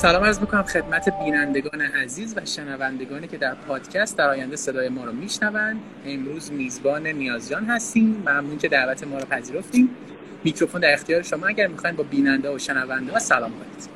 سلام 0.00 0.24
عرض 0.24 0.40
می‌کنم 0.40 0.62
خدمت 0.62 1.18
بینندگان 1.24 1.80
عزیز 1.80 2.36
و 2.36 2.44
شنوندگانی 2.44 3.28
که 3.28 3.36
در 3.36 3.54
پادکست 3.54 4.18
در 4.18 4.28
آینده 4.28 4.56
صدای 4.56 4.88
ما 4.88 5.04
رو 5.04 5.12
میشنوند 5.12 5.80
امروز 6.06 6.52
میزبان 6.52 7.06
نیازجان 7.06 7.64
هستیم. 7.64 8.22
ممنون 8.26 8.58
که 8.58 8.68
دعوت 8.68 9.04
ما 9.04 9.18
رو 9.18 9.24
پذیرفتیم 9.24 9.96
میکروفون 10.44 10.80
در 10.80 10.92
اختیار 10.92 11.22
شما. 11.22 11.46
اگر 11.46 11.66
می‌خواین 11.66 11.96
با 11.96 12.02
بیننده 12.02 12.54
و 12.54 12.58
شنونده 12.58 13.12
ها 13.12 13.18
سلام 13.18 13.50
کنید. 13.50 13.88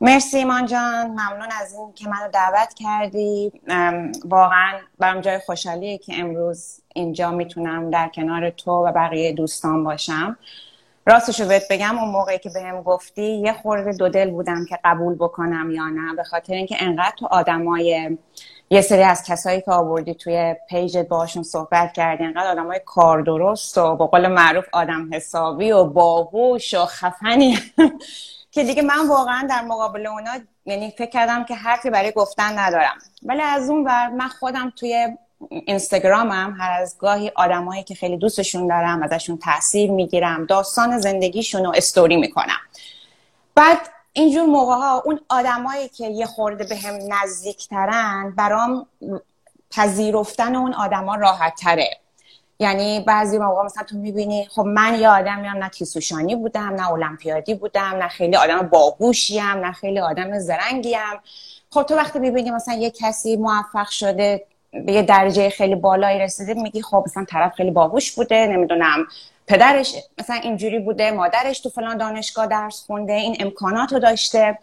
مرسی 0.00 0.36
ایمان 0.38 0.66
جان. 0.66 1.06
ممنون 1.06 1.48
از 1.60 1.74
این 1.74 1.92
که 1.94 2.08
منو 2.08 2.30
دعوت 2.32 2.74
کردی. 2.74 3.52
واقعا 4.24 4.72
برام 4.98 5.20
جای 5.20 5.38
خوشحالیه 5.38 5.98
که 5.98 6.20
امروز 6.20 6.80
اینجا 6.94 7.30
می‌تونم 7.30 7.90
در 7.90 8.10
کنار 8.14 8.50
تو 8.50 8.70
و 8.70 8.92
بقیه 8.92 9.32
دوستان 9.32 9.84
باشم. 9.84 10.38
راستشو 11.06 11.48
بهت 11.48 11.62
بگم 11.70 11.98
اون 11.98 12.08
موقعی 12.08 12.38
که 12.38 12.50
بهم 12.50 12.82
گفتی 12.82 13.22
یه 13.22 13.52
خورده 13.52 13.92
دو 13.92 14.08
دل 14.08 14.30
بودم 14.30 14.64
که 14.64 14.78
قبول 14.84 15.14
بکنم 15.14 15.70
یا 15.70 15.88
نه 15.88 16.14
به 16.14 16.24
خاطر 16.24 16.54
اینکه 16.54 16.76
انقدر 16.80 17.12
تو 17.18 17.26
آدمای 17.26 18.16
یه 18.70 18.80
سری 18.80 19.02
از 19.02 19.22
کسایی 19.22 19.60
که 19.60 19.70
آوردی 19.70 20.14
توی 20.14 20.54
پیجت 20.68 21.08
باشون 21.08 21.42
صحبت 21.42 21.92
کردی 21.92 22.24
انقدر 22.24 22.46
آدمای 22.46 22.80
کار 22.84 23.20
درست 23.20 23.78
و 23.78 23.96
با 23.96 24.06
قول 24.06 24.26
معروف 24.26 24.64
آدم 24.72 25.14
حسابی 25.14 25.72
و 25.72 25.84
باهوش 25.84 26.74
و 26.74 26.86
خفنی. 26.86 27.58
که 28.50 28.64
دیگه 28.64 28.82
من 28.82 29.08
واقعا 29.08 29.46
در 29.50 29.62
مقابل 29.62 30.06
اونا 30.06 30.30
یعنی 30.64 30.90
فکر 30.90 31.10
کردم 31.10 31.44
که 31.44 31.54
حرفی 31.54 31.90
برای 31.90 32.12
گفتن 32.12 32.58
ندارم. 32.58 32.98
ولی 33.22 33.42
از 33.42 33.70
اون 33.70 33.84
ور 33.84 34.08
من 34.08 34.28
خودم 34.28 34.72
توی 34.76 35.16
اینستاگرامم 35.50 36.56
هر 36.58 36.82
از 36.82 36.96
گاهی 36.98 37.32
آدمایی 37.34 37.82
که 37.82 37.94
خیلی 37.94 38.16
دوستشون 38.16 38.66
دارم 38.66 39.02
ازشون 39.02 39.38
تاثیر 39.38 39.90
می‌گیرم 39.90 40.46
داستان 40.46 40.98
زندگیشون 40.98 41.64
رو 41.64 41.72
استوری 41.76 42.16
می‌کنم. 42.16 42.60
بعد 43.54 43.78
اینجور 44.12 44.46
موقع 44.46 44.74
ها 44.74 45.02
اون 45.04 45.20
آدمایی 45.28 45.88
که 45.88 46.06
یه 46.06 46.26
خورده 46.26 46.64
به 46.64 46.76
هم 46.76 46.98
نزدیکترن 47.08 48.34
برام 48.36 48.86
پذیرفتن 49.70 50.56
اون 50.56 50.74
آدما 50.74 51.14
راحت 51.14 51.54
تره 51.54 51.90
یعنی 52.58 53.00
بعضی 53.00 53.38
موقع 53.38 53.64
مثلا 53.64 53.84
تو 53.84 53.96
می‌بینی 53.96 54.48
خب 54.50 54.62
من 54.62 55.00
یه 55.00 55.08
آدمی 55.08 55.48
هم 55.48 55.56
نه 55.56 55.68
تیسوشانی 55.68 56.36
بودم 56.36 56.74
نه 56.74 56.90
المپیادی 56.90 57.54
بودم 57.54 57.82
نه 57.82 58.08
خیلی 58.08 58.36
آدم 58.36 58.68
باهوشیم 58.68 59.44
نه 59.44 59.72
خیلی 59.72 60.00
آدم 60.00 60.38
زرنگیم. 60.38 61.20
خب 61.70 61.82
تو 61.82 61.94
وقتی 61.94 62.18
می‌بینی 62.18 62.50
مثلا 62.50 62.74
یه 62.74 62.90
کسی 62.90 63.36
موفق 63.36 63.88
شده 63.88 64.46
به 64.86 64.92
یه 64.92 65.02
درجه 65.02 65.50
خیلی 65.50 65.74
بالایی 65.74 66.18
رسیده 66.18 66.54
میگی 66.54 66.82
خب 66.82 67.02
مثلا 67.06 67.24
طرف 67.24 67.54
خیلی 67.54 67.70
باهوش 67.70 68.12
بوده 68.12 68.46
نمی‌دونم 68.46 69.06
پدرش 69.46 69.94
مثلا 70.18 70.36
اینجوری 70.36 70.78
بوده 70.78 71.10
مادرش 71.10 71.60
تو 71.60 71.68
فلان 71.68 71.96
دانشگاه 71.96 72.46
درس 72.46 72.84
خونده 72.86 73.12
این 73.12 73.36
امکانات 73.40 73.92
رو 73.92 73.98
داشته 73.98 74.58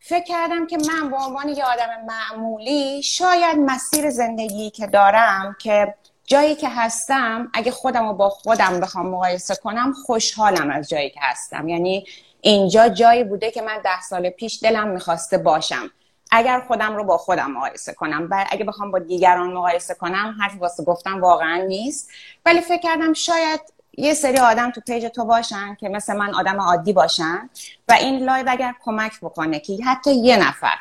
فکر 0.00 0.24
کردم 0.24 0.66
که 0.66 0.76
من 0.76 1.10
به 1.10 1.16
عنوان 1.16 1.48
یه 1.48 1.64
آدم 1.64 1.88
معمولی 2.06 3.02
شاید 3.02 3.58
مسیر 3.58 4.10
زندگی 4.10 4.70
که 4.70 4.86
دارم 4.86 5.56
که 5.60 5.94
جایی 6.26 6.54
که 6.54 6.68
هستم 6.68 7.50
اگه 7.54 7.70
خودم 7.70 8.08
رو 8.08 8.14
با 8.14 8.28
خودم 8.28 8.80
بخوام 8.80 9.06
مقایسه 9.06 9.54
کنم 9.54 9.92
خوشحالم 10.06 10.70
از 10.70 10.88
جایی 10.88 11.10
که 11.10 11.20
هستم. 11.22 11.68
یعنی 11.68 12.06
اینجا 12.40 12.88
جایی 12.88 13.24
بوده 13.24 13.50
که 13.50 13.62
من 13.62 13.80
ده 13.84 14.02
سال 14.02 14.30
پیش 14.30 14.58
دلم 14.62 14.88
می‌خواسته 14.88 15.38
باشم. 15.38 15.90
اگر 16.30 16.60
خودم 16.60 16.96
رو 16.96 17.04
با 17.04 17.18
خودم 17.18 17.50
مقایسه 17.50 17.92
کنم 17.92 18.28
و 18.30 18.46
اگه 18.50 18.64
بخوام 18.64 18.90
با 18.90 18.98
دیگران 18.98 19.52
مقایسه 19.52 19.94
کنم 19.94 20.36
حرف 20.40 20.52
واسه 20.60 20.84
گفتم 20.84 21.20
واقعا 21.20 21.56
نیست. 21.56 22.10
ولی 22.46 22.60
فکر 22.60 22.80
کردم 22.80 23.12
شاید 23.12 23.60
یه 23.98 24.14
سری 24.14 24.38
آدم 24.38 24.70
تو 24.70 24.80
page 24.80 25.06
تو 25.06 25.24
باشن 25.24 25.74
که 25.80 25.88
مثل 25.88 26.16
من 26.16 26.34
آدم 26.34 26.60
عادی 26.60 26.92
باشن 26.92 27.50
و 27.88 27.92
این 27.92 28.24
live 28.24 28.44
اگر 28.48 28.74
کمک 28.84 29.20
بکنه 29.20 29.60
که 29.60 29.78
حتی 29.84 30.14
یه 30.14 30.36
نفر 30.36 30.76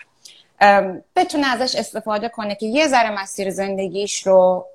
بتونه 1.16 1.48
ازش 1.48 1.76
استفاده 1.76 2.30
کنه 2.30 2.56
که 2.56 2.66
یه 2.66 2.88
ذره 2.88 3.22
مسیر 3.22 3.50
زندگیش 3.50 4.28
رو 4.28 4.66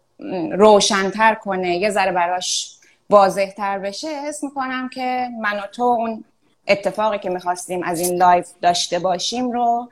روشنتر 0.52 1.34
کنه 1.34 1.76
یه 1.76 1.90
ذره 1.90 2.12
براش 2.12 2.74
واضحتر 3.10 3.78
بشه 3.78 4.08
حس 4.08 4.44
می‌کنم 4.44 4.88
که 4.88 5.28
من 5.40 5.58
و 5.58 5.66
تو 5.66 5.82
اون 5.82 6.24
اتفاقی 6.68 7.18
که 7.18 7.30
می‌خواستیم 7.30 7.82
از 7.82 8.00
این 8.00 8.16
live 8.16 8.48
داشته 8.62 8.98
باشیم 8.98 9.50
رو 9.50 9.90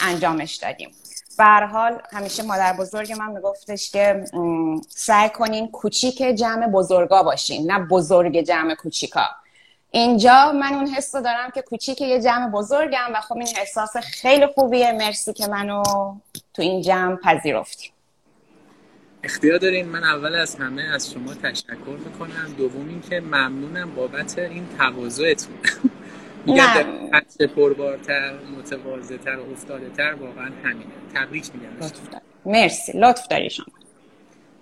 انجامش 0.00 0.54
دادیم. 0.54 0.90
به 1.38 1.44
حال 1.44 2.02
همیشه 2.12 2.42
مادر 2.42 2.72
بزرگ 2.72 3.12
من 3.12 3.30
میگفتش 3.30 3.90
که 3.90 4.24
سعی 4.88 5.28
کنین 5.28 5.70
کوچیک 5.70 6.22
جمع 6.22 6.66
بزرگا 6.66 7.22
باشین 7.22 7.70
نه 7.70 7.78
بزرگ 7.78 8.40
جمع 8.40 8.74
کوچیکا. 8.74 9.26
اینجا 9.90 10.52
من 10.52 10.74
اون 10.74 10.86
حس 10.86 11.14
رو 11.14 11.20
دارم 11.20 11.50
که 11.54 11.62
کوچیک 11.62 12.00
یه 12.00 12.22
جمع 12.22 12.50
بزرگم 12.50 13.10
و 13.14 13.20
خب 13.20 13.36
این 13.36 13.48
احساس 13.58 13.96
خیلی 13.96 14.46
خوبیه. 14.46 14.92
مرسی 14.92 15.32
که 15.32 15.46
منو 15.46 15.82
تو 16.54 16.62
این 16.62 16.82
جمع 16.82 17.16
پذیرفتیم 17.16 17.90
اختیار 19.24 19.58
دارین؟ 19.58 19.88
من 19.88 20.04
اول 20.04 20.34
از 20.34 20.56
همه 20.56 20.82
از 20.82 21.12
شما 21.12 21.34
تشکر 21.34 21.96
می‌کنم. 22.04 22.54
دوم 22.58 22.88
اینکه 22.88 23.20
ممنونم 23.20 23.94
بابت 23.94 24.38
این 24.38 24.68
تواضعتون. 24.78 25.54
خط 27.12 27.42
پربارتر 27.42 28.34
متواضعتر 28.58 29.36
و 29.36 29.52
افتاده 29.52 29.88
تر 29.88 30.14
واقعا 30.14 30.50
همینه. 30.64 30.90
تبریک 31.14 31.50
میگم 31.54 31.90
مرسی. 32.46 32.92
لطف 32.94 33.28
داری 33.28 33.50
شما. 33.50 33.66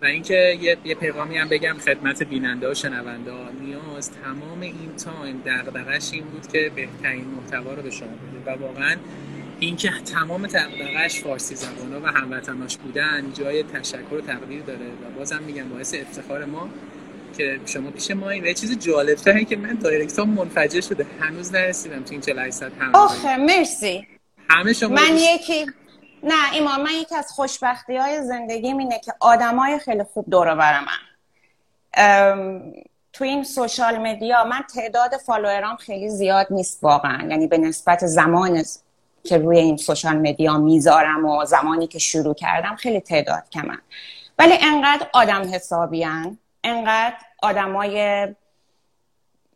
و 0.03 0.07
اینکه 0.07 0.59
یه،, 0.61 0.77
یه 0.85 0.95
پیغامی 0.95 1.39
هم 1.39 1.49
بگم 1.49 1.77
خدمت 1.85 2.23
بیننده 2.23 2.71
و 2.71 2.75
شنونده 2.75 3.33
نیاز 3.61 4.11
تمام 4.11 4.61
این 4.61 4.97
تایم 5.05 5.43
دغدغش 5.47 6.13
این 6.13 6.25
بود 6.25 6.47
که 6.47 6.71
بهترین 6.75 7.25
محتوا 7.25 7.75
رو 7.75 7.83
به 7.83 7.91
شما 7.91 8.09
بده 8.09 8.53
و 8.53 8.63
واقعا 8.63 8.97
اینکه 9.61 9.91
تمام 9.91 10.47
دغدغش 10.47 11.21
فارسی 11.21 11.55
زبانا 11.55 12.01
و 12.01 12.07
هموطناش 12.07 12.77
بودن 12.77 13.33
جای 13.33 13.63
تشکر 13.63 14.15
و 14.15 14.21
تقدیر 14.21 14.63
داره. 14.63 14.87
و 14.87 15.19
بازم 15.19 15.43
میگم 15.43 15.69
باعث 15.69 15.95
افتخار 15.95 16.45
ما 16.45 16.69
که 17.37 17.61
شما 17.67 17.91
پیش 17.91 18.11
ما 18.11 18.31
این 18.31 18.55
چیز 18.55 18.79
جالب 18.79 19.15
تره 19.15 19.45
که 19.45 19.57
من 19.57 19.75
direct 19.75 20.19
ها 20.19 20.25
منفجر 20.25 20.81
شده. 20.81 21.07
هنوز 21.21 21.53
نرسیدم 21.53 22.03
تو 22.03 22.13
این 22.13 22.21
48 22.21 22.57
ساعت 22.57 22.73
همه 22.79 22.97
آخه 22.97 23.37
مرسی. 23.37 24.07
همه 24.51 24.73
شما 24.73 24.89
من 24.89 25.17
یکی 25.17 25.67
نه 26.23 26.53
ایمان 26.53 26.83
من 26.83 26.91
یکی 26.91 27.15
از 27.17 27.33
خوشبختی 27.33 27.97
های 27.97 28.23
زندگی 28.23 28.67
اینه 28.67 29.01
که 29.05 29.13
های 29.21 29.79
خیلی 29.79 30.05
خوب 30.05 30.31
دور 30.31 30.55
برم 30.55 30.85
من. 30.85 32.73
تو 33.13 33.25
این 33.25 33.45
سوشال 33.45 33.99
مدیا 33.99 34.45
من 34.45 34.63
تعداد 34.75 35.17
فالوورام 35.17 35.77
خیلی 35.77 36.09
زیاد 36.09 36.47
نیست 36.51 36.79
واقعا. 36.83 37.29
یعنی 37.31 37.47
به 37.47 37.59
نسبت 37.59 38.07
زمان 38.07 38.65
که 39.25 39.39
روی 39.39 39.59
این 39.59 39.77
سوشال 39.77 40.17
مدیا 40.17 40.59
می‌ذارم 40.59 41.25
و 41.25 41.45
زمانی 41.45 41.87
که 41.87 41.99
شروع 41.99 42.35
کردم 42.35 42.77
خیلی 42.77 43.01
تعداد 43.01 43.43
کمن. 43.53 43.79
ولی 44.39 44.55
انقدر 44.63 45.07
آدم 45.13 45.55
حسابیان 45.55 46.39
انقدر 46.65 47.17
آدمای 47.43 48.29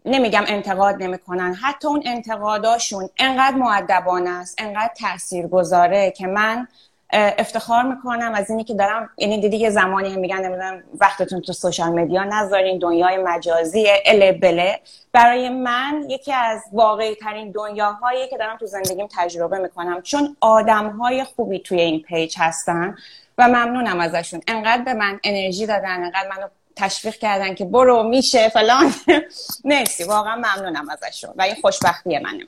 نمیگم 0.05 0.45
انتقاد 0.47 1.03
نمی‌کنن. 1.03 1.55
حتی 1.55 1.89
اون 1.89 2.03
انتقاداشون 2.07 3.09
انقدر 3.19 3.57
مؤدبانه 3.57 4.31
است 4.31 4.55
انقدر 4.59 4.93
تأثیر 4.97 5.47
گذاره 5.47 6.11
که 6.11 6.27
من 6.27 6.69
افتخار 7.13 7.83
می‌کنم 7.83 8.33
از 8.35 8.51
اینی 8.51 8.65
که 8.65 8.75
دارم 8.75 9.11
یعنی 9.19 9.41
دیدی 9.41 9.57
یه 9.57 9.71
زمانی 9.71 10.15
هم 10.15 10.21
میگن 10.21 10.37
نمی‌دونم 10.37 10.83
وقتتون 11.01 11.41
تو 11.41 11.53
social 11.53 12.01
media 12.01 12.25
نذارین 12.25 12.79
دنیای 12.79 13.19
مجازی 13.19 13.87
اله 14.07 14.33
بله. 14.33 14.81
برای 15.13 15.49
من 15.49 16.05
یکی 16.09 16.33
از 16.33 16.63
واقعی 16.73 17.15
ترین 17.15 17.51
دنیاهایی 17.51 18.29
که 18.29 18.37
دارم 18.39 18.57
تو 18.57 18.67
زندگیم 18.67 19.09
تجربه 19.17 19.59
می‌کنم. 19.59 20.03
چون 20.03 20.37
آدم 20.41 20.89
های 20.91 21.25
خوبی 21.25 21.59
توی 21.59 21.81
این 21.81 22.03
page 22.03 22.37
هستن 22.39 22.97
و 23.39 23.49
ممنونم 23.49 24.01
ازشون. 24.01 24.41
انقدر 24.49 24.83
به 24.83 24.95
من 24.95 25.21
انرژی 25.25 25.67
دادن 25.67 26.05
انقدر 26.05 26.29
منو 26.29 26.49
تشویق 26.79 27.15
کردن 27.15 27.55
که 27.55 27.65
برو 27.65 28.03
میشه 28.03 28.49
فلان. 28.49 28.95
مرسی 29.65 30.05
واقعا 30.05 30.37
ممنونم 30.37 30.87
ازشون 30.91 31.31
و 31.37 31.43
این 31.43 31.55
خوشبختی 31.55 32.19
منه. 32.19 32.47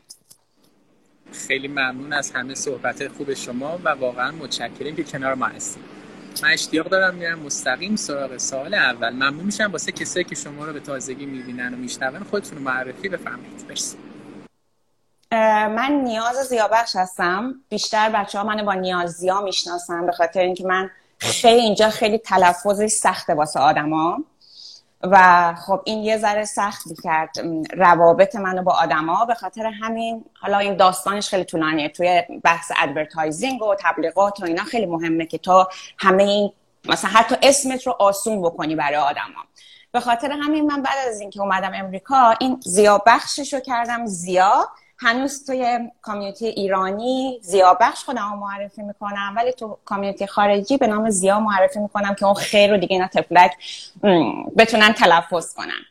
خیلی 1.48 1.68
ممنون 1.68 2.12
از 2.12 2.30
همه 2.30 2.54
صحبت 2.54 3.08
خوب 3.08 3.34
شما 3.34 3.78
و 3.84 3.88
واقعا 3.88 4.30
متشکریم 4.30 4.96
که 4.96 5.04
کنار 5.04 5.34
ما 5.34 5.46
هستیم 5.46 5.82
من 6.42 6.50
اشتیاق 6.50 6.88
دارم 6.88 7.14
میرم 7.14 7.38
مستقیم 7.38 7.96
سراغ 7.96 8.36
سال 8.36 8.74
اول. 8.74 9.10
ممنون 9.10 9.44
میشم 9.44 9.72
واسه 9.72 9.92
کسایی 9.92 10.24
که 10.24 10.34
شما 10.34 10.64
رو 10.64 10.72
به 10.72 10.80
تازگی 10.80 11.26
می‌بینن 11.26 11.74
و 11.74 11.76
میشنون 11.76 12.24
خودتون 12.24 12.58
رو 12.58 12.64
معرفی 12.64 13.08
بفرمایید. 13.08 13.64
مرسی. 13.68 13.96
من 15.76 15.92
نیاز 15.92 16.36
زیابخش 16.36 16.96
هستم. 16.96 17.54
بیشتر 17.68 18.10
بچه 18.10 18.38
ها 18.38 18.44
من 18.44 18.64
با 18.64 18.74
نیازیا 18.74 19.40
می‌شناسم 19.40 20.06
به 20.06 20.12
خاطر 20.12 20.40
اینکه 20.40 20.64
من 20.64 20.90
خیلی 21.20 21.60
اینجا 21.60 21.90
خیلی 21.90 22.18
تلفظی 22.18 22.88
سخته 22.88 23.34
واسه 23.34 23.60
آدما. 23.60 24.18
و 25.02 25.54
خب 25.54 25.80
این 25.84 26.04
یه 26.04 26.18
ذره 26.18 26.44
سخت 26.44 26.82
کرد 27.04 27.30
روابط 27.76 28.36
منو 28.36 28.62
با 28.62 28.72
آدما 28.72 29.24
به 29.24 29.34
خاطر 29.34 29.66
همین 29.66 30.24
حالا 30.40 30.58
این 30.58 30.76
داستانش 30.76 31.28
خیلی 31.28 31.44
طولانیه. 31.44 31.88
توی 31.88 32.22
بحث 32.44 32.72
advertising 32.76 33.62
و 33.62 33.74
تبلیغات 33.78 34.40
و 34.40 34.44
اینا 34.44 34.64
خیلی 34.64 34.86
مهمه 34.86 35.26
که 35.26 35.38
تو 35.38 35.66
همه 35.98 36.22
این 36.22 36.52
مثلا 36.88 37.10
حتی 37.10 37.36
اسمت 37.42 37.86
رو 37.86 37.96
آسون 37.98 38.42
بکنی 38.42 38.76
برای 38.76 38.96
آدما. 38.96 39.44
به 39.92 40.00
خاطر 40.00 40.32
همین 40.32 40.66
من 40.66 40.82
بعد 40.82 41.08
از 41.08 41.20
اینکه 41.20 41.40
اومدم 41.40 41.72
امریکا 41.74 42.34
این 42.40 42.60
زیا 42.64 43.02
بخشش 43.06 43.54
رو 43.54 43.60
کردم 43.60 44.06
زیا. 44.06 44.68
هنوز 45.02 45.46
توی 45.46 45.90
community 46.02 46.46
ایرانی 46.46 47.38
زیا 47.42 47.78
بخش 47.80 48.04
خودم 48.04 48.30
رو 48.32 48.36
معرفی 48.36 48.82
می‌کنم 48.82 49.32
ولی 49.36 49.52
تو 49.52 49.78
community 49.84 50.26
خارجی 50.26 50.76
به 50.76 50.86
نام 50.86 51.10
زیا 51.10 51.40
معرفی 51.40 51.78
می‌کنم 51.78 52.14
که 52.14 52.24
اون 52.24 52.34
خ 52.34 52.70
رو 52.70 52.76
دیگه 52.76 52.94
اینا 52.96 53.06
طفلک 53.06 53.52
بتونن 54.56 54.92
تلفظ 54.92 55.54
کنن. 55.54 55.82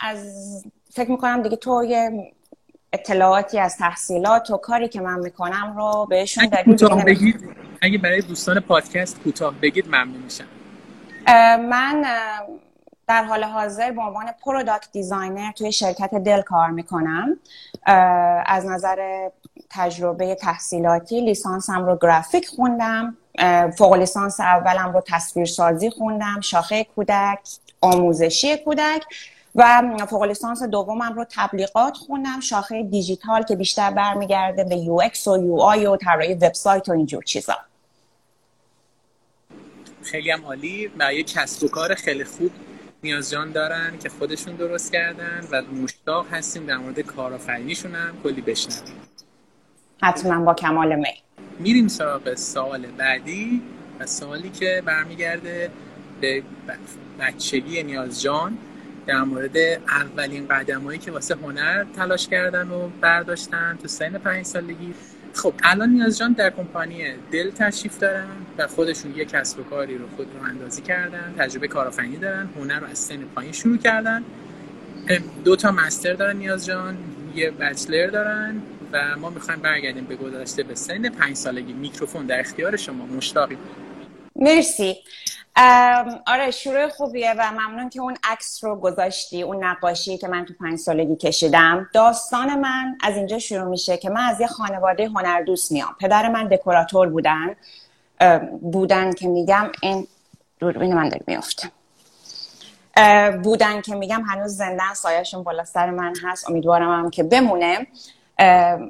از 0.00 0.64
فکر 0.92 1.10
می‌کنم 1.10 1.42
دیگه 1.42 1.56
تو 1.56 1.84
یه 1.84 2.32
اطلاعاتی 2.92 3.58
از 3.58 3.76
تحصیلات 3.76 4.50
و 4.50 4.56
کاری 4.56 4.88
که 4.88 5.00
من 5.00 5.20
می‌کنم 5.20 5.74
رو 5.76 6.06
بهشون 6.10 6.44
اگه 6.44 7.04
بگید 7.04 7.50
اگه 7.82 7.98
برای 7.98 8.20
دوستان 8.20 8.60
پادکست 8.60 9.20
کوتاه 9.20 9.54
بگید 9.54 9.86
ممنون 9.86 10.22
میشم. 10.22 10.46
من 11.68 12.04
در 13.08 13.24
حال 13.24 13.44
حاضر 13.44 13.90
به 13.90 14.02
عنوان 14.02 14.26
product 14.44 14.92
designer 14.92 15.52
توی 15.52 15.72
شرکت 15.72 16.14
Dell 16.14 16.42
کار 16.42 16.70
می‌کنم. 16.70 17.36
از 18.46 18.66
نظر 18.66 19.28
تجربه 19.70 20.34
تحصیلاتی 20.34 21.20
لیسانسم 21.20 21.86
رو 21.86 21.98
گرافیک 22.02 22.48
خوندم. 22.48 23.16
فوق 23.78 23.94
لیسانس 23.94 24.40
اولم 24.40 24.92
رو 24.92 25.02
تصویرسازی 25.06 25.90
خوندم. 25.90 26.40
شاخه 26.40 26.84
کودک 26.84 27.38
آموزشی 27.80 28.56
کودک 28.56 29.04
و 29.54 29.82
فوق 30.10 30.22
لیسانس 30.22 30.62
دومم 30.62 31.12
رو 31.12 31.26
تبلیغات 31.36 31.96
خوندم. 31.96 32.40
شاخه 32.40 32.82
دیجیتال 32.82 33.42
که 33.42 33.56
بیشتر 33.56 33.90
برمیگرده 33.90 34.64
به 34.64 34.76
UX 34.76 35.28
و 35.28 35.44
UI 35.46 35.86
و 35.86 35.96
طراحی 35.96 36.34
وبسایت 36.34 36.88
و 36.88 36.92
اینجور 36.92 37.22
چیزا. 37.22 37.56
خیلی 40.02 40.30
هم 40.30 40.44
عالی. 40.44 40.90
یه 41.14 41.22
کسب 41.22 41.64
و 41.64 41.68
کار 41.68 41.94
خیلی 41.94 42.24
خوب. 42.24 42.50
نیاز 43.04 43.30
جان 43.30 43.52
دارن 43.52 43.98
که 44.02 44.08
خودشون 44.08 44.54
درست 44.54 44.92
کردن 44.92 45.40
و 45.50 45.62
مشتاق 45.62 46.26
هستیم 46.32 46.66
در 46.66 46.76
مورد 46.76 47.00
کارآفرینیشون 47.00 47.94
هم 47.94 48.22
کلی 48.22 48.40
بشنویم. 48.40 48.94
حتما 50.02 50.44
با 50.44 50.54
کمال 50.54 50.94
می. 50.94 51.04
میریم 51.58 51.88
سراغ 51.88 52.34
سوال 52.34 52.86
بعدی 52.86 53.62
و 54.00 54.06
سوالی 54.06 54.50
که 54.50 54.82
برمیگرده 54.86 55.70
به 56.20 56.42
بچگی 57.20 57.82
نیاز 57.82 58.22
جان 58.22 58.58
در 59.06 59.22
مورد 59.22 59.56
اولین 59.88 60.48
قدمایی 60.48 60.98
که 60.98 61.12
واسه 61.12 61.34
هنر 61.34 61.84
تلاش 61.96 62.28
کردن 62.28 62.68
و 62.70 62.88
برداشتن 63.00 63.78
تو 63.82 63.88
سن 63.88 64.18
پنج 64.18 64.46
سالگی. 64.46 64.94
خب 65.34 65.54
الان 65.62 65.90
نیاز 65.90 66.18
جان 66.18 66.32
در 66.32 66.50
کمپانی 66.50 67.04
دل 67.32 67.50
تشریف 67.50 67.98
دارن 67.98 68.28
و 68.58 68.66
خودشون 68.66 69.16
یه 69.16 69.24
کسب 69.24 69.60
و 69.60 69.62
کاری 69.62 69.98
رو 69.98 70.08
خود 70.16 70.26
رو 70.34 70.48
اندازی 70.48 70.82
کردن 70.82 71.34
تجربه 71.38 71.68
کارآفرینی 71.68 72.16
دارن 72.16 72.48
هنر 72.56 72.80
رو 72.80 72.86
از 72.86 72.98
سن 72.98 73.16
پایین 73.16 73.52
شروع 73.52 73.76
کردن. 73.76 74.24
دو 75.44 75.56
تا 75.56 75.70
مستر 75.72 76.14
دارن 76.14 76.36
نیاز 76.36 76.66
جان 76.66 76.98
یه 77.34 77.50
بچلر 77.50 78.06
دارن 78.06 78.62
و 78.92 79.16
ما 79.16 79.30
می‌خوایم 79.30 79.60
برگردیم 79.60 80.04
به 80.04 80.16
گذشته 80.16 80.62
به 80.62 80.74
سن 80.74 81.08
پنج 81.08 81.36
سالگی. 81.36 81.72
میکروفون 81.72 82.26
در 82.26 82.40
اختیار 82.40 82.76
شما 82.76 83.06
مشتاقیم 83.06 83.58
مرسی. 84.36 84.96
آره 86.26 86.50
شروع 86.50 86.88
خوبیه 86.88 87.34
و 87.38 87.52
ممنون 87.52 87.88
که 87.88 88.00
اون 88.00 88.16
عکس 88.24 88.64
رو 88.64 88.76
گذاشتی 88.76 89.42
اون 89.42 89.64
نقاشی 89.64 90.18
که 90.18 90.28
من 90.28 90.44
تو 90.44 90.54
پنج 90.60 90.78
سالگی 90.78 91.16
کشیدم. 91.16 91.88
داستان 91.92 92.60
من 92.60 92.98
از 93.02 93.16
اینجا 93.16 93.38
شروع 93.38 93.64
میشه 93.68 93.96
که 93.96 94.10
من 94.10 94.20
از 94.20 94.40
یه 94.40 94.46
خانواده 94.46 95.08
هنردوست 95.08 95.72
میام. 95.72 95.96
پدر 96.00 96.28
من 96.28 96.48
دکوراتور 96.48 97.08
بودن. 97.08 97.56
بودن 98.60 99.12
که 99.12 99.28
میگم 99.28 99.72
این 99.82 100.06
دوربین 100.58 100.94
من 100.94 101.08
داره 101.08 101.24
میفته 101.26 101.70
بودن 103.42 103.80
که 103.80 103.94
میگم 103.94 104.22
هنوز 104.22 104.56
زندن 104.56 104.94
سایهشون 104.94 105.42
بالا 105.42 105.64
سر 105.64 105.90
من 105.90 106.14
هست. 106.24 106.50
امیدوارم 106.50 107.04
هم 107.04 107.10
که 107.10 107.22
بمونه. 107.22 107.86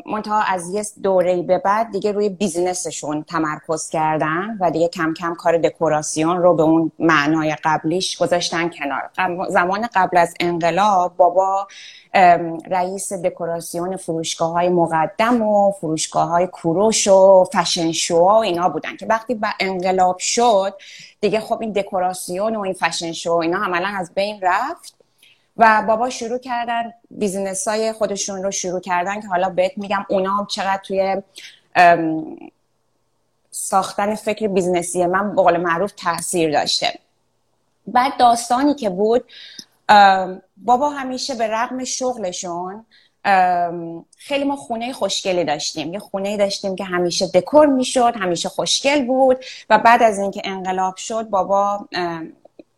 منتها 0.07 0.43
از 0.43 0.75
یه 0.75 0.85
دوره 1.03 1.43
به 1.43 1.59
بعد 1.59 1.91
دیگه 1.93 2.13
روی 2.13 2.29
بیزینسشون 2.29 3.23
تمرکز 3.23 3.89
کردن 3.89 4.59
و 4.61 4.71
دیگه 4.71 4.89
کم 4.89 5.15
کم 5.15 5.35
کار 5.35 5.59
دکوراسیون 5.59 6.37
رو 6.37 6.55
به 6.55 6.63
اون 6.63 6.93
معنای 6.99 7.57
قبلیش 7.65 8.19
گذاشتن 8.19 8.69
کنار. 8.69 9.11
زمان 9.49 9.89
قبل 9.95 10.17
از 10.17 10.35
انقلاب 10.41 11.17
بابا 11.17 11.69
رئیس 12.71 13.13
دکوراسیون 13.13 13.97
فروشگاه 13.97 14.53
های 14.53 14.69
مقدم 14.69 15.43
و 15.43 15.73
فروشگاه 15.73 16.29
های 16.29 16.47
کوروش 16.47 17.09
و 17.09 17.45
فشن 17.53 17.93
شو 17.93 18.15
و 18.15 18.25
اینا 18.25 18.69
بودن 18.69 18.97
که 18.97 19.07
وقتی 19.07 19.35
به 19.35 19.49
انقلاب 19.61 20.19
شد 20.19 20.75
دیگه 21.21 21.41
خب 21.41 21.61
این 21.61 21.73
دکوراسیون 21.73 22.57
و 22.57 22.61
این 22.61 22.73
fashion 22.73 23.13
show 23.13 23.33
اینا 23.33 23.65
عملا 23.65 23.89
از 23.99 24.15
بین 24.15 24.41
رفت. 24.43 25.04
و 25.57 25.85
بابا 25.87 26.11
شروع 26.11 26.39
کردن 26.39 26.93
business 27.11 27.69
های 27.69 27.93
خودشون 27.93 28.43
رو 28.43 28.51
شروع 28.51 28.81
کردن 28.81 29.21
که 29.21 29.29
حالا 29.29 29.49
بهت 29.49 29.73
میگم 29.79 30.07
اونا 30.09 30.37
هم 30.37 30.47
چقدر 30.47 30.81
توی 30.83 31.23
ساختن 33.51 34.15
فکر 34.15 34.49
business 34.49 35.00
ی 35.00 35.07
من 35.07 35.35
به 35.35 35.43
قول 35.43 35.57
معروف 35.57 35.93
تاثیر 35.97 36.53
داشته. 36.53 36.99
بعد 37.87 38.17
داستانی 38.19 38.75
که 38.75 38.91
بود 38.91 39.25
بابا 40.57 40.91
همیشه 40.91 41.35
به 41.35 41.47
رغم 41.47 41.85
شغلشون 41.85 42.87
خیلی 44.17 44.45
ما 44.45 44.57
خونه 44.57 44.93
خوشگلی 44.93 45.45
داشتیم. 45.45 45.93
یه 45.93 45.99
خونه 45.99 46.37
داشتیم 46.37 46.77
که 46.77 46.85
همیشه 46.85 47.27
دکور 47.27 47.67
می‌شد 47.67 48.15
همیشه 48.17 48.49
خوشگل 48.49 49.05
بود 49.05 49.45
و 49.71 49.79
بعد 49.79 50.03
از 50.03 50.19
اینکه 50.19 50.43
انقلاب 50.45 50.97
شد 50.97 51.29
بابا 51.29 51.89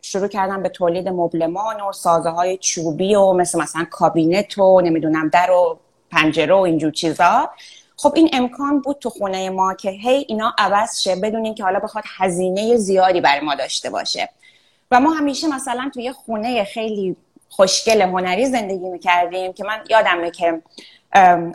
شروع 0.07 0.27
کردم 0.27 0.63
به 0.63 0.69
تولید 0.69 1.09
مبلمان 1.09 1.81
و 1.81 1.91
سازه 1.91 2.29
های 2.29 2.57
چوبی 2.57 3.15
و 3.15 3.33
مثل 3.33 3.61
مثلا 3.61 3.85
کابینت 3.91 4.57
و 4.57 4.81
نمی‌دونم 4.81 5.29
در 5.29 5.51
و 5.51 5.79
پنجره 6.11 6.53
و 6.53 6.57
اینجور 6.57 6.91
چیزا. 6.91 7.49
خب 7.97 8.13
این 8.15 8.29
امکان 8.33 8.81
بود 8.81 8.97
تو 8.99 9.09
خونه 9.09 9.49
ما 9.49 9.73
که 9.73 9.89
هی 9.89 10.25
اینا 10.27 10.53
عوض 10.57 10.99
شه 10.99 11.15
بدون 11.15 11.53
که 11.53 11.63
حالا 11.63 11.79
بخواد 11.79 12.03
هزینه 12.17 12.77
زیادی 12.77 13.21
برای 13.21 13.39
ما 13.39 13.55
داشته 13.55 13.89
باشه. 13.89 14.29
و 14.91 14.99
ما 14.99 15.11
همیشه 15.11 15.47
مثلا 15.47 15.91
توی 15.93 16.03
یه 16.03 16.13
خونه 16.13 16.63
خیلی 16.63 17.15
خوشگل 17.49 18.01
هنری 18.01 18.45
زندگی 18.45 18.89
می‌کردیم 18.89 19.53
که 19.53 19.63
من 19.63 19.79
یادمه 19.89 20.31
که 20.31 20.61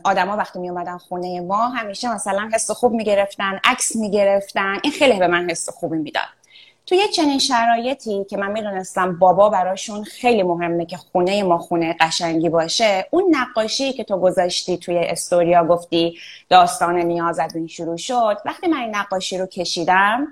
آدما 0.05 0.37
وقتی 0.37 0.59
می 0.59 0.71
اومدن 0.71 0.99
خونه 0.99 1.41
ما 1.41 1.69
همیشه 1.69 2.15
مثلا 2.15 2.51
حس 2.55 2.71
خوب 2.71 2.93
می‌گرفتن 2.93 3.61
عکس 3.65 3.97
می‌گرفتن. 3.97 4.79
این 4.83 4.93
خیلی 4.93 5.19
به 5.19 5.27
من 5.27 5.51
حس 5.51 5.69
خوبی 5.69 5.99
می‌داد. 5.99 6.42
توی 6.87 7.09
چنین 7.09 7.39
شرایطی 7.39 8.25
که 8.31 8.37
من 8.37 8.51
می‌دونستم 8.51 9.19
بابا 9.19 9.49
براشون 9.49 10.05
خیلی 10.05 10.43
مهمه 10.43 10.87
که 10.87 10.97
خونه 10.97 11.43
ما 11.43 11.59
خونه 11.59 11.97
قشنگی 12.01 12.49
باشه 12.49 13.07
اون 13.11 13.25
نقاشی 13.31 13.93
که 13.93 14.05
تو 14.05 14.19
گذاشتی 14.19 14.79
توی 14.79 14.99
استوریا 14.99 15.65
گفتی 15.65 16.19
داستان 16.49 16.99
نیاز 16.99 17.39
از 17.39 17.57
این 17.57 17.67
شروع 17.67 17.97
شد. 17.97 18.37
وقتی 18.45 18.67
من 18.67 18.79
این 18.79 18.97
نقاشی 18.97 19.39
رو 19.39 19.47
کشیدم 19.47 20.29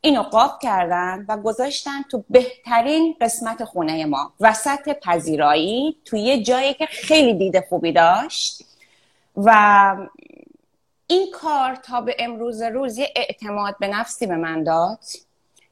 اینو 0.00 0.22
قاب 0.22 0.58
کردن 0.62 1.24
و 1.28 1.36
گذاشتن 1.36 2.02
تو 2.10 2.24
بهترین 2.30 3.16
قسمت 3.20 3.64
خونه 3.64 4.04
ما 4.04 4.32
وسط 4.40 4.98
پذیرایی 5.02 5.96
توی 6.04 6.20
یه 6.20 6.42
جایی 6.42 6.74
که 6.74 6.86
خیلی 6.86 7.34
دید 7.34 7.64
خوبی 7.68 7.92
داشت. 7.92 8.64
و 9.36 9.96
این 11.06 11.30
کار 11.30 11.74
تا 11.74 12.00
به 12.00 12.16
امروز 12.18 12.62
روز 12.62 12.98
یه 12.98 13.12
اعتماد 13.16 13.76
به 13.80 13.88
نفسی 13.88 14.26
به 14.26 14.36
من 14.36 14.62
داد. 14.62 14.98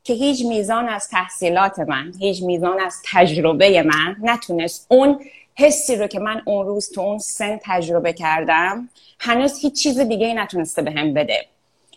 که 0.06 0.14
هیچ 0.14 0.44
میزان 0.44 0.88
از 0.88 1.08
تحصیلات 1.08 1.78
من 1.78 2.12
هیچ 2.18 2.42
میزان 2.42 2.80
از 2.80 2.96
تجربه 3.12 3.82
من 3.82 4.16
نتونست 4.22 4.86
اون 4.90 5.20
حسی 5.54 5.96
رو 5.96 6.06
که 6.06 6.18
من 6.18 6.42
اون 6.44 6.66
روز 6.66 6.92
تو 6.92 7.00
اون 7.00 7.18
سن 7.18 7.60
تجربه 7.62 8.12
کردم 8.12 8.88
هنوز 9.20 9.58
هیچ 9.58 9.82
چیز 9.82 9.98
دیگه 9.98 10.34
نتونسته 10.34 10.82
به 10.82 10.90
بده. 10.90 11.46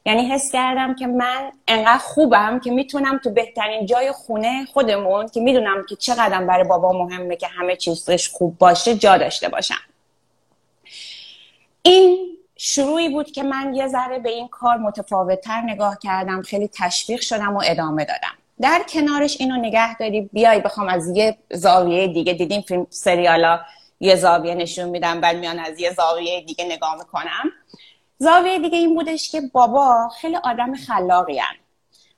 یعنی 0.06 0.26
حس 0.26 0.52
کردم 0.52 0.96
که 0.96 1.08
من 1.08 1.52
انقدر 1.68 1.98
خوبم 1.98 2.60
که 2.60 2.72
می‌تونم 2.72 3.18
تو 3.24 3.30
بهترین 3.30 3.86
جای 3.86 4.12
خونه 4.12 4.66
خودمون 4.66 5.28
که 5.28 5.42
می‌دونم 5.42 5.86
که 5.90 5.96
چقدر 5.96 6.46
برای 6.46 6.64
بابا 6.64 6.92
مهمه 6.92 7.36
که 7.36 7.48
همه 7.48 7.76
چیزش 7.76 8.30
خوب 8.30 8.58
باشه 8.58 8.96
جا 8.96 9.18
داشته 9.18 9.50
باشم. 9.50 9.82
این 11.82 12.38
شروعی 12.62 13.10
بود 13.10 13.32
که 13.32 13.44
من 13.44 13.74
یه 13.74 13.88
ذره 13.88 14.20
به 14.20 14.30
این 14.30 14.48
کار 14.48 14.78
متفاوتتر 14.78 15.62
نگاه 15.62 15.98
کردم 16.02 16.42
خیلی 16.42 16.70
تشویق 16.74 17.22
شدم 17.22 17.56
و 17.56 17.62
ادامه 17.66 18.06
دادم. 18.06 18.36
در 18.62 18.82
کنارش 18.90 19.42
اینو 19.42 19.58
نگه 19.58 19.98
داری 19.98 20.30
بیای 20.34 20.60
بخوام 20.60 20.88
از 20.88 21.08
یه 21.08 21.38
زاویه 21.54 22.08
دیگه 22.08 22.34
دیدیم 22.34 22.62
فیلم 22.62 22.88
سریالا 22.90 23.60
یه 24.00 24.16
زاویه 24.16 24.56
نشون 24.56 24.90
میدم 24.90 25.22
بعد 25.22 25.38
میان 25.38 25.60
از 25.60 25.80
یه 25.80 25.94
زاویه 25.94 26.42
دیگه 26.42 26.66
نگاه 26.66 26.96
می‌کنم. 26.96 27.52
زاویه 28.18 28.60
دیگه 28.60 28.78
این 28.78 28.96
بودش 28.96 29.32
که 29.32 29.42
بابا 29.54 30.10
خیلی 30.22 30.36
آدم 30.36 30.76
خلاقی 30.76 31.42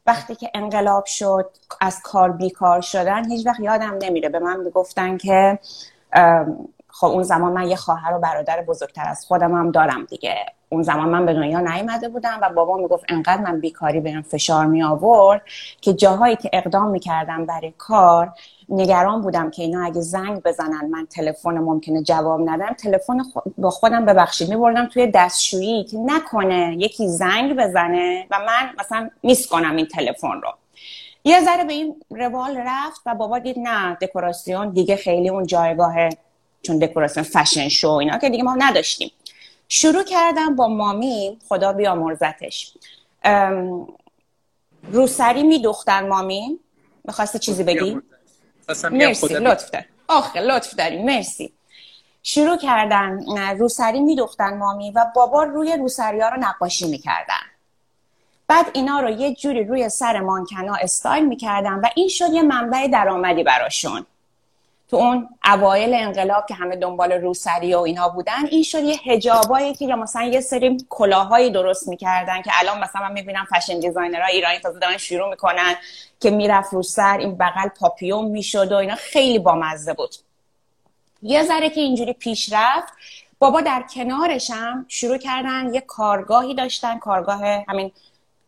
وقتی 0.06 0.36
که 0.36 0.52
انقلاب 0.54 1.06
شد 1.06 1.50
از 1.82 2.02
کار 2.04 2.32
بیکار 2.32 2.82
شدن 2.82 3.32
هیچ 3.32 3.48
وقت 3.48 3.60
یادم 3.60 3.98
نمیره. 4.02 4.30
به 4.30 4.40
من 4.40 4.60
می‌گفتن 4.60 5.18
که 5.18 5.60
خب 6.92 7.08
اون 7.08 7.24
زمان 7.24 7.52
من 7.52 7.70
یه 7.70 7.76
خواهر 7.76 8.14
و 8.14 8.20
برادر 8.20 8.62
بزرگتر 8.62 9.08
از 9.08 9.26
خودم 9.26 9.52
هم 9.56 9.72
دارم 9.72 10.06
دیگه. 10.06 10.46
اون 10.70 10.84
زمان 10.84 11.10
من 11.10 11.26
به 11.26 11.34
دنیا 11.34 11.60
نیامده 11.60 12.10
بودم 12.10 12.40
و 12.42 12.50
بابا 12.50 12.78
می‌گفت 12.78 13.06
انقدر 13.10 13.42
من 13.42 13.60
بیکاری 13.60 14.00
بهم 14.00 14.22
فشار 14.22 14.66
می 14.66 14.84
آورد 14.84 15.42
که 15.82 15.94
جاهایی 15.94 16.36
که 16.36 16.50
اقدام 16.54 16.88
می‌کردم 16.88 17.46
برای 17.46 17.74
کار 17.78 18.34
نگران 18.70 19.22
بودم 19.22 19.50
که 19.50 19.64
اینا 19.64 19.86
اگه 19.86 20.02
زنگ 20.02 20.44
بزنن 20.44 20.90
من 20.90 21.06
تلفن 21.06 21.58
ممکنه 21.58 22.04
جواب 22.04 22.50
ندم. 22.50 22.74
تلفن 22.74 23.22
با 23.58 23.70
خودم 23.70 24.06
ببخشید 24.06 24.50
میبردم 24.50 24.86
توی 24.86 25.08
دستشویی 25.08 25.84
که 25.84 25.98
نکنه 25.98 26.76
یکی 26.80 27.08
زنگ 27.08 27.56
بزنه 27.56 28.28
و 28.32 28.40
من 28.40 28.74
مثلا 28.80 29.10
میس 29.24 29.48
کنم 29.48 29.76
این 29.76 29.86
تلفن 29.86 30.42
رو. 30.42 30.50
یه 31.24 31.42
ذره 31.42 31.64
به 31.64 31.74
این 31.74 31.96
روال 32.10 32.58
رفت 32.58 33.02
و 33.06 33.16
بابا 33.16 33.40
دید 33.40 33.60
نه 33.60 33.98
دکوراسیون 34.02 34.70
دیگه 34.70 34.96
خیلی 34.96 35.30
اون 35.30 35.46
جایگاه 35.46 36.10
چون 36.62 36.80
دکوراسیون 36.80 37.24
فشن 37.24 37.70
شو 37.70 37.90
اینا 37.90 38.18
که 38.18 38.30
دیگه 38.30 38.44
ما 38.44 38.56
نداشتیم. 38.56 39.12
شروع 39.68 40.04
کردم 40.04 40.56
با 40.56 40.68
مامی 40.68 41.40
خدا 41.50 41.74
بیامرزتش. 41.74 42.74
روسری 44.92 45.44
میدوختن 45.44 46.08
مامی. 46.08 46.60
می‌خواسته 47.06 47.40
چیزی 47.40 47.64
بگی؟ 47.64 47.98
مرسی 48.92 49.28
لطف 49.28 49.70
دار. 49.70 49.86
آخه 50.08 50.40
لطف 50.40 50.76
داری 50.76 51.04
مرسی. 51.04 51.54
شروع 52.24 52.58
کردن 52.58 53.26
روسری 53.58 54.00
میدوختن 54.00 54.58
مامی 54.58 54.92
و 54.92 55.06
بابا 55.16 55.44
روی 55.44 55.78
روسری 55.78 56.22
ها 56.22 56.30
رو 56.30 56.38
نقاشی 56.40 56.88
می‌کردن. 56.88 57.42
بعد 58.48 58.66
اینا 58.74 59.00
رو 59.00 59.10
یه 59.10 59.36
جوری 59.36 59.64
روی 59.64 59.90
سر 59.90 60.20
مانکنا 60.20 60.76
استایل 60.76 61.26
می‌کردن 61.26 61.74
و 61.74 61.88
این 61.96 62.08
شد 62.08 62.30
یه 62.34 62.42
منبع 62.42 62.88
درآمدی 62.88 63.44
براشون. 63.44 64.06
تو 64.92 64.98
اون 64.98 65.30
اوایل 65.46 65.94
انقلاب 65.94 66.46
که 66.46 66.54
همه 66.54 66.76
دنبال 66.76 67.12
روسری 67.12 67.76
و 67.76 67.80
اینا 67.80 68.10
بودن 68.10 68.46
این 68.46 68.64
شد 68.64 68.84
یه 68.84 69.00
هجابایی 69.06 69.74
که 69.74 69.86
یا 69.86 69.96
مثلا 69.96 70.24
یه 70.24 70.42
سری 70.42 70.78
کلاهایی 70.90 71.50
درست 71.50 71.88
می‌کردن 71.88 72.42
که 72.42 72.52
الان 72.54 72.80
مثلا 72.80 73.02
من 73.02 73.12
می‌بینم 73.12 73.46
فشن 73.46 73.80
دیزاینرها 73.80 74.28
ایرانی 74.28 74.60
تازه 74.60 74.80
دارن 74.80 74.98
شروع 74.98 75.30
می‌کنن 75.30 75.76
که 76.20 76.30
می‌رفت 76.30 76.74
رو 76.74 76.84
سر 76.84 77.18
این 77.18 77.36
بغل 77.36 77.68
پاپیون 77.80 78.26
می‌شد 78.26 78.72
و 78.72 78.76
اینا 78.76 78.96
خیلی 78.96 79.40
بامزه 79.40 79.94
بود. 79.94 80.16
یه 81.22 81.44
ذره 81.44 81.70
که 81.70 81.82
اینجوری 81.82 82.14
پیش 82.14 82.54
رفت 82.54 82.94
بابا 83.40 83.62
در 83.62 83.84
کنارشم 83.96 84.86
شروع 84.88 85.18
کردن 85.18 85.74
یه 85.74 85.82
کارگاهی 85.82 86.56
داشتن 86.56 87.00
کارگاه 87.00 87.66
همین 87.68 87.92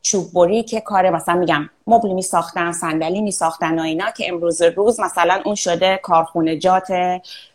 چوب 0.04 0.34
بری 0.34 0.64
که 0.64 0.82
کار 0.82 1.10
مثلا 1.10 1.36
میگم 1.36 1.70
مبل 1.88 2.10
می 2.10 2.22
ساختن 2.22 2.72
صندلی 2.72 3.22
می 3.22 3.32
ساختن 3.32 3.80
و 3.80 3.82
اینا 3.82 4.12
که 4.12 4.30
امروز 4.30 4.62
روز 4.62 5.00
مثلا 5.00 5.42
اون 5.46 5.56
شده 5.56 6.00
کارخونجات 6.04 6.88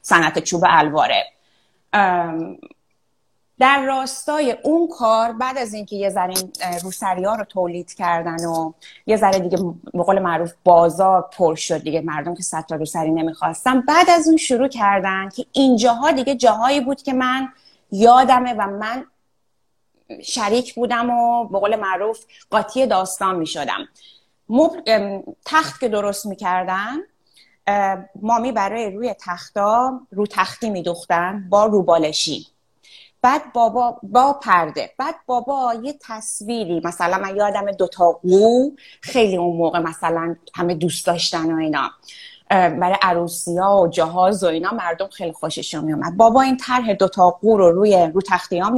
صنعت 0.02 0.38
چوب 0.38 0.64
الواره. 0.66 1.24
در 3.58 3.82
راستای 3.86 4.56
اون 4.62 4.88
کار 4.88 5.32
بعد 5.32 5.58
از 5.58 5.74
اینکه 5.74 5.96
یه 5.96 6.10
ذره 6.10 6.34
روسری 6.82 7.24
ها 7.24 7.34
رو 7.34 7.44
تولید 7.44 7.94
کردن 7.94 8.44
و 8.44 8.72
یه 9.06 9.16
ذره 9.16 9.38
دیگه 9.38 9.58
به 9.94 10.02
قول 10.02 10.18
معروف 10.18 10.52
بازار 10.64 11.28
پر 11.32 11.54
شد 11.54 11.82
دیگه 11.82 12.00
مردم 12.00 12.34
که 12.34 12.42
صد 12.42 12.64
تا 12.68 12.76
روسری 12.76 13.10
نمی‌خواستن. 13.10 13.80
بعد 13.80 14.10
از 14.10 14.28
اون 14.28 14.36
شروع 14.36 14.68
کردن 14.68 15.28
که 15.28 15.46
اینجاها 15.52 16.10
دیگه 16.10 16.34
جاهایی 16.34 16.80
بود 16.80 17.02
که 17.02 17.12
من 17.12 17.48
یادمه 17.92 18.52
و 18.52 18.66
من 18.66 19.04
شریک 20.22 20.74
بودم 20.74 21.10
و 21.10 21.44
به 21.44 21.58
قول 21.58 21.76
معروف 21.76 22.24
قاطی 22.50 22.86
داستان 22.86 23.36
می 23.36 23.46
شدم 23.46 23.88
تخت 25.44 25.80
که 25.80 25.88
درست 25.88 26.26
می‌کردن 26.26 26.96
مامی 28.22 28.52
برای 28.52 28.90
روی 28.90 29.14
تختا 29.20 30.00
رو 30.10 30.26
تختی 30.26 30.70
میدوختن 30.70 31.46
با 31.50 31.66
روبالشی. 31.66 32.46
بعد 33.22 33.52
بابا 33.52 34.00
با 34.02 34.32
پرده. 34.32 34.90
بعد 34.98 35.14
بابا 35.26 35.74
یه 35.82 35.98
تصویری 36.00 36.80
مثلا 36.84 37.18
من 37.18 37.36
یادم 37.36 37.70
دوتا 37.70 38.12
قو 38.12 38.70
خیلی 39.00 39.36
اون 39.36 39.56
موقع 39.56 39.78
مثلا 39.78 40.36
همه 40.54 40.74
دوست 40.74 41.06
داشتن 41.06 41.52
و 41.52 41.56
اینا. 41.56 41.90
برای 42.50 42.96
عروسی 43.02 43.58
ها 43.58 43.82
و 43.82 43.88
جهاز 43.88 44.44
و 44.44 44.46
اینا 44.46 44.70
مردم 44.70 45.08
خیلی 45.08 45.32
خوششون 45.32 45.84
میومد 45.84 46.16
بابا 46.16 46.42
این 46.42 46.56
طرح 46.56 46.92
دوتا 46.92 47.30
قور 47.30 47.60
رو 47.60 47.72
روی 47.72 48.10
رو 48.14 48.20
تختی 48.20 48.58
ها 48.58 48.74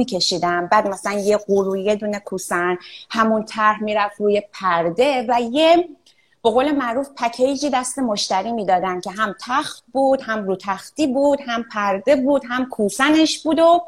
بعد 0.71 0.87
مثلا 0.87 1.13
یه 1.13 1.37
قور 1.37 1.65
روی 1.65 1.83
یه 1.83 1.95
دونه 1.95 2.19
کوسن 2.19 2.77
همون 3.09 3.45
طرح 3.45 3.83
می‌رفت 3.83 4.21
روی 4.21 4.41
پرده 4.53 5.25
و 5.29 5.41
یه 5.41 5.89
به 6.43 6.49
قول 6.49 6.71
معروف 6.71 7.09
پکیجی 7.17 7.69
دست 7.69 7.99
مشتری 7.99 8.51
می‌دادن 8.51 9.01
که 9.01 9.11
هم 9.11 9.35
تخت 9.41 9.83
بود 9.93 10.21
هم 10.21 10.43
رو 10.43 10.55
تختی 10.55 11.07
بود 11.07 11.39
هم 11.47 11.65
پرده 11.73 12.15
بود 12.15 12.41
هم 12.49 12.65
کوسنش 12.65 13.43
بود 13.43 13.59
و 13.59 13.81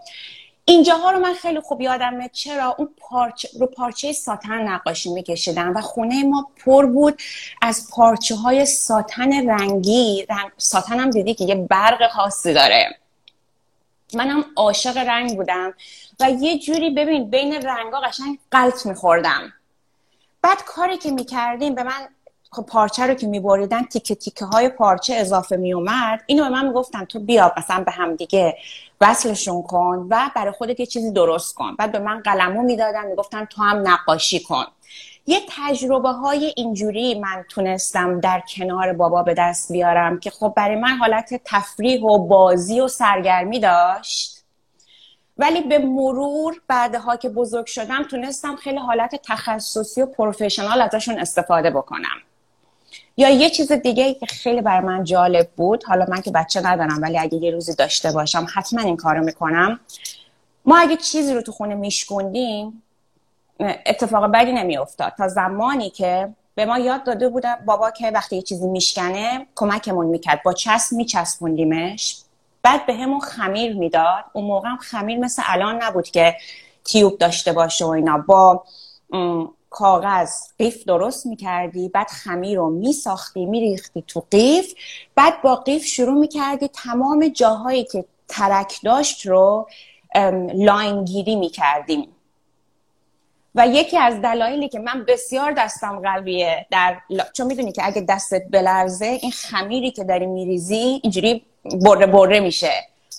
اینجاها 0.65 1.11
رو 1.11 1.19
من 1.19 1.33
خیلی 1.33 1.59
خوب 1.59 1.81
یادمه. 1.81 2.29
چرا؟ 2.29 2.75
اون 2.77 2.89
پارچه 2.97 3.49
رو 3.59 3.67
پارچه 3.67 4.13
ساتن 4.13 4.67
نقاشی 4.67 5.13
میکشیدن 5.13 5.67
و 5.67 5.81
خونه 5.81 6.23
ما 6.23 6.51
پر 6.65 6.85
بود 6.85 7.21
از 7.61 7.89
پارچه 7.91 8.35
های 8.35 8.65
ساتن 8.65 9.49
رنگی. 9.49 10.25
رنگ 10.29 10.51
ساتن 10.57 10.99
هم 10.99 11.09
دیدی 11.09 11.33
که 11.33 11.43
یه 11.43 11.55
برق 11.55 12.11
خاصی 12.11 12.53
داره. 12.53 12.99
منم 14.13 14.45
عاشق 14.55 14.97
رنگ 14.97 15.35
بودم 15.35 15.73
و 16.19 16.29
یه 16.29 16.59
جوری 16.59 16.89
ببین 16.89 17.29
بین 17.29 17.53
رنگا 17.53 17.99
قشنگ 17.99 18.39
قلط 18.51 18.85
میخوردم. 18.85 19.53
بعد 20.41 20.63
کاری 20.65 20.97
که 20.97 21.11
می‌کردیم 21.11 21.75
به 21.75 21.83
من 21.83 22.07
خب 22.51 22.65
پارچه 22.65 23.03
رو 23.03 23.13
که 23.13 23.27
میبریدن 23.27 23.83
تیکه 23.83 24.15
تیکه 24.15 24.45
های 24.45 24.69
پارچه 24.69 25.13
اضافه 25.15 25.55
میومد 25.55 26.23
اینو 26.25 26.43
به 26.43 26.49
من 26.49 26.67
می‌گفتن 26.67 27.05
تو 27.05 27.19
بیا 27.19 27.53
مثلا 27.57 27.83
به 27.83 27.91
هم 27.91 28.15
دیگه. 28.15 28.57
وصلشون 29.01 29.61
کن 29.61 30.07
و 30.09 30.29
برای 30.35 30.51
خودت 30.51 30.79
یه 30.79 30.85
چیزی 30.85 31.11
درست 31.11 31.55
کن. 31.55 31.75
بعد 31.75 31.91
به 31.91 31.99
من 31.99 32.19
قلمو 32.19 32.61
می‌دادن 32.61 33.07
می‌گفتن 33.07 33.45
تو 33.45 33.61
هم 33.61 33.87
نقاشی 33.87 34.39
کن. 34.39 34.65
یه 35.27 35.39
تجربه 35.49 36.09
های 36.09 36.53
اینجوری 36.57 37.19
من 37.19 37.45
تونستم 37.49 38.19
در 38.19 38.43
کنار 38.55 38.93
بابا 38.93 39.23
به 39.23 39.33
دست 39.33 39.71
بیارم 39.71 40.19
که 40.19 40.29
خب 40.29 40.53
برای 40.55 40.75
من 40.75 40.97
حالت 40.97 41.41
تفریح 41.45 42.03
و 42.03 42.27
بازی 42.27 42.79
و 42.79 42.87
سرگرمی 42.87 43.59
داشت. 43.59 44.43
ولی 45.37 45.61
به 45.61 45.77
مرور 45.77 46.61
بعدها 46.67 47.15
که 47.15 47.29
بزرگ 47.29 47.65
شدم 47.65 48.03
تونستم 48.03 48.55
خیلی 48.55 48.77
حالت 48.77 49.21
تخصصی 49.23 50.01
و 50.01 50.05
پروفشنال 50.05 50.81
ازشون 50.81 51.19
استفاده 51.19 51.69
بکنم. 51.69 52.17
یا 53.17 53.29
یه 53.29 53.49
چیز 53.49 53.71
دیگه 53.71 54.13
که 54.13 54.25
خیلی 54.25 54.61
بر 54.61 54.81
من 54.81 55.03
جالب 55.03 55.49
بود 55.55 55.83
حالا 55.83 56.05
من 56.09 56.21
که 56.21 56.31
بچه 56.31 56.61
ندارم 56.61 57.01
ولی 57.01 57.17
اگه 57.17 57.37
یه 57.37 57.51
روزی 57.51 57.75
داشته 57.75 58.11
باشم 58.11 58.47
حتما 58.53 58.81
این 58.81 58.97
کارو 58.97 59.23
می‌کنم. 59.23 59.79
ما 60.65 60.77
اگه 60.77 60.97
چیزی 60.97 61.33
رو 61.33 61.41
تو 61.41 61.51
خونه 61.51 61.75
میشکوندیم 61.75 62.83
اتفاق 63.85 64.31
بدی 64.31 64.51
نمیافتاد. 64.51 65.13
تا 65.17 65.27
زمانی 65.27 65.89
که 65.89 66.29
به 66.55 66.65
ما 66.65 66.79
یاد 66.79 67.03
داده 67.03 67.29
بودم 67.29 67.57
بابا 67.65 67.91
که 67.91 68.11
وقتی 68.11 68.35
یه 68.35 68.41
چیزی 68.41 68.67
میشکنه 68.67 69.47
کمکمون 69.55 70.05
می‌کرد. 70.05 70.43
با 70.43 70.53
چسب 70.53 70.95
میچسبوندیمش. 70.95 72.17
بعد 72.63 72.85
به 72.85 72.93
همون 72.93 73.19
خمیر 73.19 73.75
می‌داد. 73.75 74.23
اون 74.33 74.45
موقع 74.45 74.69
هم 74.69 74.77
خمیر 74.77 75.19
مثل 75.19 75.41
الان 75.45 75.83
نبود 75.83 76.07
که 76.07 76.35
تیوب 76.85 77.17
داشته 77.17 77.53
باشه 77.53 77.85
و 77.85 77.89
اینا. 77.89 78.17
با 78.17 78.63
کاغذ 79.73 80.31
قیف 80.59 80.83
درست 80.83 81.25
می‌کردی 81.25 81.89
بعد 81.89 82.07
خمیر 82.07 82.57
رو 82.57 82.69
میساختی 82.69 83.45
میریختی 83.45 84.03
تو 84.07 84.23
قیف 84.31 84.73
بعد 85.15 85.41
با 85.41 85.55
قیف 85.55 85.85
شروع 85.85 86.19
می‌کردی 86.19 86.67
تمام 86.67 87.27
جاهایی 87.27 87.83
که 87.83 88.05
ترک 88.27 88.79
داشت 88.83 89.25
رو 89.25 89.67
لاین 90.53 91.05
گیری 91.05 91.35
می‌کردیم. 91.35 92.07
و 93.55 93.67
یکی 93.67 93.97
از 93.97 94.21
دلایلی 94.21 94.69
که 94.69 94.79
من 94.79 95.05
بسیار 95.07 95.51
دستم 95.51 95.99
قویه 95.99 96.65
در 96.71 96.97
چون 97.33 97.47
می‌دونی 97.47 97.71
که 97.71 97.85
اگه 97.85 98.01
دستت 98.01 98.43
بلرزه 98.51 99.05
این 99.05 99.31
خمیری 99.31 99.91
که 99.91 100.03
داری 100.03 100.25
میریزی 100.25 100.99
اینجوری 101.03 101.45
بره 101.85 102.05
بره 102.05 102.39
میشه. 102.39 102.71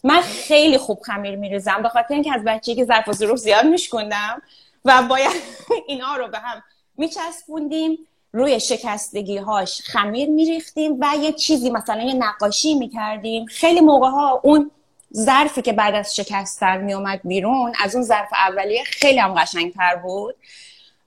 من 0.05 0.21
خیلی 0.21 0.79
خوب 0.79 1.01
خمیر 1.01 1.37
میریزم 1.37 1.83
به 1.83 1.89
خاطر 1.89 2.15
اینکه 2.15 2.35
از 2.35 2.45
بچگی 2.45 2.85
ظرف 2.85 3.09
و 3.09 3.13
ظروف 3.13 3.39
زیاد 3.39 3.65
میشکندم 3.65 4.43
و 4.85 5.03
باید 5.03 5.43
اینا 5.89 6.17
رو 6.17 6.29
به 6.29 6.39
هم 6.39 6.63
میچسبوندیم 6.97 7.99
روی 8.33 8.61
شکستگی 8.61 9.37
هاش 9.37 9.81
خمیر 9.83 10.29
میریختیم 10.29 10.97
و 11.01 11.17
یه 11.21 11.33
چیزی 11.33 11.71
مثلا 11.71 12.03
یه 12.03 12.15
نقاشی 12.15 12.75
می‌کردیم. 12.75 13.47
خیلی 13.47 13.81
موقع 13.81 14.09
ها 14.09 14.41
اون 14.43 14.71
ظرفی 15.15 15.63
که 15.63 15.73
بعد 15.73 15.95
از 15.95 16.17
شکستن 16.17 16.81
میومد 16.81 17.21
بیرون 17.25 17.73
از 17.81 17.95
اون 17.95 18.05
ظرف 18.05 18.29
اولیه 18.33 18.85
خیلی 18.85 19.19
هم 19.19 19.35
قشنگتر 19.35 19.97
بود. 19.97 20.35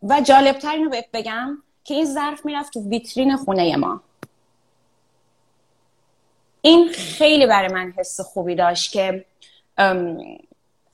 و 0.03 0.21
جالبتر 0.21 0.71
اینو 0.71 0.89
بهت 0.89 1.05
بگم 1.13 1.57
که 1.83 1.93
این 1.93 2.05
ظرف 2.05 2.45
می‌رفت 2.45 2.73
تو 2.73 2.89
ویترین 2.89 3.37
خونه 3.37 3.75
ما. 3.75 4.01
این 6.61 6.89
خیلی 6.89 7.45
برای 7.45 7.73
من 7.73 7.93
حس 7.97 8.21
خوبی 8.21 8.55
داشت 8.55 8.91
که 8.91 9.25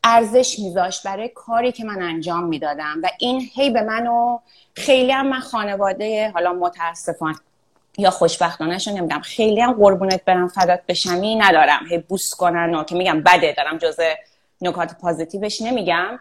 ارزش 0.03 0.59
میذاشت 0.59 1.03
برای 1.03 1.29
کاری 1.29 1.71
که 1.71 1.83
من 1.83 2.01
انجام 2.01 2.43
می‌دادم. 2.43 2.99
و 3.03 3.09
این 3.19 3.49
هی 3.53 3.69
به 3.69 3.81
منو 3.81 4.39
خیلی 4.75 5.11
هم 5.11 5.27
من 5.27 5.39
خانواده 5.39 6.31
حالا 6.33 6.53
متاسفانه 6.53 7.35
یا 7.97 8.09
خوشبختانه 8.09 8.77
نمیدم 8.87 9.19
خیلی 9.19 9.61
هم 9.61 9.73
قربونت 9.73 10.25
برم 10.25 10.47
فدات 10.47 10.81
بشمی 10.87 11.35
ندارم. 11.35 11.85
هی 11.89 11.97
بوس 11.97 12.35
کنن 12.35 12.75
و 12.75 12.83
که 12.83 12.95
میگم 12.95 13.21
بده 13.21 13.53
دارم 13.57 13.77
جز 13.77 13.99
نکات 14.61 14.93
پازیتیوش 15.01 15.61
نمیگم. 15.61 16.19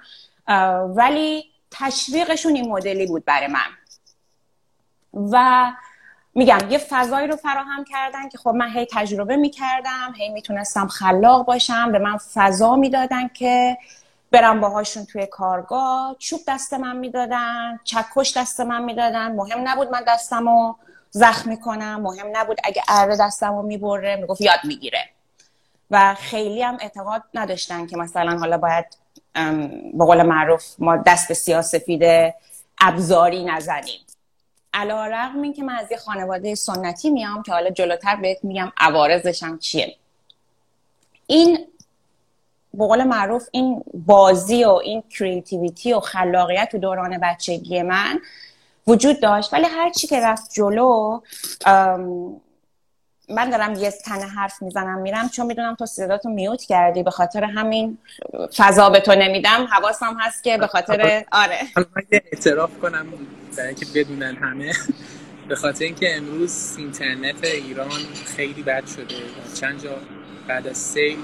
ولی 0.97 1.45
تشویقشون 1.71 2.55
این 2.55 2.69
مدلی 2.69 3.07
بود 3.07 3.25
برای 3.25 3.47
من. 3.47 3.71
و 5.33 5.67
میگم 6.35 6.59
یه 6.71 6.79
فضایی 6.79 7.27
رو 7.29 7.37
فراهم 7.37 7.85
کردن 7.85 8.29
که 8.29 8.39
خب 8.39 8.51
من 8.51 8.71
هی 8.71 8.87
تجربه 8.93 9.37
می‌کردم 9.37 10.15
هی 10.17 10.29
می‌تونستم 10.29 10.87
خلاق 10.87 11.47
باشم 11.47 11.93
به 11.93 11.99
من 11.99 12.17
فضا 12.17 12.77
می‌دادن 12.77 13.29
که 13.29 13.79
برم 14.31 14.61
باهاشون 14.61 15.05
توی 15.05 15.27
کارگاه. 15.27 16.17
چوب 16.19 16.41
دست 16.49 16.75
من 16.75 16.97
می‌دادن 16.97 17.81
چکش 17.85 18.37
دست 18.37 18.61
من 18.61 18.85
می‌دادن. 18.85 19.33
مهم 19.33 19.69
نبود 19.69 19.91
من 19.91 20.05
دستم 20.09 20.49
رو 20.49 20.77
زخمی 21.11 21.61
کنم 21.61 22.01
مهم 22.01 22.27
نبود 22.33 22.59
اگه 22.65 22.83
اره 22.89 23.17
دستم 23.17 23.57
رو 23.57 23.63
می‌بره 23.63 24.17
می‌گفت 24.17 24.41
یاد 24.41 24.61
می‌گیره. 24.65 25.09
و 25.91 26.15
خیلی 26.15 26.63
هم 26.63 26.79
اعتقاد 26.81 27.23
نداشتن 27.35 27.87
که 27.87 27.97
مثلا 27.97 28.39
حالا 28.39 28.59
باید 28.59 28.87
به 29.95 30.05
قول 30.05 30.23
معروف 30.23 30.65
ما 30.79 30.97
دست 30.97 31.33
سیاسفید 31.33 32.33
ابزاری 32.81 33.45
نزنیم. 33.45 34.01
علا 34.75 35.07
رقم 35.07 35.43
این 35.43 35.53
که 35.53 35.63
من 35.63 35.75
از 35.75 35.91
یه 35.91 35.97
خانواده 35.97 36.55
سنتی 36.55 37.11
میام 37.11 37.43
که 37.43 37.53
حالا 37.53 37.71
جلوتر 37.71 38.17
بهت 38.17 38.45
میگم 38.45 38.73
عوارضشم 38.77 39.59
چیه. 39.59 39.97
این 41.27 41.67
به 42.75 42.87
قول 42.87 43.05
معروف 43.05 43.49
این 43.53 43.85
بازی 43.95 44.65
و 44.65 44.71
این 44.71 45.03
کریتیویتی 45.03 45.93
و 45.93 46.01
خلاقیت 46.01 46.69
تو 46.73 46.79
دوران 46.79 47.19
بچگی 47.23 47.83
من 47.83 48.21
وجود 48.87 49.21
داشت. 49.21 49.53
ولی 49.53 49.65
هر 49.65 49.91
چی 49.91 50.07
که 50.07 50.21
رفت 50.21 50.53
جلو 50.53 51.21
من 53.29 53.51
دارم 53.51 53.75
یه 53.75 53.91
تنه 53.91 54.27
حرف 54.27 54.63
می‌زنم 54.63 54.99
میرم 54.99 55.29
چون 55.29 55.47
می‌دونم 55.47 55.75
تو 55.75 55.87
صداتو 55.87 56.29
میوت 56.29 56.63
کردی. 56.63 57.03
به 57.03 57.11
خاطر 57.11 57.45
همین 57.45 57.99
فضا 58.57 58.91
به 58.91 59.01
تو 59.01 59.15
نمیدم. 59.15 59.67
حواسم 59.71 60.17
هست 60.21 60.45
که 60.45 60.59
به 60.59 60.67
خاطر 60.67 61.25
آره. 61.33 61.59
اعتراف 62.11 62.79
کنم. 62.79 63.07
برای 63.57 63.69
اینکه 63.69 63.87
بدونن 63.95 64.37
همه. 64.37 64.73
به 65.49 65.57
خاطر 65.57 65.85
اینکه 65.85 66.17
امروز 66.17 66.75
اینترنت 66.79 67.45
ایران 67.45 68.01
خیلی 68.37 68.63
بد 68.63 68.87
شده. 68.87 69.15
چند 69.55 69.83
جا 69.83 69.99
بعد 70.49 70.67
از 70.67 70.79
سیل 70.79 71.17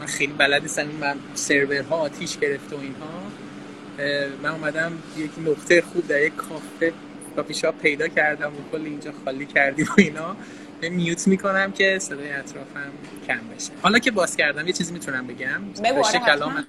من 0.00 0.06
خیلی 0.06 0.32
بلد 0.32 0.62
نیستم. 0.62 0.86
من 0.86 1.16
سرورها 1.34 1.96
آتیش 1.96 2.38
گرفته 2.38 2.76
و 2.76 2.80
اینها. 2.80 3.22
من 4.42 4.50
اومدم 4.50 4.92
یک 5.16 5.30
نقطه 5.46 5.82
خوب 5.82 6.08
در 6.08 6.22
یک 6.22 6.36
کافه 6.36 6.92
کافی 7.36 7.54
شاپ 7.54 7.78
پیدا 7.78 8.08
کردم 8.08 8.52
و 8.52 8.70
کل 8.72 8.84
اینجا 8.84 9.12
خالی 9.24 9.46
کردیم 9.46 9.86
و 9.86 9.94
اینا. 9.98 10.36
میوت 10.82 11.28
می‌کنم 11.28 11.72
که 11.72 11.98
صدای 11.98 12.32
اطرافم 12.32 12.92
کم 13.28 13.40
بشه. 13.56 13.72
حالا 13.82 13.98
که 13.98 14.10
باز 14.10 14.36
کردم 14.36 14.66
یه 14.66 14.72
چیزی 14.72 14.92
می‌تونم 14.92 15.26
بگم. 15.26 15.62
آره، 15.84 16.18
کلام 16.26 16.66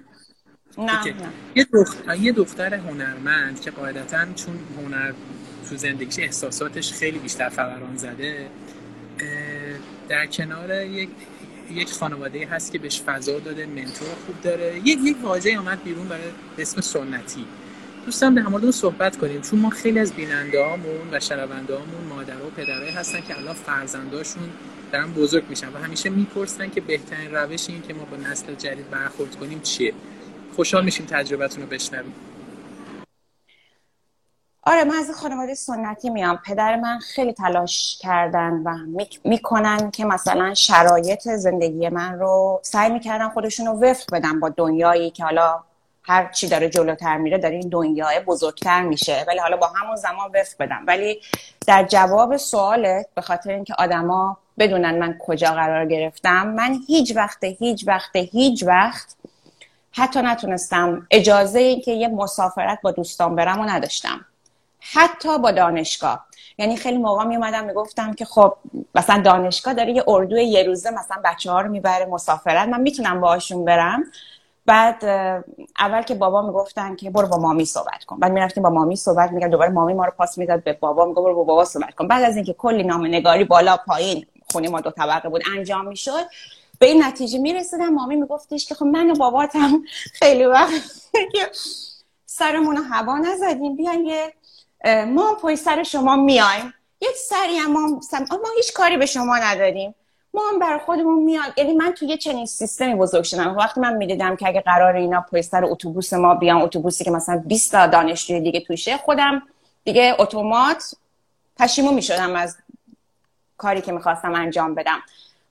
نه, 0.78 1.14
یه 1.56 1.68
دختر 1.74 2.16
یه 2.16 2.32
دختر 2.32 2.74
هنرمند 2.74 3.62
که 3.62 3.72
قاعدتا 3.72 4.26
چون 4.36 4.60
هنر 4.78 5.14
تو 5.70 5.78
زندگیش 5.78 6.20
احساساتش 6.20 6.94
خیلی 6.94 7.20
بیشتر 7.20 7.50
فوران 7.50 7.98
زده 7.98 8.48
در 10.10 10.26
کنار 10.26 10.86
یک 10.86 11.10
یک 11.72 11.92
خانواده 11.92 12.48
هست 12.48 12.72
که 12.72 12.80
بهش 12.80 13.02
فضا 13.02 13.40
داده 13.40 13.66
منتور 13.66 14.08
خوب 14.26 14.42
داره. 14.44 14.82
یک 14.86 15.00
یک 15.04 15.18
واژه 15.24 15.60
آمد 15.60 15.84
بیرون 15.84 16.08
برای 16.08 16.24
اسم 16.58 16.82
سنتی. 16.82 17.46
دوستان 18.06 18.34
در 18.34 18.42
مورد 18.42 18.72
صحبت 18.72 19.18
کنیم. 19.18 19.42
چون 19.42 19.60
ما 19.60 19.70
خیلی 19.70 20.00
از 20.00 20.14
بیننده 20.14 20.64
هامون 20.64 21.08
و 21.12 21.20
شنونده 21.20 21.74
هامون 21.76 22.04
مادر 22.10 22.38
و 22.38 22.50
پدرای 22.50 22.90
هستن 22.90 23.22
که 23.22 23.38
الان 23.38 23.54
فرزنداشون 23.54 24.50
دارن 24.92 25.14
بزرگ 25.14 25.44
میشن 25.50 25.68
و 25.68 25.78
همیشه 25.78 26.10
می‌پرسن 26.10 26.70
که 26.70 26.82
بهترین 26.82 27.32
روش 27.32 27.70
این 27.70 27.82
که 27.82 27.94
ما 27.94 28.06
با 28.06 28.18
نسل 28.18 28.56
جدید 28.56 28.90
برخورد 28.90 29.36
کنیم 29.36 29.62
چیه. 29.62 29.94
خوشحال 30.56 30.86
میشیم 30.86 31.06
تجربتون 31.06 31.64
رو 31.64 31.70
بشنویم. 31.70 32.14
آره 34.66 34.84
من 34.84 34.96
از 34.96 35.12
خانواده 35.12 35.54
سنتی 35.54 36.10
میام. 36.10 36.40
پدر 36.46 36.76
من 36.76 37.00
خیلی 37.00 37.34
تلاش 37.34 37.98
کردن 38.02 38.52
و 38.52 38.78
می‌کنن 39.24 39.92
که 39.92 40.06
مثلا 40.06 40.54
شرایط 40.54 41.30
زندگی 41.30 41.90
من 41.90 42.20
رو 42.20 42.60
سعی 42.64 42.92
می‌کردن 42.92 43.30
خودشون 43.30 43.66
رو 43.66 43.74
وفق 43.74 44.06
بدن 44.14 44.40
با 44.40 44.50
دنیایی 44.50 45.12
که 45.12 45.24
حالا 45.24 45.64
هر 46.04 46.32
چی 46.32 46.48
داره 46.48 46.70
جلوتر 46.70 47.18
میره 47.18 47.38
داره 47.38 47.56
این 47.56 47.70
دنیای 47.70 48.20
بزرگتر 48.20 48.84
میشه. 48.84 49.26
ولی 49.28 49.40
حالا 49.40 49.58
با 49.58 49.68
همون 49.68 49.96
زمان 49.96 50.32
وفق 50.36 50.56
بدم 50.60 50.84
ولی 50.88 51.22
در 51.68 51.84
جواب 51.84 52.38
سوالت 52.38 53.08
به 53.16 53.22
خاطر 53.22 53.52
اینکه 53.52 53.74
آدما 53.80 54.38
بدونن 54.60 55.00
من 55.00 55.18
کجا 55.20 55.52
قرار 55.52 55.86
گرفتم 55.86 56.48
من 56.48 56.80
هیچ 56.88 57.16
وقت 57.16 57.44
هیچ 57.44 57.88
وقت 57.88 58.16
هیچ 58.16 58.64
وقت 58.64 59.16
حتی 59.96 60.22
نتونستم 60.22 61.08
اجازه 61.12 61.60
این 61.60 61.82
که 61.82 61.92
یه 61.92 62.08
مسافرت 62.08 62.80
با 62.82 62.92
دوستان 62.92 63.36
برم 63.36 63.60
و 63.60 63.64
نداشتم. 63.64 64.26
حتی 64.80 65.38
با 65.38 65.52
دانشگاه. 65.52 66.26
یعنی 66.58 66.78
خیلی 66.78 66.98
موقع 66.98 67.24
می 67.24 67.36
اومدم 67.36 67.66
می‌گفتم 67.66 68.14
که 68.14 68.26
خب 68.26 68.56
مثلا 68.96 69.22
دانشگاه 69.22 69.74
داره 69.74 69.92
یه 69.92 70.04
اردو 70.08 70.38
یه 70.38 70.64
روزه 70.64 70.92
مثلا 70.92 71.18
بچه 71.24 71.52
ها 71.52 71.62
رو 71.62 71.72
می‌بره 71.72 72.06
مسافرت. 72.06 72.68
من 72.68 72.82
می‌تونم 72.82 73.22
باهاشون 73.22 73.66
برم. 73.66 74.04
بعد 74.66 75.06
اول 75.80 76.02
که 76.02 76.16
بابا 76.16 76.42
می‌گفتن 76.42 76.96
که 76.96 77.10
برو 77.10 77.28
با 77.28 77.38
مامی 77.38 77.66
صحبت 77.66 78.04
کن. 78.04 78.20
بعد 78.20 78.32
می‌رفتیم 78.32 78.64
با 78.64 78.70
مامی 78.70 78.96
صحبت 78.96 79.32
میگن 79.32 79.50
دوباره 79.50 79.70
مامی 79.70 79.94
ما 79.94 80.06
رو 80.06 80.12
پاس 80.18 80.38
می‌داد 80.38 80.64
به 80.64 80.74
بابا. 80.74 81.06
میگه 81.06 81.22
برو 81.22 81.36
با 81.36 81.44
بابا 81.44 81.66
صحبت 81.66 81.96
کن. 81.96 82.08
بعد 82.08 82.24
از 82.24 82.36
اینکه 82.36 82.54
کلی 82.54 82.84
نامه 82.84 83.08
نگاری 83.10 83.44
بالا 83.44 83.78
پایین 83.78 84.26
خونه 84.52 84.70
ما 84.70 84.82
دو 84.82 84.92
طبقه 84.92 85.30
بود 85.30 85.42
انجام 85.58 85.88
می‌شد. 85.88 86.26
به 86.80 86.86
این 86.86 87.04
نتیجه 87.04 87.40
می‌رسیدم. 87.40 87.90
مامی 87.90 88.16
میگفتش 88.16 88.66
که 88.66 88.76
خب 88.76 88.86
من 88.86 89.12
و 89.12 89.16
باباتم 89.16 89.84
خیلی 90.14 90.46
وقت 90.46 90.74
سرمون 92.26 92.78
هوا 92.78 93.18
نزدیم 93.18 93.76
بیاین 93.76 94.06
یه 94.06 94.34
ما 95.06 95.34
پای 95.34 95.56
سر 95.56 95.84
شما 95.84 96.16
میایم. 96.16 96.74
یه 97.02 97.10
سری 97.30 97.58
هم 97.58 97.72
ما, 97.72 97.88
ما 98.32 98.50
هیچ 98.58 98.74
کاری 98.74 98.98
به 98.98 99.06
شما 99.06 99.38
نداریم. 99.38 99.96
ما 100.34 100.42
هم 100.50 100.60
بر 100.60 100.78
خودمون 100.78 101.24
میاد 101.24 101.54
یعنی 101.58 101.74
من 101.74 101.92
توی 101.92 102.18
چنین 102.18 102.46
سیستمی 102.46 102.96
بزرگ 102.96 103.24
شدم. 103.24 103.56
وقتی 103.56 103.82
من 103.82 103.98
می‌دیدم 103.98 104.36
که 104.36 104.48
اگه 104.48 104.62
قرار 104.62 104.96
اینا 104.96 105.26
پای 105.32 105.42
سر 105.42 105.66
اتوبوس 105.66 106.14
ما 106.14 106.36
بیان 106.36 106.62
اتوبوسی 106.62 107.04
که 107.04 107.12
مثلا 107.12 107.44
20 107.46 107.72
تا 107.72 107.88
دانشجوی 107.88 108.40
دیگه 108.40 108.60
توشه 108.60 108.98
خودم 108.98 109.44
دیگه 109.84 110.16
اتومات 110.20 110.96
پشیمون 111.60 111.94
می‌شدم 111.94 112.36
از 112.36 112.58
کاری 113.58 113.82
که 113.82 113.92
می‌خواستم 113.92 114.34
انجام 114.34 114.76
بدم. 114.76 115.00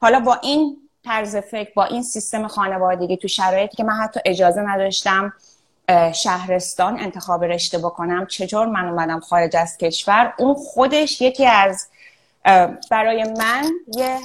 حالا 0.00 0.20
با 0.20 0.34
این 0.42 0.81
طرز 1.04 1.36
فکر 1.36 1.72
با 1.74 1.84
این 1.84 2.02
سیستم 2.02 2.48
خانوادگی 2.48 3.16
تو 3.16 3.28
شرایطی 3.28 3.76
که 3.76 3.84
من 3.84 3.94
حتی 3.94 4.20
اجازه 4.24 4.60
نداشتم 4.60 5.32
شهرستان 6.14 7.00
انتخاب 7.00 7.44
رشته 7.44 7.78
بکنم 7.78 8.26
چطور 8.26 8.66
من 8.66 8.88
اومدم 8.88 9.20
خارج 9.20 9.56
از 9.56 9.78
کشور؟ 9.78 10.34
اون 10.38 10.54
خودش 10.54 11.20
یکی 11.20 11.46
از 11.46 11.88
برای 12.90 13.24
من 13.38 13.70
یه 13.96 14.18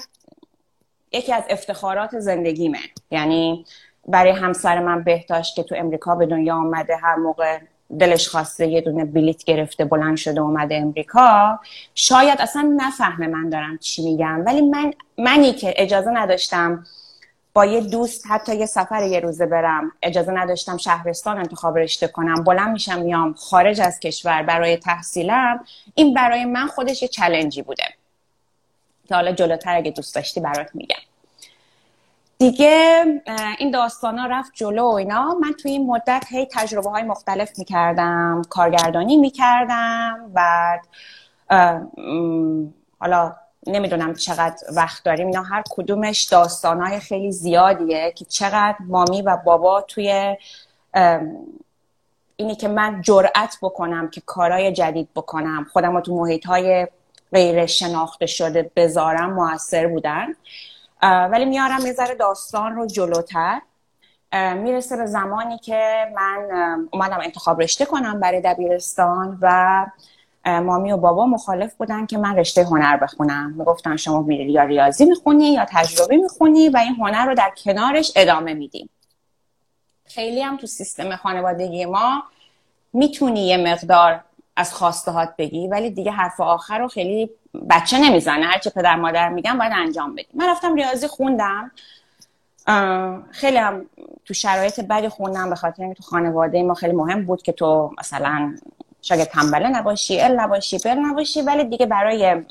یکی 1.12 1.34
از 1.34 1.44
افتخارات 1.50 2.20
زندگیمه. 2.20 2.80
یعنی 3.12 3.66
برای 4.08 4.32
همسر 4.32 4.80
من 4.80 5.04
بهداشت 5.04 5.56
که 5.56 5.64
تو 5.64 5.76
امریکا 5.76 6.16
به 6.16 6.26
دنیا 6.26 6.56
آمده 6.56 6.96
هر 6.96 7.16
موقع 7.16 7.60
دلش 8.00 8.28
خواسته 8.28 8.68
یه 8.68 8.82
دونه 8.82 9.06
بلیت 9.06 9.44
گرفته 9.44 9.86
بلند 9.86 10.18
شده 10.18 10.42
اومده 10.42 10.76
امریکا. 10.76 11.60
شاید 11.96 12.42
اصلا 12.42 12.74
نفهمه 12.78 13.28
من 13.28 13.50
دارم 13.50 13.78
چی 13.78 14.04
میگم. 14.04 14.44
ولی 14.46 14.62
من 14.62 14.94
منی 15.18 15.54
که 15.54 15.74
اجازه 15.78 16.10
نداشتم 16.10 16.84
با 17.54 17.66
یه 17.66 17.82
دوست 17.82 18.26
حتی 18.28 18.56
یه 18.56 18.66
سفر 18.66 19.04
یه 19.04 19.20
روزه 19.20 19.46
برم 19.46 19.92
اجازه 20.02 20.32
نداشتم 20.32 20.78
شهرستان 20.78 21.38
انتخاب 21.38 21.78
رشته 21.78 22.08
کنم 22.08 22.44
بلند 22.44 22.72
میشم 22.72 23.02
میام 23.02 23.34
خارج 23.34 23.82
از 23.82 24.00
کشور 24.00 24.44
برای 24.44 24.78
تحصیلم 24.78 25.66
این 25.96 26.14
برای 26.14 26.46
من 26.46 26.68
خودش 26.68 27.02
یه 27.02 27.08
چلنجی 27.08 27.62
بوده. 27.62 27.84
که 29.08 29.16
حالا 29.16 29.32
جلوتر 29.32 29.76
اگه 29.76 29.92
دوست 29.92 30.16
داشتی 30.16 30.40
برات 30.40 30.70
میگم. 30.74 30.98
دیگه 32.40 33.04
این 33.60 33.72
داستان 33.72 34.18
ها 34.18 34.28
رفت 34.28 34.52
جلو 34.54 34.84
و 34.84 34.94
اینا. 34.94 35.36
من 35.42 35.54
توی 35.54 35.72
این 35.72 35.88
مدت 35.88 36.24
هی 36.30 36.48
تجربه 36.52 36.90
های 36.90 37.04
مختلف 37.04 37.60
می‌کردم 37.60 38.42
کارگردانی 38.50 39.18
می‌کردم 39.18 40.32
بعد 40.34 40.82
حالا 43.00 43.36
نمی‌دونم 43.68 44.14
چقدر 44.14 44.56
وقت 44.76 45.04
داریم. 45.04 45.28
اینا 45.28 45.44
هر 45.44 45.64
کدومش 45.70 46.24
داستانهای 46.24 47.00
خیلی 47.00 47.32
زیادیه 47.32 48.14
که 48.16 48.26
چقدر 48.26 48.76
مامی 48.80 49.22
و 49.22 49.38
بابا 49.38 49.82
توی 49.82 50.38
اینی 52.36 52.56
که 52.56 52.68
من 52.68 53.02
جرأت 53.02 53.58
بکنم 53.62 54.10
که 54.10 54.22
کارهای 54.26 54.72
جدید 54.72 55.10
بکنم. 55.16 55.66
خودم 55.74 56.00
تو 56.00 56.16
محیط 56.16 56.46
های 56.46 56.88
غیر 57.34 57.66
شناخته 57.66 58.26
شده 58.26 58.72
بذارم 58.76 59.34
موثر 59.34 59.88
بودن. 59.88 60.28
ولی 61.02 61.46
میارم 61.46 61.86
یه 61.86 61.94
ذره 61.94 62.16
داستان 62.16 62.76
رو 62.76 62.88
جلوتر. 62.88 63.62
می‌رسه 64.34 64.98
به 64.98 65.06
زمانی 65.06 65.58
که 65.58 66.12
من 66.16 66.48
اومدم 66.92 67.20
انتخاب 67.24 67.62
رشته 67.62 67.86
کنم 67.86 68.20
برای 68.20 68.42
دبیرستان 68.42 69.38
و 69.42 69.86
مامی 70.46 70.92
و 70.92 70.98
بابا 70.98 71.26
مخالف 71.26 71.76
بودن 71.76 72.06
که 72.06 72.18
من 72.18 72.36
رشته 72.36 72.64
هنر 72.64 72.98
بخونم. 72.98 73.54
می‌گفتن 73.58 73.96
شما 73.96 74.22
میری 74.22 74.52
یا 74.52 74.64
ریاضی 74.64 75.06
می‌خونی 75.06 75.54
یا 75.54 75.66
تجربه 75.70 76.18
می‌خونی 76.18 76.70
و 76.70 76.78
این 76.78 76.96
هنر 76.96 77.26
رو 77.26 77.36
در 77.36 77.52
کنارش 77.64 78.12
ادامه 78.16 78.54
میدیم 78.54 78.90
خیلی 80.06 80.42
هم 80.42 80.58
تو 80.58 80.68
سیستم 80.68 81.16
خانوادگی 81.16 81.86
ما 81.86 82.24
می‌تونی 82.94 83.48
یه 83.48 83.58
مقدار 83.58 84.24
از 84.58 84.74
خواستهات 84.74 85.30
بگی 85.38 85.68
ولی 85.68 85.90
دیگه 85.90 86.12
حرف 86.12 86.40
آخر 86.40 86.80
رو 86.80 86.88
خیلی 86.88 87.30
بچه 87.70 87.98
نمی‌زنه. 88.00 88.46
هرچه 88.46 88.70
پدر 88.70 88.96
مادر 88.96 89.30
میگن 89.30 89.58
باید 89.58 89.74
انجام 89.76 90.16
بدی. 90.16 90.28
من 90.34 90.50
رفتم 90.50 90.76
ریاضی 90.76 91.08
خوندم. 91.08 91.72
خیلی 93.32 93.58
هم 93.58 93.86
تو 94.26 94.34
شرایط 94.34 94.80
بدی 94.80 95.10
خوندم 95.10 95.50
به 95.50 95.56
خاطر 95.56 95.84
اینکه 95.84 95.98
تو 95.98 96.04
خانواده 96.04 96.64
ما 96.64 96.74
خیلی 96.74 96.94
مهم 96.94 97.26
بود 97.26 97.42
که 97.42 97.52
تو 97.52 97.92
مثلا 98.00 98.56
شاید 99.02 99.28
تنبله 99.28 99.68
نباشی 99.68 100.22
ال 100.22 100.40
نباشی 100.40 100.78
بل 100.78 100.96
نباشی. 101.00 101.42
ولی 101.42 101.64
دیگه 101.64 101.86
برای 101.86 102.44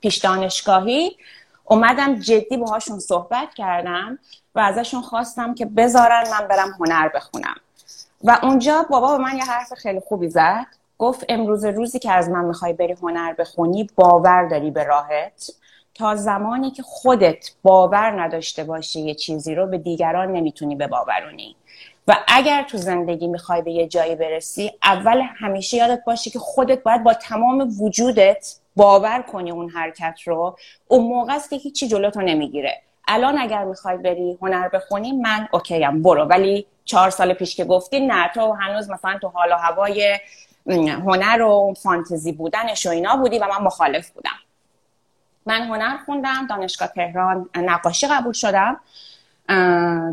پیش 0.00 0.16
دانشگاهی 0.16 1.16
اومدم 1.64 2.14
جدی 2.14 2.56
باهاشون 2.56 2.98
صحبت 2.98 3.54
کردم 3.54 4.18
و 4.54 4.60
ازشون 4.60 5.02
خواستم 5.02 5.54
که 5.54 5.66
بذارن 5.66 6.24
من 6.30 6.48
برم 6.48 6.76
هنر 6.80 7.08
بخونم. 7.08 7.56
و 8.24 8.38
اونجا 8.42 8.86
بابا 8.90 9.16
به 9.16 9.22
من 9.22 9.36
یه 9.36 9.44
حرف 9.44 9.74
خیلی 9.74 10.00
خوبی 10.00 10.28
زد. 10.28 10.66
گفت 10.98 11.24
امروز 11.28 11.64
روزی 11.64 11.98
که 11.98 12.12
از 12.12 12.28
من 12.28 12.44
می‌خوای 12.44 12.72
بری 12.72 12.92
هنر 12.92 13.32
بخونی 13.32 13.90
باور 13.96 14.48
داری 14.48 14.70
به 14.70 14.84
راهت؟ 14.84 15.50
تا 15.94 16.14
زمانی 16.16 16.70
که 16.70 16.82
خودت 16.82 17.50
باور 17.62 18.22
نداشته 18.22 18.64
باشی 18.64 19.00
یه 19.00 19.14
چیزی 19.14 19.54
رو 19.54 19.66
به 19.66 19.78
دیگران 19.78 20.32
نمی‌تونی 20.32 20.76
به 20.76 20.86
باورونی 20.86 21.56
و 22.08 22.16
اگر 22.28 22.62
تو 22.62 22.78
زندگی 22.78 23.26
می‌خوای 23.26 23.62
به 23.62 23.72
یه 23.72 23.88
جایی 23.88 24.14
برسی 24.14 24.72
اول 24.82 25.22
همیشه 25.38 25.76
یادت 25.76 26.02
باشه 26.06 26.30
که 26.30 26.38
خودت 26.38 26.82
باید 26.82 27.04
با 27.04 27.14
تمام 27.14 27.68
وجودت 27.80 28.56
باور 28.76 29.22
کنی 29.22 29.50
اون 29.50 29.68
حرکت 29.68 30.18
رو. 30.24 30.56
اون 30.88 31.04
موقع 31.04 31.34
است 31.34 31.50
که 31.50 31.56
هیچی 31.56 31.88
جلوتو 31.88 32.20
نمی‌گیره. 32.20 32.82
الان 33.08 33.38
اگر 33.38 33.64
می‌خوای 33.64 33.96
بری 33.96 34.38
هنر 34.42 34.68
بخونی 34.68 35.12
من 35.12 35.48
اوکیم 35.52 36.02
برو. 36.02 36.24
ولی 36.24 36.66
چهار 36.84 37.10
سال 37.10 37.32
پیش 37.32 37.56
که 37.56 37.64
گفتی 37.64 38.00
نه 38.00 38.30
تو 38.34 38.52
هنوز 38.52 38.90
مثلا 38.90 39.18
تو 39.22 39.28
حال 39.28 39.52
و 39.52 39.56
هوای 39.56 40.18
هنر 40.68 41.42
و 41.42 41.74
فانتزی 41.82 42.32
بودنش 42.32 42.86
و 42.86 42.90
اینا 42.90 43.16
بودی 43.16 43.38
و 43.38 43.46
من 43.46 43.64
مخالف 43.64 44.10
بودم. 44.10 44.30
من 45.46 45.62
هنر 45.62 45.96
خوندم 46.06 46.46
دانشگاه 46.46 46.88
تهران 46.88 47.50
نقاشی 47.56 48.06
قبول 48.06 48.32
شدم 48.32 48.80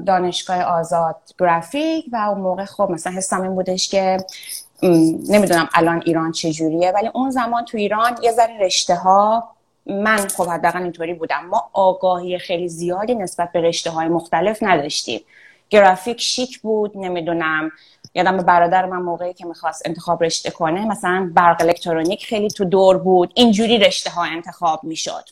دانشگاه 0.06 0.62
آزاد 0.62 1.15
گرافیک 1.39 2.06
و 2.12 2.15
اون 2.15 2.41
موقع 2.41 2.65
خب 2.65 2.88
مثلا 2.91 3.13
حسم 3.13 3.41
این 3.41 3.56
بودش 3.56 3.89
که 3.89 4.18
نمی‌دونم 5.30 5.70
الان 5.74 6.02
ایران 6.06 6.32
چجوریه 6.32 6.91
ولی 6.91 7.08
اون 7.08 7.30
زمان 7.30 7.65
تو 7.65 7.78
ایران 7.78 8.18
یه 8.22 8.32
ذره 8.32 8.60
رشته 8.60 8.96
ها 8.96 9.50
من 9.86 10.18
خب 10.18 10.48
حداقل 10.50 10.82
اینطوری 10.82 11.13
بودم. 11.13 11.46
ما 11.46 11.70
آگاهی 11.74 12.39
خیلی 12.39 12.68
زیادی 12.68 13.15
نسبت 13.15 13.52
به 13.52 13.62
رشته 13.62 13.91
های 13.91 14.08
مختلف 14.08 14.60
نداشتیم. 14.62 15.22
گرافیک 15.70 16.22
شیک 16.22 16.62
بود 16.62 16.91
نمی‌دونم 16.98 17.72
یادم 18.15 18.38
برادر 18.38 18.86
من 18.86 18.97
موقعی 18.97 19.34
که 19.34 19.45
می‌خواست 19.45 19.82
انتخاب 19.86 20.23
رشته 20.23 20.51
کنه 20.51 20.86
مثلا 20.86 21.32
برق 21.34 21.62
الکترونیک 21.62 22.25
خیلی 22.25 22.47
تو 22.47 22.65
دور 22.65 22.97
بود 22.97 23.32
اینجوری 23.36 23.78
رشته 23.78 24.10
ها 24.10 24.23
انتخاب 24.23 24.84
می‌شد. 24.84 25.23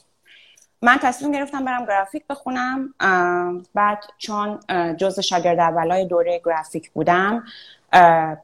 من 0.81 0.97
تصمیم 1.01 1.31
گرفتم 1.31 1.65
برم 1.65 1.85
گرافیک 1.85 2.23
بخونم 2.29 2.93
بعد 3.73 4.03
چون 4.17 4.59
جز 4.97 5.19
شاگرد 5.19 5.59
اولای 5.59 6.05
دوره 6.05 6.41
گرافیک 6.45 6.91
بودم 6.91 7.43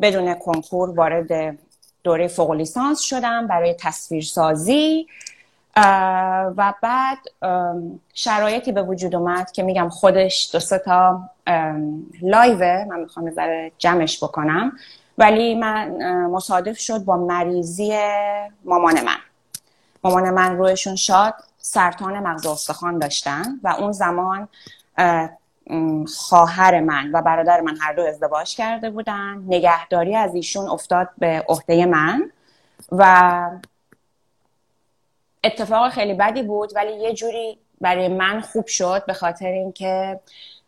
بدون 0.01 0.33
کنکور 0.33 0.89
وارد 0.89 1.57
دوره 2.03 2.27
فوق 2.27 2.51
لیسانس 2.51 3.01
شدم 3.01 3.47
برای 3.47 3.75
تصویرسازی. 3.79 5.07
و 6.57 6.73
بعد 6.81 7.17
شرایطی 8.13 8.71
به 8.71 8.81
وجود 8.81 9.15
اومد 9.15 9.51
که 9.51 9.63
میگم 9.63 9.89
خودش 9.89 10.49
دو 10.53 10.59
سه 10.59 10.77
تا 10.77 11.29
لایوه 12.21 12.85
من 12.89 12.99
می‌خوام 12.99 13.27
یه 13.27 13.71
جمعش 13.77 14.23
بکنم 14.23 14.71
ولی 15.17 15.55
من 15.55 15.97
مصادف 16.25 16.79
شد 16.79 17.05
با 17.05 17.17
مریضی 17.17 17.99
مامان 18.65 18.93
من. 19.05 19.17
مامان 20.03 20.29
من 20.29 20.57
رویشون 20.57 20.95
شاد 20.95 21.33
سرطان 21.57 22.19
مغز 22.19 22.45
استخوان 22.45 22.99
داشتن 22.99 23.59
و 23.63 23.67
اون 23.67 23.91
زمان 23.91 24.47
خواهر 26.17 26.79
من 26.79 27.11
و 27.13 27.21
برادر 27.21 27.61
من 27.61 27.77
هر 27.81 27.93
دو 27.93 28.01
ازدواج 28.01 28.55
کرده 28.55 28.89
بودن. 28.89 29.43
نگهداری 29.47 30.15
از 30.15 30.35
ایشون 30.35 30.69
افتاد 30.69 31.09
به 31.17 31.45
عهده 31.47 31.85
من 31.85 32.31
و 32.91 33.41
اتفاق 35.43 35.89
خیلی 35.89 36.13
بدی 36.13 36.43
بود 36.43 36.71
ولی 36.75 36.93
یه 36.93 37.13
جوری 37.13 37.59
برای 37.81 38.07
من 38.07 38.41
خوب 38.41 38.67
شد 38.67 39.05
به 39.05 39.13
خاطر 39.13 39.47
اینکه 39.47 40.19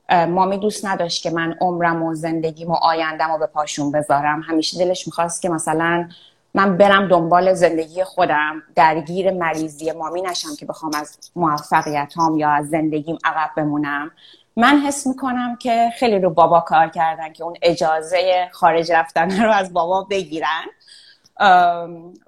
مامی 0.10 0.58
دوست 0.58 0.86
نداشت 0.86 1.24
که 1.24 1.30
من 1.30 1.58
عمرم 1.62 2.04
و 2.04 2.14
زندگیم 2.14 2.72
و 2.72 2.74
آیندم 2.74 3.32
رو 3.32 3.38
به 3.38 3.46
پاشون 3.46 3.92
بذارم. 3.92 4.42
همیشه 4.42 4.86
دلش 4.86 5.08
می‌خواست 5.08 5.42
که 5.42 5.50
مثلا 5.50 6.10
من 6.54 6.78
برم 6.78 7.08
دنبال 7.08 7.54
زندگی 7.54 8.04
خودم 8.04 8.64
درگیر 8.76 9.32
مریضی 9.32 9.92
مامی 9.92 10.22
نشم 10.22 10.56
که 10.60 10.66
بخوام 10.66 10.92
از 10.96 11.18
موفقیت 11.36 12.14
هم 12.18 12.38
یا 12.38 12.50
از 12.50 12.70
زندگیم 12.70 13.18
عقب 13.24 13.50
بمونم. 13.58 14.12
من 14.56 14.80
حس 14.80 15.08
می‌کنم 15.08 15.56
که 15.56 15.90
خیلی 16.00 16.20
رو 16.20 16.30
بابا 16.30 16.60
کار 16.60 16.88
کردن 16.88 17.34
که 17.34 17.44
اون 17.44 17.54
اجازه 17.62 18.50
خارج 18.52 18.92
رفتن 18.92 19.44
رو 19.44 19.52
از 19.52 19.74
بابا 19.74 20.08
بگیرن. 20.10 20.66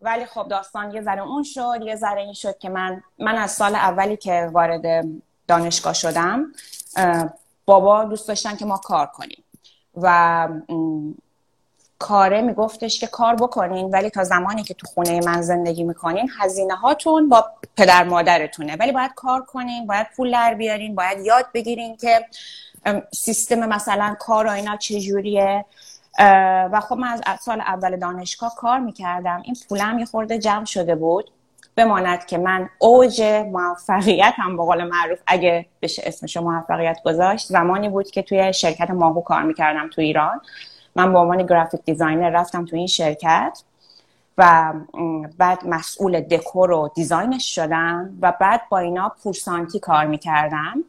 ولی 0.02 0.26
خب 0.26 0.47
داستان 0.47 0.91
یه 0.91 1.02
ذره 1.02 1.21
اون 1.21 1.43
شد 1.43 1.80
یه 1.82 1.95
ذره 1.95 2.21
این 2.21 2.34
شد 2.34 2.58
که 2.58 2.69
من 2.69 3.04
من 3.19 3.36
از 3.36 3.52
سال 3.52 3.76
اولی 3.76 4.17
که 4.17 4.49
وارد 4.54 5.06
دانشگاه 5.47 5.93
شدم 5.93 6.52
بابا 7.65 8.04
دوست 8.04 8.28
داشتن 8.28 8.56
که 8.56 8.65
ما 8.65 8.78
کار 8.78 9.06
کنیم. 9.06 9.43
و 10.02 10.47
کاره 11.99 12.41
میگفتش 12.41 12.99
که 12.99 13.08
کار 13.08 13.36
بکنین 13.36 13.89
ولی 13.89 14.10
تا 14.10 14.23
زمانی 14.23 14.63
که 14.63 14.73
تو 14.73 14.88
خونه 14.88 15.19
من 15.26 15.41
زندگی 15.41 15.84
می‌کنین 15.84 16.30
هزینه 16.39 16.76
هاتون 16.76 17.30
با 17.30 17.45
پدر 17.78 18.04
مادرتونه. 18.04 18.76
ولی 18.76 18.91
باید 18.91 19.12
کار 19.15 19.41
کنین 19.45 19.88
باید 19.88 20.08
پول 20.15 20.32
در 20.32 20.54
بیارین 20.54 20.95
باید 20.95 21.26
یاد 21.26 21.45
بگیرین 21.54 21.97
که 21.97 22.26
سیستم 23.13 23.60
مثلا 23.60 24.15
کار 24.19 24.47
و 24.47 24.49
اینا 24.49 24.78
چجوریه. 24.78 25.65
و 26.71 26.82
خب 26.89 26.95
من 26.97 27.21
از 27.26 27.39
سال 27.41 27.62
اول 27.62 27.97
دانشگاه 27.97 28.56
کار 28.56 28.80
می‌کردم. 28.80 29.41
این 29.45 29.56
پولم 29.69 29.99
یه 29.99 30.06
خورده 30.06 30.39
جمع 30.39 30.65
شده 30.65 30.95
بود. 30.95 31.32
بماند 31.76 32.26
که 32.26 32.38
من 32.38 32.69
اوج 32.80 33.21
موفقیت 33.52 34.34
هم 34.38 34.58
به 34.58 34.63
قول 34.63 34.84
معروف 34.84 35.19
اگه 35.28 35.65
بشه 35.82 36.04
اسمشو 36.06 36.41
موفقیت 36.41 36.99
گذاشت 37.06 37.47
زمانی 37.47 37.89
بود 37.89 38.12
که 38.12 38.21
توی 38.21 38.54
شرکت 38.54 38.91
ماهو 38.91 39.21
کار 39.21 39.43
می‌کردم 39.43 39.89
تو 39.89 40.02
ایران. 40.02 40.41
من 40.95 41.13
به 41.13 41.19
عنوان 41.19 41.45
graphic 41.46 41.82
designer 41.86 42.30
رفتم 42.30 42.65
تو 42.65 42.76
این 42.76 42.88
شرکت 42.88 43.63
و 44.38 44.73
بعد 45.38 45.67
مسئول 45.67 46.19
دکور 46.19 46.71
و 46.71 46.91
design 46.96 47.40
ش 47.40 47.56
شدم 47.56 48.17
و 48.21 48.34
بعد 48.39 48.62
با 48.69 48.80
اینا 48.80 49.15
پورسانتی 49.23 49.80
کار 49.80 50.06
می‌کردم. 50.06 50.84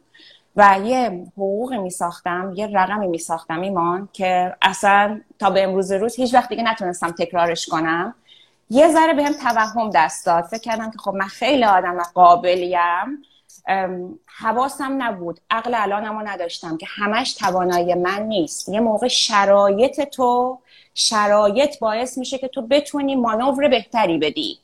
و 0.55 0.79
یه 0.83 1.23
حقوقی 1.33 1.77
می 1.77 1.89
ساختم 1.89 2.53
یه 2.55 2.67
رقمی 2.73 3.07
می 3.07 3.17
ساختم 3.17 3.61
ایمان 3.61 4.09
که 4.13 4.55
اصلا 4.61 5.21
تا 5.39 5.49
به 5.49 5.63
امروز 5.63 5.91
روز 5.91 6.15
هیچ 6.15 6.33
وقت 6.33 6.49
دیگه 6.49 6.63
نتونستم 6.63 7.11
تکرارش 7.11 7.65
کنم. 7.65 8.15
یه 8.69 8.87
ذره 8.87 9.13
بهم 9.13 9.31
به 9.31 9.37
توهم 9.37 9.89
دست 9.89 10.25
داد. 10.25 10.43
فکر 10.43 10.61
کردم 10.61 10.91
که 10.91 10.97
خب 10.97 11.13
من 11.13 11.27
خیلی 11.27 11.63
آدم 11.63 12.03
قابلیم. 12.13 13.23
حواسم 14.25 15.03
نبود. 15.03 15.39
عقل 15.49 15.73
الانمو 15.75 16.21
نداشتم 16.21 16.77
که 16.77 16.85
همش 16.89 17.33
توانایی 17.33 17.93
من 17.93 18.21
نیست. 18.21 18.69
یه 18.69 18.79
موقع 18.79 19.07
شرایط 19.07 20.01
تو 20.01 20.59
شرایط 20.93 21.79
باعث 21.79 22.17
میشه 22.17 22.37
که 22.37 22.47
تو 22.47 22.61
بتونی 22.61 23.15
مانور 23.15 23.67
بهتری 23.67 24.17
بدی. 24.17 24.59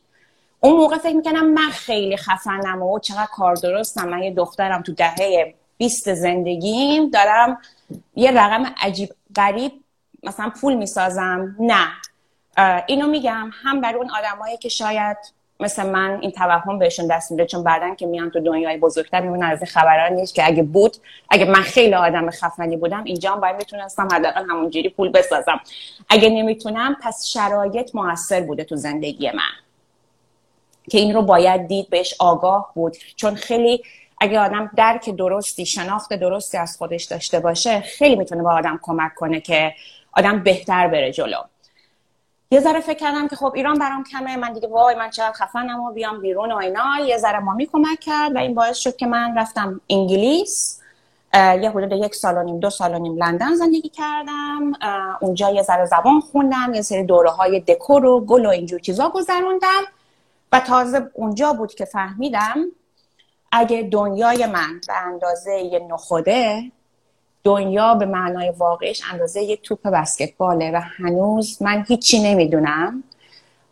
اون 0.60 0.78
موقع 0.78 0.98
فکر 0.98 1.16
می‌کنم 1.16 1.54
من 1.54 1.70
خیلی 1.70 2.18
خفنم 2.18 2.82
و 2.82 3.00
چقدر 3.00 3.30
کار 3.32 3.56
درستم. 3.56 4.10
من 4.10 4.24
یه 4.24 4.32
دخترم 4.32 4.82
تو 4.82 4.94
دهه 4.94 5.54
بیست 5.82 6.14
زندگیم 6.14 7.10
دارم 7.10 7.58
یه 8.16 8.32
رقم 8.32 8.74
عجیب 8.82 9.10
غریب 9.36 9.72
مثلا 10.24 10.52
پول 10.62 10.74
می‌سازم. 10.74 11.56
نه. 11.60 11.88
اینو 12.88 13.08
میگم 13.08 13.52
هم 13.64 13.82
برای 13.82 13.96
اون 13.96 14.10
آدمایی 14.10 14.58
که 14.58 14.70
شاید 14.70 15.18
مثل 15.60 15.90
من 15.90 16.18
این 16.22 16.32
توهم 16.32 16.80
بهشون 16.80 17.08
دست 17.08 17.32
میده 17.32 17.46
چون 17.46 17.64
بعدا 17.64 17.96
که 17.96 18.06
میان 18.06 18.30
تو 18.32 18.40
دنیای 18.40 18.78
بزرگتر 18.78 19.22
می‌بینن 19.22 19.46
از 19.46 19.64
خبران 19.64 20.14
نیست 20.14 20.36
که 20.36 20.48
اگه 20.48 20.64
بود 20.64 20.98
اگه 21.30 21.46
من 21.46 21.62
خیلی 21.62 21.94
آدم 21.94 22.30
خفنی 22.30 22.78
بودم 22.78 23.04
اینجا 23.04 23.36
باید 23.36 23.56
می‌تونستم 23.56 24.08
حداقل 24.12 24.46
همونجوری 24.50 24.90
پول 24.90 25.10
بسازم. 25.10 25.60
اگه 26.10 26.30
نمی‌تونم 26.30 26.98
پس 27.02 27.26
شرایط 27.26 27.96
موثر 27.96 28.42
بوده 28.42 28.64
تو 28.64 28.76
زندگی 28.76 29.32
من. 29.32 29.54
که 30.90 30.98
این 30.98 31.14
رو 31.14 31.22
باید 31.22 31.68
دید 31.68 31.90
بهش 31.90 32.16
آگاه 32.20 32.72
بود. 32.76 32.98
چون 33.16 33.36
خیلی 33.36 33.84
اگه 34.24 34.40
آدم 34.40 34.72
درک 34.78 35.10
درستی 35.10 35.66
شناخت 35.66 36.14
درستی 36.14 36.58
از 36.58 36.78
خودش 36.78 37.04
داشته 37.04 37.40
باشه 37.40 37.80
خیلی 37.80 38.16
می‌تونه 38.16 38.44
به 38.44 38.50
آدم 38.50 38.80
کمک 38.82 39.16
کنه 39.16 39.42
که 39.42 39.74
آدم 40.12 40.44
بهتر 40.44 40.88
بره 40.88 41.12
جلو. 41.12 41.38
یه 42.52 42.60
ذره 42.60 42.80
فکر 42.80 43.00
کردم 43.00 43.28
که 43.28 43.36
خب 43.36 43.52
ایران 43.56 43.80
برام 43.80 44.04
کمه 44.04 44.38
من 44.38 44.54
دیگه 44.54 44.68
وای 44.68 44.96
من 44.96 45.10
چقدر 45.10 45.32
خفنم 45.32 45.80
و 45.80 45.92
بیام 45.92 46.22
بیرون 46.22 46.52
و 46.52 46.56
اینا. 46.56 47.00
یه 47.08 47.18
ذره 47.18 47.40
مامی 47.40 47.66
کمک 47.66 48.00
کرد 48.00 48.36
و 48.36 48.38
این 48.38 48.56
باعث 48.56 48.78
شد 48.78 48.96
که 48.96 49.06
من 49.06 49.38
رفتم 49.38 49.82
انگلیس. 49.90 50.82
یه 51.34 51.70
حدود 51.70 51.92
یک 51.92 52.16
سال 52.16 52.38
و 52.38 52.44
نیم 52.44 52.60
دو 52.60 52.70
سال 52.70 52.96
و 52.96 53.00
نیم 53.00 53.24
لندن 53.24 53.56
زندگی 53.56 53.90
کردم. 53.90 54.74
اونجا 55.22 55.50
یه 55.50 55.62
ذره 55.62 55.86
زبان 55.86 56.20
خوندم 56.20 56.74
یه 56.74 56.82
سری 56.82 57.04
دوره 57.04 57.30
های 57.30 57.60
دکور 57.60 58.06
و 58.06 58.26
گل 58.26 58.46
و 58.46 58.50
اینجور 58.50 58.80
چیزا 58.80 59.10
گذروندم. 59.10 59.84
و 60.52 60.60
تازه 60.60 61.12
اونجا 61.14 61.54
بود 61.54 61.74
که 61.74 61.86
فهمیدم 61.86 62.56
اگه 63.52 63.90
دنیای 63.92 64.46
من 64.46 64.82
به 64.88 64.94
اندازه 64.94 65.52
یه 65.52 65.80
نخوده 65.80 66.72
دنیا 67.44 67.96
به 67.96 68.06
معنای 68.06 68.54
واقعیش 68.58 69.02
اندازه 69.12 69.42
یه 69.42 69.58
توپ 69.58 69.88
بسکتباله 69.88 70.72
و 70.72 70.82
هنوز 70.98 71.62
من 71.62 71.86
هیچی 71.88 72.20
نمی‌دونم. 72.20 73.04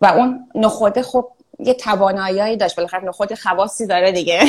و 0.02 0.06
اون 0.06 0.50
نخوده 0.56 1.02
خب 1.02 1.32
یه 1.60 1.74
توانایی 1.74 2.58
داشت. 2.58 2.76
بالاخره 2.76 3.04
نخود 3.04 3.34
خواصی 3.34 3.88
داره 3.88 4.12
دیگه. 4.12 4.42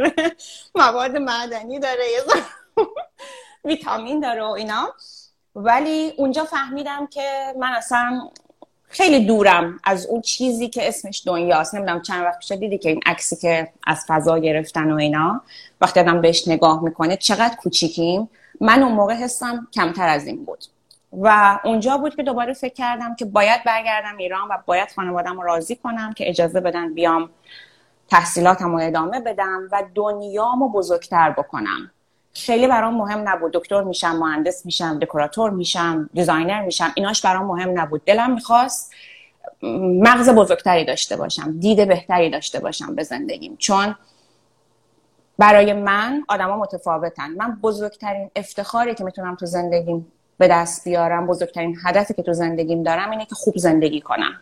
مواد 0.74 1.16
معدنی 1.16 1.78
داره 1.78 2.04
ویتامین 3.64 4.20
داره 4.20 4.42
و 4.42 4.46
اینا. 4.50 4.94
ولی 5.54 6.12
اونجا 6.16 6.44
فهمیدم 6.44 7.06
که 7.06 7.54
من 7.58 7.72
اصلا 7.72 8.30
خیلی 8.88 9.26
دورم 9.26 9.80
از 9.84 10.06
اون 10.06 10.20
چیزی 10.20 10.68
که 10.68 10.88
اسمش 10.88 11.22
دنیاست. 11.26 11.74
نمی‌دونم 11.74 12.02
چند 12.02 12.24
وقت 12.24 12.38
پیش 12.38 12.52
دیدی 12.52 12.78
که 12.78 12.88
این 12.88 13.00
عکسی 13.06 13.36
که 13.36 13.68
از 13.86 14.04
فضا 14.08 14.38
گرفتن 14.38 14.90
و 14.90 14.96
اینا 14.96 15.42
وقتی 15.80 16.00
آدم 16.00 16.20
بهش 16.20 16.48
نگاه 16.48 16.84
می‌کنه 16.84 17.16
چقدر 17.16 17.54
کوچیکیم. 17.56 18.28
من 18.60 18.82
اون 18.82 18.92
موقع 18.92 19.14
حسم 19.14 19.68
کمتر 19.74 20.08
از 20.08 20.26
این 20.26 20.44
بود. 20.44 20.64
و 21.12 21.58
اونجا 21.64 21.98
بود 21.98 22.16
که 22.16 22.22
دوباره 22.22 22.52
فکر 22.52 22.74
کردم 22.74 23.14
که 23.14 23.24
باید 23.24 23.64
برگردم 23.64 24.16
ایران 24.16 24.48
و 24.48 24.58
باید 24.66 24.88
خانوادم 24.96 25.40
رو 25.40 25.42
راضی 25.42 25.76
کنم 25.76 26.12
که 26.12 26.28
اجازه 26.28 26.60
بدن 26.60 26.94
بیام 26.94 27.30
تحصیلاتم 28.10 28.72
رو 28.72 28.78
ادامه 28.82 29.20
بدم 29.20 29.68
و 29.72 29.82
دنیامو 29.94 30.68
بزرگتر 30.68 31.30
بکنم. 31.30 31.90
خیلی 32.34 32.66
برام 32.68 32.94
مهم 32.94 33.28
نبود. 33.28 33.52
دکتر 33.52 33.82
میشم 33.82 34.16
مهندس 34.16 34.66
میشم 34.66 34.98
دکوراتور 34.98 35.50
میشم 35.50 36.10
دیزاینر 36.14 36.62
میشم 36.62 36.92
ایناش 36.94 37.24
برام 37.24 37.46
مهم 37.46 37.80
نبود. 37.80 38.04
دلم 38.04 38.34
می‌خواست 38.34 38.92
مغز 40.02 40.28
بزرگتری 40.28 40.84
داشته 40.84 41.16
باشم 41.16 41.58
دید 41.58 41.88
بهتری 41.88 42.30
داشته 42.30 42.60
باشم 42.60 42.94
به 42.94 43.02
زندگیم. 43.02 43.56
چون 43.56 43.94
برای 45.38 45.72
من 45.72 46.24
آدما 46.28 46.56
متفاوتن. 46.56 47.30
من 47.30 47.58
بزرگترین 47.62 48.30
افتخاری 48.36 48.94
که 48.94 49.04
می‌تونم 49.04 49.34
تو 49.34 49.46
زندگیم 49.46 50.12
به 50.38 50.48
دست 50.48 50.84
بیارم 50.84 51.26
بزرگترین 51.26 51.76
هدفی 51.84 52.14
که 52.14 52.22
تو 52.22 52.32
زندگیم 52.32 52.82
دارم 52.82 53.10
اینه 53.10 53.26
که 53.26 53.34
خوب 53.34 53.56
زندگی 53.56 54.00
کنم. 54.00 54.40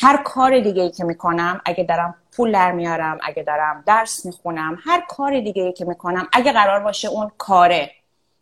هر 0.00 0.22
کار 0.22 0.60
دیگه 0.60 0.82
ای 0.82 0.90
که 0.90 1.04
می‌کنم 1.04 1.60
اگه 1.64 1.84
دارم 1.84 2.14
پول 2.32 2.52
در 2.52 2.72
میارم 2.72 3.18
اگه 3.22 3.42
دارم 3.42 3.82
درس 3.86 4.26
می‌خونم 4.26 4.78
هر 4.84 5.02
کار 5.08 5.40
دیگه 5.40 5.62
ای 5.62 5.72
که 5.72 5.84
می‌کنم 5.84 6.28
اگه 6.32 6.52
قرار 6.52 6.80
باشه 6.80 7.08
اون 7.08 7.30
کاره. 7.38 7.90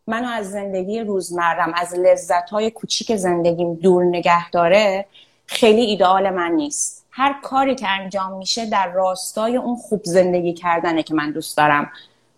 منو 0.06 0.28
از 0.28 0.50
زندگی 0.50 1.00
روزمرم 1.00 1.72
از 1.76 1.94
لذت 1.94 2.50
های 2.50 2.70
کوچیک 2.70 3.16
زندگیم 3.16 3.74
دور 3.74 4.04
نگه 4.04 4.50
داره 4.50 5.06
خیلی 5.46 5.80
ایدئال 5.80 6.30
من 6.30 6.52
نیست. 6.52 7.06
هر 7.10 7.40
کاری 7.42 7.74
که 7.74 7.88
انجام 7.88 8.36
میشه 8.36 8.66
در 8.66 8.92
راستای 8.92 9.56
اون 9.56 9.76
خوب 9.76 10.04
زندگی 10.04 10.52
کردنه 10.52 11.02
که 11.02 11.14
من 11.14 11.30
دوست 11.30 11.56
دارم. 11.56 11.92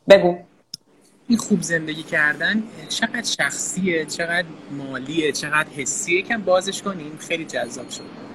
بگو. 0.09 0.37
این 1.29 1.39
خوب 1.39 1.63
زندگی 1.63 2.03
کردن 2.03 2.63
چقدر 2.89 3.23
شخصیه 3.23 4.05
چقدر 4.05 4.47
مالیه 4.71 5.33
چقدر 5.33 5.69
حسیه؟ 5.77 6.23
کم 6.23 6.43
بازش 6.43 6.83
کنیم. 6.83 7.19
خیلی 7.19 7.45
جذاب 7.45 7.91
شد. 7.91 8.26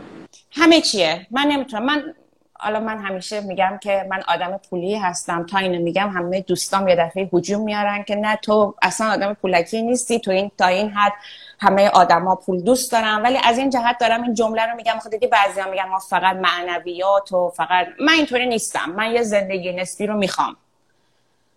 همه 0.51 0.81
چیه؟ 0.81 1.27
من 1.31 1.41
نمی‌تونم. 1.41 1.85
من 1.85 2.13
حالا 2.53 2.79
من 2.79 2.97
همیشه 2.97 3.41
میگم 3.41 3.79
که 3.81 4.05
من 4.09 4.23
آدم 4.27 4.59
پولی 4.69 4.95
هستم. 4.95 5.45
تا 5.45 5.57
اینو 5.57 5.83
میگم 5.83 6.09
همه 6.09 6.41
دوستام 6.41 6.87
یه 6.87 6.95
دفعه 6.95 7.29
هجوم 7.33 7.61
میارن 7.61 8.03
که 8.03 8.15
نه 8.15 8.35
تو 8.35 8.75
اصلا 8.81 9.11
آدم 9.11 9.33
پولکی 9.33 9.81
نیستی. 9.81 10.19
تو 10.19 10.31
این 10.31 10.51
تا 10.57 10.65
این 10.67 10.89
حد 10.89 11.13
همه 11.59 11.89
آدما 11.89 12.35
پول 12.35 12.61
دوست 12.61 12.91
دارم 12.91 13.23
ولی 13.23 13.37
از 13.43 13.57
این 13.57 13.69
جهت 13.69 13.97
دارم 13.99 14.23
این 14.23 14.33
جمله 14.33 14.65
رو 14.65 14.75
میگم. 14.75 14.99
خب 15.03 15.09
دیدی 15.09 15.27
بعضیا 15.27 15.69
میگن 15.69 15.85
ما 15.85 15.99
فقط 15.99 16.35
معنویات 16.35 17.31
و 17.31 17.49
فقط 17.49 17.87
من 17.99 18.13
اینطوری 18.13 18.45
نیستم. 18.45 18.89
من 18.95 19.11
یه 19.11 19.23
زندگی 19.23 19.73
نسبی 19.73 20.07
رو 20.07 20.17
می‌خوام. 20.17 20.55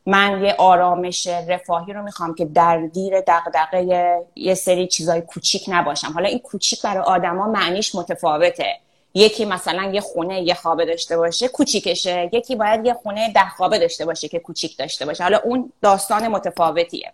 من 0.07 0.45
یه 0.45 0.55
آرامش 0.59 1.27
رفاهی 1.27 1.93
رو 1.93 2.03
می‌خوام 2.03 2.35
که 2.35 2.45
درگیر 2.45 3.21
دغدغه 3.21 4.17
یه 4.35 4.55
سری 4.55 4.87
چیزای 4.87 5.21
کوچیک 5.21 5.65
نباشم. 5.69 6.13
حالا 6.13 6.29
این 6.29 6.39
کوچیک 6.39 6.83
برای 6.83 7.03
آدما 7.03 7.47
معنیش 7.47 7.95
متفاوته. 7.95 8.77
یکی 9.15 9.45
مثلا 9.45 9.83
یه 9.83 10.01
خونه 10.01 10.43
یه 10.43 10.55
خوابه 10.55 10.85
داشته 10.87 11.17
باشه 11.17 11.49
کوچیکشه 11.49 12.31
یکی 12.33 12.57
باید 12.57 12.87
یه 12.87 12.95
خونه 12.95 13.33
ده 13.33 13.49
خوابه 13.49 13.79
داشته 13.79 14.05
باشه 14.05 14.29
که 14.29 14.39
کوچیک 14.39 14.77
داشته 14.77 15.07
باشه. 15.07 15.23
حالا 15.23 15.41
اون 15.45 15.73
داستان 15.83 16.29
متفاوتیه. 16.29 17.13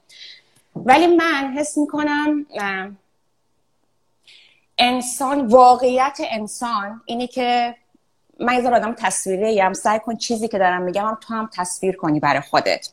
ولی 0.77 1.07
من 1.07 1.55
حس 1.57 1.79
می‌کنم 1.79 2.47
انسان 4.79 5.47
واقعیت 5.47 6.19
انسان 6.31 7.03
اینه 7.05 7.27
که 7.27 7.75
من 8.41 8.55
یه 8.55 8.71
آدم 8.71 8.95
تصویری 8.99 9.61
هم 9.61 9.73
سعی 9.73 9.99
کن 9.99 10.17
چیزی 10.17 10.49
که 10.49 10.59
دارم 10.59 10.83
میگم 10.83 11.07
هم 11.07 11.19
تو 11.21 11.35
هم 11.35 11.51
تصویر 11.53 11.97
کنی 11.97 12.21
برای 12.21 12.41
خودت. 12.41 12.89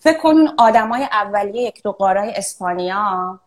فکر 0.00 0.18
کن 0.18 0.28
اون 0.28 0.54
آدمای 0.58 1.02
اولیه 1.02 1.62
یک 1.62 1.82
دو 1.82 1.92
قارای 1.92 2.30
اسپانیا 2.30 3.40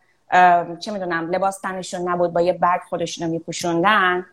چه 0.80 0.92
می‌دونم 0.92 1.32
لباس 1.32 1.60
تنشون 1.60 2.10
نبود 2.10 2.34
با 2.34 2.42
یه 2.42 2.54
برگ 2.54 2.82
خودشون 2.90 3.28
رو 3.28 3.34
میپوشوندن. 3.34 4.26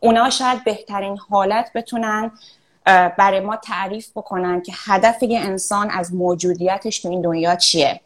اونا 0.00 0.30
شاید 0.30 0.64
بهترین 0.64 1.18
حالت 1.18 1.70
بتونن 1.74 2.32
برای 3.18 3.40
ما 3.40 3.56
تعریف 3.56 4.10
بکنن 4.10 4.62
که 4.62 4.72
هدف 4.84 5.22
یه 5.22 5.40
انسان 5.40 5.90
از 5.90 6.14
موجودیتش 6.14 6.98
تو 6.98 7.08
این 7.08 7.20
دنیا 7.20 7.56
چیه. 7.56 8.00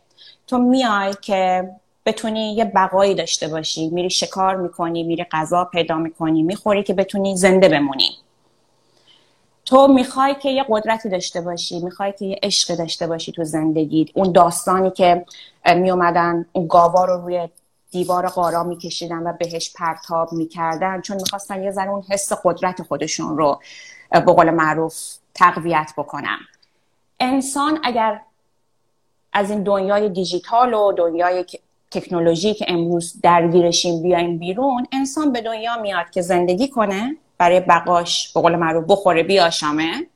تو 0.47 0.59
میای 0.59 1.15
که 1.23 1.71
بتونی 2.07 2.55
یه 2.55 2.65
بقایی 2.65 3.15
داشته 3.15 3.49
باشی 3.49 3.89
میری 3.89 4.11
شکار 4.11 4.57
می‌کنی 4.57 5.03
میری 5.03 5.27
غذا 5.33 5.65
پیدا 5.65 5.97
می‌کنی 5.97 6.43
می‌خوری 6.43 6.83
که 6.83 6.95
بتونی 6.95 7.37
زنده 7.37 7.69
بمونی. 7.69 8.11
تو 9.65 9.89
می‌خوای 9.89 10.35
که 10.35 10.51
یه 10.51 10.65
قدرتی 10.69 11.09
داشته 11.09 11.41
باشی 11.41 11.81
می‌خوای 11.81 12.13
که 12.19 12.25
یه 12.25 12.39
عشق 12.43 12.77
داشته 12.77 13.07
باشی 13.07 13.33
تو 13.33 13.45
زندگی 13.45 14.13
اون 14.15 14.33
داستانی 14.33 14.91
که 14.91 15.25
میومدن 15.77 16.47
اون 16.53 16.67
گاوا 16.67 17.05
رو 17.05 17.23
روی 17.23 17.49
دیوار 17.91 18.29
قارا 18.29 18.63
میکشیدن 18.63 19.27
و 19.27 19.33
بهش 19.33 19.73
پرتاب 19.73 20.33
می‌کردن 20.33 21.01
چون 21.01 21.17
می‌خواستن 21.17 21.63
یه 21.63 21.71
ذره 21.71 21.91
اون 21.91 22.03
حس 22.03 22.33
قدرت 22.45 22.83
خودشون 22.83 23.39
رو 23.39 23.61
به 24.11 24.21
قول 24.21 24.51
معروف 24.51 24.95
تقویت 25.35 25.93
بکنن. 25.97 26.39
انسان 27.21 27.81
اگر 27.83 28.21
از 29.33 29.51
این 29.51 29.63
دنیای 29.63 30.09
دیجیتال 30.09 30.75
و 30.75 30.93
دنیای 30.93 31.45
تکنولوژی 31.91 32.55
که 32.55 32.65
امروز 32.69 33.21
درگیرشیم 33.23 34.03
بیایم 34.03 34.39
بیرون 34.39 34.87
انسان 34.93 35.33
به 35.33 35.41
دنیا 35.41 35.77
میاد 35.77 36.11
که 36.11 36.23
زندگی 36.23 36.69
کنه 36.69 37.17
برای 37.39 37.61
بقاش 37.61 38.33
به 38.33 38.41
قول 38.41 38.57
معروف 38.57 38.85
بخوره 38.89 39.23
بیاشامه. 39.23 40.07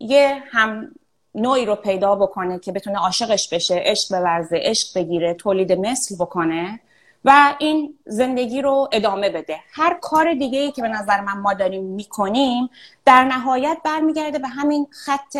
یه 0.00 0.42
هم 0.50 0.90
نوعی 1.36 1.66
رو 1.66 1.74
پیدا 1.74 2.14
بکنه 2.14 2.58
که 2.58 2.72
بتونه 2.72 2.98
عاشقش 2.98 3.48
بشه 3.48 3.82
عشق 3.84 4.18
بورزه 4.18 4.60
عشق 4.62 4.98
بگیره 4.98 5.34
تولید 5.34 5.72
مثل 5.72 6.16
بکنه 6.16 6.80
و 7.24 7.54
این 7.58 7.98
زندگی 8.06 8.62
رو 8.62 8.88
ادامه 8.92 9.30
بده. 9.30 9.58
هر 9.72 9.98
کار 10.02 10.34
دیگه 10.34 10.58
ای 10.58 10.72
که 10.72 10.82
به 10.82 10.88
نظر 10.88 11.20
من 11.20 11.38
ما 11.38 11.54
داریم 11.54 11.84
می‌کنیم 11.84 12.70
در 13.04 13.24
نهایت 13.24 13.78
برمیگرده 13.84 14.38
به 14.38 14.48
همین 14.48 14.86
خط 14.90 15.36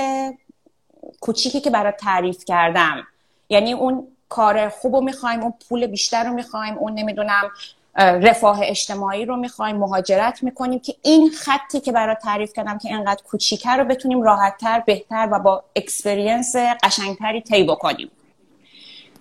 کوچیکی 1.20 1.60
که 1.60 1.70
برای 1.70 1.92
تعریف 1.92 2.44
کردم. 2.44 3.06
یعنی 3.48 3.72
اون 3.72 4.08
کار 4.28 4.68
خوب 4.68 4.94
رو 4.94 5.00
می‌خوایم 5.00 5.40
اون 5.40 5.54
پول 5.68 5.86
بیشتر 5.86 6.24
رو 6.24 6.32
می‌خوایم 6.32 6.78
اون 6.78 6.94
نمی‌دونم 6.94 7.50
رفاه 7.96 8.60
اجتماعی 8.62 9.24
رو 9.24 9.36
می‌خوایم 9.36 9.76
مهاجرت 9.76 10.42
می‌کنیم 10.42 10.78
که 10.78 10.94
این 11.02 11.30
خطی 11.30 11.80
که 11.80 11.92
برای 11.92 12.14
تعریف 12.22 12.52
کردم 12.52 12.78
که 12.78 12.88
اینقدر 12.88 13.22
کوچیکه 13.22 13.70
رو 13.70 13.84
بتونیم 13.84 14.22
راحتتر 14.22 14.80
بهتر 14.80 15.28
و 15.32 15.38
با 15.38 15.64
اکسپریانس 15.76 16.56
قشنگتری 16.56 17.40
طی 17.40 17.64
بکنیم. 17.64 18.10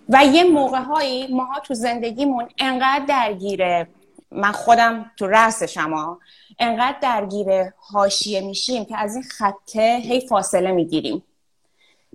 و 0.09 0.25
یه 0.25 0.43
موقع 0.43 0.79
هایی 0.79 1.27
ماها 1.27 1.59
تو 1.59 1.73
زندگیمون 1.73 2.47
انقدر 2.57 3.05
درگیره 3.05 3.87
من 4.31 4.51
خودم 4.51 5.11
تو 5.17 5.27
رأس 5.27 5.63
شما 5.63 6.19
انقدر 6.59 6.97
درگیر 7.01 7.47
حاشیه 7.77 8.41
میشیم 8.41 8.85
که 8.85 8.97
از 8.97 9.15
این 9.15 9.23
خطه 9.23 10.01
هی 10.03 10.27
فاصله 10.27 10.71
می‌گیریم. 10.71 11.23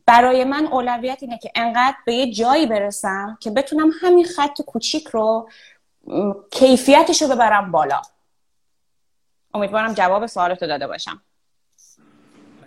برای 0.06 0.44
من 0.44 0.66
اولویت 0.66 1.18
اینه 1.20 1.38
که 1.38 1.50
انقدر 1.54 1.96
به 2.06 2.14
یه 2.14 2.32
جایی 2.32 2.66
برسم 2.66 3.38
که 3.40 3.50
بتونم 3.50 3.90
همین 4.00 4.24
خط 4.24 4.62
کوچیک 4.62 5.08
رو 5.08 5.48
کیفیتش 6.50 7.22
رو 7.22 7.28
ببرم 7.28 7.72
بالا. 7.72 8.02
امیدوارم 9.54 9.92
جواب 9.92 10.26
سوالتو 10.26 10.66
داده 10.66 10.86
باشم. 10.86 11.22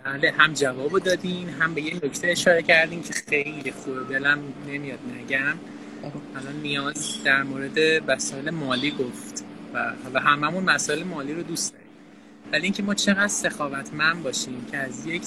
بله 0.04 0.30
هم 0.30 0.52
جواب 0.52 0.98
دادین 0.98 1.48
هم 1.48 1.74
به 1.74 1.82
یه 1.82 1.94
نکته 1.94 2.28
اشاره 2.28 2.62
کردین 2.62 3.02
که 3.02 3.12
خیلی 3.12 3.72
خوبه. 3.72 4.04
دلم 4.04 4.38
نمیاد 4.68 4.98
نگم. 5.14 5.58
الان 6.36 6.56
نیاز 6.62 7.22
در 7.24 7.42
مورد 7.42 7.78
وسایل 8.06 8.50
مالی 8.50 8.90
گفت 8.90 9.44
و, 9.74 9.92
و 10.14 10.20
هممون 10.20 10.64
مسائل 10.64 11.02
مالی 11.02 11.34
رو 11.34 11.42
دوست 11.42 11.72
داریم. 11.72 11.88
ولی 12.52 12.62
اینکه 12.62 12.82
ما 12.82 12.94
چقدر 12.94 13.28
سخاوتمند 13.28 14.22
باشیم 14.22 14.66
که 14.70 14.76
از 14.76 15.06
یک 15.06 15.22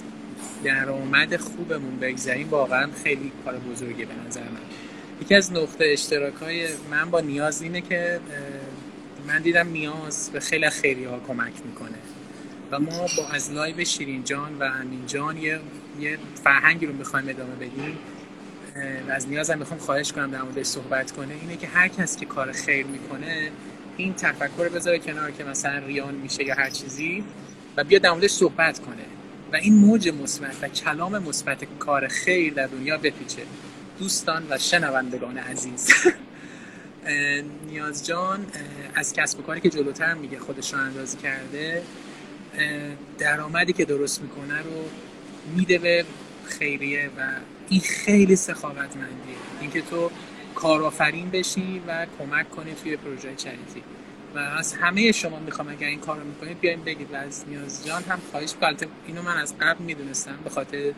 درآمد 0.64 1.38
خوبمون 1.38 2.00
بگذریم 2.00 2.50
واقعا 2.50 2.92
خیلی 3.04 3.32
کار 3.46 3.58
بزرگی 3.58 4.06
به 4.06 4.14
نظر 4.28 4.42
من. 4.42 4.87
یکی 5.22 5.36
از 5.36 5.54
نقطه 5.54 5.86
اشتراک 5.86 6.34
های 6.34 6.68
من 6.92 7.10
با 7.12 7.20
نیاز 7.20 7.62
اینه 7.62 7.82
که 7.82 8.20
من 9.28 9.42
دیدم 9.42 9.68
نیاز 9.68 10.30
به 10.34 10.40
خیلی 10.40 10.70
خیلی 10.70 11.04
ها 11.04 11.20
کمک 11.28 11.54
می‌کنه. 11.66 11.98
و 12.72 12.80
ما 12.80 13.08
با 13.18 13.28
از 13.34 13.52
live 13.52 13.86
شیرین 13.86 14.24
جان 14.24 14.58
و 14.60 14.64
امین 14.64 15.06
جان 15.06 15.38
یه, 15.38 15.60
یه 16.00 16.18
فرهنگی 16.44 16.86
رو 16.86 16.94
می‌خوایم 16.94 17.30
ادامه 17.30 17.56
بدیم. 17.56 17.98
و 19.08 19.12
از 19.12 19.30
نیاز 19.30 19.50
هم 19.50 19.60
می‌خوام 19.60 19.80
خواهش 19.80 20.12
کنم 20.12 20.32
در 20.32 20.42
موردش 20.42 20.66
صحبت 20.66 21.12
کنه. 21.12 21.34
اینه 21.42 21.58
که 21.58 21.68
هر 21.68 21.88
کس 21.88 22.18
که 22.18 22.26
کار 22.26 22.52
خیر 22.52 22.86
می‌کنه 22.86 23.52
این 23.98 24.14
تفکر 24.14 24.70
بذاره 24.70 25.00
کنار 25.00 25.32
که 25.32 25.44
مثلا 25.44 25.78
ریان 25.78 26.16
میشه 26.16 26.44
یا 26.44 26.56
هر 26.56 26.70
چیزی 26.70 27.24
و 27.78 27.84
بیا 27.84 28.00
در 28.00 28.12
موردش 28.12 28.32
صحبت 28.32 28.80
کنه. 28.80 29.06
و 29.54 29.56
این 29.56 29.74
موج 29.74 30.10
مثبت 30.10 30.56
و 30.62 30.68
کلام 30.68 31.24
مثبت 31.24 31.64
کار 31.80 32.08
خیر 32.08 32.54
در 32.54 32.68
دنیا 32.68 32.98
بپیچه. 32.98 33.42
دوستان 34.00 34.48
و 34.50 34.58
شنوندگان 34.58 35.38
عزیز. 35.38 35.90
نیاز 37.70 38.06
جان 38.06 38.46
از 38.96 39.14
کسب 39.14 39.40
و 39.40 39.42
کاری 39.42 39.62
که 39.62 39.70
جلوتر 39.70 40.14
میگه 40.14 40.40
خودش 40.40 40.74
رو 40.74 40.80
اندازی 40.80 41.18
کرده 41.18 41.84
درآمدی 43.18 43.74
که 43.74 43.86
درست 43.86 44.22
می‌کنه 44.22 44.62
رو 44.62 44.90
میده 45.56 45.78
به 45.78 46.06
خیریه 46.46 47.10
و 47.18 47.22
این 47.70 47.82
خیلی 47.82 48.36
سخاوتمندیه. 48.36 49.36
اینکه 49.62 49.82
تو 49.82 50.12
کارآفرین 50.56 51.30
بشی 51.30 51.82
و 51.88 52.06
کمک 52.20 52.50
کنی 52.50 52.74
توی 52.84 52.98
پروژه 52.98 53.36
چریتی 53.36 53.84
و 54.36 54.40
از 54.40 54.74
همه 54.74 55.12
شما 55.12 55.40
می‌خوام 55.40 55.68
اگر 55.68 55.88
این 55.88 56.00
کار 56.00 56.18
رو 56.18 56.24
می‌کنید 56.24 56.60
بیاین 56.60 56.84
بگید. 56.84 57.14
و 57.14 57.16
از 57.16 57.44
نیاز 57.48 57.86
جان 57.86 58.04
هم 58.04 58.20
خواهش 58.32 58.54
البته 58.62 58.88
اینو 59.08 59.22
من 59.22 59.38
از 59.38 59.58
قبل 59.62 59.84
می‌دونستم 59.84 60.40
به 60.44 60.50
خاطر 60.50 60.94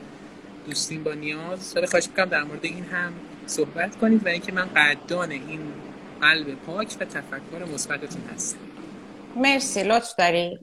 دوستین 0.69 1.03
با 1.03 1.13
نیاز. 1.13 1.73
ولی 1.75 1.87
خواهش 1.87 2.07
می‌کنم 2.07 2.25
در 2.25 2.43
مورد 2.43 2.65
این 2.65 2.85
هم 2.85 3.13
صحبت 3.47 3.95
کنید 3.95 4.25
و 4.25 4.29
اینکه 4.29 4.51
من 4.51 4.65
قدردان 4.75 5.31
این 5.31 5.73
قلب 6.21 6.55
پاک 6.65 6.97
و 6.99 7.05
تفکر 7.05 7.65
مثبتتون 7.73 8.21
هستم. 8.35 8.57
مرسی 9.35 9.83
لطف 9.83 10.15
داری. 10.15 10.59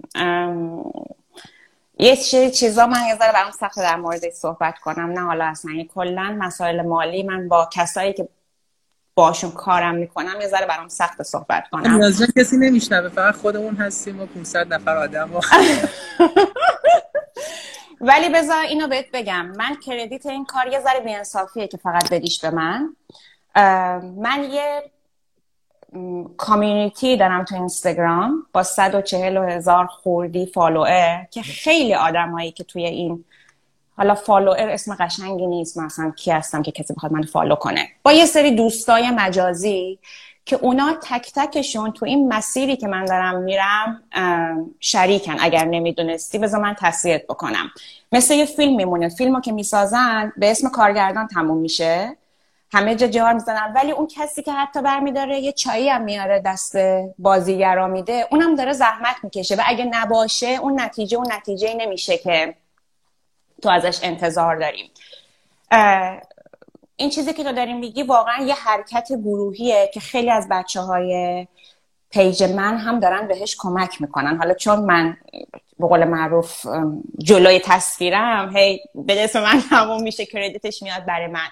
یه 1.99 2.17
چیزی 2.17 2.51
چیزا 2.51 2.87
من 2.87 3.01
یه 3.09 3.17
ذره 3.17 3.33
برام 3.33 3.51
سخت 3.51 3.79
در 3.79 3.97
مورد 3.97 4.31
صحبت 4.31 4.79
کنم. 4.79 5.11
نه 5.11 5.21
حالا 5.21 5.45
اصلا 5.45 5.73
کلا 5.95 6.37
مسائل 6.39 6.83
مالی. 6.83 7.23
من 7.23 7.49
با 7.49 7.69
کسایی 7.73 8.13
که 8.13 8.29
باشون 9.15 9.51
کارم 9.51 9.95
می‌کنم 9.95 10.41
یه 10.41 10.49
ذره 10.49 10.67
برام 10.67 10.89
سخت 10.89 11.23
صحبت 11.23 11.65
کنم. 11.73 11.95
نیاز 11.97 12.23
کسی 12.39 12.57
نمیشنوه. 12.57 13.09
فقط 13.09 13.35
خودمون 13.35 13.77
هستیم 13.77 14.21
و 14.21 14.27
500 14.27 14.75
نفر 14.75 14.97
آدم 14.97 15.37
و 15.37 15.41
ولی 18.01 18.29
بذار 18.29 18.65
اینو 18.65 18.89
بهت 18.89 19.07
بگم. 19.13 19.47
من 19.47 19.77
کردیت 19.87 20.27
این 20.27 20.45
کار 20.45 20.67
یه 20.73 20.81
ذره 20.81 21.01
بیانصافیه 21.01 21.69
که 21.69 21.77
فقط 21.77 22.13
بدیش 22.13 22.45
به 22.45 22.51
من. 22.51 22.97
من 24.17 24.49
یه 24.51 24.83
community 26.37 27.17
دارم 27.17 27.45
تو 27.45 27.55
اینستاگرام 27.55 28.47
با 28.53 28.63
140 28.63 29.37
هزار 29.37 29.87
خوردی 29.87 30.47
follower 30.47 31.25
که 31.31 31.43
خیلی 31.43 31.95
آدمایی 31.95 32.53
که 32.53 32.65
توی 32.65 32.87
این 32.87 33.25
حالا 33.97 34.15
follower 34.15 34.69
اسم 34.69 34.97
قشنگی 35.01 35.47
نیست 35.47 35.79
مثلا 35.79 36.11
کی 36.11 36.31
هستم 36.31 36.63
که 36.63 36.73
کسی 36.73 36.95
بخواد 36.95 37.13
من 37.13 37.23
follow 37.23 37.55
کنه. 37.55 37.89
با 38.03 38.13
یه 38.13 38.27
سری 38.27 38.51
دوستای 38.51 39.11
مجازی 39.11 39.99
که 40.47 40.57
اونا 40.57 40.97
تک 41.03 41.33
تکشون 41.35 41.93
تو 41.93 42.07
این 42.07 42.29
مسیری 42.35 42.77
که 42.77 42.87
من 42.87 43.05
دارم 43.05 43.43
میرم 43.43 44.03
شریکن 44.81 45.37
اگر 45.41 45.65
نمی‌دونستی. 45.65 46.39
بذار 46.39 46.61
من 46.61 46.77
تصحیحت 46.79 47.27
بکنم. 47.27 47.71
مثل 48.13 48.35
یه 48.35 48.45
فیلم 48.45 48.77
میمونه. 48.77 49.09
فیلمو 49.09 49.41
که 49.41 49.53
می‌سازن 49.53 50.33
به 50.37 50.51
اسم 50.51 50.69
کارگردان 50.69 51.29
تموم 51.29 51.59
میشه. 51.59 52.17
همه 52.73 52.95
جا 52.95 53.07
جار 53.07 53.33
می‌زنن. 53.33 53.73
ولی 53.75 53.93
اون 53.93 54.07
کسی 54.07 54.43
که 54.43 54.53
حتی 54.53 54.83
برمیداره 54.83 55.41
یه 55.41 55.53
چایی 55.53 55.89
هم 55.89 56.03
میاره 56.03 56.43
دست 56.45 56.77
بازیگرا 57.19 57.87
میده 57.87 58.29
اونم 58.31 58.55
داره 58.55 58.73
زحمت 58.73 59.17
می‌کشه. 59.23 59.55
و 59.55 59.63
اگه 59.67 59.85
نباشه 59.85 60.47
اون 60.47 60.81
نتیجه 60.81 61.19
اون 61.19 61.33
نتیجه 61.33 61.75
نمیشه 61.75 62.19
که 62.19 62.55
تو 63.63 63.69
ازش 63.69 63.99
انتظار 64.03 64.57
داریم. 64.57 64.91
این 66.97 67.11
چیزی 67.11 67.33
که 67.33 67.45
تو 67.45 67.53
داریم 67.53 67.79
میگی 67.79 68.03
واقعا 68.03 68.45
یه 68.45 68.55
حرکت 68.55 69.09
گروهیه 69.13 69.91
که 69.95 70.01
خیلی 70.01 70.31
از 70.31 70.49
بچه 70.51 70.81
های 70.81 71.47
پیج 72.11 72.43
من 72.43 72.77
هم 72.77 73.01
دارن 73.01 73.29
بهش 73.29 73.57
کمک 73.59 74.01
می‌کنن. 74.01 74.37
حالا 74.37 74.55
چون 74.55 74.79
من 74.79 75.17
به 75.79 75.87
قول 75.87 76.05
معروف 76.05 76.67
جلوی 77.19 77.61
تصویرم 77.65 78.57
هی 78.57 78.81
به 78.95 79.15
دست 79.15 79.37
من 79.37 79.63
تموم 79.71 80.03
میشه 80.03 80.27
کردیتش 80.27 80.83
میاد 80.83 81.05
برای 81.05 81.27
من. 81.27 81.49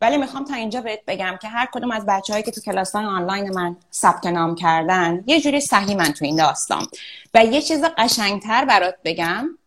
ولی 0.00 0.16
می‌خوام 0.16 0.44
تا 0.44 0.54
اینجا 0.54 0.80
بهت 0.80 1.00
بگم 1.06 1.38
که 1.42 1.48
هر 1.48 1.68
کدوم 1.72 1.90
از 1.90 2.06
بچه 2.06 2.32
هایی 2.32 2.42
که 2.42 2.50
تو 2.50 2.60
کلاس 2.60 2.96
آنلاین 2.96 3.54
من 3.54 3.76
ثبت 3.92 4.26
نام 4.26 4.54
کردن 4.54 5.24
یه 5.26 5.40
جوری 5.40 5.60
صحیح 5.60 5.96
من 5.96 6.12
تو 6.12 6.24
این 6.24 6.36
داستان. 6.36 6.86
و 7.34 7.44
یه 7.44 7.62
چیز 7.62 7.84
قشنگتر 7.98 8.64
برات 8.64 8.94
بگم. 9.04 9.58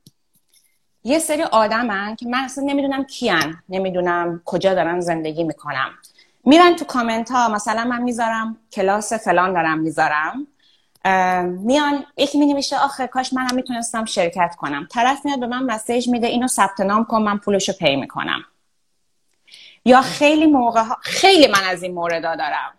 یه 1.03 1.19
سری 1.19 1.43
آدمن 1.43 2.15
که 2.15 2.25
من 2.25 2.43
اصلا 2.43 2.63
نمی‌دونم 2.63 3.03
کیان 3.03 3.63
نمی‌دونم 3.69 4.41
کجا 4.45 4.73
دارن 4.73 4.99
زندگی 4.99 5.43
می‌کنم. 5.43 5.89
میرن 6.45 6.75
تو 6.75 6.85
کامنت 6.85 7.31
ها 7.31 7.49
مثلا 7.49 7.83
من 7.83 8.01
می‌ذارم 8.01 8.57
کلاس 8.71 9.13
فلان 9.13 9.53
دارم 9.53 9.79
می‌ذارم. 9.79 10.47
میان 11.45 12.05
یکی 12.17 12.39
می 12.39 12.53
نوشته 12.53 12.77
آخه 12.77 13.07
کاش 13.07 13.33
منم 13.33 13.55
می‌تونستم 13.55 14.05
شرکت 14.05 14.55
کنم. 14.57 14.87
طرف 14.91 15.25
میاد 15.25 15.39
به 15.39 15.47
من 15.47 15.63
مسیج 15.63 16.09
میده 16.09 16.27
اینو 16.27 16.47
ثبت 16.47 16.79
نام 16.79 17.05
کن 17.05 17.21
من 17.21 17.37
پولشو 17.37 17.73
پی 17.73 17.95
می‌کنم. 17.95 18.43
یا 19.85 20.01
خیلی 20.01 20.45
موقع 20.45 20.83
ها 20.83 20.97
خیلی 21.01 21.47
من 21.47 21.63
از 21.69 21.83
این 21.83 21.93
موردا 21.93 22.35
دارم 22.35 22.73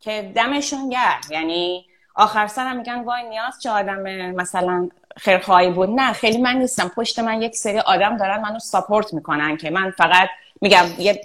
که 0.00 0.32
دمشون 0.34 0.88
گرم. 0.88 1.20
یعنی 1.30 1.87
آخر 2.18 2.46
سرم 2.46 2.76
میگن 2.76 3.00
وای 3.00 3.28
نیاز 3.28 3.60
چه 3.62 3.70
آدم 3.70 4.02
مثلا 4.30 4.88
خیرخواهی 5.16 5.70
بود. 5.70 5.90
نه 5.90 6.12
خیلی 6.12 6.38
من 6.38 6.56
نیستم. 6.56 6.88
پشت 6.88 7.18
من 7.18 7.42
یک 7.42 7.56
سری 7.56 7.78
آدم 7.78 8.16
دارن 8.16 8.40
منو 8.40 8.58
ساپورت 8.58 9.14
می‌کنن 9.14 9.56
که 9.56 9.70
من 9.70 9.90
فقط 9.90 10.28
میگم 10.60 10.84
یه 10.98 11.20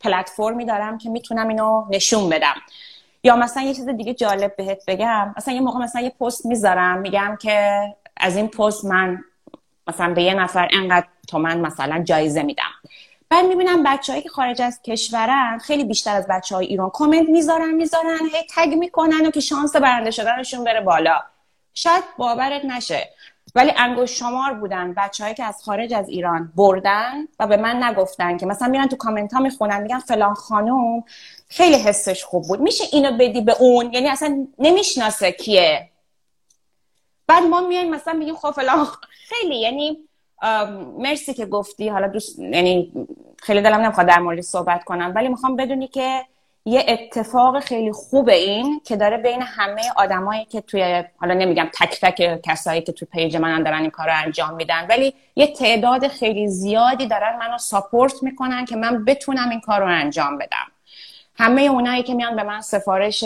پلتفرمی 0.00 0.64
دارم 0.64 0.98
که 0.98 1.10
می‌تونم 1.10 1.48
اینو 1.48 1.86
نشون 1.90 2.28
بدم. 2.28 2.54
یا 3.24 3.36
مثلا 3.36 3.62
یه 3.62 3.74
چیز 3.74 3.88
دیگه 3.88 4.14
جالب 4.14 4.56
بهت 4.56 4.82
بگم. 4.86 5.34
مثلا 5.36 5.54
یه 5.54 5.60
موقع 5.60 5.78
مثلا 5.78 6.02
یه 6.02 6.10
پست 6.20 6.46
می‌ذارم 6.46 6.98
میگم 6.98 7.38
که 7.40 7.82
از 8.16 8.36
این 8.36 8.48
پست 8.48 8.84
من 8.84 9.24
مثلا 9.86 10.14
به 10.14 10.22
یه 10.22 10.34
نفر 10.34 10.68
انقدر 10.72 11.06
تومن 11.28 11.60
مثلا 11.60 12.02
جایزه 12.02 12.42
میدم. 12.42 12.72
بعد 13.30 13.46
می‌بینم 13.46 13.82
بچههایی 13.82 14.22
که 14.22 14.28
خارج 14.28 14.62
از 14.62 14.82
کشورن 14.82 15.58
خیلی 15.58 15.84
بیشتر 15.84 16.16
از 16.16 16.26
بچه 16.30 16.54
های 16.54 16.66
ایران 16.66 16.90
کامنت 16.90 17.28
می‌ذارن 17.28 17.70
می‌ذارن 17.74 18.18
هی 18.32 18.46
تگ 18.50 18.74
می‌کنن 18.74 19.26
و 19.26 19.30
که 19.30 19.40
شانس 19.40 19.76
برنده 19.76 20.10
شدنشون 20.10 20.64
بره 20.64 20.80
بالا. 20.80 21.20
شاید 21.74 22.04
باورت 22.18 22.64
نشه 22.64 23.08
ولی 23.54 23.72
انگوش 23.76 24.18
شمار 24.18 24.54
بودن 24.54 24.94
بچههایی 24.94 25.34
که 25.34 25.44
از 25.44 25.62
خارج 25.64 25.94
از 25.94 26.08
ایران 26.08 26.52
بردن 26.56 27.28
و 27.38 27.46
به 27.46 27.56
من 27.56 27.82
نگفتن 27.82 28.36
که 28.36 28.46
مثلا 28.46 28.68
میرن 28.68 28.88
تو 28.88 28.96
کامنت 28.96 29.34
ها 29.34 29.40
می‌خونن 29.40 29.82
میگن 29.82 29.98
فلان 29.98 30.34
خانوم 30.34 31.04
خیلی 31.48 31.76
حسش 31.76 32.24
خوب 32.24 32.48
بود. 32.48 32.60
میشه 32.60 32.84
اینو 32.92 33.16
بدی 33.18 33.40
به 33.40 33.56
اون؟ 33.60 33.92
یعنی 33.92 34.08
اصلا 34.08 34.46
نمی‌شناسه 34.58 35.32
کیه؟ 35.32 35.90
بعد 37.26 37.42
ما 37.42 37.60
میایم 37.60 37.90
مثلا 37.90 38.12
میگیم 38.12 38.36
خب 38.36 38.50
فلان 38.50 38.86
خیلی 39.28 39.60
یعنی 39.60 40.07
مرسی 40.98 41.34
که 41.34 41.46
گفتی. 41.46 41.88
حالا 41.88 42.08
دوست 42.08 42.38
یعنی 42.38 42.92
خیلی 43.42 43.60
دلم 43.60 43.80
نمی‌خواد 43.80 44.06
در 44.06 44.18
مورد 44.18 44.40
صحبت 44.40 44.84
کنم 44.84 45.12
ولی 45.16 45.28
می‌خوام 45.28 45.56
بدونی 45.56 45.88
که 45.88 46.24
یه 46.64 46.84
اتفاق 46.88 47.60
خیلی 47.60 47.92
خوب 47.92 48.28
این 48.28 48.80
که 48.84 48.96
داره 48.96 49.16
بین 49.16 49.42
همه 49.42 49.82
آدمایی 49.96 50.44
که 50.44 50.60
توی 50.60 51.04
حالا 51.20 51.34
نمیگم 51.34 51.68
تک 51.80 52.00
تک 52.00 52.40
کسایی 52.42 52.82
که 52.82 52.92
توی 52.92 53.08
page 53.12 53.36
من 53.36 53.62
دارن 53.62 53.80
این 53.80 53.90
کار 53.90 54.06
رو 54.06 54.12
انجام 54.24 54.54
میدن 54.54 54.86
ولی 54.88 55.14
یه 55.36 55.46
تعداد 55.46 56.08
خیلی 56.08 56.48
زیادی 56.48 57.06
دارن 57.06 57.36
منو 57.38 57.58
support 57.58 58.22
می‌کنن 58.22 58.64
که 58.64 58.76
من 58.76 59.04
بتونم 59.04 59.50
این 59.50 59.60
کار 59.60 59.80
رو 59.80 59.86
انجام 59.86 60.38
بدم. 60.38 60.66
همه 61.34 61.62
اونایی 61.62 62.02
که 62.02 62.14
میان 62.14 62.36
به 62.36 62.42
من 62.42 62.60
سفارش 62.60 63.24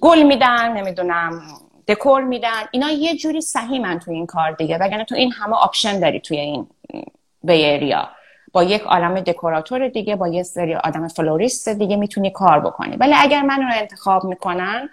گل 0.00 0.22
میدن 0.22 0.72
نمی‌دونم 0.72 1.42
دکور 1.88 2.22
میدن. 2.22 2.62
اینا 2.70 2.90
یه 2.90 3.16
جوری 3.16 3.40
سهیمن 3.40 3.98
توی 3.98 4.14
این 4.14 4.26
کار 4.26 4.52
دیگه. 4.52 4.78
وگرنه 4.78 5.04
تو 5.04 5.14
این 5.14 5.32
همه 5.32 5.56
option 5.56 6.00
داری 6.00 6.20
توی 6.20 6.40
این 6.40 6.66
Bay 7.42 7.70
Area 7.70 8.08
با 8.52 8.64
یک 8.64 8.82
عالم 8.82 9.20
دکوراتور 9.20 9.88
دیگه 9.88 10.16
با 10.16 10.28
یه 10.28 10.42
سری 10.42 10.74
آدم 10.74 11.08
florist 11.08 11.68
دیگه 11.68 11.96
می‌تونی 11.96 12.30
کار 12.30 12.60
بکنی. 12.60 12.96
ولی 12.96 13.14
اگر 13.16 13.42
من 13.42 13.62
رو 13.62 13.68
انتخاب 13.74 14.24
می‌کنن 14.24 14.88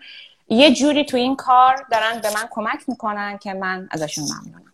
یه 0.49 0.73
جوری 0.73 1.05
تو 1.05 1.17
این 1.17 1.35
کار 1.35 1.75
دارن 1.91 2.21
به 2.21 2.29
من 2.35 2.47
کمک 2.51 2.79
می‌کنن 2.87 3.37
که 3.37 3.53
من 3.53 3.87
ازشون 3.91 4.23
ممنونم. 4.23 4.71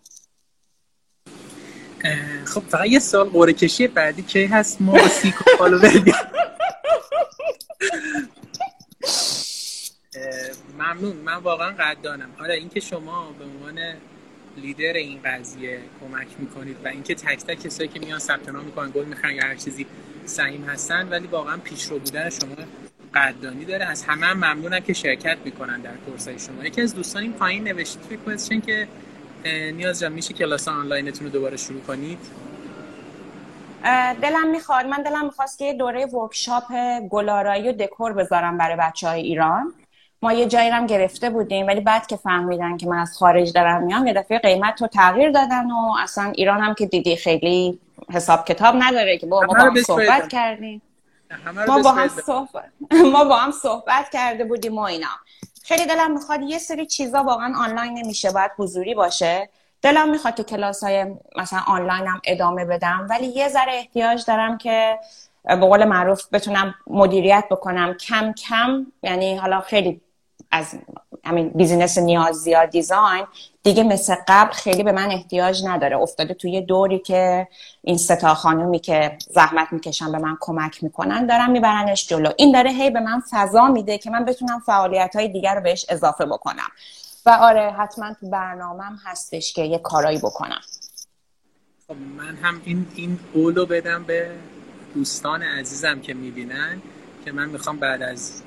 خب 2.45 2.61
فقط 2.61 2.85
یه 2.85 2.99
سوال 2.99 3.29
قرعه 3.29 3.53
کشی 3.53 3.87
بعدی 3.87 4.21
کی 4.21 4.45
هست؟ 4.45 4.81
ما 4.81 4.91
با 4.91 5.07
سیکو 5.07 5.43
ممنون. 10.77 11.15
من 11.15 11.35
واقعا 11.35 11.69
قدردانم 11.69 12.29
آره 12.39 12.53
اینکه 12.53 12.79
شما 12.79 13.31
به 13.39 13.45
عنوان 13.45 13.79
لیدر 14.57 14.93
این 14.93 15.19
قضیه 15.25 15.79
کمک 16.01 16.27
می‌کنید 16.39 16.77
و 16.85 16.87
اینکه 16.87 17.15
تک 17.15 17.39
تک 17.39 17.59
کسایی 17.59 17.89
که 17.89 17.99
میان 17.99 18.19
ثبت 18.19 18.49
نام 18.49 18.65
می‌کنن 18.65 18.91
گل 18.91 19.05
می‌خرن 19.05 19.35
یا 19.35 19.43
هر 19.43 19.55
چیزی 19.55 19.85
سعیم 20.25 20.63
هستن 20.63 21.09
ولی 21.09 21.27
واقعا 21.27 21.57
پیشرو 21.57 21.99
بودن 21.99 22.29
شما 22.29 22.55
قدردانی 23.13 23.65
داره. 23.65 23.85
از 23.85 24.03
همه 24.03 24.25
هم 24.25 24.37
ممنونم 24.37 24.79
که 24.79 24.93
شرکت 24.93 25.37
می‌کنن 25.45 25.81
در 25.81 25.95
کورسای 26.05 26.39
شما. 26.39 26.65
یکی 26.65 26.81
از 26.81 26.95
دوستان 26.95 27.21
این 27.21 27.33
پایین 27.33 27.63
نوشت 27.63 27.97
توی 28.07 28.61
که 28.61 28.87
نیاز 29.73 29.99
جان 29.99 30.11
میشه 30.11 30.33
کلاس 30.33 30.67
آنلاینتون 30.67 31.27
رو 31.27 31.33
دوباره 31.33 31.57
شروع 31.57 31.81
کنید؟ 31.81 32.19
دلم 34.21 34.51
می‌خواد. 34.51 34.85
من 34.85 35.03
دلم 35.03 35.25
می‌خواست 35.25 35.59
که 35.59 35.65
یه 35.65 35.73
دوره 35.73 36.05
ورکشاپ 36.05 36.63
گلارایی 37.09 37.69
و 37.69 37.71
دکور 37.71 38.13
بذارم 38.13 38.57
برای 38.57 38.77
بچه 38.79 39.07
های 39.07 39.21
ایران. 39.21 39.73
ما 40.23 40.33
یه 40.33 40.45
جایی 40.45 40.69
هم 40.69 40.87
گرفته 40.87 41.29
بودیم 41.29 41.67
ولی 41.67 41.81
بعد 41.81 42.07
که 42.07 42.15
فهمیدن 42.15 42.77
که 42.77 42.87
من 42.87 42.99
از 42.99 43.17
خارج 43.17 43.53
دارم 43.53 43.83
میام 43.83 44.07
یه 44.07 44.13
دفعه 44.13 44.39
قیمت 44.39 44.81
رو 44.81 44.87
تغییر 44.87 45.31
دادن 45.31 45.71
و 45.71 45.95
اصلا 45.99 46.31
ایران 46.35 46.61
هم 46.61 46.73
که 46.73 46.85
دیدی 46.85 47.15
خیلی 47.15 47.79
حساب 48.13 48.45
کتاب 48.45 48.75
نداره 48.79 49.17
که 49.17 49.25
با 49.25 49.41
ما 49.41 49.53
با 49.53 49.59
هم 49.59 49.75
صحبت 49.75 50.27
کردیم. 50.27 50.81
ما 51.67 51.79
با 51.81 51.91
هم 51.91 52.07
صحبت 52.07 52.69
ما 53.13 53.23
با 53.23 53.35
هم 53.35 53.51
صحبت 53.51 54.09
کرده 54.13 54.43
بودیم 54.43 54.77
و 54.77 54.81
اینا. 54.81 55.07
خیلی 55.63 55.85
دلم 55.85 56.11
می‌خواد 56.11 56.41
یه 56.41 56.57
سری 56.57 56.85
چیزا 56.85 57.23
واقعا 57.23 57.53
آنلاین 57.57 57.97
نمیشه 57.97 58.31
باید 58.31 58.51
حضوری 58.57 58.95
باشه. 58.95 59.49
دلم 59.81 60.09
می‌خواد 60.09 60.35
که 60.35 60.43
کلاس 60.43 60.83
های 60.83 61.05
مثلا 61.37 61.59
آنلاین 61.67 62.07
هم 62.07 62.21
ادامه 62.25 62.65
بدم 62.65 63.07
ولی 63.09 63.27
یه 63.27 63.49
ذره 63.49 63.73
احتیاج 63.73 64.25
دارم 64.25 64.57
که 64.57 64.99
به 65.43 65.55
قول 65.55 65.85
معروف 65.85 66.27
بتونم 66.31 66.75
مدیریت 66.87 67.45
بکنم. 67.51 67.93
کم 67.93 68.33
کم 68.33 68.85
یعنی 69.03 69.35
حالا 69.35 69.59
خیلی 69.59 70.01
از 70.51 70.75
همین 71.25 71.49
business 71.49 71.97
نیاز 71.97 72.35
ضیا 72.35 72.69
design 72.69 73.25
دیگه 73.63 73.83
مثل 73.83 74.15
قبل 74.27 74.51
خیلی 74.51 74.83
به 74.83 74.91
من 74.91 75.11
احتیاج 75.11 75.65
نداره. 75.65 75.97
افتاده 75.97 76.33
توی 76.33 76.61
دوری 76.61 76.99
که 76.99 77.47
این 77.83 77.97
سه 77.97 78.21
تا 78.21 78.33
خانومی 78.33 78.79
که 78.79 79.17
زحمت 79.29 79.67
می‌کشن 79.71 80.11
به 80.11 80.17
من 80.17 80.37
کمک 80.39 80.83
می‌کنن 80.83 81.25
دارن 81.25 81.51
میبرنش 81.51 82.07
جلو. 82.07 82.31
این 82.37 82.51
داره 82.51 82.71
هی 82.71 82.89
به 82.89 82.99
من 82.99 83.23
فضا 83.31 83.67
میده 83.67 83.97
که 83.97 84.09
من 84.09 84.25
بتونم 84.25 84.59
فعالیت 84.59 85.15
های 85.15 85.27
دیگر 85.27 85.55
رو 85.55 85.61
بهش 85.61 85.85
اضافه 85.89 86.25
بکنم. 86.25 86.69
و 87.25 87.29
آره 87.29 87.71
حتما 87.71 88.13
تو 88.13 88.29
برنامهم 88.29 88.99
هستش 89.05 89.53
که 89.53 89.61
یه 89.61 89.77
کارایی 89.77 90.17
بکنم. 90.17 90.61
خب 91.87 91.95
من 92.17 92.35
هم 92.35 92.61
این 92.65 92.87
این 92.95 93.19
قولو 93.33 93.65
بدم 93.65 94.03
به 94.03 94.31
دوستان 94.95 95.43
عزیزم 95.43 95.99
که 95.99 96.13
می‌بینن 96.13 96.81
که 97.25 97.31
من 97.31 97.49
می‌خوام 97.49 97.77
بعد 97.77 98.01
از 98.01 98.41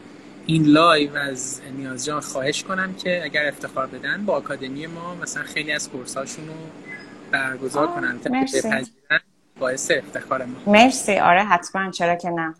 این 0.47 0.65
لایو 0.67 1.17
از 1.17 1.61
نیاز 1.77 2.05
جان 2.05 2.21
خواهش 2.21 2.63
کنم 2.63 2.95
که 2.95 3.25
اگر 3.25 3.49
افتخار 3.49 3.87
بدن 3.87 4.25
با 4.25 4.33
آکادمی 4.33 4.87
ما 4.87 5.15
مثلا 5.15 5.43
خیلی 5.43 5.73
از 5.73 5.89
کورساشون 5.91 6.47
رو 6.49 6.55
برگزار 7.31 7.87
کنن 7.87 8.19
مرسی. 8.31 8.69
باعث 9.59 9.91
افتخار 9.91 10.45
ما. 10.45 10.73
مرسی. 10.73 11.19
آره 11.19 11.45
حتما 11.45 11.91
چرا 11.91 12.17
که 12.17 12.31
نه. 12.31 12.55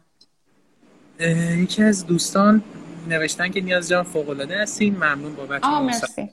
یکی 1.63 1.83
از 1.83 2.07
دوستان 2.07 2.63
نوشتن 3.09 3.49
که 3.49 3.61
نیاز 3.61 3.89
جان 3.89 4.03
فوق 4.05 4.29
العاده 4.29 4.63
هستین. 4.63 4.97
ممنون 4.97 5.35
بابت 5.35 5.65
مرسی. 5.65 6.31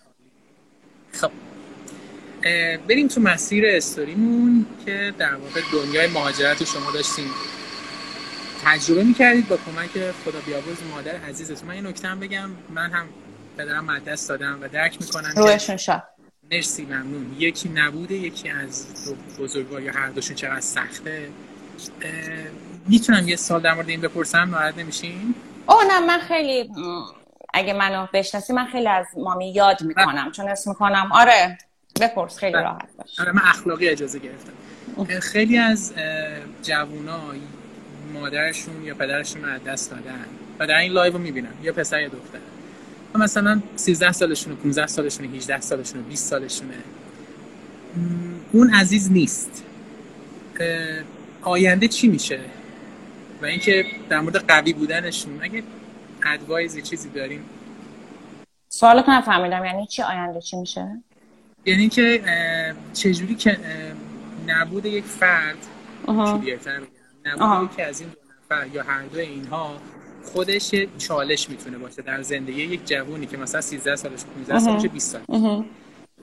خب. 1.12 1.32
بریم 2.88 3.08
تو 3.08 3.22
مسیر 3.22 3.64
استوریمون 3.68 4.66
که 4.86 5.14
در 5.18 5.36
واقع 5.36 5.62
دنیای 5.74 6.08
مهاجرت 6.08 6.64
شما 6.64 6.92
داشتیم 6.92 7.26
تجربه 8.66 9.04
می‌کردید 9.04 9.48
با 9.48 9.58
کمک 9.58 9.90
خدا 10.26 10.40
بیابوز 10.46 10.78
مادر 10.92 11.16
عزیزتون. 11.16 11.68
من 11.68 11.74
این 11.74 11.88
نکته 11.88 12.08
هم 12.08 12.20
بگم. 12.20 12.50
من 12.70 12.92
هم 12.92 13.06
پدرم 13.58 14.00
دست 14.00 14.30
دادم 14.30 14.60
و 14.62 14.68
درک 14.68 14.98
می‌کنم 15.02 15.34
روشون 15.36 15.78
شد 15.78 16.04
مرسی 16.52 16.86
ممنون. 16.86 17.36
یکی 17.40 17.70
نبوده 17.70 18.14
یکی 18.16 18.50
از 18.50 18.88
بزرگوار 19.40 19.82
یا 19.82 19.92
هر 19.94 20.10
دوشون 20.10 20.36
چقدر 20.36 20.60
سخته. 20.60 21.30
می‌تونم 22.88 23.28
یه 23.28 23.36
سال 23.36 23.62
در 23.62 23.74
مورد 23.74 23.90
این 23.90 24.02
بپرسم؟ 24.02 24.50
ناراحت 24.50 24.78
نمیشین؟ 24.78 25.36
اوه 25.68 25.84
نه 25.90 26.00
من 26.00 26.20
خیلی 26.20 26.70
اگه 27.54 27.74
منو 27.74 28.08
بشناسی 28.14 28.54
من 28.54 28.66
خیلی 28.66 28.88
از 28.88 29.06
مامی 29.18 29.54
یاد 29.54 29.82
می‌کنم 29.82 30.32
چون 30.32 30.50
اسم 30.50 30.70
می‌کنم. 30.70 31.10
آره 31.12 31.58
بپرس 32.02 32.38
خیلی 32.38 32.54
بله. 32.54 32.64
راحت 32.64 32.90
باش. 32.98 33.20
آره 33.20 33.32
من 33.32 33.42
اخلاقی 33.46 33.90
اجازه 33.90 34.20
گرفتم. 34.20 35.20
خیلی 35.20 35.58
از 35.58 35.94
جوونا 36.64 37.20
مادرشون 38.12 38.84
یا 38.84 38.96
پدرشون 38.96 39.42
رو 39.42 39.50
از 39.50 39.64
دست 39.64 39.92
دادن 39.92 40.26
و 40.60 40.68
در 40.68 40.78
این 40.78 40.92
لایو 40.92 41.14
رو 41.14 41.20
می‌بینن 41.20 41.54
یا 41.64 41.74
پسر 41.74 42.02
یا 42.02 42.08
دختر. 42.08 42.40
و 43.14 43.20
مثلا 43.20 43.62
13 43.76 44.12
سالشونه 44.12 44.56
15 44.56 44.88
سالشونه 44.88 45.30
18 45.30 45.62
سالشونه 45.62 46.04
20 46.04 46.30
سالشونه. 46.30 46.74
اون 48.52 48.70
عزیز 48.74 49.12
نیست. 49.12 49.64
آینده 51.42 51.88
چی 51.88 52.08
میشه؟ 52.08 52.40
و 53.42 53.46
اینکه 53.46 53.86
در 54.10 54.20
مورد 54.20 54.36
قوی 54.36 54.74
بودنشون 54.74 55.40
اگه 55.42 55.64
ادوایز 56.26 56.84
چیزی 56.84 57.10
داریم. 57.10 57.46
سوالت 58.70 59.10
نفهمیدم. 59.10 59.66
یعنی 59.66 59.88
چی 59.88 60.02
آینده 60.02 60.42
چی 60.42 60.58
میشه؟ 60.58 60.88
یعنی 61.66 61.90
که 61.90 62.22
چجوری 62.94 63.36
که 63.36 63.58
نبود 64.48 64.86
یک 64.86 65.04
فرد 65.04 65.58
نبود 66.08 67.01
که 67.76 67.86
از 67.86 68.02
این 68.02 68.10
دو 68.10 68.20
نفر 68.56 68.68
یا 68.68 68.84
هر 68.84 69.02
دو 69.02 69.20
اینها 69.20 69.78
خودش 70.24 70.76
چالش 70.98 71.50
می‌تونه 71.50 71.78
باشه 71.78 72.02
در 72.02 72.22
زندگی 72.22 72.62
یک 72.62 72.88
جوونی 72.88 73.26
که 73.26 73.38
مثلا 73.38 73.62
13 73.62 73.96
سالش 73.96 74.24
15 74.24 74.60
سالش 74.60 74.86
20 74.86 75.12
سال 75.12 75.66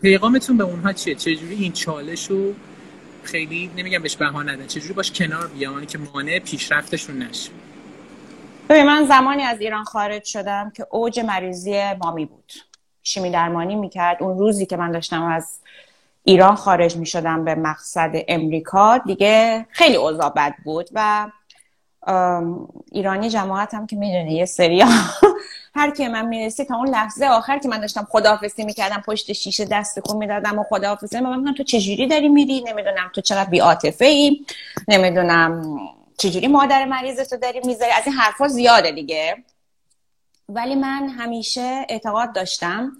پیغامتون 0.02 0.56
به 0.56 0.64
اونها 0.64 0.92
چیه؟ 0.92 1.14
چجوری 1.14 1.54
این 1.54 1.72
چالش 1.72 2.26
رو 2.30 2.54
خیلی 3.22 3.70
نمیگم 3.76 4.02
بهش 4.02 4.16
بها 4.16 4.42
ندن 4.42 4.66
چجوری 4.66 4.94
باش 4.94 5.12
کنار 5.12 5.46
بیان؟ 5.46 5.86
که 5.86 5.98
مانع 5.98 6.38
پیشرفتشون 6.38 7.18
نشه. 7.22 7.50
ببین 8.68 8.86
من 8.86 9.06
زمانی 9.06 9.42
از 9.42 9.60
ایران 9.60 9.84
خارج 9.84 10.24
شدم 10.24 10.72
که 10.76 10.86
اوج 10.90 11.20
مریضی 11.20 11.94
مامی 12.02 12.26
بود. 12.26 12.52
شیمی 13.02 13.30
درمانی 13.30 13.74
می‌کرد. 13.74 14.22
اون 14.22 14.38
روزی 14.38 14.66
که 14.66 14.76
من 14.76 14.90
داشتم 14.90 15.22
از 15.22 15.58
ایران 16.28 16.54
خارج 16.54 16.96
می 16.96 17.06
شدم 17.06 17.44
به 17.44 17.54
مقصد 17.54 18.10
امریکا. 18.28 18.98
دیگه 18.98 19.66
خیلی 19.70 19.96
اوضاع 19.96 20.30
بد 20.30 20.54
بود 20.64 20.88
و 20.92 21.30
ایرانی 22.92 23.30
جماعت 23.30 23.74
هم 23.74 23.86
که 23.86 23.96
می‌دونه 23.96 24.32
یه 24.32 24.44
سری 24.44 24.84
هر 25.78 25.90
کی 25.90 26.08
من 26.08 26.26
می‌رسی 26.26 26.64
تا 26.64 26.76
اون 26.76 26.88
لحظه 26.88 27.26
آخر 27.26 27.58
که 27.58 27.68
من 27.68 27.80
داشتم 27.80 28.06
خداحافظی 28.10 28.64
می‌کردم 28.64 29.02
پشت 29.06 29.32
شیشه 29.32 29.64
دست 29.64 29.98
کن 29.98 30.16
می‌دادم 30.16 30.58
و 30.58 30.62
خداحافظی 30.62 31.20
من 31.20 31.54
تو 31.54 31.62
چجوری 31.62 32.06
داری 32.06 32.28
میری؟ 32.28 32.64
نمی‌دونم 32.66 33.10
تو 33.14 33.20
چقدر 33.20 33.50
بی‌عاطفه 33.50 34.04
ای 34.04 34.46
نمی‌دونم 34.88 35.78
چجوری 36.18 36.48
مادر 36.48 36.84
مریض 36.84 37.20
تو 37.20 37.36
داری 37.36 37.60
می‌ذاری؟ 37.64 37.92
از 37.92 38.06
این 38.06 38.14
حرفا 38.14 38.48
زیاده 38.48 38.92
دیگه. 38.92 39.36
ولی 40.48 40.74
من 40.74 41.08
همیشه 41.08 41.86
اعتقاد 41.88 42.34
داشتم 42.34 42.92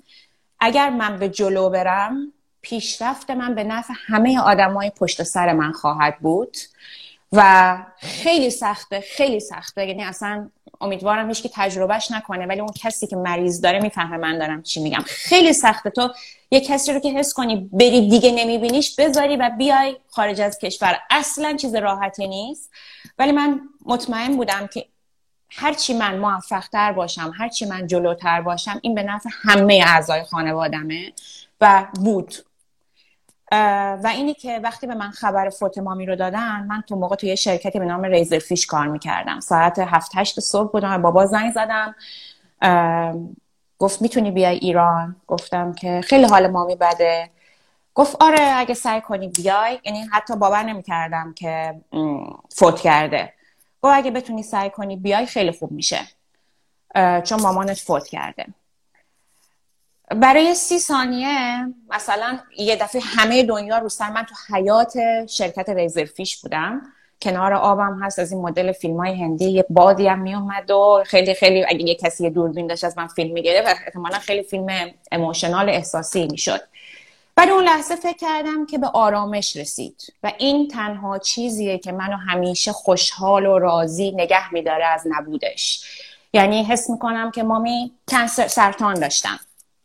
اگر 0.61 0.91
من 0.91 1.17
به 1.19 1.29
جلو 1.29 1.71
برم 1.71 2.33
پیشرفت 2.63 3.31
من 3.31 3.55
به 3.55 3.65
نفع 3.65 3.95
همه 4.07 4.41
آدمای 4.41 4.91
پشت 4.91 5.23
سر 5.23 5.53
من 5.53 5.73
خواهد 5.73 6.19
بود 6.19 6.57
و 7.33 7.77
خیلی 7.99 8.51
سخته 8.51 9.01
خیلی 9.01 9.41
سخته. 9.41 9.87
یعنی 9.87 10.05
اصلا 10.05 10.51
امیدوارم 10.81 11.29
هیچ 11.29 11.43
که 11.43 11.51
تجربهش 11.55 12.11
نکنه 12.11 12.47
ولی 12.47 12.61
اون 12.61 12.73
کسی 12.83 13.07
که 13.07 13.17
مریض 13.17 13.61
داره 13.61 13.81
می‌فهمه 13.81 14.17
من 14.17 14.39
دارم 14.39 14.63
چی 14.63 14.83
میگم. 14.83 15.05
خیلی 15.07 15.53
سخته. 15.53 15.91
تو 15.91 16.13
یه 16.51 16.61
کسی 16.61 16.93
رو 16.93 17.01
که 17.01 17.13
حس 17.13 17.35
کنی 17.35 17.69
بری 17.73 18.09
دیگه 18.09 18.33
نمیبینیش 18.33 18.95
بذاری 19.01 19.37
و 19.37 19.51
بیای 19.59 19.97
خارج 20.09 20.41
از 20.41 20.59
کشور. 20.59 20.99
اصلا 21.11 21.57
چیز 21.57 21.75
راحتی 21.75 22.29
نیست. 22.29 22.71
ولی 23.19 23.33
من 23.33 23.61
مطمئن 23.87 24.37
بودم 24.37 24.67
که 24.67 24.87
هرچی 25.51 25.95
من 25.95 26.19
موفقتر 26.19 26.93
باشم 26.93 27.33
هرچی 27.39 27.67
من 27.67 27.87
جلوتر 27.87 28.41
باشم 28.41 28.79
این 28.83 28.95
به 28.95 29.03
نفع 29.03 29.31
همه 29.33 29.85
اعضای 29.87 30.23
خانوادمه 30.23 31.13
و 31.61 31.87
بود. 31.95 32.35
و 33.53 34.11
اینی 34.15 34.35
که 34.35 34.61
وقتی 34.63 34.87
به 34.87 34.95
من 34.95 35.11
خبر 35.11 35.49
فوت 35.49 35.79
مامی 35.79 36.07
رو 36.07 36.17
دادن 36.17 36.67
من 36.69 36.83
تو 36.89 36.97
موقع 36.97 37.17
توی 37.17 37.37
شرکتی 37.37 37.79
به 37.79 37.85
نام 37.85 38.03
ریزر 38.03 38.39
فیش 38.39 38.67
کار 38.67 38.87
می‌کردم. 38.87 39.41
ساعت 39.41 39.79
هفت 39.79 40.13
هشت 40.15 40.41
صبح 40.41 40.73
بودم 40.73 41.03
بابا 41.03 41.27
زنگ 41.27 41.53
زدم. 41.53 41.95
گفت 43.79 44.03
می‌تونی 44.03 44.31
بیای 44.31 44.57
ایران؟ 44.57 45.17
گفتم 45.27 45.73
که 45.73 46.01
خیلی 46.05 46.25
حال 46.25 46.47
مامی 46.47 46.77
بده. 46.77 47.31
گفت 47.95 48.17
آره 48.21 48.53
اگه 48.55 48.75
سعی 48.75 49.01
کنی 49.01 49.29
بیای. 49.29 49.81
یعنی 49.85 50.01
حتی 50.13 50.37
باور 50.37 50.63
نمی‌کردم 50.63 51.35
که 51.35 51.81
فوت 52.55 52.81
کرده. 52.81 53.33
گفت 53.83 53.95
اگه 53.95 54.11
بتونی 54.11 54.43
سعی 54.43 54.71
کنی 54.71 54.97
بیای 54.97 55.27
خیلی 55.27 55.53
خوب 55.53 55.73
میشه. 55.73 56.01
چون 57.25 57.41
مامانت 57.41 57.79
فوت 57.79 58.07
کرده. 58.07 58.47
برای 60.17 60.55
سی 60.55 60.79
ثانیه 60.79 61.67
مثلا 61.91 62.39
یه 62.59 62.77
دفعه 62.77 63.03
همه 63.05 63.43
دنیا 63.43 63.79
رو 63.79 63.89
سر 63.89 64.11
من 64.11 64.23
تو 64.23 64.55
حیات 64.55 64.93
شرکت 65.27 65.69
ریزرفیش 65.69 66.37
بودم. 66.37 66.83
کنار 67.23 67.55
آبم 67.55 68.03
هست 68.03 68.19
از 68.19 68.33
این 68.33 68.41
مدل 68.41 68.73
فیلم 68.73 68.97
های 68.97 69.23
هندی. 69.23 69.51
یه 69.51 69.65
بادی 69.71 70.07
هم 70.09 70.19
می 70.19 70.35
اومد 70.35 70.71
و 70.71 71.03
خیلی 71.07 71.35
خیلی 71.35 71.65
اگه 71.69 71.83
یه 71.83 71.95
کسی 71.95 72.31
دوربین 72.31 72.67
داشت 72.67 72.85
از 72.85 72.99
من 72.99 73.07
فیلم 73.07 73.33
می‌گیره 73.33 73.63
و 73.63 73.75
احتمالا 73.87 74.19
خیلی 74.19 74.43
فیلم 74.43 74.67
اموشنال 75.13 75.69
احساسی 75.69 76.27
می‌شد. 76.27 76.61
بعد 77.37 77.51
اون 77.51 77.65
لحظه 77.65 77.97
فکر 77.97 78.17
کردم 78.17 78.67
که 78.67 78.79
به 78.79 78.87
آرامش 78.87 79.57
رسید 79.57 80.03
و 80.23 80.33
این 80.39 80.69
تنها 80.69 81.19
چیزیه 81.19 81.79
که 81.79 81.93
منو 81.93 82.17
همیشه 82.17 82.73
خوشحال 82.73 83.47
و 83.47 83.59
راضی 83.59 84.11
نگه 84.11 84.55
میداره 84.55 84.87
از 84.87 85.03
نبودش. 85.07 85.85
یعنی 86.33 86.65
حس 86.65 86.91
می‌کنم 86.91 87.31
که 87.31 87.43
مامی 87.43 87.93
کنسر 88.09 88.49
سرطان 88.49 88.95
داشتم. 88.95 89.41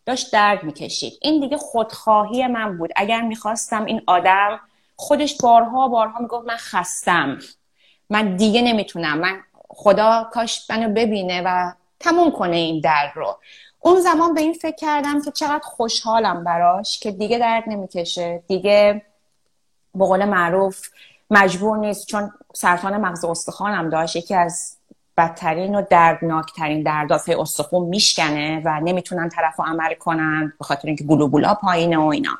داشت 0.05 0.33
درد 0.33 0.63
می‌کشید. 0.63 1.13
این 1.21 1.39
دیگه 1.39 1.57
خودخواهی 1.57 2.47
من 2.47 2.77
بود. 2.77 2.89
اگر 2.95 3.21
می‌خواستم 3.21 3.85
این 3.85 4.01
آدم 4.07 4.59
خودش 4.95 5.37
بارها 5.37 5.87
بارها 5.87 6.19
می‌گفت 6.19 6.47
من 6.47 6.57
خستم. 6.57 7.37
من 8.09 8.35
دیگه 8.35 8.61
نمی‌تونم. 8.61 9.17
من 9.17 9.39
خدا 9.69 10.29
کاش 10.33 10.69
منو 10.69 10.93
ببینه 10.93 11.41
و 11.45 11.71
تموم 11.99 12.31
کنه 12.31 12.55
این 12.55 12.81
درد 12.81 13.11
رو. 13.15 13.37
اون 13.79 13.99
زمان 14.01 14.33
به 14.33 14.41
این 14.41 14.53
فکر 14.53 14.75
کردم 14.75 15.21
که 15.21 15.31
چقدر 15.31 15.63
خوشحالم 15.63 16.43
براش 16.43 16.99
که 16.99 17.11
دیگه 17.11 17.39
درد 17.39 17.63
نمی‌کشه. 17.67 18.43
دیگه 18.47 19.01
به 19.95 20.05
قول 20.05 20.25
معروف 20.25 20.89
مجبور 21.29 21.77
نیست 21.77 22.07
چون 22.07 22.31
سرطان 22.53 22.97
مغز 22.97 23.25
استخوانم 23.25 23.89
داشت. 23.89 24.15
یکی 24.15 24.35
از 24.35 24.72
بدترین 25.17 25.75
و 25.75 25.81
دردناکترین 25.89 26.83
دردافه 26.83 27.35
استخون 27.39 27.87
میشکنه 27.87 28.61
و 28.65 28.79
نمی‌تونن 28.79 29.29
طرف 29.29 29.59
عمل 29.59 29.93
کنن 29.93 30.53
به 30.59 30.65
خاطر 30.65 30.87
اینکه 30.87 31.03
گلوبولا 31.03 31.53
پایینه 31.53 31.97
و 31.97 32.05
اینا. 32.05 32.37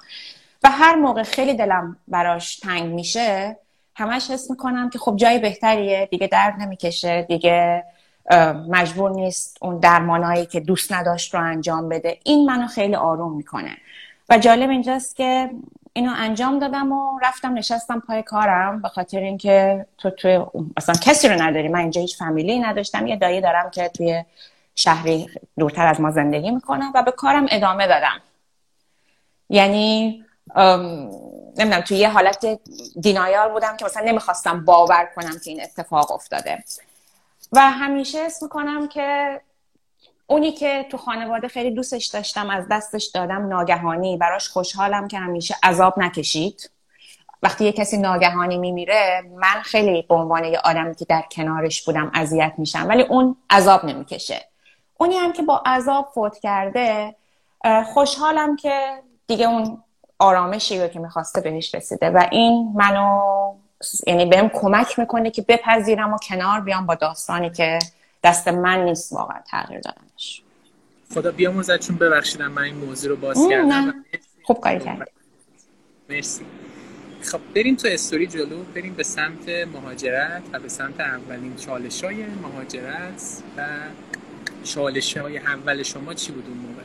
و 0.63 0.71
هر 0.71 0.95
موقع 0.95 1.23
خیلی 1.23 1.53
دلم 1.53 1.95
براش 2.07 2.59
تنگ 2.59 2.93
میشه 2.93 3.57
همش 3.95 4.31
حس 4.31 4.49
می‌کنم 4.49 4.89
که 4.89 4.99
خب 4.99 5.15
جای 5.15 5.39
بهتریه 5.39 6.07
دیگه 6.11 6.27
درد 6.27 6.61
نمی‌کشه 6.61 7.21
دیگه 7.21 7.83
مجبور 8.69 9.11
نیست 9.11 9.57
اون 9.61 9.79
درمانایی 9.79 10.45
که 10.45 10.59
دوست 10.59 10.93
نداشت 10.93 11.33
رو 11.33 11.41
انجام 11.41 11.89
بده. 11.89 12.19
این 12.23 12.45
منو 12.45 12.67
خیلی 12.67 12.95
آروم 12.95 13.35
می‌کنه. 13.35 13.77
و 14.29 14.37
جالب 14.37 14.69
اینجاست 14.69 15.15
که 15.15 15.49
اینو 15.93 16.13
انجام 16.15 16.59
دادم 16.59 16.91
و 16.91 17.19
رفتم 17.19 17.53
نشستم 17.53 17.99
پای 17.99 18.23
کارم 18.23 18.81
به 18.81 18.89
خاطر 18.89 19.19
اینکه 19.19 19.85
تو 19.97 20.09
توی 20.09 20.39
اصلا 20.77 20.95
کسی 20.95 21.27
رو 21.27 21.41
نداری. 21.41 21.67
من 21.67 21.79
اینجا 21.79 22.01
هیچ 22.01 22.17
فامیلی 22.17 22.59
نداشتم. 22.59 23.07
یه 23.07 23.15
دایی 23.15 23.41
دارم 23.41 23.69
که 23.69 23.89
توی 23.89 24.23
شهری 24.75 25.29
دورتر 25.57 25.87
از 25.87 26.01
ما 26.01 26.11
زندگی 26.11 26.51
می‌کنم 26.51 26.91
و 26.95 27.03
به 27.03 27.11
کارم 27.11 27.45
ادامه 27.51 27.87
دادم. 27.87 28.21
یعنی 29.49 30.25
نمی‌دونم 31.57 31.81
توی 31.81 31.97
یه 31.97 32.09
حالت 32.09 32.45
دینایال 33.01 33.51
بودم 33.51 33.77
که 33.77 33.85
مثلا 33.85 34.03
نمی‌خواستم 34.05 34.65
باور 34.65 35.09
کنم 35.15 35.39
که 35.43 35.51
این 35.51 35.61
اتفاق 35.61 36.11
افتاده. 36.11 36.63
و 37.51 37.59
همیشه 37.59 38.19
اسم 38.19 38.45
می‌کنم 38.45 38.87
که 38.87 39.41
اونی 40.33 40.51
که 40.51 40.85
تو 40.89 40.97
خانواده 40.97 41.47
خیلی 41.47 41.71
دوستش 41.71 42.05
داشتم 42.05 42.49
از 42.49 42.65
دستش 42.71 43.05
دادم 43.05 43.47
ناگهانی. 43.47 44.17
براش 44.17 44.49
خوشحالم 44.49 45.07
که 45.07 45.17
همیشه 45.17 45.55
عذاب 45.63 45.99
نکشید. 45.99 46.69
وقتی 47.43 47.65
یه 47.65 47.71
کسی 47.71 47.97
ناگهانی 47.97 48.57
میمیره 48.57 49.21
من 49.35 49.61
خیلی 49.61 50.01
به 50.01 50.15
عنوان 50.15 50.45
یه 50.45 50.59
آدمی 50.63 50.95
که 50.95 51.05
در 51.05 51.23
کنارش 51.31 51.85
بودم 51.85 52.11
اذیت 52.13 52.53
میشم 52.57 52.85
ولی 52.89 53.03
اون 53.03 53.35
عذاب 53.49 53.85
نمی‌کشه. 53.85 54.41
اونی 54.97 55.15
هم 55.15 55.33
که 55.33 55.41
با 55.41 55.63
عذاب 55.65 56.11
فوت 56.13 56.39
کرده 56.39 57.15
خوشحالم 57.93 58.55
که 58.55 59.01
دیگه 59.27 59.47
اون 59.47 59.83
آرامشی 60.19 60.81
رو 60.81 60.87
که 60.87 60.99
می‌خواسته 60.99 61.41
بهش 61.41 61.75
رسیده 61.75 62.09
و 62.09 62.27
این 62.31 62.71
منو 62.75 63.21
یعنی 64.07 64.25
بهم 64.25 64.49
کمک 64.49 64.99
می‌کنه 64.99 65.31
که 65.31 65.41
بپذیرم 65.41 66.13
و 66.13 66.17
کنار 66.17 66.61
بیام 66.61 66.85
با 66.85 66.95
داستانی 66.95 67.49
که 67.49 67.79
دست 68.23 68.47
من 68.47 68.85
نیست 68.85 69.13
واقعا 69.13 69.39
تغییر 69.51 69.79
دادنش. 69.79 70.43
خدا 71.13 71.31
بیامرزد 71.31 71.79
چون 71.79 71.95
ببخشیدم 71.95 72.51
من 72.51 72.61
این 72.61 72.75
موضوع 72.75 73.09
رو 73.09 73.15
باز 73.15 73.47
کردم. 73.49 74.05
خوب 74.43 74.59
کاری 74.59 74.79
کردی. 74.79 75.11
مرسی. 76.09 76.45
خب 77.31 77.39
بریم 77.55 77.75
تو 77.75 77.87
استوری 77.91 78.27
جلو. 78.27 78.63
بریم 78.63 78.93
به 78.93 79.03
سمت 79.03 79.49
مهاجرت 79.49 80.43
و 80.53 80.59
به 80.59 80.69
سمت 80.69 80.99
اولین 80.99 81.55
چالش 81.55 82.03
های 82.03 82.25
مهاجرت 82.25 83.43
و 83.57 83.67
چالش 84.63 85.17
های 85.17 85.37
اول 85.37 85.83
شما 85.83 86.13
چی 86.13 86.31
بود 86.31 86.45
اون 86.47 86.57
موقع؟ 86.57 86.83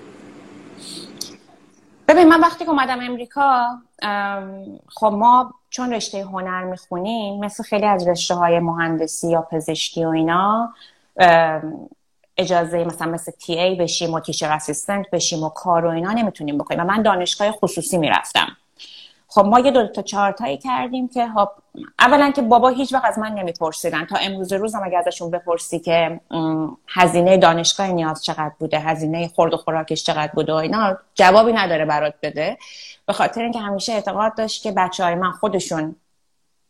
ببین 2.09 2.29
من 2.29 2.41
وقتی 2.41 2.65
که 2.65 2.71
اومدم 2.71 3.01
امریکا 3.01 3.67
خب 4.89 5.13
ما 5.13 5.55
چون 5.71 5.93
رشته 5.93 6.25
هنر 6.25 6.65
می‌خونیم 6.65 7.45
مثل 7.45 7.63
خیلی 7.63 7.87
از 7.87 8.09
رشته 8.09 8.35
های 8.35 8.59
مهندسی 8.59 9.31
یا 9.31 9.43
پزشکی 9.43 10.05
و 10.05 10.09
اینا 10.09 10.75
اجازه 12.37 12.85
مثلا 12.85 13.09
مثل 13.09 13.33
تی 13.33 13.61
ای 13.61 13.75
بشیم 13.75 14.15
و 14.15 14.21
تیچر 14.21 14.53
اسیستنت 14.53 15.11
بشیم 15.11 15.43
و 15.43 15.49
کار 15.49 15.85
و 15.85 15.89
اینا 15.89 16.13
نمی‌تونیم 16.13 16.59
بکنیم. 16.59 16.81
و 16.81 16.85
من 16.85 17.03
دانشگاه 17.03 17.51
خصوصی 17.51 17.99
می‌رفتم. 17.99 18.47
خب 19.31 19.45
ما 19.45 19.61
یه 19.61 19.71
دو 19.71 19.87
تا 19.87 20.03
چارتایی 20.03 20.57
کردیم 20.57 21.09
که 21.09 21.29
خب 21.35 21.49
اولا 21.99 22.31
که 22.31 22.43
بابا 22.43 22.69
هیچ 22.69 22.93
وقت 22.93 23.05
از 23.05 23.19
من 23.19 23.35
نمیپرسیدن. 23.35 24.05
تا 24.05 24.17
امروز 24.17 24.53
روزم 24.53 24.81
اگه 24.85 24.99
ازشون 24.99 25.31
بپرسی 25.31 25.79
که 25.79 26.21
هزینه 26.89 27.37
دانشگاه 27.37 27.87
نیاز 27.87 28.25
چقدر 28.25 28.53
بوده 28.59 28.79
هزینه 28.79 29.29
خورد 29.29 29.55
و 29.55 29.57
خوراکش 29.57 30.05
چقدر 30.05 30.33
بوده 30.35 30.53
و 30.53 30.57
اینا 30.57 30.99
جوابی 31.15 31.53
نداره 31.53 31.85
برات 31.85 32.15
بده. 32.23 32.59
به 33.07 33.13
خاطر 33.13 33.43
اینکه 33.43 33.59
همیشه 33.59 33.93
اعتقاد 33.93 34.37
داشت 34.37 34.63
که 34.63 34.73
بچه 34.73 35.05
های 35.05 35.15
من 35.15 35.31
خودشون 35.31 35.97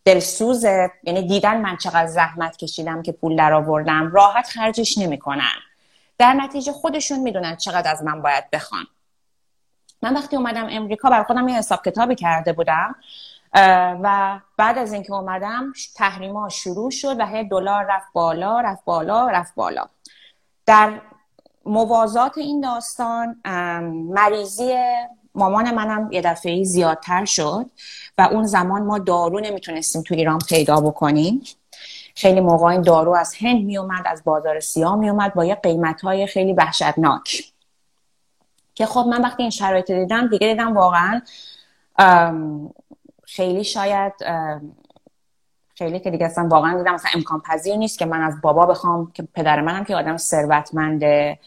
دلسوزه 0.05 0.91
یعنی 1.03 1.23
دیدن 1.23 1.61
من 1.61 1.77
چقدر 1.77 2.07
زحمت 2.07 2.57
کشیدم 2.57 3.03
که 3.03 3.13
پول 3.13 3.37
در 3.37 3.53
آوردم 3.53 4.13
راحت 4.13 4.49
خرجش 4.49 4.99
نمی‌کنن. 4.99 5.55
در 6.19 6.35
نتیجه 6.35 6.73
خودشون 6.73 7.19
می‌دونن 7.19 7.57
چقدر 7.57 7.91
از 7.91 8.03
من 8.03 8.23
باید 8.23 8.51
بخوان. 8.51 8.87
من 10.03 10.17
وقتی 10.17 10.37
اومدم 10.37 10.67
امریکا 10.71 11.11
بر 11.11 11.23
خودم 11.23 11.49
یه 11.49 11.59
حساب 11.59 11.85
کتابی 11.85 12.15
کرده 12.15 12.53
بودم 12.53 12.95
و 14.03 14.41
بعد 14.57 14.79
از 14.79 14.93
اینکه 14.93 15.13
اومدم 15.13 15.73
تحریما 15.97 16.49
شروع 16.49 16.91
شد 16.91 17.21
و 17.21 17.27
هی 17.27 17.45
دلار 17.45 17.85
رفت 17.85 18.13
بالا 18.13 18.61
رفت 18.61 18.85
بالا 18.85 19.29
رفت 19.29 19.55
بالا. 19.55 19.89
در 20.67 21.01
موازات 21.67 22.39
این 22.39 22.61
داستان 22.61 23.41
مریضی 24.15 24.73
مامان 25.39 25.75
منم 25.75 26.13
یه 26.13 26.23
دفعه 26.23 26.65
زیادتر 26.65 27.25
شد 27.25 27.67
و 28.19 28.29
اون 28.33 28.45
زمان 28.47 28.83
ما 28.83 28.99
دارو 28.99 29.41
نمی‌تونستیم 29.41 30.03
تو 30.03 30.15
ایران 30.15 30.39
پیدا 30.49 30.81
بکنیم. 30.81 31.43
خیلی 32.15 32.41
موقع 32.41 32.67
این 32.67 32.83
دارو 32.83 33.15
از 33.15 33.35
هند 33.41 33.65
میومد 33.65 34.03
از 34.07 34.25
بازار 34.25 34.61
سیاه 34.61 34.97
میومد 34.97 35.35
با 35.35 35.45
یه 35.45 35.55
قیمت 35.55 36.01
های 36.01 36.27
خیلی 36.27 36.53
وحشتناک. 36.53 37.53
که 38.75 38.87
خب 38.87 39.05
من 39.11 39.23
وقتی 39.23 39.43
این 39.43 39.51
شرایط 39.51 39.91
دیدم 39.91 40.29
دیگه 40.29 40.47
دیدم 40.47 40.77
واقعا 40.77 41.23
خیلی 43.25 43.65
شاید 43.65 44.13
خیلی 45.75 46.01
که 46.01 46.11
دیگه 46.11 46.27
اصلا 46.27 46.49
واقعا 46.49 46.79
دیدم 46.79 46.95
مثلا 46.95 47.11
امکان 47.15 47.41
پذیر 47.41 47.77
نیست 47.77 47.99
که 47.99 48.07
من 48.07 48.21
از 48.21 48.41
بابا 48.41 48.67
بخوام 48.67 49.13
که 49.15 49.29
پدر 49.35 49.61
منم 49.61 49.85
که 49.85 49.97
آدم 49.97 50.17
ثروتمنده. 50.17 51.39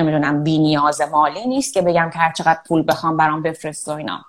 نمی‌دونم 0.00 0.44
بی 0.44 0.58
نیاز 0.58 1.00
مالی 1.00 1.46
نیست 1.46 1.74
که 1.74 1.82
بگم 1.82 2.10
که 2.12 2.18
هر 2.18 2.32
چقدر 2.32 2.60
پول 2.68 2.84
بخوام 2.88 3.16
برام 3.16 3.42
بفرست 3.42 3.88
و 3.88 3.90
اینا. 3.90 4.24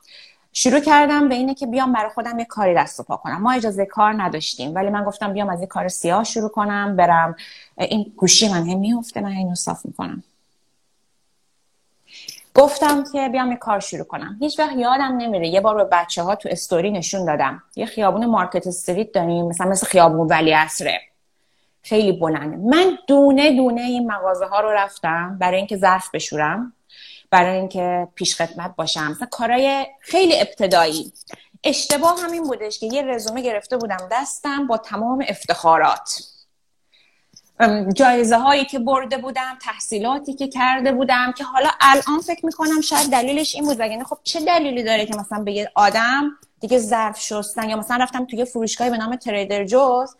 شروع 0.54 0.80
کردم 0.80 1.30
به 1.30 1.36
اینه 1.36 1.54
که 1.54 1.66
بیام 1.66 1.94
برای 1.94 2.10
خودم 2.10 2.40
یه 2.40 2.46
کاری 2.46 2.76
دست 2.76 3.00
و 3.00 3.04
پا 3.04 3.18
کنم. 3.18 3.42
ما 3.42 3.52
اجازه 3.52 3.86
کار 3.86 4.24
نداشتیم 4.24 4.76
ولی 4.76 4.90
من 4.90 5.04
گفتم 5.04 5.34
بیام 5.34 5.50
از 5.50 5.62
یه 5.62 5.68
کار 5.68 5.88
سیاه 5.88 6.24
شروع 6.24 6.50
کنم 6.50 6.96
برم. 6.96 7.36
این 7.78 8.14
گوشی 8.18 8.50
من 8.50 8.68
هم 8.68 8.80
میفته 8.80 9.22
من 9.22 9.32
اینو 9.32 9.56
صاف 9.56 9.86
می‌کنم. 9.86 10.24
گفتم 12.56 13.04
که 13.14 13.30
بیام 13.30 13.52
یه 13.52 13.58
کار 13.58 13.80
شروع 13.80 14.04
کنم. 14.04 14.38
هیچ 14.40 14.60
وقت 14.60 14.76
یادم 14.76 15.18
نمیره 15.18 15.48
یه 15.48 15.62
بار 15.62 15.76
به 15.76 15.84
بچه 15.84 16.24
ها 16.24 16.36
تو 16.36 16.50
استوری 16.52 16.92
نشون 16.92 17.26
دادم. 17.26 17.64
یه 17.76 17.86
خیابون 17.86 18.26
مارکت 18.26 18.68
استریت 18.68 19.12
داریم 19.12 19.46
مثلا 19.46 19.68
مثل 19.68 19.88
خیابون 19.88 20.28
ولی 20.28 20.54
اصره 20.54 21.02
خیلی 21.84 22.12
بلنده 22.12 22.58
من 22.58 22.98
دونه 23.08 23.56
دونه 23.56 23.82
این 23.82 24.12
مغازه 24.12 24.46
ها 24.46 24.60
رو 24.60 24.70
رفتم 24.70 25.38
برای 25.40 25.58
اینکه 25.58 25.78
ظرف 25.78 26.10
بشورم 26.14 26.74
برای 27.32 27.58
اینکه 27.58 28.08
پیش 28.16 28.36
خدمت 28.36 28.76
باشم. 28.76 29.12
مثلا 29.12 29.28
کارهای 29.32 29.88
خیلی 30.02 30.40
ابتدایی. 30.40 31.14
اشتباه 31.64 32.22
همین 32.22 32.44
بودش 32.44 32.80
که 32.80 32.86
یه 32.86 33.02
رزومه 33.02 33.42
گرفته 33.42 33.78
بودم 33.78 34.10
دستم 34.12 34.68
با 34.68 34.78
تمام 34.78 35.26
افتخارات. 35.28 36.24
جایزه 37.96 38.38
هایی 38.38 38.66
که 38.66 38.80
برده 38.80 39.18
بودم 39.18 39.58
تحصیلاتی 39.62 40.34
که 40.34 40.48
کرده 40.48 40.92
بودم 40.92 41.32
که 41.38 41.44
حالا 41.44 41.70
الان 41.82 42.22
فکر 42.28 42.46
می‌کنم 42.46 42.82
شاید 42.82 43.12
دلیلش 43.12 43.56
این 43.56 43.66
بود. 43.66 43.80
وگرنه 43.80 44.04
خب 44.04 44.18
چه 44.24 44.40
دلیلی 44.40 44.84
داره 44.84 45.06
که 45.06 45.16
مثلا 45.16 45.44
به 45.44 45.52
یه 45.52 45.72
آدم 45.76 46.32
دیگه 46.60 46.78
ظرف 46.78 47.20
شستن 47.20 47.70
یا 47.70 47.78
مثلا 47.78 48.04
رفتم 48.04 48.26
توی 48.26 48.46
فروشگاهی 48.46 48.90
به 48.90 48.98
نام 48.98 49.16
تریدر 49.16 49.66
جوز 49.66 50.16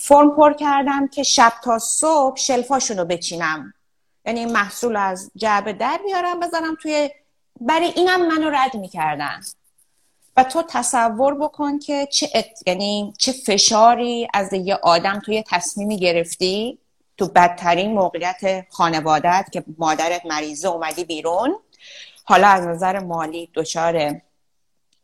فرم 0.00 0.36
پر 0.36 0.52
کردم 0.52 1.08
که 1.08 1.22
شب 1.22 1.52
تا 1.64 1.78
صبح 1.78 2.36
شلفاشون 2.36 2.96
رو 2.96 3.04
بچینم. 3.04 3.74
یعنی 4.24 4.40
این 4.40 4.52
محصول 4.52 4.96
از 4.96 5.30
جعبه 5.36 5.72
در 5.72 6.00
بیارم 6.04 6.40
بذارم 6.40 6.76
توی 6.82 7.10
برای 7.60 7.92
اینم 7.96 8.26
منو 8.26 8.50
رد 8.50 8.76
می‌کردن. 8.76 9.40
و 10.36 10.44
تو 10.44 10.62
تصور 10.62 11.34
بکن 11.34 11.78
که 11.78 12.06
چه 12.06 12.28
ات... 12.34 12.46
یعنی 12.66 13.12
چه 13.18 13.32
فشاری 13.32 14.28
از 14.34 14.52
یه 14.52 14.74
آدم 14.74 15.20
توی 15.24 15.44
تصمیمی 15.50 15.98
گرفتی 15.98 16.78
تو 17.16 17.28
بدترین 17.28 17.94
موقعیت 17.94 18.66
خانوادت 18.70 19.46
که 19.52 19.64
مادرت 19.78 20.26
مریضه 20.26 20.68
اومدی 20.68 21.04
بیرون. 21.04 21.56
حالا 22.24 22.48
از 22.48 22.66
نظر 22.66 22.98
مالی 22.98 23.50
دچار 23.54 24.20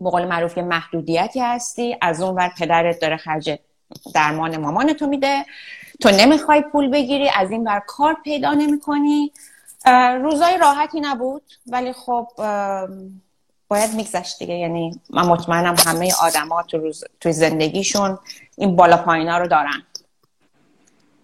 بقول 0.00 0.24
معروف 0.24 0.56
یه 0.56 0.62
محدودیتی 0.62 1.40
هستی. 1.40 1.96
از 2.00 2.22
اون 2.22 2.34
ور 2.34 2.52
پدرت 2.58 2.98
داره 2.98 3.16
خرج 3.16 3.58
درمان 4.14 4.56
مامان 4.56 4.92
تو 4.92 5.06
میده. 5.06 5.46
تو 6.00 6.10
نمی‌خوای 6.10 6.64
پول 6.72 6.90
بگیری 6.90 7.30
از 7.36 7.50
این 7.50 7.68
ور 7.68 7.82
کار 7.86 8.16
پیدا 8.24 8.54
نمی‌کنی. 8.54 9.32
روزای 10.22 10.58
راحتی 10.58 11.00
نبود 11.00 11.42
ولی 11.66 11.92
خب 11.92 12.28
باید 13.68 13.94
میگذشت 13.94 14.38
دیگه. 14.38 14.54
یعنی 14.54 15.00
من 15.10 15.26
مطمئنم 15.26 15.74
همه 15.86 16.12
آدما 16.22 16.62
تو 16.62 16.78
روز 16.78 17.04
توی 17.20 17.32
زندگیشون 17.32 18.18
این 18.56 18.76
بالا 18.76 18.96
پایینا 18.96 19.38
رو 19.38 19.48
دارن. 19.48 19.82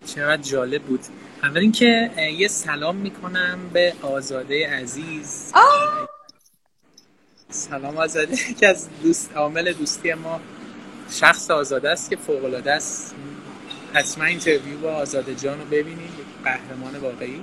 چقدر 0.07 0.43
جالب 0.43 0.83
بود. 0.83 1.01
اول 1.43 1.59
اینکه 1.59 2.11
یه 2.39 2.49
سلام 2.49 2.97
می‌کنم 2.97 3.71
به 3.73 3.93
آزاده 4.03 4.77
عزیز. 4.77 5.53
آه. 5.55 6.09
سلام 7.51 7.97
آزاده 7.97 8.37
که 8.37 8.69
از 8.69 8.89
دوست 9.03 9.37
عامل 9.37 9.73
دوستی 9.73 10.15
ما. 10.15 10.41
شخص 11.11 11.51
آزاده 11.51 11.91
است 11.91 12.11
که 12.11 12.17
فوق 12.17 12.45
العاده 12.45 12.73
است. 12.73 13.15
حتما 13.95 14.25
اینترویو 14.25 14.79
با 14.83 14.93
آزاده 14.93 15.35
جان 15.35 15.59
رو 15.59 15.65
ببینید 15.65 16.11
قهرمان 16.45 16.97
واقعی. 16.97 17.41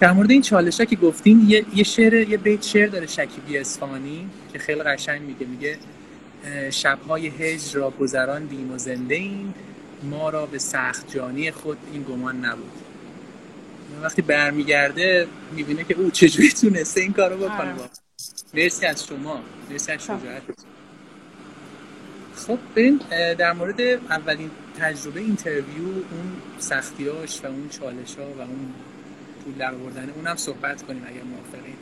در 0.00 0.12
مورد 0.12 0.30
این 0.30 0.42
چالش 0.42 0.80
ها 0.80 0.84
که 0.84 0.96
گفتین 0.96 1.44
یه, 1.48 1.64
یه 1.74 1.84
شعر 1.84 2.14
یه 2.14 2.36
بیت 2.36 2.62
شعر 2.62 2.88
داره 2.88 3.06
شکیبی 3.06 3.58
اصفهانی 3.58 4.30
که 4.52 4.58
خیلی 4.58 4.82
قشنگ 4.82 5.22
میگه 5.22 5.46
میگه 5.46 5.78
شبهای 6.70 7.26
هجر 7.26 7.78
را 7.78 7.90
گذران 7.90 8.48
و 8.74 8.78
زنده 8.78 9.14
این 9.14 9.54
ما 10.02 10.30
را 10.30 10.46
به 10.46 10.58
سخت 10.58 11.14
جانی 11.14 11.50
خود 11.50 11.78
این 11.92 12.02
گمان 12.02 12.44
نبود. 12.44 12.72
وقتی 14.02 14.22
برمیگرده 14.22 15.26
می‌بینه 15.52 15.84
که 15.84 15.94
او 15.94 16.10
چجوری 16.10 16.50
تونسته 16.50 17.00
این 17.00 17.12
کارو 17.12 17.36
بکنه. 17.36 17.72
با. 17.74 17.88
مرسی 18.54 18.86
از 18.86 19.06
شما. 19.06 19.40
مرسی 19.70 19.92
از. 19.92 20.02
شجاعتتون. 20.02 20.71
خب 22.46 22.58
بریم 22.76 22.98
در 23.38 23.52
مورد 23.52 23.80
اولین 23.80 24.50
تجربه 24.80 25.20
اینترویو 25.20 25.84
اون 25.84 26.42
سختیاش 26.58 27.40
و 27.44 27.46
اون 27.46 27.68
چالش 27.68 28.16
ها 28.18 28.24
و 28.24 28.40
اون 28.40 28.74
پول 29.44 29.54
در 29.54 29.74
آوردن 29.74 30.10
اونم 30.16 30.36
صحبت 30.36 30.82
کنیم 30.82 31.06
اگر 31.06 31.22
موافقین. 31.22 31.76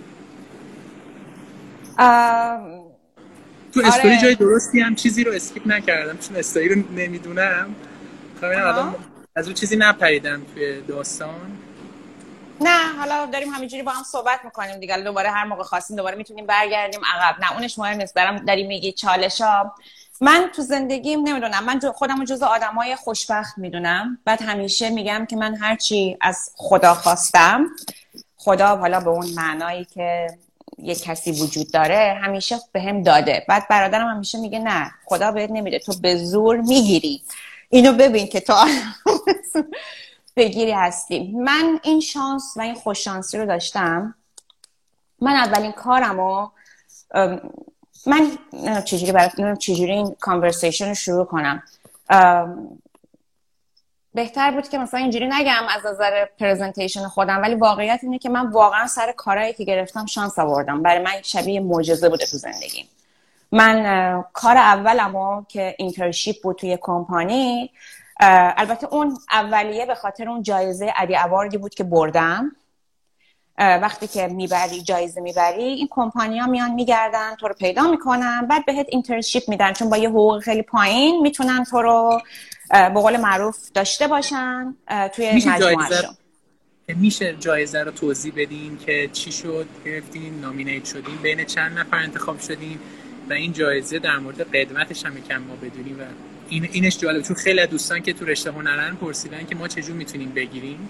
تو 3.73 3.81
استوری 3.85 4.09
آره. 4.09 4.23
جای 4.23 4.35
درستی 4.35 4.81
هم 4.81 4.95
چیزی 4.95 5.25
رو 5.25 5.33
اسکیپ 5.33 5.63
نکردم 5.67 6.19
چون 6.19 6.37
استوری 6.37 6.69
رو 6.69 6.83
نمی‌دونم. 6.97 7.75
خب 8.41 8.95
از 9.37 9.47
اون 9.47 9.55
چیزی 9.55 9.77
نپریدم 9.77 10.43
توی 10.55 10.81
داستان. 10.81 11.59
نه 12.61 12.99
حالا 12.99 13.27
داریم 13.27 13.49
همینجوری 13.49 13.83
با 13.83 13.93
هم 13.93 14.03
صحبت 14.03 14.41
می‌کنیم 14.45 14.81
دیگه 14.81 14.99
دوباره 14.99 15.31
هر 15.31 15.45
موقع 15.45 15.63
خواستیم 15.63 15.97
دوباره 15.97 16.17
می‌تونیم 16.17 16.47
برگردیم. 16.47 17.01
عقب. 17.15 17.41
نه 17.41 17.53
اونش 17.53 17.79
مهم 17.79 17.97
نیست. 17.97 18.17
دارم 18.17 18.37
داریم 18.37 18.67
میگی 18.67 18.93
چالش 18.93 19.41
ها 19.41 19.75
من 20.21 20.51
تو 20.57 20.63
زندگیم 20.63 21.29
نمی‌دونم. 21.29 21.65
من 21.65 21.81
خودم 21.81 22.25
جز 22.25 22.43
آدمای 22.43 22.97
خوشبخت 22.97 23.59
می‌دونم. 23.59 24.19
بعد 24.25 24.43
همیشه 24.43 24.91
میگم 24.91 25.27
که 25.27 25.37
من 25.37 25.57
هرچی 25.57 26.17
از 26.21 26.51
خدا 26.57 26.95
خواستم 26.95 27.67
خدا 28.37 28.77
حالا 28.77 29.01
به 29.01 29.11
اون 29.11 29.31
معنایی 29.35 29.85
که 29.85 30.27
یه 30.79 30.95
کسی 30.95 31.33
وجود 31.33 31.73
داره 31.73 32.21
همیشه 32.23 32.59
به 32.73 32.83
هم 32.83 33.03
داده. 33.03 33.45
بعد 33.49 33.69
برادرم 33.69 34.09
همیشه 34.09 34.39
میگه 34.39 34.59
نه 34.59 34.91
خدا 35.05 35.33
بهت 35.33 35.51
نمیده. 35.51 35.79
تو 35.79 35.93
به 36.03 36.17
زور 36.17 36.57
می‌گیری. 36.57 37.23
اینو 37.71 37.93
ببین 37.93 38.27
که 38.27 38.41
تو 38.41 38.55
بگیری 40.37 40.73
هستی. 40.73 41.33
من 41.33 41.81
این 41.83 42.01
شانس 42.01 42.55
و 42.57 42.61
این 42.61 42.75
خوششانسی 42.75 43.39
رو 43.39 43.47
داشتم. 43.47 44.15
من 45.21 45.37
اولین 45.37 45.73
کارم 45.73 46.21
من 48.07 48.39
چجوری 48.85 49.13
برای 49.13 49.57
چجوری 49.57 49.93
این 49.93 50.17
کانورسیشن 50.21 50.89
رو 50.89 50.95
شروع 50.95 51.25
کنم؟ 51.25 51.63
بهتر 54.15 54.51
بود 54.51 54.69
که 54.69 54.79
مثلا 54.79 55.01
اینجوری 55.01 55.29
نگم 55.29 55.63
از 55.71 55.87
نظر 55.87 56.25
پرزنتیشن 56.25 57.09
خودم 57.09 57.43
ولی 57.43 57.55
واقعیت 57.55 58.01
اینه 58.03 58.19
که 58.19 58.29
من 58.29 58.47
واقعا 58.47 58.87
سر 58.87 59.13
کارهایی 59.13 59.53
که 59.53 59.65
گرفتم 59.65 60.07
شانس 60.07 60.39
آوردم. 60.39 60.83
برای 60.83 61.03
من 61.03 61.23
شبیه 61.23 61.61
معجزه 61.61 62.09
بوده 62.09 62.27
تو 62.27 62.37
زندگی 62.37 62.89
من 63.53 64.25
کار 64.33 64.57
اولمو 64.57 65.45
که 65.49 65.75
internship 65.79 66.43
بود 66.43 66.57
توی 66.57 66.79
کمپانی 66.81 67.71
البته 68.21 68.87
اون 68.91 69.19
اولیه 69.31 69.87
به 69.87 69.95
خاطر 69.95 70.29
اون 70.29 70.43
جایزه 70.43 70.93
Addy 70.97 71.17
Award 71.17 71.52
ی 71.52 71.59
بود 71.59 71.75
که 71.75 71.85
بردم. 71.85 72.53
وقتی 73.61 74.07
که 74.07 74.27
می‌بری 74.27 74.83
جایزه 74.83 75.21
می‌بری 75.21 75.63
این 75.63 75.89
کمپانی 75.91 76.39
ها 76.39 76.47
میان 76.47 76.71
میگردن 76.71 77.35
تو 77.35 77.49
رو 77.49 77.55
پیدا 77.55 77.91
می‌کنن 77.91 78.47
بعد 78.47 78.67
بهت 78.67 78.87
internship 78.89 79.43
میدن. 79.49 79.73
چون 79.73 79.91
با 79.91 79.97
یه 79.97 80.09
حقوق 80.09 80.41
خیلی 80.43 80.63
پایین 80.63 81.23
می‌تونن 81.23 81.65
تو 81.65 81.83
رو 81.83 82.23
به 82.71 83.01
قول 83.01 83.17
معروف 83.17 83.71
داشته 83.75 84.09
باشن 84.09 84.77
توی 85.15 85.33
مجموعه 85.33 86.17
میشه 86.97 87.37
جایزه 87.41 87.83
رو 87.83 87.91
توضیح 87.91 88.33
بدین 88.37 88.79
که 88.79 89.11
چی 89.13 89.33
شد 89.33 89.67
گرفتین 89.85 90.41
nominate 90.41 90.85
شدین 90.85 91.17
بین 91.23 91.45
چند 91.45 91.79
نفر 91.79 91.97
انتخاب 91.97 92.41
شدین 92.41 92.79
و 93.31 93.33
این 93.33 93.53
جایزه 93.53 93.99
در 93.99 94.17
مورد 94.17 94.57
قدمتش 94.57 95.05
هم 95.05 95.13
کم 95.29 95.39
ما 95.39 95.55
بدونیم 95.55 96.01
و 96.01 96.03
این 96.49 96.69
اینش 96.73 96.99
جالب 96.99 97.23
چون 97.23 97.37
خیلی 97.37 97.67
دوستان 97.67 98.03
که 98.03 98.13
تو 98.13 98.25
رشته 98.25 98.53
هنرن 98.53 98.97
پرسیدن 98.97 99.47
که 99.47 99.55
ما 99.55 99.69
چجور 99.69 99.97
می‌تونیم 99.97 100.31
بگیریم. 100.31 100.89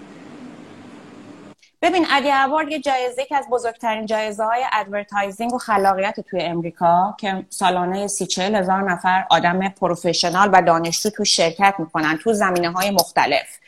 ببین 1.81 2.07
Addy 2.11 2.31
Award 2.31 2.71
یه 2.71 2.79
جایزه 2.79 3.25
که 3.25 3.35
از 3.35 3.47
بزرگترین 3.49 4.05
جایزه 4.05 4.43
های 4.43 4.65
advertising 4.73 5.53
و 5.53 5.57
خلاقیت 5.57 6.19
توی 6.19 6.41
امریکا 6.41 7.15
که 7.19 7.45
سالانه 7.49 8.07
سی 8.07 8.27
چهل 8.27 8.55
هزار 8.55 8.91
نفر 8.91 9.25
آدم 9.29 9.69
professional 9.69 10.49
و 10.53 10.61
دانشجو 10.61 11.09
توش 11.09 11.25
شرکت 11.25 11.75
می‌کنن 11.77 12.17
تو 12.17 12.33
زمینه 12.33 12.71
های 12.71 12.91
مختلف 12.91 13.59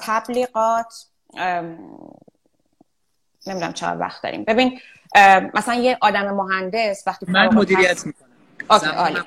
تبلیغات 0.00 1.06
نمی‌دونم 3.46 3.72
چقدر 3.72 4.00
وقت 4.00 4.22
داریم. 4.22 4.44
ببین 4.44 4.80
مثلا 5.54 5.74
یه 5.74 5.98
آدم 6.00 6.34
مهندس 6.34 7.02
وقتی 7.06 7.26
من 7.28 7.54
مدیریت 7.54 8.06
می‌کنم. 8.06 9.26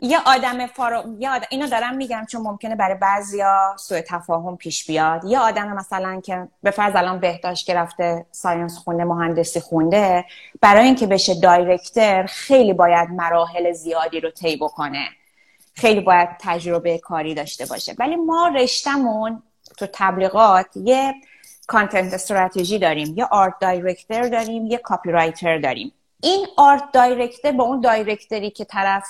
یه 0.00 0.18
آدم 0.26 0.66
فارو... 0.66 1.16
یه 1.18 1.30
آدم... 1.30 1.46
اینو 1.50 1.66
دارم 1.66 1.96
میگم 1.96 2.26
چون 2.30 2.42
ممکنه 2.42 2.76
برای 2.76 2.94
بعضیا 2.94 3.76
سوء 3.78 4.00
تفاهم 4.00 4.56
پیش 4.56 4.86
بیاد. 4.86 5.24
یه 5.24 5.38
آدم 5.38 5.72
مثلا 5.72 6.20
که 6.20 6.48
به 6.62 6.70
فرض 6.70 6.96
الان 6.96 7.20
بهداشت 7.20 7.66
گرفته 7.66 8.26
science 8.30 8.78
خونده 8.78 9.04
مهندسی 9.04 9.60
خونده 9.60 10.24
برای 10.60 10.84
اینکه 10.84 11.06
بشه 11.06 11.40
director 11.40 12.26
خیلی 12.26 12.72
باید 12.72 13.10
مراحل 13.10 13.72
زیادی 13.72 14.20
رو 14.20 14.30
طی 14.30 14.56
بکنه. 14.56 15.08
خیلی 15.74 16.00
باید 16.00 16.28
تجربه 16.40 16.98
کاری 16.98 17.34
داشته 17.34 17.66
باشه. 17.66 17.94
ولی 17.98 18.16
ما 18.16 18.48
رشتمون 18.48 19.42
تو 19.76 19.86
تبلیغات 19.92 20.66
یه 20.76 21.14
content 21.66 22.14
strategy 22.14 22.78
داریم 22.78 23.14
یه 23.16 23.24
art 23.24 23.54
director 23.60 24.28
داریم 24.28 24.66
یه 24.66 24.78
copywriter 24.78 25.58
داریم. 25.58 25.92
این 26.22 26.46
art 26.56 26.92
director 26.92 27.52
با 27.52 27.64
اون 27.64 27.80
director 27.80 28.42
ی 28.42 28.50
که 28.50 28.64
طرف 28.64 29.04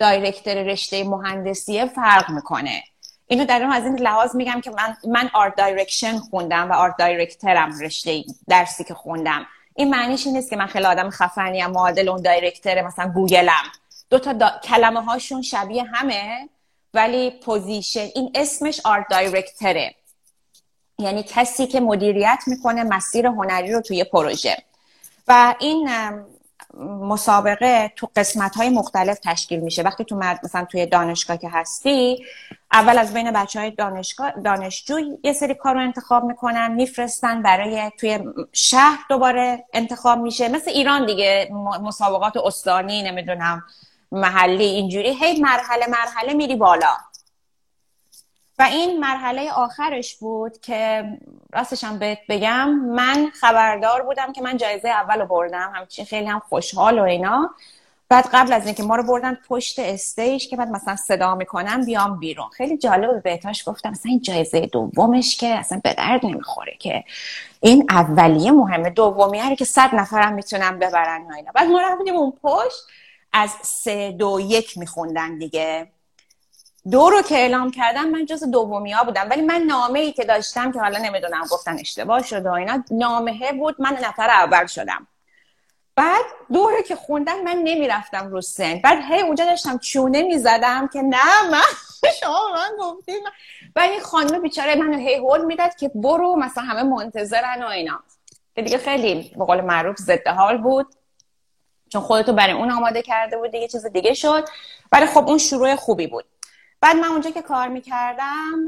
director 0.00 0.54
رشته 0.54 1.04
مهندسیه 1.04 1.86
فرق 1.86 2.30
می‌کنه. 2.30 2.82
اینو 3.26 3.44
در 3.44 3.62
از 3.62 3.84
این 3.84 3.98
لحاظ 3.98 4.36
میگم 4.36 4.60
که 4.60 4.70
من 4.70 4.96
من 5.08 5.30
art 5.34 5.56
direction 5.56 6.18
خوندم 6.18 6.70
و 6.70 6.74
art 6.74 6.96
director 6.98 7.69
م 7.69 7.78
رشته 7.80 8.24
درسی 8.48 8.84
که 8.84 8.94
خوندم. 8.94 9.46
این 9.76 9.90
معنیش 9.90 10.26
این 10.26 10.36
نیست 10.36 10.50
که 10.50 10.56
من 10.56 10.66
خیلی 10.66 10.84
آدم 10.84 11.10
خفنی 11.10 11.62
ام 11.62 11.70
معادل 11.70 12.08
اون 12.08 12.22
director 12.22 12.82
مثلا 12.82 13.12
گوگلم. 13.14 13.64
دو 14.10 14.18
تا 14.18 14.32
دا... 14.32 14.50
کلمه 14.64 15.02
هاشون 15.02 15.42
شبیه 15.42 15.84
همه 15.84 16.48
ولی 16.94 17.30
position 17.30 18.08
این 18.14 18.30
اسمش 18.34 18.80
art 18.84 19.06
director 19.10 19.85
ه 19.85 19.94
یعنی 20.98 21.22
کسی 21.22 21.66
که 21.66 21.80
مدیریت 21.80 22.42
می‌کنه 22.46 22.82
مسیر 22.82 23.26
هنری 23.26 23.72
رو 23.72 23.80
توی 23.80 24.04
پروژه. 24.04 24.56
و 25.28 25.54
این 25.60 25.88
مسابقه 26.78 27.92
تو 27.96 28.08
قسمت 28.16 28.56
های 28.56 28.70
مختلف 28.70 29.18
تشکیل 29.18 29.60
میشه. 29.60 29.82
وقتی 29.82 30.04
تو 30.04 30.16
مثلا 30.16 30.64
توی 30.64 30.86
دانشگاه 30.86 31.36
که 31.36 31.48
هستی 31.48 32.24
اول 32.72 32.98
از 32.98 33.14
بین 33.14 33.30
بچه 33.30 33.60
های 33.60 33.70
دانشگاه 33.70 34.32
دانشجو 34.44 34.98
یه 35.24 35.32
سری 35.32 35.54
کار 35.54 35.74
رو 35.74 35.80
انتخاب 35.80 36.24
می‌کنن 36.24 36.74
میفرستن 36.74 37.42
برای 37.42 37.90
توی 37.98 38.18
شهر 38.52 38.98
دوباره 39.08 39.64
انتخاب 39.72 40.18
میشه. 40.18 40.48
مثل 40.48 40.70
ایران 40.70 41.06
دیگه 41.06 41.50
مسابقات 41.82 42.36
استانی 42.36 43.02
نمی‌دونم 43.02 43.62
محلی 44.12 44.64
اینجوری. 44.64 45.10
هی 45.10 45.40
مرحله 45.40 45.86
مرحله 45.86 46.34
میری 46.34 46.56
بالا. 46.56 46.96
و 48.60 48.62
این 48.62 49.00
مرحله 49.00 49.52
آخرش 49.52 50.16
بود 50.16 50.60
که 50.60 51.04
راستشم 51.52 51.98
بهت 51.98 52.18
بگم 52.28 52.68
من 52.70 53.30
خبردار 53.40 54.02
بودم 54.02 54.32
که 54.32 54.42
من 54.42 54.56
جایزه 54.56 54.88
اول 54.88 55.20
رو 55.20 55.26
بردم. 55.26 55.72
همچین 55.74 56.04
خیلی 56.04 56.26
هم 56.26 56.42
خوشحال 56.48 56.98
و 56.98 57.02
اینا. 57.02 57.50
بعد 58.08 58.28
قبل 58.32 58.52
از 58.52 58.66
اینکه 58.66 58.82
ما 58.82 58.96
رو 58.96 59.02
بردن 59.02 59.38
پشت 59.48 59.78
استیج 59.78 60.48
که 60.48 60.56
بعد 60.56 60.68
مثلا 60.68 60.96
صدا 60.96 61.34
می‌کنم 61.34 61.84
بیام 61.84 62.18
بیرون. 62.18 62.48
خیلی 62.48 62.78
جالب 62.78 63.22
بهتاش 63.22 63.68
گفتم 63.68 63.90
مثلا 63.90 64.10
این 64.10 64.22
جایزه 64.22 64.60
دومش 64.60 65.36
که 65.36 65.46
اصلا 65.46 65.80
به 65.84 65.94
درد 65.94 66.26
نمی‌خوره 66.26 66.76
که 66.78 67.04
این 67.60 67.86
اولیه 67.90 68.50
مهمه 68.50 68.90
دومی 68.90 69.56
که 69.56 69.64
صد 69.64 69.94
نفرم 69.94 70.32
می‌تونم 70.32 70.78
ببرن 70.78 71.32
اینا. 71.32 71.52
بعد 71.54 71.68
ما 71.68 71.80
رفتیم 71.80 72.16
اون 72.16 72.32
پشت 72.42 72.78
از 73.32 73.50
سه 73.62 74.12
دو 74.12 74.40
یک 74.40 74.78
میخوندن 74.78 75.38
دیگه. 75.38 75.88
دو 76.90 77.10
رو 77.10 77.22
که 77.22 77.34
اعلام 77.34 77.70
کردم 77.70 78.08
من 78.08 78.26
جز 78.26 78.44
دومی 78.44 78.92
ها 78.92 79.04
بودم. 79.04 79.26
ولی 79.30 79.42
من 79.42 79.60
نامه 79.60 79.98
ای 79.98 80.12
که 80.12 80.24
داشتم 80.24 80.72
که 80.72 80.80
حالا 80.80 80.98
نمی‌دونم 80.98 81.44
گفتن 81.50 81.78
اشتباه 81.78 82.22
شد 82.22 82.46
و 82.46 82.52
اینا 82.52 82.84
نامه 82.90 83.52
بود 83.52 83.76
من 83.78 83.98
نفر 84.02 84.30
اول 84.30 84.66
شدم. 84.66 85.06
بعد 85.96 86.24
دوره 86.52 86.82
که 86.82 86.96
خوندن 86.96 87.42
من 87.42 87.56
نمی‌رفتم 87.56 88.28
رو 88.28 88.40
سن. 88.40 88.80
بعد 88.80 88.98
هی 89.08 89.20
اونجا 89.20 89.44
داشتم 89.44 89.78
چونه 89.78 90.22
می‌زدم 90.22 90.88
که 90.92 91.02
نه 91.02 91.50
من 91.50 91.62
شما 92.20 92.52
من 92.54 92.70
گفتیم 92.80 93.20
و 93.76 93.80
این 93.80 94.00
خانم 94.00 94.42
بیچاره 94.42 94.74
منو 94.74 94.98
هی 94.98 95.14
هول 95.14 95.44
می‌داد 95.44 95.74
که 95.74 95.90
برو 95.94 96.36
مثلا 96.36 96.64
همه 96.64 96.82
منتظرن 96.82 97.62
و 97.62 97.66
اینا. 97.66 98.00
دیگه 98.54 98.78
خیلی 98.78 99.32
به 99.36 99.44
قول 99.44 99.60
معروف 99.60 99.96
ضد 99.96 100.28
حال 100.28 100.58
بود. 100.58 100.86
چون 101.88 102.02
خودتو 102.02 102.32
برای 102.32 102.52
اون 102.52 102.70
آماده 102.70 103.02
کرده 103.02 103.36
بود 103.36 103.50
دیگه 103.50 103.68
چیز 103.68 103.86
دیگه 103.86 104.14
شد. 104.14 104.48
ولی 104.92 105.06
خب 105.06 105.28
اون 105.28 105.38
شروع 105.38 105.74
خوبی 105.74 106.06
بود. 106.06 106.24
بعد 106.80 106.96
من 106.96 107.08
اونجا 107.08 107.30
که 107.30 107.42
کار 107.42 107.68
می‌کردم 107.68 108.66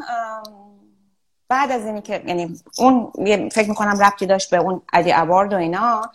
بعد 1.49 1.73
از 1.73 1.87
اینی 1.87 2.03
که 2.03 2.23
یعنی 2.27 2.61
اون 2.79 3.13
فکر 3.49 3.69
می‌کنم 3.69 4.03
ربطی 4.03 4.27
داشت 4.27 4.51
به 4.51 4.57
اون 4.57 4.83
ادی 4.93 5.13
اوارد 5.13 5.53
و 5.53 5.57
اینا. 5.57 6.11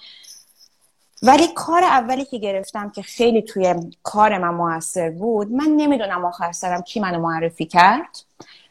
ولی 1.23 1.47
کار 1.47 1.83
اولی 1.83 2.25
که 2.25 2.37
گرفتم 2.37 2.89
که 2.89 3.01
خیلی 3.01 3.41
توی 3.41 3.75
کار 4.03 4.37
من 4.37 4.49
موثر 4.49 5.09
بود 5.09 5.51
من 5.51 5.65
نمی‌دونم 5.65 6.25
آخر 6.25 6.51
سرم 6.51 6.81
کی 6.81 6.99
منو 6.99 7.19
معرفی 7.19 7.65
کرد. 7.65 8.17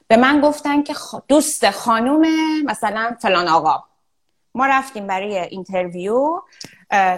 به 0.08 0.16
من 0.16 0.40
گفتن 0.40 0.82
که 0.82 0.94
دوست 1.28 1.70
خانوم 1.70 2.26
مثلا 2.64 3.16
فلان 3.20 3.48
آقا. 3.48 3.84
ما 4.56 4.66
رفتیم 4.66 5.06
برای 5.06 5.38
interview. 5.38 6.40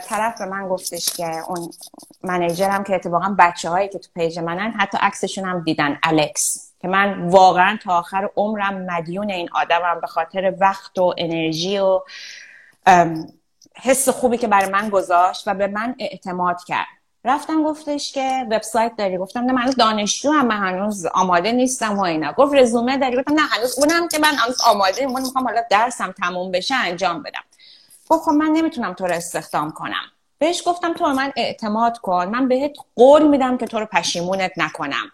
طرف 0.08 0.38
به 0.38 0.46
من 0.46 0.68
گفتش 0.68 1.12
که 1.12 1.26
اون 1.48 1.70
منیجرم 2.22 2.84
که 2.84 2.94
اتفاقا 2.94 3.36
بچه 3.38 3.70
هایی 3.70 3.88
که 3.88 3.98
تو 3.98 4.08
page 4.14 4.38
منن 4.38 4.70
حتی 4.70 4.98
عکسشون 5.00 5.44
هم 5.44 5.64
دیدن 5.64 5.98
الکس. 6.02 6.72
که 6.80 6.88
من 6.88 7.28
واقعا 7.28 7.78
تا 7.82 7.98
آخر 7.98 8.30
عمرم 8.36 8.74
مدیون 8.74 9.30
این 9.30 9.48
آدمم 9.52 10.00
به 10.00 10.06
خاطر 10.06 10.54
وقت 10.60 10.98
و 10.98 11.14
انرژی 11.18 11.78
و 11.78 12.00
حس 13.74 14.08
خوبی 14.08 14.38
که 14.38 14.48
برای 14.48 14.70
من 14.70 14.88
گذاشت 14.88 15.48
و 15.48 15.54
به 15.54 15.66
من 15.66 15.94
اعتماد 15.98 16.64
کرد. 16.64 16.97
رفتم 17.28 17.62
گفتش 17.64 18.12
که 18.12 18.46
وبسایت 18.50 18.92
داری. 18.98 19.18
گفتم 19.18 19.40
نه 19.40 19.52
من 19.52 19.70
دانشجو 19.78 20.30
هم 20.30 20.46
من 20.46 20.56
هنوز 20.56 21.06
آماده 21.06 21.52
نیستم 21.52 21.98
و 21.98 22.02
اینا. 22.02 22.32
گفت 22.32 22.54
رزومه 22.54 22.98
داری؟ 22.98 23.16
گفتم 23.16 23.34
نه 23.34 23.42
هنوز 23.42 23.78
اونم 23.78 24.08
که 24.08 24.18
من 24.18 24.34
هنوز 24.34 24.60
آماده 24.60 25.06
من 25.06 25.22
می‌خوام 25.22 25.44
حالا 25.44 25.62
درسم 25.70 26.12
تموم 26.12 26.50
بشه 26.50 26.74
انجام 26.74 27.22
بدم. 27.22 27.42
گفت 28.08 28.24
خب 28.24 28.30
من 28.30 28.46
نمی‌تونم 28.46 28.92
تو 28.92 29.06
رو 29.06 29.14
استخدام 29.14 29.70
کنم. 29.70 30.04
بهش 30.38 30.62
گفتم 30.66 30.94
تو 30.94 31.06
من 31.06 31.32
اعتماد 31.36 31.98
کن. 31.98 32.26
من 32.26 32.48
بهت 32.48 32.76
قول 32.96 33.28
میدم 33.28 33.56
که 33.58 33.66
تو 33.66 33.80
رو 33.80 33.86
پشیمونت 33.86 34.52
نکنم. 34.56 35.12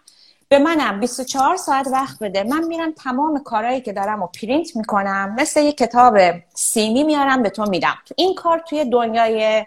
به 0.49 0.59
منم 0.59 0.99
24 0.99 1.55
ساعت 1.55 1.87
وقت 1.87 2.19
بده. 2.23 2.43
من 2.43 2.63
میرم 2.63 2.91
تمام 2.91 3.43
کارهایی 3.43 3.81
که 3.81 3.93
دارم 3.93 4.23
و 4.23 4.27
پرینت 4.27 4.75
می‌کنم. 4.75 5.35
مثل 5.37 5.61
یه 5.61 5.71
کتاب 5.71 6.17
سیمی 6.53 7.03
میارم 7.03 7.43
به 7.43 7.49
تو 7.49 7.65
میدم. 7.65 7.97
این 8.15 8.35
کار 8.35 8.59
توی 8.59 8.85
دنیای 8.85 9.65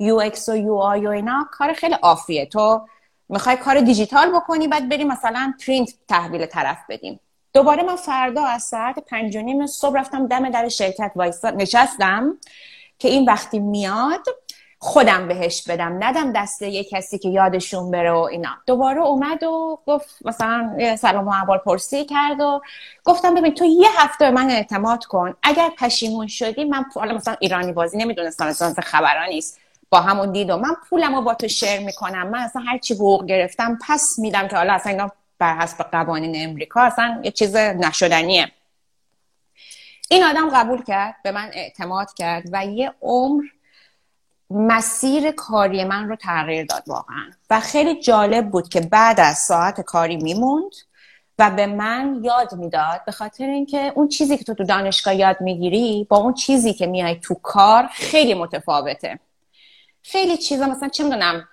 UX 0.00 0.48
و 0.48 0.56
UI 0.56 1.06
و 1.06 1.10
اینا 1.10 1.48
کار 1.52 1.72
خیلی 1.72 1.96
off 2.02 2.24
یه. 2.24 2.46
تو 2.46 2.86
می‌خوای 3.28 3.56
کار 3.56 3.80
دیجیتال 3.80 4.30
بکنی 4.30 4.68
بعد 4.68 4.88
بریم 4.88 5.08
مثلا 5.08 5.54
پرینت 5.66 5.90
تحویل 6.08 6.46
طرف 6.46 6.78
بدیم. 6.88 7.20
دوباره 7.52 7.82
من 7.82 7.96
فردا 7.96 8.44
از 8.44 8.62
ساعت 8.62 8.98
پنج 8.98 9.36
و 9.36 9.40
نیم 9.40 9.66
صبح 9.66 9.98
رفتم 9.98 10.26
دم 10.26 10.50
در 10.50 10.68
شرکت 10.68 11.12
وایسا 11.16 11.50
نشستم 11.50 12.38
که 12.98 13.08
این 13.08 13.24
وقتی 13.24 13.58
میاد 13.58 14.26
خودم 14.78 15.28
بهش 15.28 15.68
بدم 15.68 16.04
ندم 16.04 16.32
دسته 16.32 16.68
یه 16.68 16.84
کسی 16.84 17.18
که 17.18 17.28
یادشون 17.28 17.90
بره 17.90 18.12
و 18.12 18.18
اینا. 18.18 18.50
دوباره 18.66 19.00
اومد 19.00 19.42
و 19.42 19.78
گفت 19.86 20.18
مثلا 20.24 20.96
سلام 20.96 21.28
و 21.28 21.30
احوال 21.30 21.58
پرسی 21.58 22.04
کرد 22.04 22.40
و 22.40 22.60
گفتم 23.04 23.34
ببین 23.34 23.54
تو 23.54 23.64
یه 23.64 23.88
هفته 23.96 24.24
به 24.24 24.30
من 24.30 24.50
اعتماد 24.50 25.04
کن. 25.04 25.34
اگر 25.42 25.70
پشیمون 25.78 26.26
شدی 26.26 26.64
من 26.64 26.84
حالا 26.94 27.14
مثلا 27.14 27.36
ایرانی 27.40 27.72
بازی 27.72 27.98
نمی‌دونستم 27.98 28.46
مثلا 28.46 28.74
خبران 28.82 29.28
نیست. 29.28 29.60
با 29.90 30.00
همون 30.00 30.32
دید 30.32 30.50
و 30.50 30.56
من 30.56 30.76
پولم 30.88 31.14
رو 31.14 31.22
با 31.22 31.34
تو 31.34 31.48
شیر 31.48 31.80
می‌کنم. 31.80 32.28
من 32.28 32.38
اصلا 32.38 32.62
هر 32.62 32.78
چی 32.78 32.94
حقوق 32.94 33.26
گرفتم 33.26 33.78
پس 33.88 34.18
میدم 34.18 34.48
که 34.48 34.56
حالا 34.56 34.72
اصلا 34.72 34.92
اینا 34.92 35.12
بر 35.38 35.58
حسب 35.58 35.82
قوانین 35.82 36.48
امریکا 36.48 36.80
اصلا 36.80 37.20
یه 37.24 37.30
چیز 37.30 37.56
نشدنیه. 37.56 38.52
این 40.10 40.24
آدم 40.24 40.50
قبول 40.50 40.84
کرد 40.84 41.14
به 41.24 41.32
من 41.32 41.50
اعتماد 41.52 42.14
کرد 42.14 42.44
و 42.52 42.66
یه 42.66 42.92
عمر 43.02 43.42
مسیر 44.50 45.30
کاری 45.30 45.84
من 45.84 46.08
رو 46.08 46.16
تغییر 46.16 46.64
داد 46.64 46.82
واقعا. 46.86 47.30
و 47.50 47.60
خیلی 47.60 48.02
جالب 48.02 48.50
بود 48.50 48.68
که 48.68 48.80
بعد 48.80 49.20
از 49.20 49.38
ساعت 49.38 49.80
کاری 49.80 50.16
میموند 50.16 50.72
و 51.38 51.50
به 51.50 51.66
من 51.66 52.20
یاد 52.22 52.54
می‌داد 52.54 53.04
به 53.06 53.12
خاطر 53.12 53.44
اینکه 53.44 53.92
اون 53.94 54.08
چیزی 54.08 54.36
که 54.36 54.44
تو 54.44 54.54
تو 54.54 54.64
دانشگاه 54.64 55.14
یاد 55.14 55.40
می‌گیری 55.40 56.06
با 56.10 56.16
اون 56.16 56.34
چیزی 56.34 56.72
که 56.72 56.86
میای 56.86 57.16
تو 57.16 57.34
کار 57.34 57.86
خیلی 57.86 58.34
متفاوته. 58.34 59.18
خیلی 60.02 60.36
چیزا 60.36 60.66
مثلا 60.66 60.88
چه 60.88 61.04
می‌دونم 61.04 61.48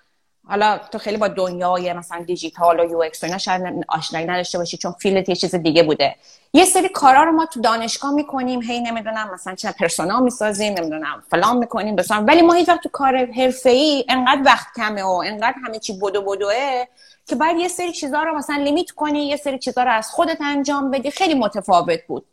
حالا 0.47 0.79
تو 0.91 0.97
خیلی 0.97 1.17
با 1.17 1.27
دنیای 1.27 1.93
مثلا 1.93 2.23
دیجیتال 2.23 2.79
و 2.79 2.89
UX 2.91 3.23
اینا 3.23 3.37
شاید 3.37 3.85
آشنایی 3.87 4.25
نداشته 4.25 4.57
باشی 4.57 4.77
چون 4.77 4.91
field 4.91 5.23
ت 5.23 5.30
یه 5.29 5.35
چیز 5.35 5.55
دیگه 5.55 5.83
بوده. 5.83 6.15
یه 6.53 6.65
سری 6.65 6.89
کارا 6.89 7.23
رو 7.23 7.31
ما 7.31 7.45
تو 7.45 7.61
دانشگاه 7.61 8.11
می‌کنیم 8.11 8.61
هی 8.61 8.79
نمی‌دونم 8.79 9.29
مثلا 9.33 9.55
چه 9.55 9.71
پرسونا 9.71 10.19
می‌سازیم 10.19 10.73
نمی‌دونم 10.73 11.23
فلان 11.29 11.57
می‌کنیم 11.57 11.95
بسان 11.95 12.25
ولی 12.25 12.41
ما 12.41 12.53
هیچ 12.53 12.69
وقت 12.69 12.83
تو 12.83 12.89
کار 12.89 13.31
حرفه‌ای 13.31 14.05
انقدر 14.09 14.41
وقت 14.45 14.67
کمه 14.75 15.03
و 15.03 15.23
انقدر 15.25 15.55
همه 15.65 15.79
چی 15.79 15.99
بدو 16.01 16.21
بدوه 16.21 16.83
که 17.25 17.35
باید 17.35 17.57
یه 17.57 17.67
سری 17.67 17.91
چیزا 17.91 18.23
رو 18.23 18.37
مثلا 18.37 18.55
لیمیت 18.55 18.91
کنی 18.91 19.27
یه 19.27 19.37
سری 19.37 19.59
چیزا 19.59 19.83
رو 19.83 19.91
از 19.91 20.09
خودت 20.09 20.37
انجام 20.41 20.91
بدی. 20.91 21.11
خیلی 21.11 21.33
متفاوت 21.33 21.99
بود. 22.07 22.25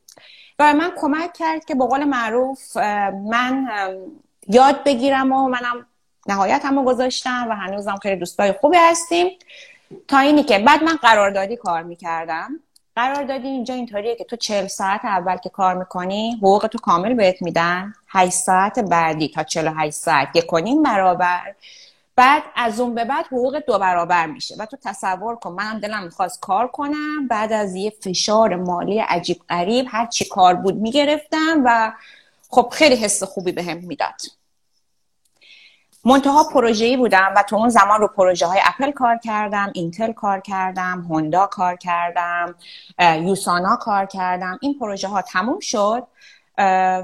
و 0.58 0.74
من 0.74 0.92
کمک 0.96 1.32
کرد 1.32 1.64
که 1.64 1.74
به 1.74 1.86
قول 1.86 2.04
معروف 2.04 2.76
من 3.30 3.66
یاد 4.48 4.84
بگیرم 4.84 5.32
و 5.32 5.48
منم 5.48 5.86
نهایت 6.26 6.64
همو 6.64 6.84
گذاشتم 6.84 7.46
و 7.50 7.54
هنوزم 7.54 7.96
خیلی 8.02 8.16
دوستای 8.16 8.52
خوبی 8.52 8.76
هستیم. 8.76 9.38
تا 10.08 10.18
اینی 10.18 10.42
که 10.42 10.58
بعد 10.58 10.82
من 10.82 10.96
قراردادی 10.96 11.56
کار 11.56 11.82
می‌کردم. 11.82 12.60
قراردادی 12.96 13.48
اینجا 13.48 13.74
اینطوریه 13.74 14.16
که 14.16 14.24
تو 14.24 14.36
چهل 14.36 14.66
ساعت 14.66 15.04
اول 15.04 15.36
که 15.36 15.48
کار 15.48 15.74
می‌کنی 15.74 16.32
حقوق 16.32 16.66
تو 16.66 16.78
کامل 16.78 17.14
بهت 17.14 17.42
میدن. 17.42 17.94
8 18.08 18.32
ساعت 18.32 18.78
بعدی 18.78 19.28
تا 19.28 19.42
48 19.42 19.96
ساعت 19.96 20.28
یک 20.34 20.46
برابر. 20.84 21.54
بعد 22.16 22.42
از 22.56 22.80
اون 22.80 22.94
به 22.94 23.04
بعد 23.04 23.26
حقوق 23.26 23.58
دو 23.66 23.78
برابر 23.78 24.26
میشه 24.26 24.54
و 24.58 24.66
تو 24.66 24.76
تصور 24.84 25.36
کن 25.36 25.52
منم 25.52 25.78
دلم 25.78 26.02
می‌خواست 26.02 26.40
کار 26.40 26.68
کنم. 26.68 27.28
بعد 27.28 27.52
از 27.52 27.74
یه 27.74 27.90
فشار 27.90 28.56
مالی 28.56 28.98
عجیب 28.98 29.40
غریب 29.48 29.86
هر 29.90 30.06
چی 30.06 30.24
کار 30.24 30.54
بود 30.54 30.74
می‌گرفتم 30.74 31.62
و 31.64 31.92
خب 32.50 32.68
خیلی 32.72 32.96
حس 32.96 33.22
خوبی 33.22 33.52
بهم 33.52 33.80
به 33.80 33.86
می‌داد. 33.86 34.20
منتها 36.04 36.44
پروژه‌ای 36.44 36.96
بودم 36.96 37.32
و 37.36 37.42
تو 37.42 37.56
اون 37.56 37.68
زمان 37.68 38.00
رو 38.00 38.08
پروژه 38.08 38.46
های 38.46 38.60
اپل 38.64 38.90
کار 38.90 39.18
کردم 39.18 39.70
اینتل 39.74 40.12
کار 40.12 40.40
کردم 40.40 41.06
هوندا 41.10 41.46
کار 41.46 41.76
کردم 41.76 42.54
یوسانا 43.00 43.76
کار 43.76 44.06
کردم. 44.06 44.58
این 44.60 44.78
پروژه 44.78 45.08
ها 45.08 45.22
تموم 45.22 45.60
شد 45.60 46.06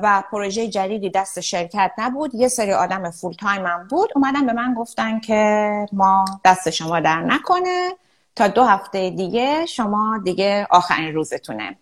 و 0.02 0.22
پروژه 0.30 0.68
جدیدی 0.68 1.10
دست 1.10 1.40
شرکت 1.40 1.92
نبود. 1.98 2.34
یه 2.34 2.48
سری 2.48 2.72
آدم 2.72 3.10
full 3.10 3.32
time 3.32 3.66
هم 3.66 3.86
بود. 3.90 4.10
اومدن 4.14 4.46
به 4.46 4.52
من 4.52 4.74
گفتن 4.74 5.20
که 5.20 5.86
ما 5.92 6.24
دست 6.44 6.70
شما 6.70 7.00
درد 7.00 7.20
نکنه. 7.20 7.90
تا 8.36 8.48
دو 8.48 8.64
هفته 8.64 9.10
دیگه 9.10 9.66
شما 9.66 10.20
دیگه 10.24 10.66
آخرین 10.70 11.14
روزتونه. 11.14 11.76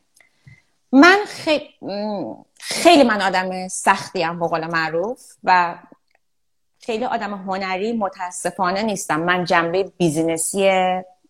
من 0.92 1.18
خیلی 1.26 1.70
خیلی 2.60 3.02
من 3.02 3.22
آدم 3.22 3.68
سختی 3.68 4.22
هم 4.22 4.38
بقول 4.38 4.66
معروف 4.66 5.20
و 5.44 5.74
خیلی 6.88 7.04
آدم 7.04 7.34
هنری 7.34 7.92
متاسفانه 7.92 8.82
نیستم. 8.82 9.20
من 9.20 9.44
جنبه 9.44 9.92
بیزینسی 9.98 10.70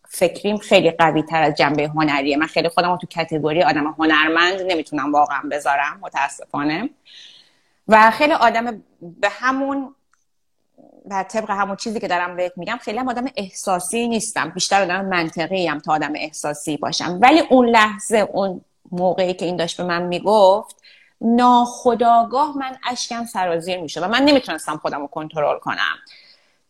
فکریم 0.09 0.57
خیلی 0.57 0.91
قوی 0.91 1.23
تر 1.23 1.43
از 1.43 1.55
جنبه 1.55 1.89
هنریه. 1.89 2.37
من 2.37 2.47
خیلی 2.47 2.69
خودم 2.69 2.97
تو 2.97 3.07
کتگوری 3.07 3.63
آدم 3.63 3.95
هنرمند 3.99 4.63
نمی‌تونم 4.63 5.13
واقعا 5.13 5.43
بذارم 5.51 5.99
متاسفانه. 6.01 6.91
و 7.89 8.11
خیلی 8.11 8.33
آدم 8.33 8.83
به 9.01 9.29
همون 9.29 9.95
و 11.11 11.25
طبق 11.29 11.51
همون 11.51 11.77
چیزی 11.77 12.01
که 12.01 12.09
دارم 12.09 12.37
بهت 12.37 12.53
میگم 12.57 12.77
خیلی 12.77 12.99
هم 12.99 13.09
آدم 13.09 13.27
احساسی 13.37 14.09
نیستم. 14.09 14.51
بیشتر 14.51 14.83
آدم 14.83 15.05
منطقی 15.05 15.67
هم 15.67 15.79
تا 15.79 15.93
آدم 15.93 16.13
احساسی 16.15 16.77
باشم. 16.77 17.19
ولی 17.23 17.41
اون 17.51 17.69
لحظه 17.69 18.17
اون 18.17 18.61
موقعی 18.93 19.35
که 19.35 19.47
این 19.47 19.57
داشت 19.57 19.77
به 19.77 19.85
من 19.85 20.03
می‌گفت 20.03 20.77
ناخداگاه 21.21 22.59
من 22.59 22.77
اشکم 22.91 23.25
سرازیر 23.25 23.81
میشه 23.81 24.01
و 24.01 24.09
من 24.09 24.23
نمی‌تونستم 24.23 24.77
خودم 24.77 25.01
رو 25.01 25.07
کنترل 25.07 25.59
کنم. 25.59 25.97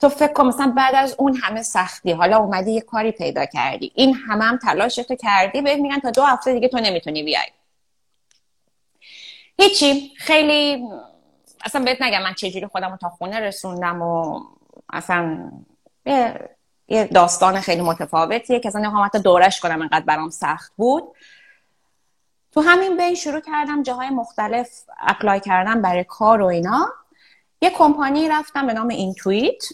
تو 0.01 0.09
فکر 0.09 0.33
کن 0.33 0.47
مثلا 0.47 0.73
بعد 0.77 0.95
از 0.95 1.15
اون 1.19 1.37
همه 1.37 1.63
سختی 1.63 2.13
حالا 2.13 2.37
اومدی 2.37 2.73
یه 2.73 2.81
کاری 2.81 3.13
پیدا 3.13 3.45
کردی. 3.47 3.93
این 3.95 4.15
همه 4.15 4.45
هم 4.45 4.59
تلاشتو 4.59 5.15
کردی 5.15 5.63
بهت 5.63 5.79
میگن 5.79 5.99
تا 5.99 6.11
دو 6.11 6.23
هفته 6.23 6.53
دیگه 6.53 6.69
تو 6.69 6.79
نمی‌تونی 6.79 7.23
بیای. 7.23 7.47
هیچی. 9.59 10.13
خیلی 10.17 10.89
اصلا 11.65 11.85
بهت 11.85 12.03
نگم 12.03 12.23
من 12.23 12.35
چجوری 12.35 12.67
خودم 12.67 12.91
رو 12.91 12.97
تا 12.97 13.09
خونه 13.09 13.41
رسوندم 13.41 14.03
و 14.03 14.41
اصلا 14.93 15.51
یه 16.89 17.05
داستان 17.05 17.61
خیلی 17.61 17.83
متفاوتیه 17.83 18.61
که 18.61 18.69
اصلا 18.69 18.81
نمی‌خوام 18.81 19.05
حتی 19.05 19.19
دورش 19.19 19.61
کنم 19.61 19.83
انقدر 19.83 20.05
برام 20.05 20.31
سخت 20.31 20.73
بود. 20.77 21.05
تو 22.59 22.65
همین 22.65 22.97
بین 22.97 23.15
شروع 23.15 23.41
کردم 23.41 23.83
جاهای 23.83 24.11
مختلف 24.11 24.71
اپلای 25.01 25.41
کردم 25.41 25.83
برای 25.83 26.05
کار 26.05 26.43
و 26.43 26.47
اینا. 26.47 26.89
یه 27.63 27.71
کمپانی 27.71 28.29
رفتم 28.29 28.67
به 28.67 28.73
نام 28.73 28.89
اینتویت 28.89 29.65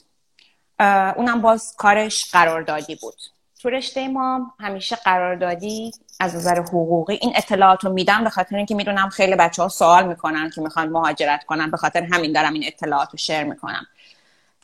اونم 1.16 1.42
باز 1.42 1.74
کارش 1.78 2.30
قراردادی 2.32 2.94
بود. 2.94 3.14
تو 3.60 3.70
رشته 3.70 4.08
ما 4.08 4.54
همیشه 4.60 4.96
قراردادی 4.96 5.92
از 6.20 6.36
نظر 6.36 6.60
حقوقی 6.60 7.18
این 7.22 7.32
اطلاعات 7.36 7.84
رو 7.84 7.92
میدم 7.92 8.24
به 8.24 8.30
خاطر 8.30 8.56
اینکه 8.56 8.74
می‌دونم 8.74 9.08
خیلی 9.08 9.34
بچه 9.34 9.62
ها 9.62 9.68
سوال 9.68 10.08
می‌کنن 10.08 10.50
که 10.50 10.60
می‌خوان 10.60 10.88
مهاجرت 10.88 11.44
کنن. 11.44 11.70
به 11.70 11.76
خاطر 11.76 12.02
همین 12.12 12.32
دارم 12.32 12.52
این 12.52 12.64
اطلاعات 12.66 13.10
رو 13.10 13.18
شیر 13.18 13.42
می‌کنم. 13.42 13.86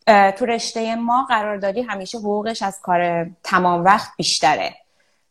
تو 0.06 0.46
رشته 0.46 0.96
ما 0.96 1.26
قراردادی 1.28 1.82
همیشه 1.82 2.18
حقوقش 2.18 2.62
از 2.62 2.80
کار 2.82 3.30
تمام 3.42 3.84
وقت 3.84 4.10
بیشتره. 4.16 4.76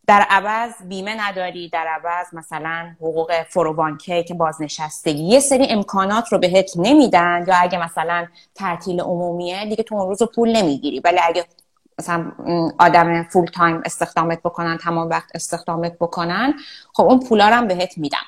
در 0.10 0.26
عوض 0.30 0.72
بیمه 0.88 1.28
نداری 1.28 1.70
در 1.70 1.88
عوض 1.88 2.34
مثلا 2.34 2.95
حقوق 3.01 3.32
401K 3.50 4.24
که 4.24 4.34
بازنشستگی. 4.34 5.24
یه 5.24 5.39
سری 5.39 5.66
امکانات 5.70 6.34
رو 6.34 6.38
بهت 6.38 6.72
نمیدن 6.76 7.45
یا 7.47 7.55
اگه 7.55 7.86
مثلا 7.86 8.28
تعطیل 8.55 9.01
عمومیه 9.01 9.66
دیگه 9.66 9.84
تو 9.84 9.95
اون 9.95 10.07
روز 10.07 10.24
پول 10.24 10.57
نمی‌گیری. 10.57 10.99
ولی 10.99 11.20
اگه 11.24 11.45
مثلا 11.99 12.32
آدم 12.80 13.24
full 13.24 13.46
time 13.46 13.82
استخدامت 13.86 14.39
بکنن 14.39 14.78
تمام 14.78 15.10
وقت 15.10 15.30
استخدامت 15.36 15.93
بکنن 15.99 16.53
خب 16.93 17.03
اون 17.03 17.20
پولا 17.20 17.49
رو 17.49 17.55
هم 17.55 17.68
بهت 17.68 17.97
میدن 17.98 18.26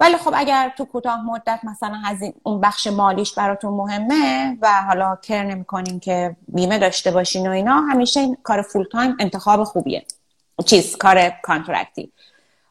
ولی 0.00 0.16
خب 0.16 0.32
اگر 0.34 0.72
تو 0.78 0.84
کوتاه 0.84 1.24
مدت 1.24 1.60
مثلا 1.64 2.02
از 2.06 2.18
اون 2.42 2.60
بخش 2.60 2.86
مالیش 2.86 3.34
براتون 3.34 3.74
مهمه 3.74 4.58
و 4.62 4.82
حالا 4.82 5.16
care 5.22 5.42
نمی‌کنین 5.42 6.00
که 6.00 6.36
بیمه 6.48 6.78
داشته 6.78 7.10
باشین 7.10 7.46
و 7.48 7.50
اینا 7.50 7.80
همیشه 7.80 8.20
این 8.20 8.36
کار 8.42 8.62
full 8.62 8.84
time 8.92 9.16
انتخاب 9.20 9.64
خوبیه. 9.64 10.04
چیز 10.62 10.96
کار 10.96 11.30
contract 11.42 11.98
ی. 11.98 12.12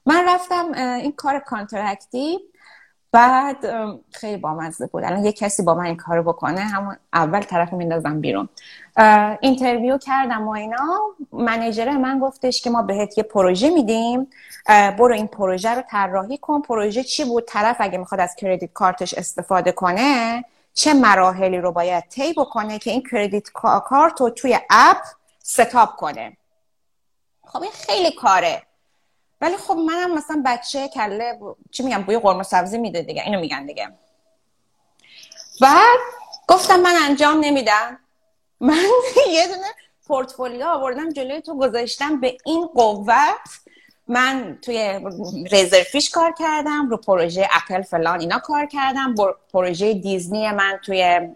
من 0.06 0.26
رفتم 0.28 0.72
این 0.74 1.12
کار 1.12 1.40
contract 1.40 2.29
ی 2.29 2.40
بعد 3.12 3.58
خیلی 4.12 4.38
بامزه 4.38 4.88
بود. 4.88 5.04
الان 5.04 5.26
یه 5.26 5.32
کسی 5.32 5.64
با 5.64 5.76
من 5.76 5.86
این 5.86 5.98
کارو 5.98 6.24
بکنه 6.24 6.62
همون 6.62 6.98
اول 7.14 7.42
طرف 7.42 7.74
میندازم 7.74 8.22
بیرون. 8.22 8.50
interview 9.42 9.98
کردم 9.98 10.48
و 10.48 10.52
اینا. 10.52 11.00
manager 11.34 11.92
من 11.92 12.20
گفتش 12.20 12.62
که 12.62 12.70
ما 12.70 12.82
بهت 12.82 13.18
یه 13.18 13.24
پروژه 13.24 13.70
میدیم. 13.70 14.28
برو 14.68 15.14
این 15.14 15.28
پروژه 15.28 15.70
رو 15.70 15.82
طراحی 15.90 16.38
کن. 16.38 16.62
پروژه 16.62 17.04
چی 17.04 17.26
بود؟ 17.26 17.46
طرف 17.48 17.76
اگه 17.80 17.98
می‌خواد 17.98 18.22
از 18.22 18.36
credit 18.36 18.74
card 18.74 19.00
ش 19.00 19.14
استفاده 19.14 19.72
کنه 19.72 20.44
چه 20.74 20.94
مراحلی 20.94 21.58
رو 21.58 21.72
باید 21.72 22.04
طی 22.04 22.34
بکنه 22.34 22.80
که 22.80 22.92
این 22.92 23.04
credit 23.12 23.50
کارت 23.86 24.22
رو 24.22 24.30
توی 24.30 24.60
اپ 24.70 24.98
ستاپ 25.44 25.96
کنه. 25.96 26.38
خب 27.54 27.62
این 27.62 27.72
خیلی 27.72 28.12
کاره. 28.12 28.64
ولی 29.42 29.58
خب 29.58 29.74
منم 29.74 30.16
مثلا 30.16 30.44
بچه 30.46 30.88
کله 30.88 31.40
چی 31.72 31.84
میگم 31.84 32.04
بوی 32.04 32.20
قرمه 32.20 32.44
سبزی 32.44 32.78
میده 32.78 33.02
دیگه 33.02 33.24
اینو 33.24 33.40
میگن 33.40 33.66
دیگه. 33.66 33.88
بعد 35.62 36.00
گفتم 36.48 36.80
من 36.80 36.96
انجام 37.02 37.40
نمیدم. 37.40 38.00
من 38.60 38.86
یه 39.34 39.48
دونه 39.48 39.68
پورتفولیو 40.08 40.66
آوردم 40.66 41.10
جلوی 41.10 41.42
تو 41.42 41.58
گذاشتم 41.58 42.20
به 42.20 42.38
این 42.46 42.68
قوت. 42.68 43.50
من 44.08 44.60
توی 44.62 45.00
رزرفیش 45.52 46.10
کار 46.10 46.34
کردم 46.40 46.90
رو 46.90 46.98
پروژه 46.98 47.48
اپل 47.52 47.82
فلان 47.82 48.20
اینا 48.20 48.40
کار 48.40 48.66
کردم. 48.66 49.16
پروژه 49.54 49.94
دیزنی 49.94 50.52
من 50.52 50.80
توی 50.86 51.30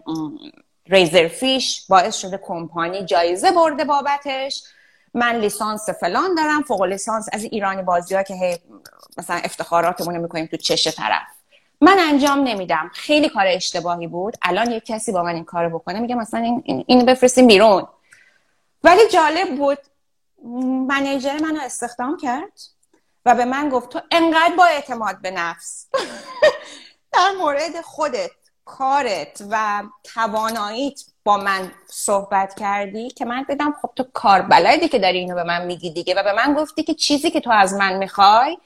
رزرفیش 0.88 1.86
باعث 1.88 2.16
شده 2.16 2.38
کمپانی 2.38 3.04
جایزه 3.04 3.50
برده 3.50 3.84
بابتش. 3.84 4.62
من 5.14 5.36
لیسانس 5.36 5.90
فلان 5.90 6.34
دارم 6.34 6.62
فوق 6.62 6.82
لیسانس 6.82 7.28
از 7.32 7.44
ایرانی 7.44 7.82
بازی 7.82 8.14
ها 8.14 8.22
که 8.22 8.34
هی 8.34 8.58
مثلا 9.18 9.36
افتخاراتمون 9.36 10.18
می‌کنیم 10.18 10.46
تو 10.46 10.56
چش 10.56 10.88
طرف. 10.88 11.26
من 11.80 11.96
انجام 12.00 12.38
نمیدم. 12.38 12.90
خیلی 12.94 13.28
کار 13.28 13.46
اشتباهی 13.46 14.06
بود. 14.06 14.34
الان 14.42 14.70
یک 14.70 14.84
کسی 14.84 15.12
با 15.12 15.22
من 15.22 15.34
این 15.34 15.44
کارو 15.44 15.78
بکنه 15.78 16.00
میگه 16.00 16.14
مثلا 16.14 16.40
این 16.64 16.84
اینو 16.86 17.04
بفرستیم 17.04 17.46
بیرون. 17.46 17.86
ولی 18.84 19.08
جالب 19.08 19.56
بود. 19.56 19.78
منیجر 20.88 21.38
منو 21.38 21.60
استخدام 21.62 22.16
کرد 22.16 22.60
و 23.26 23.34
به 23.34 23.44
من 23.44 23.68
گفت 23.68 23.88
تو 23.88 24.00
انقدر 24.10 24.54
با 24.56 24.64
اعتماد 24.64 25.22
به 25.22 25.30
نفس. 25.30 25.86
در 27.12 27.30
مورد 27.38 27.80
خودت 27.80 28.30
کارت 28.64 29.44
و 29.50 29.82
تواناییت 30.04 31.00
با 31.24 31.36
من 31.36 31.72
صحبت 31.86 32.54
کردی 32.54 33.10
که 33.10 33.24
من 33.24 33.46
بدم 33.48 33.74
خب 33.82 33.90
تو 33.96 34.04
کار 34.12 34.42
بلدی 34.42 34.88
که 34.88 34.98
داری 34.98 35.18
اینو 35.18 35.34
به 35.34 35.44
من 35.44 35.66
میگی 35.66 35.90
دیگه 35.90 36.14
و 36.14 36.22
به 36.22 36.32
من 36.32 36.54
گفتی 36.54 36.82
که 36.82 36.94
چیزی 36.94 37.30
که 37.30 37.40
تو 37.40 37.50
از 37.50 37.74
من 37.74 37.96
می‌خوای 37.96 38.58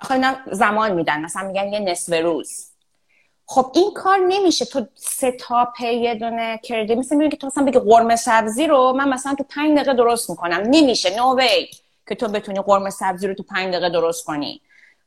خب 0.00 0.36
زمان 0.52 0.92
میدن 0.92 1.20
مثلا 1.20 1.48
میگن 1.48 1.72
یه 1.72 1.78
نصف 1.78 2.12
روز. 2.22 2.68
خب 3.46 3.72
این 3.74 3.94
کار 3.94 4.18
نمیشه. 4.18 4.64
تو 4.64 4.86
سه 4.94 5.32
تا 5.32 5.72
یه 5.80 6.14
دونه 6.14 6.60
کردی 6.62 6.94
مثل 6.94 7.28
که 7.28 7.36
تو 7.36 7.46
مثلا 7.46 7.64
بگی 7.64 7.78
قرمه 7.78 8.16
سبزی 8.16 8.66
رو 8.66 8.92
من 8.92 9.08
مثلا 9.08 9.34
تو 9.34 9.44
پنج 9.44 9.74
دقیقه 9.76 9.94
درست 9.94 10.30
می‌کنم. 10.30 10.62
نمیشه. 10.70 11.16
نو 11.16 11.40
no 11.40 11.44
که 12.08 12.14
تو 12.14 12.28
بتونی 12.28 12.60
قرمه 12.60 12.90
سبزی 12.90 13.26
رو 13.26 13.34
تو 13.34 13.42
پنج 13.42 13.68
دقیقه 13.68 13.90
درست 13.90 14.24
کنی. 14.24 14.60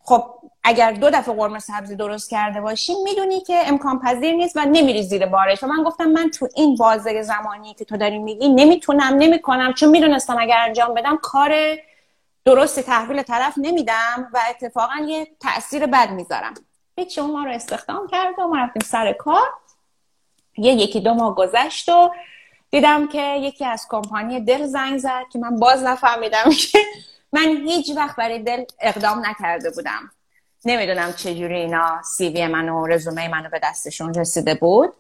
خب 0.06 0.24
اگر 0.64 0.92
دو 0.92 1.10
دفعه 1.10 1.36
قرمه 1.36 1.60
سبزی 1.60 1.96
درست 1.96 2.30
کرده 2.30 2.62
باشی 2.62 2.94
می‌دونی 3.04 3.42
که 3.42 3.62
امکان 3.66 4.00
پذیر 4.00 4.36
نیست 4.36 4.58
و 4.58 4.60
نمیری 4.60 5.04
زیر 5.04 5.26
بارش. 5.26 5.64
و 5.64 5.68
من 5.68 5.84
گفتم 5.84 6.06
من 6.06 6.30
تو 6.30 6.48
این 6.56 6.76
بازه 6.76 7.22
زمانی 7.22 7.74
که 7.74 7.86
تو 7.86 7.98
داری 7.98 8.20
میگی 8.20 8.50
نمی‌تونم 8.50 9.14
نمی‌کنم 9.14 9.74
چون 9.74 9.90
می‌دونستم 9.90 10.38
اگر 10.40 10.58
انجام 10.60 10.94
بدم 10.94 11.18
کار 11.22 11.52
درستی 12.46 12.82
تحویل 12.82 13.22
طرف 13.22 13.54
نمیدم 13.58 14.30
و 14.34 14.40
اتفاقا 14.50 15.06
یه 15.08 15.28
تاثیر 15.40 15.86
بد 15.86 16.12
می‌ذارم. 16.12 16.54
اون 17.18 17.32
ما 17.32 17.44
رو 17.44 17.52
استخدام 17.52 18.08
کرد 18.08 18.40
و 18.40 18.48
ما 18.48 18.58
رفتیم 18.58 18.82
سر 18.86 19.14
کار. 19.14 19.48
یه 20.58 20.74
یکی 20.74 21.00
دو 21.00 21.14
ماه 21.14 21.36
گذشت 21.36 21.90
و 21.90 22.12
دیدم 22.72 23.08
که 23.08 23.36
یکی 23.36 23.66
از 23.66 23.88
کمپانی 23.90 24.40
دل 24.40 24.66
زنگ 24.66 24.98
زد 24.98 25.24
که 25.32 25.40
من 25.40 25.60
باز 25.60 25.84
نفهمیدم 25.84 26.50
که 26.72 26.80
من 27.36 27.58
هیچ 27.68 27.92
وقت 27.98 28.16
برای 28.16 28.40
دل 28.40 28.64
اقدام 28.80 29.26
نکرده 29.26 29.70
بودم. 29.70 30.12
نمی‌دونم 30.66 31.14
چجوری 31.14 31.56
اینا 31.56 32.02
سی 32.04 32.30
وی 32.30 32.48
من 32.48 32.70
و 32.70 32.88
رزومه 32.88 33.28
منو 33.28 33.50
به 33.50 33.60
دستشون 33.64 34.14
رسیده 34.14 34.56
بود. 34.56 34.94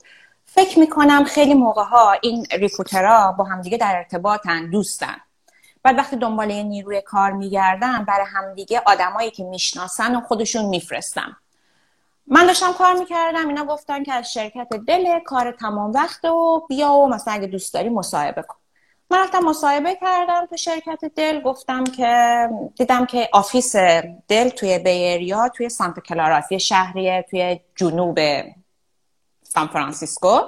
فکر 0.45 0.79
می‌کنم 0.79 1.23
خیلی 1.23 1.53
موقع 1.53 1.83
ها 1.83 2.11
این 2.11 2.45
ریکوترها 2.51 3.31
با 3.31 3.43
همدیگه 3.43 3.77
در 3.77 3.95
ارتباطن 3.95 4.69
دوستن. 4.69 5.15
بعد 5.83 5.97
وقتی 5.97 6.15
دنبال 6.15 6.49
یه 6.49 6.63
نیروی 6.63 7.01
کار 7.01 7.31
میگردم 7.31 8.05
برای 8.05 8.25
همدیگه 8.33 8.81
آدمایی 8.85 9.31
که 9.31 9.43
می‌شناسن 9.43 10.15
و 10.15 10.21
خودشون 10.21 10.65
میفرستم. 10.65 11.37
من 12.27 12.45
داشتم 12.45 12.73
کار 12.73 12.93
می‌کردم 12.93 13.47
اینا 13.47 13.65
گفتن 13.65 14.03
که 14.03 14.13
از 14.13 14.33
شرکت 14.33 14.67
دل 14.87 15.19
کار 15.19 15.51
تمام 15.51 15.91
وقت 15.91 16.25
و 16.25 16.65
بیا 16.69 16.91
و 16.91 17.09
مثلا 17.09 17.33
اگه 17.33 17.47
دوست 17.47 17.73
داری 17.73 17.89
مصاحبه 17.89 18.41
کن. 18.41 18.57
من 19.09 19.19
رفتم 19.19 19.39
مصاحبه 19.39 19.95
کردم 19.95 20.45
تو 20.45 20.57
شرکت 20.57 21.05
Dell 21.15 21.41
گفتم 21.41 21.83
که 21.83 22.49
دیدم 22.75 23.05
که 23.05 23.29
office 23.33 23.75
Dell 24.27 24.49
توی 24.49 24.79
Bay 24.79 25.09
Area 25.09 25.49
توی 25.49 25.69
سانتا 25.69 26.01
کلاراس 26.01 26.51
یه 26.51 26.57
شهریه 26.57 27.25
توی 27.29 27.59
جنوب 27.75 28.19
سان 29.43 29.67
فرانسیسکو. 29.67 30.39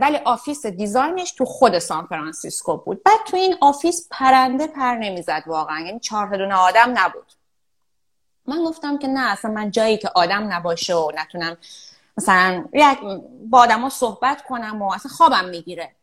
ولی 0.00 0.16
office 0.16 0.66
design 0.66 1.16
ش 1.16 1.32
تو 1.32 1.44
خود 1.44 1.78
سان 1.78 2.06
فرانسیسکو 2.06 2.76
بود. 2.76 3.02
بعد 3.02 3.18
تو 3.26 3.36
این 3.36 3.56
office 3.60 4.08
پرنده 4.10 4.66
پر 4.66 4.94
نمی‌زد 4.94 5.42
واقعا. 5.46 5.80
یعنی 5.80 6.00
چهار 6.00 6.36
دونه 6.36 6.54
آدم 6.54 6.94
نبود. 6.94 7.32
من 8.46 8.64
گفتم 8.64 8.98
که 8.98 9.08
نه 9.08 9.32
اصلا 9.32 9.50
من 9.50 9.70
جایی 9.70 9.98
که 9.98 10.10
آدم 10.14 10.52
نباشه 10.52 10.94
و 10.94 11.12
نتونم 11.14 11.56
مثلا 12.16 12.64
با 13.50 13.58
آدم 13.58 13.88
صحبت 13.88 14.42
کنم 14.42 14.82
و 14.82 14.92
اصلا 14.92 15.12
خوابم 15.12 15.44
می‌گیره. 15.44 15.97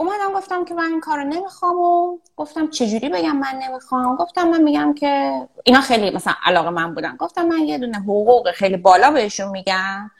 اومدم 0.00 0.32
گفتم 0.34 0.64
که 0.64 0.74
من 0.74 0.84
این 0.84 1.00
کارو 1.00 1.24
نمی‌خوام 1.24 1.78
و 1.78 2.18
گفتم 2.36 2.70
چجوری 2.70 3.08
بگم 3.08 3.36
من 3.36 3.60
نمی‌خوام؟ 3.62 4.16
گفتم 4.16 4.48
من 4.48 4.62
میگم 4.62 4.94
که 4.94 5.42
اینا 5.64 5.80
خیلی 5.80 6.10
مثلا 6.10 6.34
علاقه 6.44 6.70
من 6.70 6.94
بودن. 6.94 7.16
گفتم 7.16 7.46
من 7.46 7.58
یه 7.58 7.78
دونه 7.78 7.98
حقوق 7.98 8.50
خیلی 8.50 8.76
بالا 8.76 9.10
بهشون 9.10 9.48
میگم. 9.48 10.10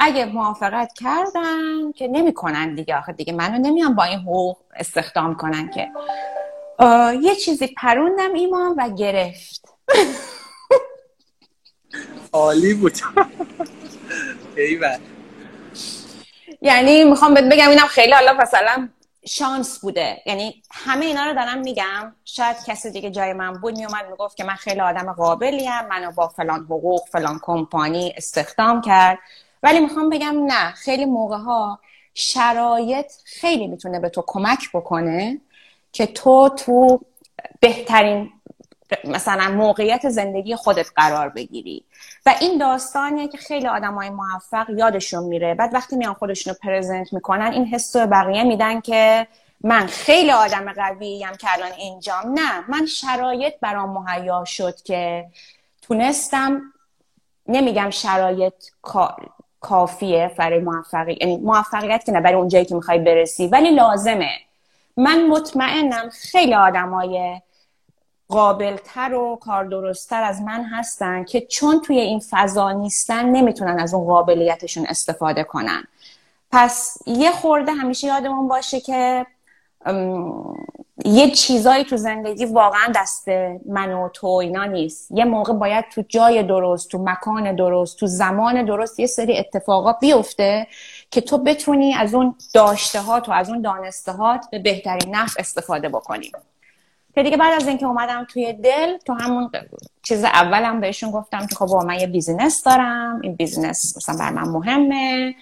اگه 0.00 0.24
موافقت 0.24 0.92
کردن 0.92 1.92
که 1.92 2.08
نمی‌کنن 2.08 2.74
دیگه. 2.74 2.98
آخه 2.98 3.12
دیگه 3.12 3.32
منو 3.32 3.58
نمیام 3.58 3.94
با 3.94 4.04
این 4.04 4.18
حقوق 4.18 4.56
استخدام 4.76 5.34
کنن 5.34 5.70
که. 5.70 5.90
یه 7.22 7.34
چیزی 7.34 7.66
پروندم 7.66 8.32
ایمان 8.32 8.74
و 8.78 8.94
گرفت. 8.94 9.68
عالی 12.32 12.74
بود. 12.74 12.92
ایوه 14.56 14.98
یعنی 16.62 17.04
می‌خوام 17.04 17.34
بهت 17.34 17.44
بگم 17.44 17.68
اینم 17.68 17.86
خیلی 17.86 18.12
حالا 18.12 18.32
مثلا 18.32 18.88
شانس 19.28 19.78
بوده. 19.78 20.22
یعنی 20.26 20.62
همه 20.70 21.06
اینا 21.06 21.24
رو 21.24 21.34
دارم 21.34 21.58
میگم. 21.58 22.14
شاید 22.24 22.56
کسی 22.66 22.90
دیگه 22.90 23.10
جای 23.10 23.32
من 23.32 23.52
بود 23.52 23.76
میومد 23.78 24.10
می‌گفت 24.10 24.36
که 24.36 24.44
من 24.44 24.54
خیلی 24.54 24.80
آدم 24.80 25.12
قابلیم. 25.12 25.86
منو 25.90 26.10
با 26.12 26.28
فلان 26.28 26.60
حقوق 26.64 27.08
فلان 27.08 27.40
کمپانی 27.42 28.14
استخدام 28.16 28.80
کرد. 28.80 29.18
ولی 29.62 29.80
می‌خوام 29.80 30.10
بگم 30.10 30.44
نه 30.46 30.70
خیلی 30.72 31.04
موقع 31.04 31.36
ها 31.36 31.80
شرایط 32.14 33.12
خیلی 33.24 33.66
می‌تونه 33.66 34.00
به 34.00 34.08
تو 34.08 34.24
کمک 34.26 34.70
بکنه 34.74 35.40
که 35.92 36.06
تو 36.06 36.48
تو 36.48 37.00
بهترین 37.60 38.32
مثلا 39.04 39.50
موقعیت 39.50 40.08
زندگی 40.08 40.56
خودت 40.56 40.90
قرار 40.96 41.28
بگیری. 41.28 41.84
و 42.26 42.34
این 42.40 42.58
داستانیه 42.58 43.28
که 43.28 43.38
خیلی 43.38 43.66
های 43.66 44.10
موفق 44.10 44.70
یادشون 44.70 45.24
میره. 45.24 45.54
بعد 45.54 45.74
وقتی 45.74 45.96
میان 45.96 46.14
خودشون 46.14 46.52
رو 46.52 46.58
پرزنت 46.62 47.12
می‌کنن 47.12 47.52
این 47.52 47.64
حس 47.64 47.96
رو 47.96 48.06
بقیه 48.06 48.44
میدن 48.44 48.80
که 48.80 49.26
من 49.60 49.86
خیلی 49.86 50.30
آدم 50.30 50.72
قویم 50.72 51.32
که 51.40 51.46
الان 51.52 51.72
اینجام. 51.72 52.24
نه 52.34 52.70
من 52.70 52.86
شرایط 52.86 53.54
برام 53.60 53.90
مهیا 53.90 54.44
شد 54.44 54.82
که 54.82 55.26
تونستم 55.82 56.62
نمیگم 57.48 57.90
شرایط 57.90 58.54
کافیه 59.60 60.34
برای 60.38 60.58
موفقیت 60.58 61.22
یعنی 61.22 61.36
موفقیت 61.36 62.04
که 62.04 62.12
نه 62.12 62.20
برای 62.20 62.34
اونجایی 62.34 62.64
که 62.64 62.74
می‌خوای 62.74 62.98
برسی 62.98 63.46
ولی 63.46 63.70
لازمه. 63.70 64.30
من 64.96 65.26
مطمئنم 65.26 66.10
خیلی 66.10 66.54
آدمای 66.54 67.40
قابلتر 68.28 69.14
و 69.14 69.36
کار 69.36 69.64
درستتر 69.64 70.22
از 70.22 70.42
من 70.42 70.64
هستن 70.64 71.24
که 71.24 71.40
چون 71.40 71.80
توی 71.80 72.00
این 72.00 72.22
فضا 72.30 72.72
نیستن 72.72 73.24
نمی‌تونن 73.26 73.80
از 73.80 73.94
اون 73.94 74.06
قابلیتشون 74.06 74.86
استفاده 74.88 75.44
کنن. 75.44 75.84
پس 76.52 76.98
یه 77.06 77.30
خورده 77.30 77.72
همیشه 77.72 78.06
یادمون 78.06 78.48
باشه 78.48 78.80
که 78.80 79.26
یه 81.04 81.30
چیزایی 81.30 81.84
تو 81.84 81.96
زندگی 81.96 82.44
واقعا 82.44 82.92
دست 82.94 83.28
من 83.66 83.92
و 83.92 84.08
تو 84.08 84.26
اینا 84.26 84.64
نیست. 84.64 85.10
یه 85.10 85.24
موقع 85.24 85.52
باید 85.52 85.84
تو 85.94 86.02
جای 86.08 86.42
درست 86.42 86.90
تو 86.90 86.98
مکان 86.98 87.56
درست 87.56 87.98
تو 87.98 88.06
زمان 88.06 88.64
درست 88.64 89.00
یه 89.00 89.06
سری 89.06 89.38
اتفاقات 89.38 89.96
بیفته 90.00 90.66
که 91.10 91.20
تو 91.20 91.38
بتونی 91.38 91.94
از 91.94 92.14
اون 92.14 92.34
داشته 92.54 93.00
و 93.00 93.30
از 93.32 93.48
اون 93.50 93.62
دانسته 93.62 94.12
به 94.50 94.58
بهترین 94.58 95.14
نفع 95.14 95.40
استفاده 95.40 95.88
بکنی. 95.88 96.32
که 97.16 97.22
دیگه 97.22 97.36
بعد 97.36 97.62
از 97.62 97.68
اینکه 97.68 97.86
اومدم 97.86 98.24
توی 98.24 98.52
Dell 98.52 98.98
تو 98.98 99.12
همون 99.12 99.50
چیز 100.02 100.24
اولم 100.24 100.80
بهشون 100.80 101.10
گفتم 101.10 101.46
که 101.46 101.54
خب 101.54 101.84
من 101.86 101.94
یه 101.94 102.06
business 102.06 102.62
دارم. 102.64 103.20
این 103.22 103.34
business 103.34 103.96
مثلا 103.96 104.16
بر 104.18 104.30
من 104.30 104.48
مهمه. 104.48 105.34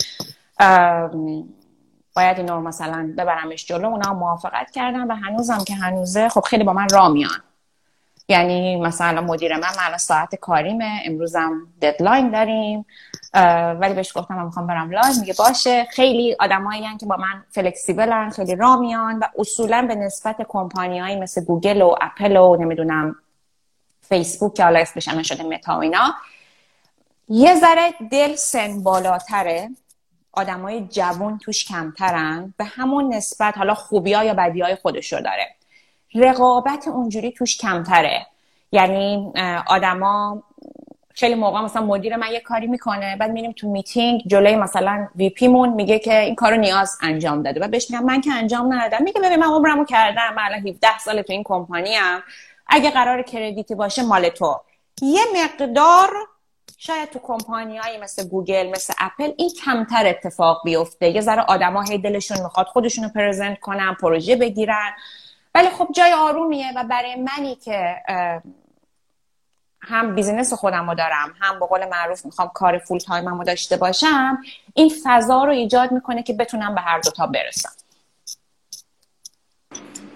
باید 2.16 2.38
اینو 2.38 2.60
مثلا 2.60 3.14
ببرمش 3.18 3.66
جلو. 3.66 3.88
اونا 3.88 4.14
موافقت 4.14 4.70
کردن 4.70 5.10
و 5.10 5.14
هنوزم 5.14 5.64
که 5.66 5.74
هنوزه 5.74 6.28
خب 6.28 6.40
خیلی 6.40 6.64
با 6.64 6.72
من 6.72 6.88
راه 6.88 7.08
میان. 7.08 7.42
یعنی 8.28 8.76
مثلا 8.76 9.20
مدیر 9.20 9.56
من 9.56 9.68
من 9.90 9.96
ساعت 9.96 10.34
کاریمه. 10.34 11.00
امروزم 11.04 11.66
deadline 11.82 12.30
داریم. 12.30 12.86
ولی 13.80 13.94
بهش 13.94 14.18
گفتم 14.18 14.34
من 14.34 14.44
می‌خوام 14.44 14.66
برم 14.66 14.90
live. 14.90 15.20
میگه 15.20 15.34
باشه. 15.38 15.84
خیلی 15.84 16.36
آدمایی 16.40 16.96
که 17.00 17.06
با 17.06 17.16
من 17.16 17.44
flexible 17.50 18.21
ن 18.21 18.30
خیلی 18.30 18.56
راه 18.56 18.76
میان 18.76 19.18
و 19.18 19.24
اصولا 19.38 19.84
به 19.88 19.94
نسبت 19.94 20.36
کمپانیایی 20.48 21.16
مثل 21.16 21.44
گوگل 21.44 21.82
و 21.82 21.94
اپل 22.00 22.36
و 22.36 22.56
نمی‌دونم 22.56 23.16
فیسبوک 24.00 24.54
که 24.54 24.64
حالا 24.64 24.78
اسمش 24.78 25.08
هم 25.08 25.22
شده 25.22 25.42
متا 25.42 25.76
و 25.76 25.80
اینا 25.80 26.14
یه 27.28 27.54
ذره 27.54 27.94
Dell 28.10 28.34
سن 28.34 28.82
بالاتره. 28.82 29.70
آدمای 30.32 30.80
جوون 30.80 31.38
توش 31.38 31.64
کمترن 31.64 32.54
به 32.56 32.64
همون 32.64 33.14
نسبت 33.14 33.58
حالا 33.58 33.74
خوبی 33.74 34.10
یا 34.10 34.34
بدی 34.34 34.60
های 34.60 34.74
خودش 34.74 35.12
رو 35.12 35.20
داره. 35.20 35.54
رقابت 36.14 36.88
اونجوری 36.88 37.32
توش 37.32 37.58
کمتره. 37.58 38.26
یعنی 38.72 39.32
آدما 39.66 40.42
خیلی 41.16 41.34
موقع 41.34 41.60
مثلا 41.60 41.82
مدیر 41.82 42.16
من 42.16 42.32
یه 42.32 42.40
کاری 42.40 42.66
می‌کنه 42.66 43.16
بعد 43.16 43.30
میریم 43.30 43.52
تو 43.52 43.68
میتینگ 43.68 44.22
جلوی 44.26 44.56
مثلا 44.56 45.08
VP 45.16 45.48
مون 45.48 45.68
میگه 45.68 45.98
که 45.98 46.18
این 46.18 46.34
کارو 46.34 46.56
نیاز 46.56 46.98
انجام 47.02 47.42
داده. 47.42 47.60
و 47.60 47.68
بهش 47.68 47.90
میگم 47.90 48.04
من 48.04 48.20
که 48.20 48.32
انجام 48.32 48.72
ندادم 48.72 49.04
میگه 49.04 49.20
ببین 49.20 49.36
من 49.36 49.46
عمرمو 49.46 49.84
کردم 49.84 50.34
من 50.36 50.42
الان 50.42 50.68
17 50.68 50.98
سال 50.98 51.22
تو 51.22 51.32
این 51.32 51.42
کمپانی 51.44 51.96
ام 51.96 52.22
اگه 52.66 52.90
قرار 52.90 53.22
credit 53.22 53.67
ی 53.67 53.74
باشه 53.74 54.02
مال 54.02 54.28
تو. 54.28 54.60
یه 55.02 55.22
مقدار 55.44 56.10
شاید 56.78 57.10
تو 57.10 57.18
کمپانی 57.18 57.78
مثل 58.02 58.28
گوگل 58.28 58.70
مثل 58.70 58.94
اپل 58.98 59.32
این 59.36 59.50
کمتر 59.64 60.06
اتفاق 60.06 60.60
بیفته. 60.64 61.10
یه 61.10 61.20
ذره 61.20 61.42
آدما 61.42 61.82
هی 61.82 61.98
دلشون 61.98 62.42
می‌خواد 62.42 62.66
خودشونو 62.66 63.08
present 63.08 63.60
کنن 63.60 63.96
پروژه 64.00 64.36
بگیرن. 64.36 64.92
ولی 65.54 65.68
خب 65.68 65.88
جای 65.94 66.12
آرومیه 66.12 66.72
و 66.76 66.84
برای 66.84 67.16
منی 67.16 67.54
که 67.54 67.96
هم 69.84 70.14
business 70.14 70.52
خودم 70.52 70.90
رو 70.90 70.94
دارم 70.94 71.34
هم 71.40 71.58
به 71.58 71.66
قول 71.66 71.88
معروف 71.88 72.24
می‌خوام 72.24 72.50
کار 72.54 72.78
full 72.78 72.98
time 72.98 73.28
رو 73.28 73.44
داشته 73.44 73.76
باشم 73.76 74.38
این 74.74 74.92
فضا 75.04 75.44
رو 75.44 75.50
ایجاد 75.50 75.92
می‌کنه 75.92 76.22
که 76.22 76.32
بتونم 76.32 76.74
به 76.74 76.80
هر 76.80 77.00
دوتا 77.00 77.26
برسم. 77.26 77.72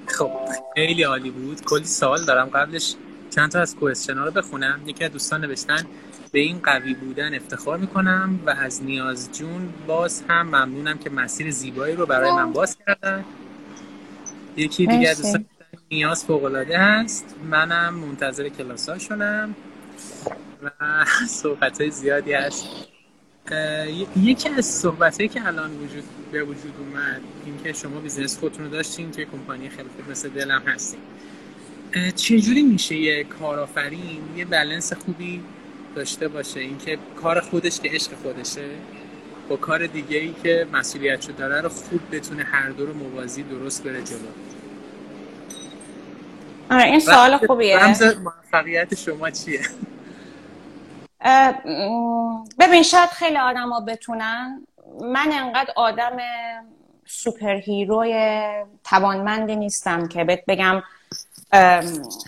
خب 0.06 0.30
خیلی 0.74 1.02
عالی 1.02 1.30
بود. 1.30 1.64
کلی 1.64 1.84
سوال 1.84 2.24
دارم. 2.24 2.48
قبلش 2.48 2.94
چند 3.30 3.50
تا 3.50 3.60
از 3.60 3.76
question 3.76 4.18
رو 4.18 4.30
بخونم. 4.30 4.80
یکی 4.86 5.04
از 5.04 5.12
دوستان 5.12 5.40
نوشتن 5.40 5.86
به 6.32 6.40
این 6.40 6.60
قوی 6.64 6.94
بودن 6.94 7.34
افتخار 7.34 7.78
می‌کنم 7.78 8.40
و 8.46 8.50
از 8.50 8.82
نیاز 8.82 9.32
جون 9.32 9.72
باز 9.86 10.24
هم 10.28 10.46
ممنونم 10.46 10.98
که 10.98 11.10
مسیر 11.10 11.50
زیبایی 11.50 11.96
رو 11.96 12.06
برای 12.06 12.30
من 12.30 12.52
باز 12.52 12.76
کردن. 12.86 13.24
یکی 14.56 14.86
دیگه 14.86 15.14
دوستان 15.14 15.44
نیاز 15.90 16.24
فوقلاده 16.24 16.78
هست. 16.78 17.34
منم 17.50 17.94
منتظر 17.94 18.48
کلاساشونم 18.48 19.54
و 20.62 20.70
صحبت 21.42 21.80
های 21.80 21.90
زیادی 21.90 22.32
هست. 22.32 22.68
یکی 24.16 24.48
از 24.48 24.66
صحبت 24.66 25.32
که 25.32 25.46
الان 25.46 25.70
وجود 25.70 26.04
به 26.32 26.42
وجود 26.42 26.74
اومد 26.78 27.20
اینکه 27.46 27.72
شما 27.72 28.00
business 28.00 28.38
خودتون 28.38 28.64
رو 28.64 28.70
داشتین 28.70 29.10
توی 29.10 29.24
کمپانی 29.24 29.68
خیلی 29.68 29.88
مثل 30.10 30.28
Dell 30.28 30.55
م 30.55 30.62
هستین. 30.66 31.00
چجوری 32.16 32.62
میشه 32.62 32.96
یه 32.96 33.24
کارآفرین 33.24 34.20
یه 34.36 34.44
بلنس 34.44 34.92
خوبی 34.92 35.42
داشته 35.94 36.28
باشه؟ 36.28 36.60
اینکه 36.60 36.98
کار 37.22 37.40
خودش 37.40 37.80
که 37.80 37.88
عشق 37.88 38.14
خودشه 38.22 38.64
با 39.48 39.56
کار 39.56 39.86
دیگه 39.86 40.18
ای 40.18 40.34
که 40.42 40.66
مسئولیت 40.72 41.36
داره 41.36 41.60
رو 41.60 41.68
خوب 41.68 42.00
بتونه 42.12 42.44
هر 42.44 42.70
دو 42.70 42.86
رو 42.86 42.94
موازی 42.94 43.42
درست 43.42 43.84
بره 43.84 44.02
جلو. 44.02 44.47
آره 46.70 46.84
این 46.84 47.00
سوال 47.00 47.36
خوبیه. 47.46 47.78
رمز 47.78 48.02
موفقیت 48.02 48.94
شما 48.94 49.30
چیه؟ 49.30 49.60
ببین 52.58 52.82
شاید 52.82 53.10
خیلی 53.10 53.36
آدم 53.36 53.84
بتونن. 53.84 54.66
من 55.00 55.30
انقدر 55.32 55.72
آدم 55.76 56.16
سوپر 57.06 57.54
هیروی 57.54 58.42
توانمندی 58.84 59.56
نیستم 59.56 60.08
که 60.08 60.24
بهت 60.24 60.44
بگم 60.48 60.82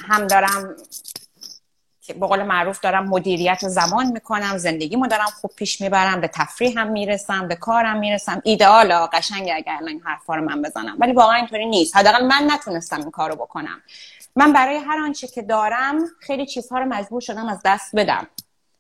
هم 0.09 0.27
دارم 0.31 0.77
به 2.21 2.27
قول 2.27 2.43
معروف 2.43 2.81
دارم 2.81 3.09
مدیریت 3.09 3.69
زمان 3.69 4.07
می‌کنم 4.07 4.59
زندگیمو 4.59 5.07
دارم 5.07 5.31
خوب 5.41 5.51
پیش 5.57 5.81
می‌برم 5.81 6.21
به 6.21 6.29
تفریح 6.29 6.81
هم 6.81 6.91
می‌رسم 6.91 7.49
به 7.49 7.57
کارم 7.57 7.99
می‌رسم. 7.99 8.43
ایدئال 8.45 8.93
قشنگ 8.93 9.51
اگر 9.55 9.79
این 9.87 10.01
حرفا 10.05 10.35
رو 10.35 10.45
من 10.45 10.63
بزنم 10.63 10.97
ولی 10.99 11.13
واقعا 11.13 11.37
اینطوری 11.37 11.67
نیست. 11.67 11.97
حداقل 11.97 12.27
من 12.27 12.51
نتونستم 12.51 13.01
این 13.01 13.11
کارو 13.11 13.35
بکنم. 13.37 13.83
من 14.41 14.53
برای 14.53 14.77
هر 14.77 14.99
آنچه 15.05 15.27
که 15.27 15.43
دارم 15.43 15.99
خیلی 16.21 16.47
چیزها 16.47 16.79
رو 16.79 16.85
مجبور 16.85 17.21
شدم 17.21 17.49
از 17.49 17.61
دست 17.65 17.97
بدم. 17.97 18.27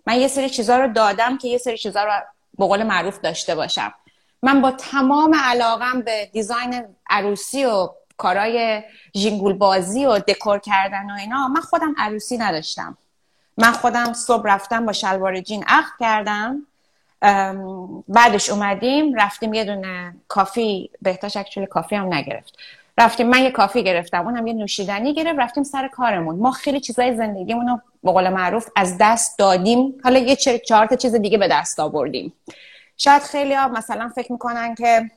من 0.07 0.15
یه 0.15 0.29
سری 0.29 0.51
چیزها 0.51 0.77
رو 0.79 0.93
دادم 0.93 1.39
که 1.39 1.49
یه 1.49 1.59
سری 1.59 1.79
چیزها 1.79 2.05
رو 2.05 2.11
به 2.59 2.67
قول 2.67 2.83
معروف 2.83 3.21
داشته 3.21 3.55
باشم. 3.55 3.95
من 4.43 4.61
با 4.61 4.71
تمام 4.71 5.35
علاقم 5.35 6.01
به 6.01 6.31
دیزاین 6.33 6.85
عروسی 7.11 7.65
و 7.65 7.89
کارای 8.17 8.83
جینگول 9.15 9.53
بازی 9.53 10.07
و 10.07 10.19
دکور 10.19 10.59
کردن 10.59 11.11
و 11.11 11.15
اینا 11.15 11.49
من 11.49 11.61
خودم 11.61 11.95
عروسی 11.99 12.39
نداشتم. 12.39 12.99
من 13.59 13.73
خودم 13.73 14.13
صبح 14.13 14.43
رفتم 14.47 14.87
با 14.87 14.93
شلوار 14.93 15.41
جین 15.41 15.65
عقد 15.67 15.93
کردم. 16.01 16.67
بعدش 18.09 18.51
اومدیم 18.51 19.15
رفتیم 19.15 19.55
یه 19.55 19.65
دونه 19.65 20.15
کافی 20.29 20.91
بهتاش 21.03 21.37
اکچولی 21.37 21.67
کافی 21.67 21.97
هم 21.97 22.15
نگرفت. 22.15 22.57
رفتیم 23.01 23.29
من 23.29 23.43
یه 23.43 23.51
coffee 23.51 23.85
گرفتم 23.85 24.25
اونم 24.25 24.47
یه 24.47 24.53
نوشیدنی 24.53 25.15
گرفت 25.15 25.39
رفتیم 25.39 25.65
سر 25.65 25.89
کارمون. 25.89 26.37
ما 26.37 26.51
خیلی 26.51 26.81
چیزای 26.81 27.17
زندگیمون 27.17 27.69
رو 27.69 27.81
به 28.03 28.13
قول 28.13 28.29
معروف 28.29 28.69
از 28.77 28.97
دست 29.01 29.39
دادیم. 29.39 29.95
حالا 30.05 30.19
یه 30.19 30.37
چهار 30.37 30.87
تا 30.87 30.97
چیز 30.97 31.15
دیگه 31.15 31.39
به 31.39 31.49
دست 31.49 31.81
آوردیم. 31.81 32.33
شاید 32.97 33.23
خیلی 33.23 33.55
ها 33.55 33.69
مثلا 33.69 34.09
فکر 34.09 34.33
می‌کنن 34.33 34.75
که 34.75 35.11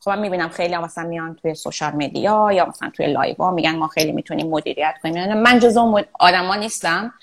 خب 0.00 0.10
من 0.10 0.18
می‌بینم 0.18 0.48
خیلی 0.48 0.74
ها 0.74 0.82
مثلا 0.82 1.08
میان 1.08 1.34
توی 1.34 1.54
social 1.54 1.92
media 1.92 2.52
یا 2.52 2.66
مثلا 2.66 2.90
توی 2.90 3.12
live 3.12 3.36
ها 3.38 3.50
میگن 3.50 3.76
ما 3.76 3.88
خیلی 3.88 4.12
می‌تونیم 4.12 4.50
مدیریت 4.50 4.94
کنیم. 5.02 5.34
من 5.34 5.58
جز 5.58 5.76
اون 5.76 6.04
آدما 6.18 6.54
نیستم. 6.54 7.14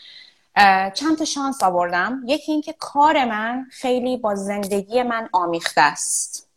چند 0.93 1.17
تا 1.17 1.25
شانس 1.25 1.63
آوردم. 1.63 2.21
یکی 2.25 2.51
اینکه 2.51 2.75
کار 2.79 3.25
من 3.25 3.65
خیلی 3.71 4.17
با 4.17 4.35
زندگی 4.35 5.03
من 5.03 5.29
آمیخته 5.31 5.81
است. 5.81 6.48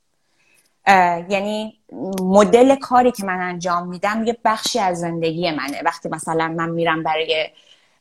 یعنی 1.28 1.78
مدل 2.20 2.74
کاری 2.74 3.12
که 3.12 3.24
من 3.24 3.41
انجام 3.41 3.89
میدم 3.89 4.24
یه 4.26 4.39
بخشی 4.45 4.78
از 4.78 5.01
زندگی 5.01 5.51
منه. 5.51 5.83
وقتی 5.85 6.09
مثلا 6.09 6.49
من 6.49 6.70
میرم 6.70 7.03
برای 7.03 7.51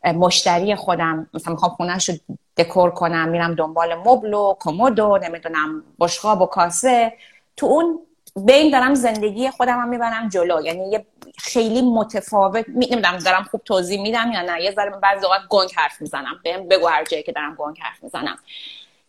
مشتری 0.04 0.76
خودم 0.76 1.30
مثلا 1.34 1.54
می‌خوام 1.54 1.72
خونهش 1.72 2.10
رو 2.10 2.16
دکور 2.58 2.92
کنم 2.92 3.30
میرم 3.30 3.56
دنبال 3.56 3.96
مبل 3.96 4.34
و 4.34 4.56
کمد 4.60 5.00
و 5.00 5.20
نمی‌دونم 5.24 5.84
بشقاب 6.00 6.42
و 6.42 6.46
کاسه 6.46 7.14
تو 7.58 7.66
اون 7.66 8.00
بین 8.36 8.72
دارم 8.72 8.94
زندگی 8.94 9.50
خودم 9.50 9.80
هم 9.80 9.90
می‌برم 9.90 10.30
جلو. 10.30 10.62
یعنی 10.62 10.92
یه 10.92 11.06
خیلی 11.38 11.82
متفاوت 11.82 12.66
نمی‌دونم 12.70 13.18
دارم 13.18 13.44
خوب 13.44 13.62
توضیح 13.66 14.02
میدم 14.02 14.32
یا 14.32 14.42
نه. 14.42 14.64
یه 14.64 14.72
ذره 14.72 14.90
بعضی 14.90 15.26
اوقات 15.26 15.42
گنگ 15.50 15.70
حرف 15.76 16.02
می‌زنم. 16.02 16.40
بهم 16.44 16.68
بگو 16.68 16.88
هر 16.88 17.04
جایی 17.04 17.24
که 17.24 17.32
دارم 17.32 17.56
گنگ 17.56 17.78
حرف 17.82 18.04
می‌زنم. 18.04 18.38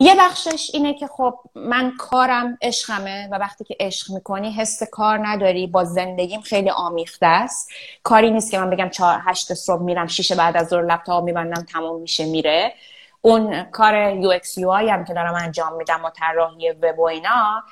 یه 0.03 0.15
بخشش 0.19 0.71
اینه 0.75 0.95
که 0.95 1.07
خب 1.07 1.39
من 1.55 1.93
کارم 1.99 2.59
عشقمه 2.63 3.29
و 3.33 3.35
وقتی 3.35 3.65
که 3.65 3.77
عشق 3.81 4.11
می‌کنی 4.11 4.53
حس 4.53 4.83
کار 4.83 5.29
نداری 5.29 5.67
با 5.67 5.85
زندگیم 5.85 6.41
خیلی 6.41 6.71
آمیخته 6.71 7.27
است. 7.27 7.71
کاری 8.03 8.31
نیست 8.31 8.51
که 8.51 8.59
من 8.59 8.71
بگم 8.71 8.89
چهار 8.89 9.21
هشت 9.25 9.55
صبح 9.55 9.83
میرم 9.83 10.07
شیشه 10.07 10.35
بعد 10.35 10.57
از 10.57 10.69
ظهر 10.69 10.83
لپتاپ 10.83 11.25
میبندم 11.25 11.63
تموم 11.63 12.01
میشه 12.01 12.25
میره. 12.25 12.75
اون 13.21 13.63
کار 13.63 14.17
UX 14.17 14.59
UI 14.59 14.73
هم 14.73 15.05
که 15.05 15.15
دارم 15.15 15.35
انجام 15.35 15.77
میدم 15.77 16.05
و 16.05 16.11
طراحی 16.11 16.71
وب 16.71 16.99
و 16.99 17.03
اینا 17.03 17.63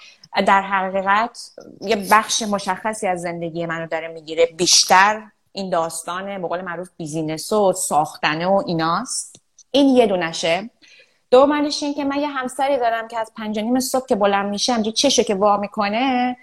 در 0.47 0.63
حقیقت 0.63 1.51
یه 1.81 1.97
بخش 2.11 2.43
مشخصی 2.43 3.07
از 3.07 3.21
زندگی 3.21 3.67
منو 3.67 3.87
داره 3.87 4.09
می‌گیره. 4.09 4.47
بیشتر 4.47 5.23
این 5.53 5.71
داستانه 5.71 6.39
به 6.39 6.49
قول 6.49 6.61
معروف 6.61 6.89
business 6.97 7.53
و 7.53 7.73
ساختنه 7.73 8.47
و 8.47 8.63
ایناست. 8.67 9.41
این 9.71 9.89
یه 9.97 10.07
دونشه. 10.07 10.71
دومش 11.31 11.83
این 11.83 11.95
که 11.95 12.05
من 12.05 12.21
یه 12.21 12.29
همسری 12.29 12.79
دارم 12.79 13.09
که 13.09 13.19
از 13.19 13.33
پنج 13.37 13.59
نیم 13.59 13.81
صبح 13.81 14.07
که 14.07 14.15
بلند 14.15 14.51
میشه 14.51 14.73
همینجوری 14.73 14.97
چشو 14.97 15.23
که 15.23 15.35
وا 15.35 15.57
می‌کنه 15.57 16.37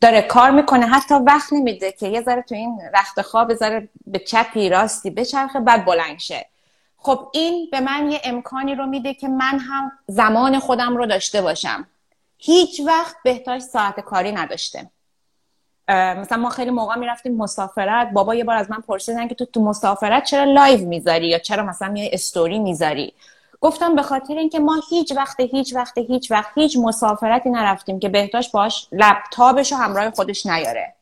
داره 0.00 0.22
کار 0.22 0.50
می‌کنه 0.50 0.86
حتی 0.86 1.14
وقت 1.14 1.52
نمیده 1.52 1.92
که 1.92 2.08
یه 2.08 2.22
ذره 2.22 2.42
تو 2.42 2.54
این 2.54 2.80
رخت 2.94 3.22
خواب 3.22 3.54
ذره 3.54 3.88
به 4.06 4.18
چپی 4.18 4.68
راستی 4.68 5.10
بچرخه 5.10 5.60
بعد 5.60 5.84
بلند 5.84 6.18
شه. 6.18 6.46
خب 6.96 7.28
این 7.32 7.68
به 7.72 7.80
من 7.80 8.10
یه 8.10 8.20
امکانی 8.24 8.74
رو 8.74 8.86
میده 8.86 9.14
که 9.14 9.28
من 9.28 9.58
هم 9.58 9.92
زمان 10.06 10.58
خودم 10.58 10.96
رو 10.96 11.06
داشته 11.06 11.42
باشم. 11.42 11.86
هیچ 12.38 12.80
وقت 12.86 13.16
بهتاش 13.24 13.62
ساعت 13.62 14.00
کاری 14.00 14.32
نداشته. 14.32 14.90
مثلا 15.88 16.38
ما 16.38 16.48
خیلی 16.48 16.70
موقع 16.70 16.98
می‌رفتیم 16.98 17.36
مسافرت 17.36 18.10
بابا 18.12 18.34
یه 18.34 18.44
بار 18.44 18.56
از 18.56 18.70
من 18.70 18.80
پرسیدن 18.80 19.28
که 19.28 19.34
تو 19.34 19.44
تو 19.44 19.62
مسافرت 19.62 20.24
چرا 20.24 20.44
live 20.44 20.88
می‌ذاری 20.88 21.28
یا 21.28 21.38
چرا 21.38 21.62
مثلا 21.62 21.88
میای 21.88 22.10
استوری 22.12 22.58
می‌ذاری؟ 22.58 23.14
گفتم 23.64 23.94
به 23.94 24.02
خاطر 24.02 24.34
اینکه 24.34 24.58
ما 24.58 24.80
هیچ 24.90 25.12
وقت 25.16 25.40
هیچ 25.40 25.74
وقت 25.74 25.98
هیچ 25.98 26.30
وقت 26.30 26.50
هیچ 26.54 26.76
مسافرتی 26.80 27.50
نرفتیم 27.50 28.00
که 28.00 28.08
بهتاش 28.08 28.50
باش 28.50 28.88
لپتاپش 28.92 29.72
رو 29.72 29.78
همراه 29.78 30.10
خودش 30.10 30.46
نیاره. 30.46 30.94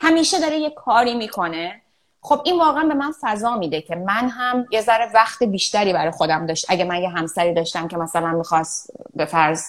همیشه 0.00 0.40
داره 0.40 0.58
یه 0.58 0.70
کاری 0.70 1.14
می‌کنه. 1.14 1.80
خب 2.20 2.42
این 2.44 2.58
واقعا 2.58 2.84
به 2.84 2.94
من 2.94 3.12
فضا 3.20 3.56
میده 3.56 3.80
که 3.80 3.96
من 3.96 4.28
هم 4.28 4.66
یه 4.70 4.80
ذره 4.80 5.10
وقت 5.14 5.42
بیشتری 5.42 5.92
برای 5.92 6.10
خودم 6.10 6.46
داشت 6.46 6.66
اگه 6.68 6.84
من 6.84 7.02
یه 7.02 7.08
همسری 7.08 7.54
داشتم 7.54 7.88
که 7.88 7.96
مثلا 7.96 8.32
می‌خواست 8.32 8.90
به 9.14 9.24
فرض 9.24 9.64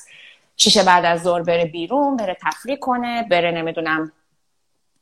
شیشه 0.57 0.83
بعد 0.83 1.05
از 1.05 1.21
ظهر 1.21 1.41
بره 1.41 1.65
بیرون 1.65 2.17
بره 2.17 2.37
تفریح 2.41 2.77
کنه 2.77 3.23
بره 3.23 3.51
نمی‌دونم 3.51 4.11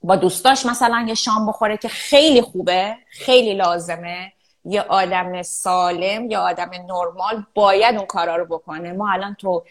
با 0.04 0.16
دوستاش 0.16 0.66
مثلا 0.66 1.06
یه 1.08 1.14
شام 1.14 1.48
بخوره 1.48 1.78
که 1.78 1.88
خیلی 1.88 2.42
خوبه 2.42 2.96
خیلی 3.10 3.54
لازمه. 3.54 4.32
یه 4.66 4.82
آدم 4.82 5.42
سالم 5.42 6.32
یا 6.32 6.42
آدم 6.42 6.70
نرمال 6.74 7.46
باید 7.56 7.96
اون 7.96 8.06
کارا 8.06 8.36
رو 8.36 8.46
بکنه. 8.46 8.94
ما 8.94 9.12
الان 9.12 9.36
تو 9.36 9.64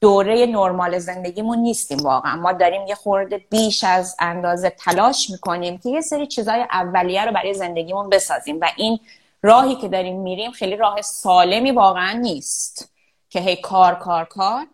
دوره 0.00 0.46
نرمال 0.46 0.98
زندگیمون 0.98 1.58
نیستیم 1.58 1.98
واقعا. 1.98 2.36
ما 2.36 2.52
داریم 2.52 2.86
یه 2.86 2.94
خورده 2.94 3.38
بیش 3.50 3.84
از 3.84 4.16
اندازه 4.18 4.70
تلاش 4.70 5.30
می‌کنیم 5.30 5.78
که 5.78 5.88
یه 5.88 6.00
سری 6.00 6.26
چیزای 6.26 6.66
اولیه 6.70 7.24
رو 7.24 7.32
برای 7.32 7.54
زندگیمون 7.54 8.10
بسازیم 8.10 8.58
و 8.60 8.68
این 8.76 9.00
راهی 9.42 9.74
که 9.74 9.88
داریم 9.88 10.20
میریم 10.20 10.50
خیلی 10.50 10.76
راه 10.76 11.02
سالمی 11.02 11.70
واقعا 11.70 12.12
نیست 12.12 12.92
که 13.30 13.40
هی 13.40 13.56
کار 13.56 13.94
کار 13.94 14.24
کار. 14.24 14.66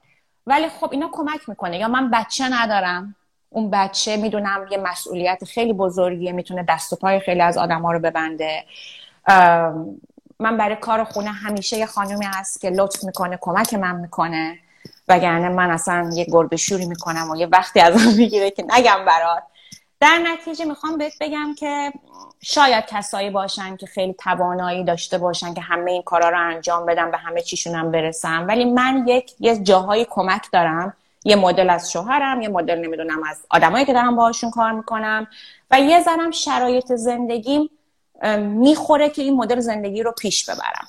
ولی 0.46 0.68
خب 0.68 0.88
اینا 0.92 1.08
کمک 1.12 1.48
می‌کنه. 1.48 1.78
یا 1.78 1.88
من 1.88 2.10
بچه 2.10 2.44
ندارم. 2.48 3.14
اون 3.50 3.70
بچه 3.70 4.16
می‌دونم 4.16 4.66
یه 4.70 4.78
مسئولیت 4.78 5.44
خیلی 5.44 5.72
بزرگیه 5.72 6.32
می‌تونه 6.32 6.64
دست 6.68 6.92
و 6.92 6.96
پای 6.96 7.20
خیلی 7.20 7.40
از 7.40 7.58
آدما 7.58 7.92
رو 7.92 7.98
ببنده. 7.98 8.64
من 10.40 10.56
برای 10.56 10.76
کار 10.76 11.04
خونه 11.04 11.30
همیشه 11.30 11.76
یه 11.76 11.86
خانومی 11.86 12.24
هست 12.24 12.60
که 12.60 12.70
لطف 12.70 13.04
می‌کنه 13.04 13.38
کمک 13.40 13.74
من 13.74 13.96
می‌کنه. 13.96 14.58
وگرنه 15.08 15.48
من 15.48 15.70
اصلا 15.70 16.10
یه 16.14 16.24
گربه 16.24 16.56
شوری 16.56 16.86
می‌کنم 16.86 17.30
و 17.30 17.36
یه 17.36 17.46
وقتی 17.46 17.80
ازم 17.80 18.10
می‌گیره 18.18 18.50
که 18.50 18.64
نگم 18.68 19.04
برات. 19.06 19.42
در 20.00 20.18
نتیجه 20.32 20.64
می‌خوام 20.64 20.98
بهت 20.98 21.12
بگم 21.20 21.54
که 21.58 21.92
شاید 22.40 22.86
کسایی 22.86 23.30
باشن 23.30 23.76
که 23.76 23.86
خیلی 23.86 24.14
توانایی 24.14 24.84
داشته 24.84 25.18
باشن 25.18 25.54
که 25.54 25.60
همه 25.60 25.90
این 25.90 26.02
کارا 26.02 26.28
رو 26.28 26.38
انجام 26.48 26.86
بدن 26.86 27.10
به 27.10 27.16
همه 27.16 27.42
چیشونم 27.42 27.90
برسم 27.90 28.44
ولی 28.48 28.64
من 28.64 29.04
یک 29.06 29.32
یه 29.40 29.62
جاهای 29.62 30.06
کمک 30.10 30.46
دارم. 30.52 30.94
یه 31.24 31.36
مدل 31.36 31.70
از 31.70 31.92
شوهرم 31.92 32.42
یه 32.42 32.48
مدل 32.48 32.78
نمی‌دونم 32.78 33.22
از 33.30 33.40
آدمایی 33.50 33.84
که 33.84 33.92
دارم 33.92 34.16
باهاشون 34.16 34.50
کار 34.50 34.72
می‌کنم. 34.72 35.26
و 35.70 35.80
یه 35.80 36.02
زنم 36.02 36.30
شرایط 36.30 36.92
زندگیم 36.92 37.70
می‌خوره 38.38 39.08
که 39.08 39.22
این 39.22 39.36
مدل 39.36 39.60
زندگی 39.60 40.02
رو 40.02 40.12
پیش 40.12 40.50
ببرم. 40.50 40.88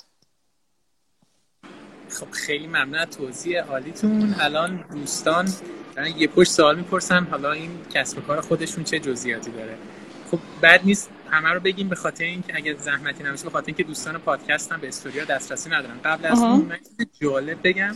خب 2.10 2.32
خیلی 2.32 2.68
ممنون 2.68 3.06
توضیح 3.06 3.62
عالیتون. 3.62 4.36
الان 4.40 4.86
دوستان 4.94 5.54
یه 6.18 6.28
پشت 6.28 6.52
سوال 6.52 6.76
می‌پرسم. 6.76 7.28
حالا 7.32 7.52
این 7.52 7.72
کسب 7.94 8.18
و 8.18 8.22
کار 8.22 8.42
خودشون 8.42 8.84
چه 8.84 9.00
جزئیاتی 9.00 9.52
داره؟ 9.52 9.78
خب 10.32 10.40
بعد 10.62 10.82
نیست 10.86 11.10
همه 11.30 11.50
رو 11.50 11.60
بگیم 11.60 11.90
به 11.90 11.96
خاطر 11.96 12.24
اینکه 12.24 12.56
اگر 12.56 12.76
زحمتی 12.78 13.24
نمیشه 13.24 13.44
به 13.44 13.50
خاطر 13.50 13.68
اینکه 13.68 13.84
دوستان 13.84 14.18
پادکست 14.18 14.72
هم 14.72 14.82
به 14.82 14.88
استوریا 14.88 15.26
دسترسی 15.26 15.70
ندارن. 15.70 16.00
قبل 16.06 16.26
از 16.26 16.40
اون 16.40 16.66
من 16.66 16.80
جالب 17.22 17.58
بگم. 17.64 17.96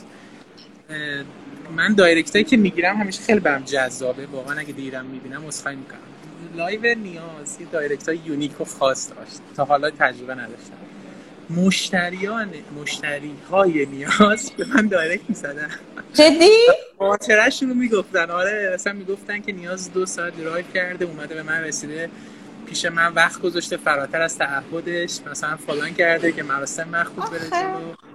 من 1.75 1.93
دایرکتایی 1.93 2.43
که 2.43 2.57
می‌گیرم 2.57 2.97
همیشه 2.97 3.21
خیلی 3.21 3.39
برم 3.39 3.63
جذابه. 3.63 4.25
واقعا 4.25 4.59
اگه 4.59 4.73
دیرم 4.73 5.05
می‌بینم 5.05 5.47
عذرخواهی 5.47 5.77
می‌کنم. 5.77 6.12
live 6.55 6.95
نیاز 6.95 7.57
یه 7.59 7.67
direct 7.71 8.09
های 8.09 8.19
unique 8.25 8.61
و 8.61 8.65
خاص 8.65 9.09
داشت. 9.09 9.39
تا 9.57 9.65
حالا 9.65 9.89
تجربه 9.89 10.35
نداشتم. 10.35 10.77
مشتریان 11.49 12.49
مشتری 12.81 13.35
های 13.51 13.85
نیاز 13.85 14.51
به 14.57 14.65
من 14.75 14.87
direct 14.87 15.29
می‌زدن. 15.29 15.69
جدی؟ 16.13 16.49
خاطرشون 16.99 17.69
رو 17.69 17.75
می‌گفتن. 17.75 18.31
آره 18.31 18.71
اصلا 18.73 18.93
می‌گفتن 18.93 19.41
که 19.41 19.51
نیاز 19.51 19.93
دو 19.93 20.05
ساعت 20.05 20.37
درایو 20.37 20.65
کرده 20.73 21.05
اومده 21.05 21.35
به 21.35 21.43
من 21.43 21.61
رسیده. 21.61 22.09
پیش 22.67 22.85
من 22.85 23.13
وقت 23.13 23.41
گذاشته 23.41 23.77
فراتر 23.77 24.21
از 24.21 24.37
تعهدش. 24.37 25.19
مثلا 25.31 25.57
فلان 25.57 25.93
کرده 25.93 26.31
که 26.31 26.43
مراسم 26.43 26.89
مخصوص 26.89 27.29
بره 27.29 27.49
جلو. 27.49 28.12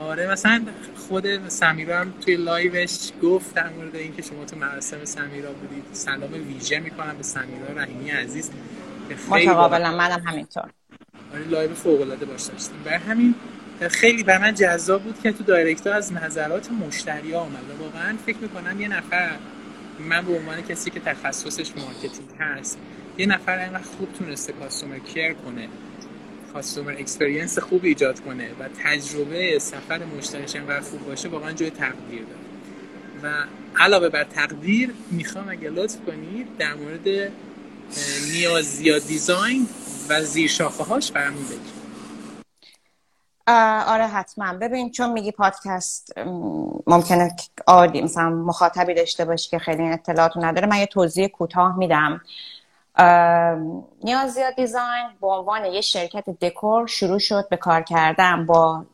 آره 0.00 0.30
مثلا 0.30 0.62
خود 1.08 1.48
سمیرا 1.48 1.98
هم 1.98 2.12
توی 2.20 2.36
live 2.36 2.85
ش 2.85 3.10
گفت 3.22 3.54
در 3.54 3.68
مورد 3.68 3.96
اینکه 3.96 4.22
شما 4.22 4.44
تو 4.44 4.56
مراسم 4.56 5.04
سمیرا 5.04 5.52
بودید. 5.52 5.84
سلام 5.92 6.32
ویژه 6.32 6.78
می‌کنم 6.80 7.16
به 7.16 7.22
سمیرا 7.22 7.66
رحیمی 7.76 8.10
عزیز 8.10 8.50
متقابلا 9.28 9.96
منم 9.96 10.22
همینطور. 10.26 10.70
آره 11.34 11.44
live 11.44 11.74
فوق 11.74 12.00
العاده 12.00 12.26
باش 12.26 12.42
داشتیم. 12.42 12.82
برای 12.84 12.98
همین 12.98 13.34
خیلی 13.90 14.22
برای 14.22 14.42
من 14.42 14.54
جذاب 14.54 15.02
بود 15.02 15.22
که 15.22 15.32
تو 15.32 15.44
direct 15.44 15.86
از 15.86 16.12
نظرات 16.12 16.70
مشتری 16.70 17.32
ها 17.32 17.40
آمد 17.40 17.70
واقعا 17.80 18.16
فکر 18.26 18.38
می‌کنم 18.38 18.80
یه 18.80 18.88
نفر 18.88 19.30
من 19.98 20.26
به 20.26 20.32
عنوان 20.32 20.62
کسی 20.62 20.90
که 20.90 21.00
تخصصش 21.00 21.72
marketing 21.76 22.28
هست 22.38 22.78
یه 23.18 23.26
نفر 23.26 23.58
اینقدر 23.58 23.82
خوب 23.82 24.12
تونسته 24.12 24.52
customer 24.52 24.98
care 24.98 25.32
کنه. 25.32 25.68
customer 26.58 26.92
experience 26.92 27.58
خوب 27.58 27.84
ایجاد 27.84 28.20
کنه 28.20 28.50
و 28.60 28.68
تجربه 28.84 29.58
سفر 29.58 30.00
مشتریش 30.18 30.56
انقدر 30.56 30.80
خوب 30.80 31.06
باشه 31.06 31.28
واقعا 31.28 31.52
جای 31.52 31.70
تقدیر 31.70 32.22
داره. 32.22 32.40
و 33.22 33.44
علاوه 33.76 34.08
بر 34.08 34.24
تقدیر 34.24 34.94
می‌خوام 35.10 35.48
اگه 35.48 35.70
لطف 35.70 35.96
کنید 36.06 36.56
در 36.56 36.74
مورد 36.74 37.32
نیازیا 38.32 38.98
دیزاین 38.98 39.68
و 40.08 40.22
زیر 40.22 40.48
شاخه 40.48 40.84
هاش 40.84 41.12
برامون 41.12 41.44
بگید. 41.44 41.78
آره 43.86 44.06
حتما. 44.06 44.52
ببین 44.52 44.90
چون 44.90 45.12
میگی 45.12 45.32
پادکست 45.32 46.18
ممکنه 46.86 47.36
عادی 47.66 48.02
مثلا 48.02 48.30
مخاطبی 48.30 48.94
داشته 48.94 49.24
باشی 49.24 49.50
که 49.50 49.58
خیلی 49.58 49.82
اطلاعات 49.82 50.32
نداره 50.36 50.66
من 50.66 50.76
یه 50.76 50.86
توضیح 50.86 51.26
کوتاه 51.26 51.78
میدم. 51.78 52.20
نیازیا 54.04 54.50
دیزاین 54.56 55.06
به 55.20 55.26
عنوان 55.26 55.64
یه 55.64 55.80
شرکت 55.80 56.30
دکور 56.30 56.86
شروع 56.86 57.18
شد 57.18 57.48
به 57.48 57.56
کار 57.56 57.82
کردن 57.82 58.46
با 58.46 58.84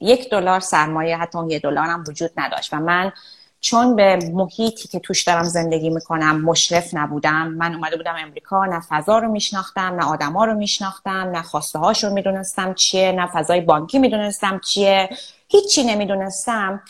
یک 0.00 0.30
دلار 0.30 0.60
سرمایه 0.60 1.16
حتی 1.16 1.38
یه 1.48 1.58
دلار 1.58 1.86
هم 1.86 2.04
وجود 2.08 2.30
نداشت. 2.36 2.74
و 2.74 2.76
من 2.76 3.12
چون 3.60 3.96
به 3.96 4.18
محیطی 4.32 4.88
که 4.88 4.98
توش 4.98 5.22
دارم 5.22 5.42
زندگی 5.42 5.90
می‌کنم 5.90 6.40
مشرف 6.40 6.94
نبودم 6.94 7.48
من 7.48 7.74
اومده 7.74 7.96
بودم 7.96 8.16
امریکا 8.18 8.64
نه 8.64 8.80
فضا 8.80 9.18
رو 9.18 9.28
میشناختم 9.28 9.94
نه 9.94 10.04
آدما 10.04 10.44
رو 10.44 10.54
میشناختم 10.54 11.10
نه 11.10 11.42
خواسته 11.42 11.78
هاش 11.78 12.04
رو 12.04 12.10
می‌دونستم 12.10 12.74
چیه 12.74 13.12
نه 13.12 13.26
فضای 13.26 13.60
بانکی 13.60 13.98
می‌دونستم 13.98 14.58
چیه 14.58 15.08
هیچی 15.48 15.84
نمی‌دونستم. 15.84 16.82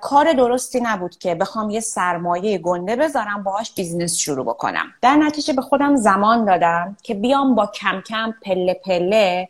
کار 0.00 0.32
درستی 0.32 0.80
نبود 0.80 1.18
که 1.18 1.34
بخوام 1.34 1.70
یه 1.70 1.80
سرمایه 1.80 2.58
گنده 2.58 2.96
بذارم 2.96 3.42
باهاش 3.42 3.72
business 3.74 4.16
شروع 4.16 4.44
بکنم. 4.46 4.86
در 5.02 5.16
نتیجه 5.16 5.52
به 5.52 5.62
خودم 5.62 5.96
زمان 5.96 6.44
دادم 6.44 6.96
که 7.02 7.14
بیام 7.14 7.54
با 7.54 7.66
کم 7.66 8.00
کم 8.00 8.34
پله 8.42 8.74
پله 8.74 9.48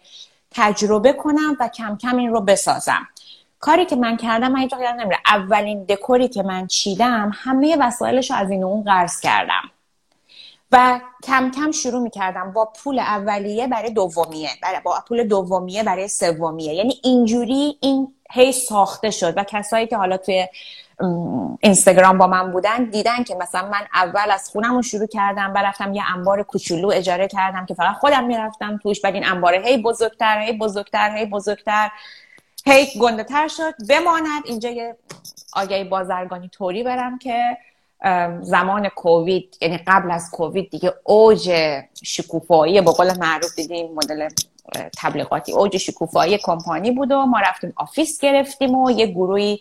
تجربه 0.50 1.12
کنم 1.12 1.56
و 1.60 1.68
کم 1.68 1.96
کم 1.96 2.16
این 2.16 2.30
رو 2.30 2.40
بسازم. 2.40 3.08
کاری 3.60 3.86
که 3.86 3.96
من 3.96 4.16
کردم 4.16 4.52
من 4.52 4.58
اینجا 4.58 4.78
نمیره 4.78 5.18
اولین 5.26 5.84
دکوری 5.84 6.28
که 6.28 6.42
من 6.42 6.66
چیدم 6.66 7.30
همه 7.34 7.76
وسایلش 7.80 8.30
رو 8.30 8.36
از 8.36 8.50
این 8.50 8.64
اون 8.64 8.82
قرض 8.82 9.20
کردم. 9.20 9.70
و 10.72 11.00
کم 11.24 11.50
کم 11.50 11.70
شروع 11.70 12.02
می‌کردم 12.02 12.52
با 12.52 12.72
پول 12.82 12.98
اولیه 12.98 13.66
برای 13.66 13.90
دومیه 13.90 14.50
برای 14.62 14.80
با 14.84 14.98
پول 15.08 15.24
دومیه 15.24 15.82
برای 15.82 16.08
سومیه. 16.08 16.74
یعنی 16.74 17.00
اینجوری 17.02 17.78
این 17.80 18.14
هی 18.30 18.52
ساخته 18.52 19.10
شد 19.10 19.34
و 19.36 19.44
کسایی 19.44 19.86
که 19.86 19.96
حالا 19.96 20.16
توی 20.16 20.46
اینستاگرام 21.60 22.18
با 22.18 22.26
من 22.26 22.52
بودن 22.52 22.84
دیدن 22.84 23.24
که 23.24 23.34
مثلا 23.34 23.68
من 23.68 23.86
اول 23.94 24.30
از 24.30 24.48
خونم 24.48 24.74
رو 24.74 24.82
شروع 24.82 25.06
کردم 25.06 25.52
برفتم 25.52 25.94
یه 25.94 26.14
انبار 26.14 26.42
کوچولو 26.42 26.90
اجاره 26.90 27.28
کردم 27.28 27.66
که 27.66 27.74
فقط 27.74 27.96
خودم 27.96 28.24
می‌رفتم 28.24 28.78
توش 28.82 29.00
بعد 29.00 29.14
این 29.14 29.26
انباره 29.26 29.62
هی 29.64 29.82
بزرگتر 29.82 30.40
هی 30.40 30.52
بزرگتر 30.52 31.16
هی 31.16 31.26
بزرگتر 31.26 31.90
هی 32.66 32.86
گنده 33.00 33.24
تر 33.24 33.48
شد. 33.48 33.74
بماند 33.88 34.42
اینجا 34.44 34.70
یه 34.70 34.96
آگهی 35.52 35.84
بازرگانی 35.84 36.48
طوری 36.48 36.82
برم 36.82 37.18
که 37.18 37.56
زمان 38.40 38.88
کووید 38.88 39.56
یعنی 39.60 39.78
قبل 39.86 40.10
از 40.10 40.30
کووید 40.30 40.70
دیگه 40.70 40.94
اوج 41.04 41.52
شکوفایی 42.02 42.80
به 42.80 42.92
قول 42.92 43.18
معروف 43.18 43.54
دیدیم 43.54 43.94
مدل 43.94 44.28
تبلیغاتی. 44.98 45.52
اوج 45.52 45.76
شکوفایی 45.76 46.38
کمپانی 46.38 46.90
بود 46.90 47.12
و 47.12 47.26
ما 47.26 47.40
رفتیم 47.40 47.72
office 47.76 48.20
گرفتیم 48.20 48.74
و 48.74 48.90
یه 48.90 49.06
گروهی 49.06 49.60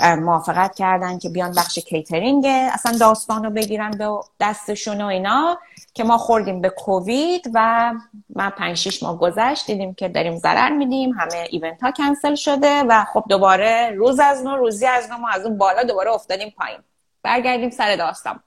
موافقت 0.00 0.74
کردن 0.74 1.18
که 1.18 1.28
بیان 1.28 1.52
بخش 1.56 1.78
کیترینگ 1.78 2.46
اصلا 2.46 2.98
داستان 2.98 3.44
رو 3.44 3.50
بگیرن 3.50 3.90
به 3.90 4.10
دستشون 4.40 5.00
و 5.00 5.06
اینا 5.06 5.58
که 5.94 6.04
ما 6.04 6.18
خوردیم 6.18 6.60
به 6.60 6.68
کووید 6.68 7.50
و 7.54 7.92
من 8.36 8.50
پنج 8.50 8.76
شیش 8.76 9.02
ماه 9.02 9.18
گذشت 9.18 9.66
دیدیم 9.66 9.94
که 9.94 10.08
داریم 10.08 10.36
ضرر 10.36 10.70
میدیم 10.70 11.10
همه 11.12 11.46
event 11.50 11.82
ها 11.82 11.90
کنسل 11.90 12.34
شده 12.34 12.82
و 12.88 13.04
خب 13.04 13.24
دوباره 13.28 13.90
روز 13.96 14.20
از 14.20 14.44
نو 14.44 14.56
روزی 14.56 14.86
از 14.86 15.10
نو 15.10 15.18
ما 15.18 15.28
از 15.28 15.46
اون 15.46 15.58
بالا 15.58 15.82
دوباره 15.82 16.10
افتادیم 16.10 16.54
پایین. 16.58 16.78
برگردیم 17.26 17.70
سر 17.70 17.96
داستان. 17.96 18.40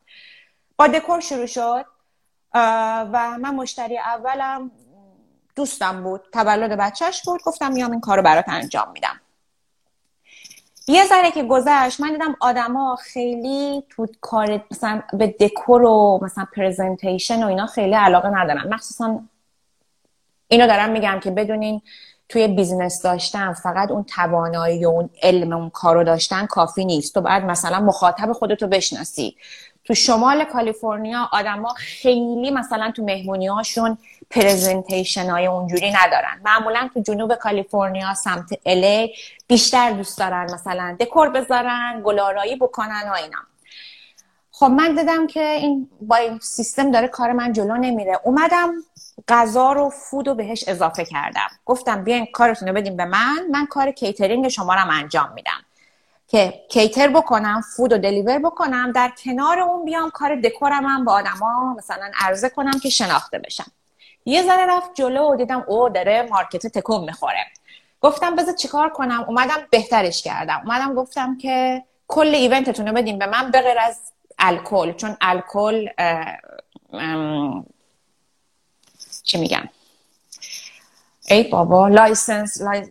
با 0.77 0.87
دکور 0.87 1.19
شروع 1.19 1.45
شد 1.45 1.85
و 2.53 3.37
من 3.39 3.55
مشتری 3.55 3.97
اولم 3.97 4.71
دوستم 5.55 6.03
بود 6.03 6.21
تولد 6.33 6.77
بچهش 6.77 7.21
بود 7.25 7.41
گفتم 7.43 7.71
میام 7.71 7.91
این 7.91 7.99
کارو 7.99 8.21
برات 8.21 8.45
انجام 8.47 8.91
میدم. 8.91 9.21
یه 10.87 11.05
ذره 11.05 11.31
که 11.31 11.43
گذشت 11.43 11.99
من 11.99 12.11
دیدم 12.11 12.35
آدما 12.39 12.95
خیلی 12.95 13.83
تو 13.89 14.07
کار 14.21 14.65
مثلا 14.71 15.01
به 15.13 15.27
دکور 15.27 15.81
و 15.81 16.19
مثلا 16.23 16.45
presentation 16.55 17.43
و 17.43 17.47
اینا 17.47 17.65
خیلی 17.65 17.93
علاقه 17.93 18.29
ندارن. 18.29 18.73
مخصوصا 18.73 19.19
اینو 20.47 20.67
دارم 20.67 20.89
میگم 20.89 21.19
که 21.23 21.31
بدونین 21.31 21.81
توی 22.29 22.47
business 22.47 23.01
داشتن 23.01 23.53
فقط 23.53 23.91
اون 23.91 24.03
توانایی 24.03 24.85
و 24.85 24.89
اون 24.89 25.09
علم 25.23 25.53
اون 25.53 25.69
کارو 25.69 26.03
داشتن 26.03 26.45
کافی 26.45 26.85
نیست. 26.85 27.13
تو 27.13 27.21
بعد 27.21 27.43
مثلا 27.43 27.79
مخاطب 27.79 28.33
خودتو 28.33 28.67
بشناسی. 28.67 29.37
تو 29.85 29.93
شمال 29.93 30.43
کالیفرنیا 30.43 31.29
آدما 31.31 31.73
خیلی 31.77 32.51
مثلا 32.51 32.91
تو 32.91 33.03
مهمونی 33.03 33.47
هاشون 33.47 33.97
presentation 34.29 35.29
های 35.29 35.45
اونجوری 35.45 35.91
ندارن. 35.91 36.41
معمولا 36.45 36.89
تو 36.93 36.99
جنوب 36.99 37.35
کالیفرنیا 37.35 38.13
سمت 38.13 38.49
LA 38.65 39.13
بیشتر 39.47 39.91
دوست 39.91 40.17
دارن 40.17 40.53
مثلا 40.53 40.97
دکور 40.99 41.29
بذارن 41.29 42.01
گل‌آرایی 42.05 42.55
بکنن 42.55 43.09
و 43.09 43.13
اینا. 43.13 43.48
خب 44.59 44.65
من 44.65 44.95
دیدم 44.95 45.27
که 45.27 45.43
این 45.43 45.89
با 46.01 46.15
این 46.15 46.39
سیستم 46.39 46.91
داره 46.91 47.07
کار 47.07 47.31
من 47.31 47.53
جلو 47.53 47.77
نمیره. 47.77 48.19
اومدم 48.23 48.73
غذا 49.27 49.71
رو 49.71 49.89
food 49.89 50.27
رو 50.27 50.35
بهش 50.35 50.63
add 50.67 50.90
افه 50.90 51.05
کردم. 51.05 51.47
گفتم 51.65 52.03
بیاین 52.03 52.27
کارتون 52.33 52.67
رو 52.67 52.73
بدیم 52.73 52.97
به 52.97 53.05
من. 53.05 53.47
من 53.51 53.65
کار 53.65 53.91
کیترینگ 53.91 54.47
شما 54.47 54.73
رو 54.73 54.89
انجام 54.91 55.31
میدم. 55.33 55.65
که 56.27 56.53
cater 56.69 57.07
بکنم 57.07 57.61
food 57.75 57.93
رو 57.93 57.99
deliver 57.99 58.39
بکنم 58.39 58.91
در 58.91 59.11
کنار 59.23 59.59
اون 59.59 59.85
بیام 59.85 60.09
کار 60.09 60.35
دکورم 60.35 60.85
هم 60.85 61.05
با 61.05 61.13
آدما 61.13 61.75
مثلا 61.77 62.11
عرضه 62.19 62.49
کنم 62.49 62.79
که 62.83 62.89
شناخته 62.89 63.39
بشم. 63.39 63.71
یه 64.25 64.43
ذره 64.43 64.65
رفت 64.65 64.93
جلو 64.93 65.31
و 65.31 65.35
دیدم 65.35 65.63
او 65.67 65.89
داره 65.89 66.27
market 66.31 66.67
تکون 66.67 67.03
می‌خوره. 67.03 67.45
گفتم 68.01 68.35
بذار 68.35 68.53
چیکار 68.53 68.89
کنم؟ 68.89 69.25
اومدم 69.27 69.57
بهترش 69.69 70.21
کردم. 70.21 70.61
اومدم 70.65 70.93
گفتم 70.93 71.37
که 71.37 71.83
کل 72.07 72.35
event 72.35 72.68
تون 72.68 72.87
رو 72.87 72.93
بدیم 72.93 73.19
به 73.19 73.25
من 73.25 73.51
به 73.51 73.61
غیر 73.61 73.79
از 73.79 73.99
الکل 74.39 74.91
چون 74.91 75.17
الکل 75.21 75.87
چی 79.23 79.37
میگم 79.37 79.69
ای 81.29 81.43
بابا 81.43 81.87
license 81.87 82.61
لای... 82.61 82.87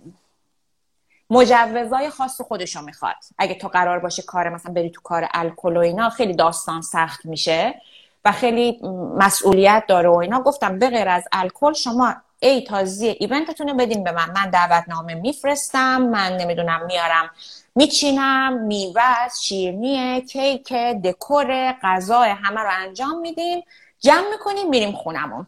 مجوزای 1.31 2.11
خاص 2.11 2.41
خودشو 2.41 2.83
می‌خواد. 2.83 3.17
اگه 3.39 3.55
تو 3.55 3.69
قرار 3.69 3.99
باشه 3.99 4.23
کار 4.23 4.49
مثلا 4.49 4.73
بری 4.73 4.91
تو 4.91 5.01
کار 5.01 5.29
الکل 5.35 5.77
و 5.77 5.81
اینا 5.81 6.11
خیلی 6.11 6.35
داستان 6.35 6.83
سخت 6.83 7.27
میشه 7.27 7.83
و 8.25 8.33
خیلی 8.33 8.81
مسئولیت 9.17 9.85
داره 9.89 10.09
و 10.09 10.17
اینا. 10.17 10.41
گفتم 10.41 10.79
به 10.79 10.91
غیر 10.91 11.09
از 11.09 11.25
الکل 11.33 11.73
شما 11.73 12.15
ای 12.41 12.63
تازی 12.63 13.09
ایونتتون 13.09 13.69
رو 13.69 13.75
بدین 13.75 14.05
به 14.05 14.13
من. 14.13 14.31
من 14.31 14.51
دعوتنامه 14.51 15.15
میفرستم 15.15 16.03
من 16.03 16.37
نمی‌دونم 16.37 16.87
میارم 16.87 17.31
میچینم 17.75 18.59
میوه 18.63 19.29
شیرنی 19.43 20.21
کیک 20.21 20.73
دکور 20.73 21.73
غذا 21.83 22.21
همه 22.21 22.61
رو 22.61 22.71
انجام 22.73 23.21
میدیم. 23.21 23.63
جمع 24.01 24.31
می‌کنیم 24.31 24.69
میریم 24.69 24.93
خونمون. 24.93 25.47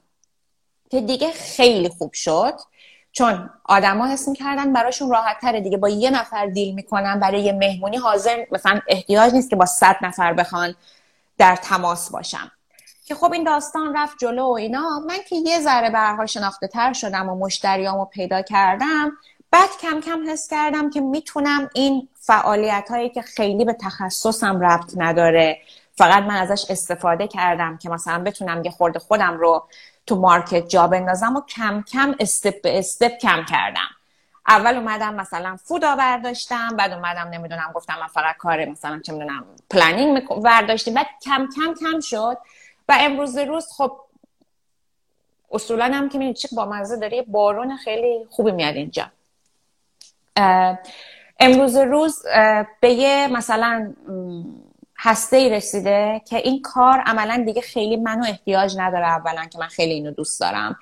که 0.91 1.01
دیگه 1.01 1.33
خیلی 1.33 1.89
خوب 1.89 2.13
شد. 2.13 2.55
چون 3.13 3.51
آدما 3.65 4.07
حس 4.07 4.29
می‌کردن 4.29 4.73
براشون 4.73 5.11
راحت 5.11 5.41
تره 5.41 5.61
دیگه. 5.61 5.77
با 5.77 5.89
یه 5.89 6.11
نفر 6.11 6.47
دیل 6.47 6.75
می‌کنن 6.75 7.21
برای 7.21 7.43
یه 7.43 7.53
مهمونی 7.53 7.97
حاضر 7.97 8.47
مثلا 8.53 8.81
احتیاج 8.89 9.33
نیست 9.33 9.51
که 9.51 9.57
با 9.57 9.67
صد 9.67 9.97
نفر 10.03 10.33
بخوان 10.33 10.75
در 11.39 11.57
تماس 11.57 12.11
باشم 12.11 12.51
که 13.11 13.17
خب 13.17 13.33
این 13.33 13.45
داستان 13.45 13.97
رفت 13.97 14.19
جلو 14.19 14.43
و 14.43 14.53
اینا. 14.53 15.01
من 15.09 15.19
که 15.29 15.37
یه 15.37 15.61
ذره 15.61 15.91
به 15.91 16.27
شناخته 16.27 16.69
تر 16.69 16.93
شدم 16.93 17.29
و 17.29 17.35
مشتریامو 17.35 18.05
پیدا 18.05 18.43
کردم 18.43 19.13
بعد 19.51 19.69
کم 19.83 20.01
کم 20.01 20.31
حس 20.31 20.49
کردم 20.49 20.91
که 20.91 21.01
می‌تونم 21.01 21.71
این 21.75 22.09
فعالیت 22.21 22.87
هایی 22.91 23.09
که 23.09 23.23
خیلی 23.23 23.65
به 23.65 23.73
تخصصم 23.73 24.61
ربط 24.61 24.93
نداره 24.97 25.59
فقط 25.95 26.23
من 26.23 26.37
ازش 26.37 26.71
استفاده 26.71 27.29
کردم 27.29 27.77
که 27.77 27.89
مثلا 27.89 28.19
بتونم 28.19 28.65
یه 28.65 28.71
خورده 28.71 28.99
خودم 28.99 29.39
رو 29.39 29.67
تو 30.07 30.17
مارکت 30.17 30.69
جا 30.69 30.87
بندازم 30.87 31.37
و 31.37 31.41
کم 31.41 31.83
کم 31.83 32.15
استپ 32.21 32.63
به 32.63 32.79
استپ 32.79 33.19
کم 33.19 33.45
کردم. 33.45 33.89
اول 34.49 34.75
اومدم 34.77 35.15
مثلا 35.15 35.57
فودا 35.65 35.97
برداشتم 35.97 36.77
بعد 36.77 36.93
اومدم 36.93 37.29
نمی‌دونم 37.29 37.73
گفتم 37.75 37.95
من 38.01 38.07
فقط 38.07 38.37
کار 38.37 38.65
مثلا 38.65 39.01
چه 39.07 39.13
می‌دونم 39.13 39.45
پلنینگ 39.71 40.29
برداشتیم 40.29 40.95
بعد 40.95 41.07
کم 41.25 41.49
کم 41.57 41.75
کم 41.75 42.01
شد. 42.01 42.37
و 42.91 42.95
امروز 43.01 43.39
روز 43.39 43.73
خب 43.77 44.01
اصولا 45.51 45.85
هم 45.85 46.09
که 46.09 46.19
می‌دونی 46.19 46.35
چه 46.35 46.49
با 46.57 46.65
مزه 46.65 46.97
داره 46.97 47.23
بارون 47.23 47.77
خیلی 47.77 48.27
خوبی 48.31 48.51
میاد 48.51 48.75
اینجا. 48.75 49.11
امروز 51.41 51.77
روز 51.77 52.23
به 52.81 52.91
یه 52.91 53.29
مثلا 53.33 53.95
هسته 54.99 55.37
ای 55.37 55.51
رسیده 55.51 56.23
که 56.29 56.37
این 56.37 56.63
کار 56.63 56.99
عملا 56.99 57.43
دیگه 57.47 57.61
خیلی 57.61 57.97
منو 57.97 58.25
احتیاج 58.25 58.79
نداره 58.79 59.07
اولا 59.07 59.45
که 59.45 59.59
من 59.59 59.67
خیلی 59.67 59.93
اینو 59.93 60.11
دوست 60.11 60.41
دارم. 60.41 60.79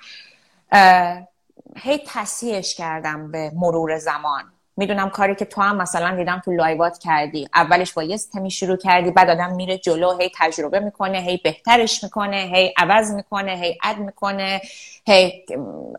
هی 1.76 2.02
تصحیحش 2.06 2.74
کردم 2.74 3.30
به 3.30 3.52
مرور 3.54 3.98
زمان. 3.98 4.52
می‌دونم 4.78 5.10
کاری 5.10 5.34
که 5.34 5.44
تو 5.44 5.60
هم 5.60 5.76
مثلا 5.76 6.16
دیدم 6.16 6.42
تو 6.44 6.50
live 6.52 6.89
ات 6.89 6.98
کردی. 6.98 7.48
اولش 7.54 7.92
با 7.92 8.02
یه 8.02 8.18
تمی 8.18 8.50
شروع 8.50 8.76
کردی 8.76 9.10
بعد 9.10 9.30
آدم 9.30 9.54
میره 9.54 9.78
جلو 9.78 10.18
هی 10.18 10.30
تجربه 10.38 10.80
می‌کنه 10.80 11.18
هی 11.18 11.36
بهترش 11.44 12.04
می‌کنه 12.04 12.36
هی 12.36 12.74
عوض 12.76 13.10
می‌کنه 13.10 13.52
هی 13.52 13.78
add 13.82 13.98
می‌کنه 13.98 14.60
هی 15.06 15.46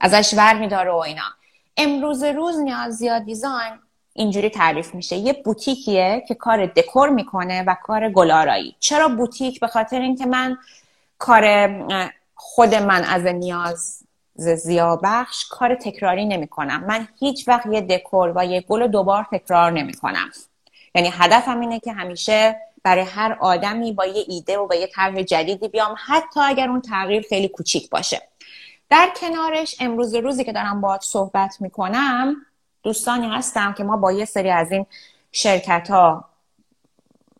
ازش 0.02 0.34
ور 0.38 0.54
میداره 0.54 0.92
و 0.92 0.96
اینا. 0.96 1.24
امروز 1.78 2.24
روز 2.24 2.60
نیاز 2.60 2.94
ضیا 2.94 3.24
Design 3.24 3.74
اینجوری 4.14 4.50
تعریف 4.50 4.96
میشه. 4.96 5.16
یه 5.16 5.34
بوتیکیه 5.34 6.24
که 6.28 6.36
کار 6.36 6.66
دکور 6.66 7.10
می‌کنه 7.10 7.64
و 7.68 7.76
کار 7.84 8.10
گل‌آرایی. 8.10 8.76
چرا 8.80 9.08
بوتیک؟ 9.08 9.60
به 9.60 9.68
خاطر 9.68 10.00
اینکه 10.00 10.26
من 10.26 10.58
کار 11.18 11.70
خود 12.36 12.76
من 12.76 13.04
از 13.04 13.26
نیاز 13.26 14.04
زیابخش 14.40 15.46
کار 15.50 15.76
تکراری 15.76 16.26
نمی 16.26 16.48
کنم 16.48 16.84
من 16.88 17.08
هیچ 17.20 17.48
وقت 17.48 17.66
یه 17.66 17.82
دکور 17.82 18.34
و 18.36 18.46
یه 18.46 18.62
گل 18.62 18.88
دوبار 18.88 19.26
تکرار 19.32 19.72
نمی 19.72 19.94
کنم 19.94 20.30
یعنی 20.96 21.10
هدفم 21.14 21.60
اینه 21.60 21.80
که 21.80 21.94
همیشه 21.94 22.56
برای 22.84 23.04
هر 23.04 23.38
آدمی 23.40 23.94
با 23.94 24.06
یه 24.06 24.24
ایده 24.28 24.58
و 24.58 24.68
با 24.68 24.76
یه 24.76 24.88
طرح 24.88 25.22
جدیدی 25.22 25.68
بیام 25.68 25.96
حتی 26.06 26.40
اگر 26.40 26.70
اون 26.70 26.82
تغییر 26.82 27.26
خیلی 27.30 27.48
کوچیک 27.48 27.90
باشه. 27.90 28.22
در 28.90 29.10
کنارش 29.16 29.76
امروز 29.80 30.16
روزی 30.16 30.44
که 30.44 30.54
دارم 30.54 30.82
باهات 30.82 31.02
صحبت 31.04 31.62
می‌کنم 31.62 32.36
دوستانی 32.84 33.28
هستم 33.28 33.74
که 33.74 33.84
ما 33.84 33.98
با 33.98 34.12
یه 34.12 34.26
سری 34.26 34.50
از 34.50 34.72
این 34.72 34.86
شرکت 35.32 35.88
ها 35.90 36.26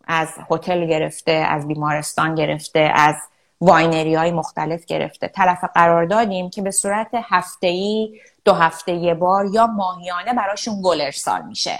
از 0.08 0.30
هتل 0.52 0.86
گرفته 0.86 1.32
از 1.32 1.68
بیمارستان 1.68 2.36
گرفته 2.36 2.92
از 2.96 3.16
winery 3.62 4.16
های 4.16 4.32
مختلف 4.32 4.86
گرفته. 4.86 5.28
طرف 5.28 5.64
قرار 5.74 6.06
دادیم 6.06 6.50
که 6.50 6.62
به 6.62 6.72
صورت 6.72 7.08
هفتهی 7.14 8.22
دو 8.46 8.54
هفته 8.54 8.92
یه 8.92 9.14
بار 9.14 9.46
یا 9.46 9.68
ماهیانه 9.68 10.34
براشون 10.34 10.82
گل 10.84 11.02
ارسال 11.02 11.42
میشه. 11.42 11.80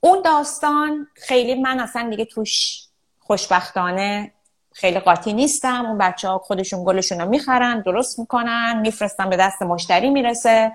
اون 0.00 0.22
داستان 0.22 1.06
خیلی 1.14 1.54
من 1.54 1.80
اصلا 1.80 2.10
دیگه 2.10 2.24
توش 2.24 2.82
خوشبختانه 3.20 4.32
خیلی 4.72 4.98
قاطی 4.98 5.32
نیستم. 5.32 5.86
اون 5.86 5.98
بچه 5.98 6.28
ها 6.28 6.38
خودشون 6.38 6.84
گلشون 6.84 7.20
رو 7.20 7.28
می‌خرن 7.28 7.80
درست 7.80 8.18
می‌کنن 8.18 8.80
میفرستن 8.80 9.30
به 9.30 9.36
دست 9.36 9.62
مشتری 9.62 10.10
می‌رسه. 10.10 10.72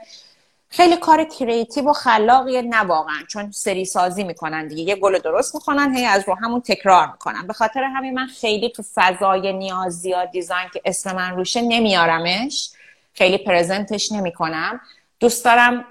خیلی 0.71 0.97
کار 0.97 1.23
creative 1.23 1.89
و 1.89 1.93
خلاقیه 1.93 2.61
نه 2.61 2.81
واقعا 2.81 3.23
چون 3.27 3.51
سری 3.51 3.85
سازی 3.85 4.23
می‌کنن 4.23 4.67
دیگه. 4.67 4.83
یه 4.83 4.95
گل 4.95 5.19
درست 5.19 5.55
می‌کنن 5.55 5.95
هی 5.95 6.05
از 6.05 6.23
رو 6.27 6.35
همون 6.35 6.61
تکرار 6.61 7.11
می‌کنن. 7.11 7.47
به 7.47 7.53
خاطر 7.53 7.83
همین 7.83 8.13
من 8.13 8.27
خیلی 8.27 8.69
تو 8.69 8.83
فضای 8.95 9.53
نیاز 9.53 9.93
ضیا 9.99 10.31
design 10.31 10.67
که 10.73 10.81
اسم 10.85 11.15
من 11.15 11.35
روشه 11.35 11.61
نمیارمش. 11.61 12.71
خیلی 13.13 13.37
present 13.37 13.95
ش 13.95 14.11
نمی‌کنم. 14.11 14.81
دوست 15.19 15.45
دارم 15.45 15.85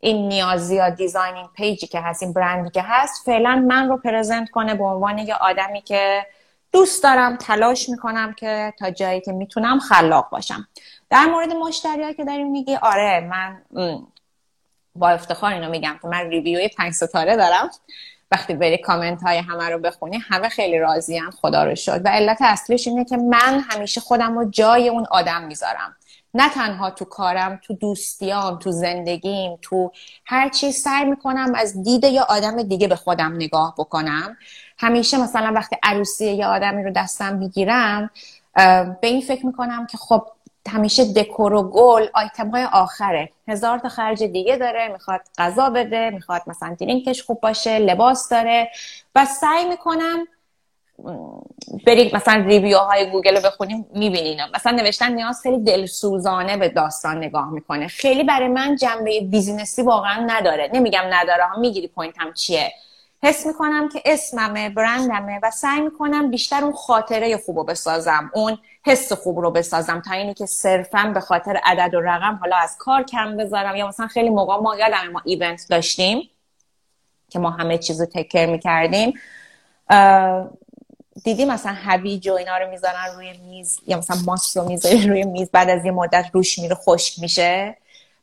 این 0.00 0.28
نیاز 0.28 0.66
زیاد 0.68 0.94
دیزاینینگ 0.94 1.48
پیجی 1.54 1.86
که 1.86 2.00
هست 2.00 2.22
این 2.22 2.32
برندی 2.32 2.70
که 2.70 2.82
هست 2.84 3.26
فعلا 3.26 3.64
من 3.68 3.88
رو 3.88 3.96
present 3.96 4.50
کنه 4.50 4.74
به 4.74 4.84
عنوان 4.84 5.18
یه 5.18 5.34
آدمی 5.34 5.82
که 5.82 6.26
دوست 6.72 7.02
دارم 7.02 7.36
تلاش 7.36 7.88
می‌کنم 7.88 8.32
که 8.32 8.74
تا 8.78 8.90
جایی 8.90 9.20
که 9.20 9.32
می‌تونم 9.32 9.78
خلاق 9.78 10.30
باشم. 10.30 10.68
در 11.10 11.26
مورد 11.26 11.52
مشتری 11.52 12.14
که 12.14 12.24
داریم 12.24 12.50
میگی 12.50 12.76
آره 12.76 13.20
من 13.20 13.62
با 14.94 15.08
افتخار 15.08 15.52
اینو 15.52 15.70
میگم 15.70 15.98
که 16.02 16.08
من 16.08 16.28
review 16.28 16.62
ی 16.62 16.68
پنج 16.68 16.92
ستاره 16.92 17.36
دارم. 17.36 17.70
وقتی 18.30 18.54
بری 18.54 18.78
کامنت 18.78 19.22
های 19.22 19.38
همه 19.38 19.68
رو 19.68 19.78
بخونی 19.78 20.18
همه 20.18 20.48
خیلی 20.48 20.78
راضی 20.78 21.20
خدا 21.20 21.64
رو 21.64 21.74
شکر 21.74 22.00
و 22.04 22.08
علت 22.08 22.38
اصلیش 22.40 22.88
اینه 22.88 23.04
که 23.04 23.16
من 23.16 23.64
همیشه 23.70 24.00
خودم 24.00 24.38
رو 24.38 24.50
جای 24.50 24.88
اون 24.88 25.06
آدم 25.10 25.42
می‌ذارم. 25.42 25.96
نه 26.34 26.48
تنها 26.48 26.90
تو 26.90 27.04
کارم 27.04 27.60
تو 27.62 27.74
دوستیام 27.74 28.58
تو 28.58 28.70
زندگیم 28.70 29.58
تو 29.62 29.92
هر 30.24 30.48
چیز 30.48 30.76
سعی 30.76 31.04
می‌کنم 31.04 31.52
از 31.56 31.82
دید 31.82 32.04
یا 32.04 32.26
آدم 32.28 32.62
دیگه 32.62 32.88
به 32.88 32.96
خودم 32.96 33.32
نگاه 33.34 33.74
بکنم. 33.78 34.36
همیشه 34.78 35.22
مثلا 35.22 35.52
وقتی 35.52 35.76
عروسی 35.82 36.26
یه 36.26 36.46
آدمی 36.46 36.82
رو 36.82 36.90
دستم 36.90 37.36
می‌گیرم 37.36 38.10
به 39.00 39.06
این 39.06 39.20
فکر 39.20 39.46
می‌کنم 39.46 39.86
که 39.86 39.96
خب 39.98 40.28
همیشه 40.68 41.12
دکور 41.12 41.54
و 41.54 41.62
گل 41.70 42.06
آیتم 42.14 42.50
های 42.50 42.64
آخره. 42.72 43.30
هزار 43.48 43.78
تا 43.78 43.88
خرج 43.88 44.22
دیگه 44.22 44.56
داره 44.56 44.88
می‌خواد 44.88 45.20
غذا 45.38 45.70
بده 45.70 46.10
می‌خواد 46.10 46.42
مثلا 46.46 46.76
درینکش 46.80 47.22
خوب 47.22 47.40
باشه 47.40 47.78
لباس 47.78 48.28
داره. 48.28 48.70
و 49.14 49.24
سعی 49.24 49.68
می‌کنم 49.68 50.26
برید 51.86 52.16
مثلا 52.16 52.44
review 52.46 52.78
های 52.78 53.10
گوگل 53.10 53.36
رو 53.36 53.42
بخونیم 53.42 53.86
می‌بینین. 53.94 54.40
مثلا 54.54 54.72
نوشتن 54.72 55.12
نیاز 55.12 55.40
خیلی 55.42 55.58
دلسوزانه 55.58 56.56
به 56.56 56.68
داستان 56.68 57.16
نگاه 57.16 57.50
می‌کنه. 57.50 57.88
خیلی 57.88 58.24
برای 58.24 58.48
من 58.48 58.76
جنبه 58.76 59.20
business 59.20 59.75
ی 59.75 59.82
واقعا 59.82 60.24
نداره. 60.26 60.70
نمیگم 60.72 61.04
نداره 61.10 61.44
ها 61.44 61.60
می‌گیری 61.60 61.88
point 61.88 62.25
م 62.25 62.32
چیه. 62.32 62.72
حس 63.22 63.46
می‌کنم 63.46 63.88
که 63.88 64.02
اسممه 64.04 64.68
برندمه 64.68 65.40
و 65.42 65.50
سعی 65.50 65.80
می‌کنم 65.80 66.30
بیشتر 66.30 66.64
اون 66.64 66.72
خاطره 66.72 67.36
خوب 67.36 67.58
رو 67.58 67.64
بسازم 67.64 68.30
اون 68.34 68.58
حس 68.86 69.12
خوب 69.12 69.38
رو 69.38 69.50
بسازم 69.50 70.02
تا 70.06 70.14
اینی 70.14 70.34
که 70.34 70.46
صرفا 70.46 71.10
به 71.14 71.20
خاطر 71.20 71.60
عدد 71.64 71.94
و 71.94 72.00
رقم 72.00 72.38
حالا 72.40 72.56
از 72.56 72.76
کار 72.78 73.02
کم 73.02 73.36
بذارم 73.36 73.76
یا 73.76 73.88
مثلا 73.88 74.06
خیلی 74.06 74.30
موقع 74.30 74.56
ما 74.56 74.76
یادم 74.76 75.08
ما 75.12 75.22
event 75.24 75.66
داشتیم 75.70 76.30
که 77.30 77.38
ما 77.38 77.50
همه 77.50 77.78
چیز 77.78 78.00
رو 78.00 78.06
تکر 78.06 78.46
می‌کردیم. 78.46 79.12
دیدی 81.24 81.44
مثلا 81.44 81.72
هویج 81.72 82.28
و 82.28 82.32
اینا 82.32 82.58
رو 82.58 82.70
می‌ذارن 82.70 83.06
روی 83.16 83.38
میز 83.38 83.80
یا 83.86 83.98
مثلا 83.98 84.16
ماست 84.26 84.56
رو 84.56 84.68
می‌ذاری 84.68 85.08
روی 85.08 85.24
میز 85.24 85.50
بعد 85.50 85.70
از 85.70 85.84
یه 85.84 85.90
مدت 85.90 86.30
روش 86.32 86.58
میره 86.58 86.74
خشک 86.74 87.18
میشه. 87.18 87.76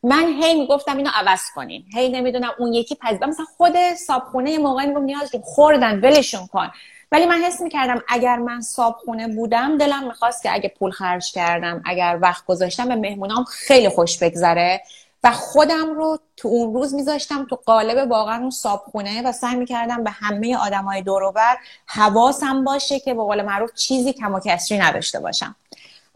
من 0.04 0.28
هی 0.42 0.60
می‌گفتم 0.60 0.98
اینو 0.98 1.10
عوض 1.14 1.42
کنین. 1.56 1.86
هی 1.94 2.10
نمی‌دونم 2.10 2.52
اون 2.60 2.74
یکی 2.74 2.98
پس 3.02 3.22
مثلا 3.22 3.46
خود 3.58 3.74
صابخونه 4.08 4.58
موقعی 4.58 4.88
میگم 4.88 5.04
نیاز 5.04 5.32
خوردن 5.44 6.00
ولشون 6.00 6.48
کن. 6.48 6.72
ولی 7.12 7.26
من 7.26 7.36
حس 7.36 7.62
می‌کردم 7.62 8.04
اگر 8.08 8.38
من 8.38 8.62
صابخونه 8.62 9.28
بودم 9.28 9.78
دلم 9.78 10.08
می‌خواست 10.08 10.44
که 10.44 10.54
اگه 10.54 10.74
پول 10.80 10.92
خرج 10.92 11.32
کردم 11.32 11.82
اگر 11.86 12.20
وقت 12.22 12.46
گذاشتم 12.46 12.88
به 12.88 12.96
مهمونام 12.96 13.44
خیلی 13.44 13.90
خوش 13.90 14.18
بگذره. 14.18 14.82
و 15.24 15.32
خودم 15.32 15.94
رو 15.94 16.20
تو 16.38 16.48
اون 16.48 16.74
روز 16.74 16.94
میذاشتم 16.94 17.48
تو 17.50 17.56
قالب 17.66 18.12
واقعا 18.12 18.40
اون 18.40 18.50
صابخونه 18.50 19.22
و 19.22 19.32
سعی 19.32 19.56
می‌کردم 19.56 20.04
به 20.04 20.10
همه 20.12 20.58
آدمای 20.58 21.02
دوروبر 21.02 21.58
حواسم 21.86 22.64
باشه 22.64 23.00
که 23.00 23.14
به 23.14 23.22
قول 23.22 23.42
معروف 23.42 23.74
چیزی 23.74 24.14
کم 24.14 24.34
و 24.34 24.40
کسری 24.40 24.78
نداشته 24.78 25.20
باشم. 25.20 25.56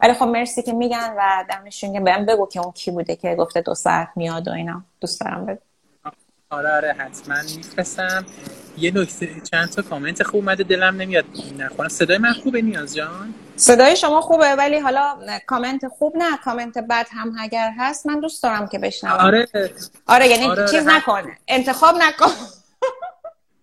ولی 0.00 0.12
خب 0.14 0.24
مرسی 0.26 0.62
که 0.62 0.72
میگن 0.72 1.14
و 1.18 1.44
دمشون 1.50 1.92
که 1.92 2.00
بهم 2.00 2.26
بگو 2.26 2.46
که 2.46 2.60
اون 2.60 2.72
کی 2.72 2.90
بوده 2.90 3.16
که 3.16 3.34
گفته 3.34 3.60
دو 3.60 3.74
ساعت 3.74 4.08
میاد 4.16 4.48
و 4.48 4.50
اینا. 4.52 4.82
دوست 5.00 5.20
دارم 5.20 5.46
بگو. 5.46 5.58
آره 6.50 6.72
آره 6.76 6.92
حتما 6.92 7.34
میفرستم. 7.56 8.26
یه 8.78 8.90
نکته 8.94 9.28
چند 9.50 9.68
تا 9.70 9.82
کامنت 9.82 10.22
خوب 10.22 10.34
اومده 10.34 10.64
دلم 10.64 10.96
نمیاد. 10.96 11.24
نخونم 11.58 11.88
صدای 11.88 12.18
من 12.18 12.32
خوبه 12.32 12.62
نیاز 12.62 12.94
جان؟ 12.94 13.34
صدای 13.56 13.96
شما 13.96 14.20
خوبه 14.20 14.54
ولی 14.54 14.78
حالا 14.78 15.18
کامنت 15.46 15.88
خوب 15.88 16.16
نه 16.16 16.36
کامنت 16.44 16.78
بد 16.78 17.06
هم 17.10 17.36
اگر 17.40 17.70
هست 17.78 18.06
من 18.06 18.20
دوست 18.20 18.42
دارم 18.42 18.68
که 18.68 18.78
بشنوم. 18.78 19.12
آره. 19.20 19.48
آره 20.06 20.28
یعنی 20.28 20.44
آره 20.46 20.68
چیز 20.68 20.86
آره 20.88 20.96
نکنه 20.96 21.36
انتخاب 21.48 21.94
نکن. 21.96 22.30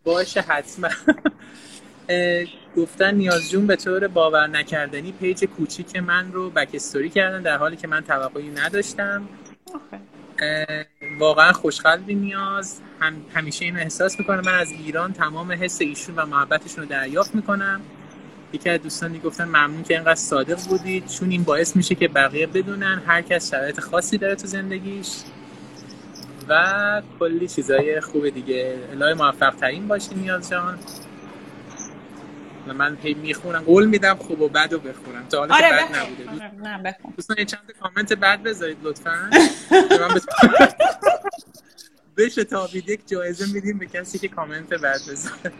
باشه 0.04 0.42
حتما. 0.42 0.90
گفتن 2.78 3.16
نیاز 3.16 3.50
جون 3.50 3.68
به 3.68 3.76
طور 3.76 4.08
باور 4.08 4.48
نکردنی 4.48 5.12
page 5.12 5.46
کوچیک 5.46 5.96
من 5.96 6.32
رو 6.32 6.50
بک 6.50 6.70
استوری 6.74 7.10
کردن 7.10 7.42
در 7.42 7.58
حالی 7.58 7.76
که 7.76 7.88
من 7.88 8.02
توقعی 8.02 8.50
نداشتم. 8.50 9.28
واقعا 11.20 11.54
خوشقلبی 11.54 12.16
نیاز. 12.16 12.82
هم 13.00 13.14
همیشه 13.34 13.66
اینو 13.66 13.80
احساس 13.80 14.20
می‌کنم. 14.20 14.42
من 14.46 14.60
از 14.60 14.72
ایران 14.72 15.14
تمام 15.14 15.52
حس 15.52 15.82
ایشون 15.82 16.16
و 16.16 16.26
محبتشون 16.26 16.84
رو 16.84 16.90
دریافت 16.90 17.36
می‌کنم. 17.36 17.82
یکی 18.54 18.70
از 18.70 18.82
دوستان 18.82 19.18
گفتن 19.18 19.46
ممنون 19.46 19.84
که 19.84 19.94
اینقدر 19.94 20.16
صادق 20.16 20.60
بودید. 20.70 21.08
چون 21.08 21.32
این 21.32 21.44
باعث 21.44 21.76
میشه 21.76 21.96
که 21.96 22.08
بقیه 22.08 22.48
بدونن 22.48 23.02
هر 23.06 23.22
کس 23.22 23.52
شرایط 23.52 23.80
خاصی 23.80 24.18
داره 24.18 24.36
تو 24.36 24.48
زندگیش. 24.48 25.08
و 26.50 27.02
کلی 27.20 27.48
چیزای 27.48 28.02
خوب 28.02 28.30
دیگه. 28.30 28.78
الهی 28.92 29.14
موفق 29.14 29.56
ترین 29.56 29.88
باشی 29.88 30.16
نیاز 30.16 30.50
جان 30.50 30.80
و 32.68 32.74
من 32.74 32.98
هی 33.04 33.14
می‌خونم 33.14 33.64
قول 33.64 33.86
میدم 33.86 34.16
خوب 34.16 34.42
و 34.42 34.48
بد 34.48 34.74
رو 34.74 34.80
بخونم. 34.80 35.28
تا 35.30 35.40
حالا 35.40 35.56
آره 35.56 35.72
بد 35.72 35.96
نبوده. 35.96 36.30
آره 36.30 36.52
نه 36.56 36.84
بخون. 36.84 37.14
دوستان 37.16 37.46
چند 37.46 37.72
کامنت 37.82 38.14
بد 38.14 38.44
بذارید 38.44 38.78
لطفا. 38.84 39.30
بشه 42.18 42.44
تا 42.44 42.70
یک 42.74 43.08
جایزه 43.08 43.54
میدیم 43.54 43.78
به 43.78 43.86
کسی 43.86 44.20
که 44.20 44.28
کامنت 44.28 44.70
بد 44.70 45.00
بذاره. 45.10 45.54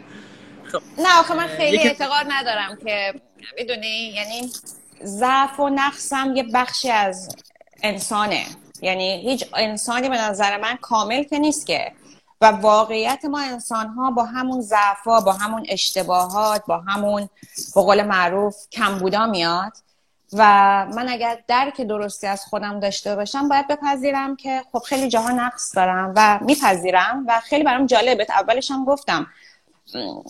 خب. 0.72 0.82
نه 0.98 1.18
آخه 1.18 1.34
من 1.34 1.46
خیلی 1.46 1.78
اعتقاد 1.78 2.26
ندارم 2.28 2.78
که 2.84 3.14
می‌دونی 3.56 4.14
یعنی 4.14 4.50
ضعف 5.04 5.60
و 5.60 5.68
نقصم 5.68 6.32
یه 6.36 6.44
بخشی 6.54 6.90
از 6.90 7.36
انسانه. 7.82 8.46
یعنی 8.82 9.30
هیچ 9.30 9.44
انسانی 9.54 10.08
به 10.08 10.16
نظر 10.16 10.60
من 10.60 10.76
کامل 10.76 11.22
که 11.22 11.38
نیست 11.38 11.66
که 11.66 11.92
و 12.40 12.46
واقعیت 12.46 13.24
ما 13.24 13.40
انسان 13.40 13.86
ها 13.86 14.10
با 14.10 14.24
همون 14.24 14.60
ضعفا 14.60 15.20
با 15.20 15.32
همون 15.32 15.66
اشتباهات 15.68 16.66
با 16.66 16.78
همون 16.78 17.28
به 17.74 17.80
قول 17.82 18.02
معروف 18.02 18.56
کم 18.72 18.98
بودا 18.98 19.26
میاد. 19.26 19.72
و 20.32 20.42
من 20.94 21.08
اگر 21.08 21.42
درک 21.48 21.80
درستی 21.80 22.26
از 22.26 22.44
خودم 22.44 22.80
داشته 22.80 23.16
باشم 23.16 23.48
باید 23.48 23.68
بپذیرم 23.68 24.36
که 24.36 24.62
خب 24.72 24.78
خیلی 24.78 25.08
جاها 25.08 25.30
نقص 25.30 25.76
دارم 25.76 26.12
و 26.16 26.38
میپذیرم 26.42 27.24
و 27.28 27.40
خیلی 27.40 27.64
برام 27.64 27.86
جالبه. 27.86 28.26
اولش 28.30 28.70
هم 28.70 28.84
گفتم 28.84 29.26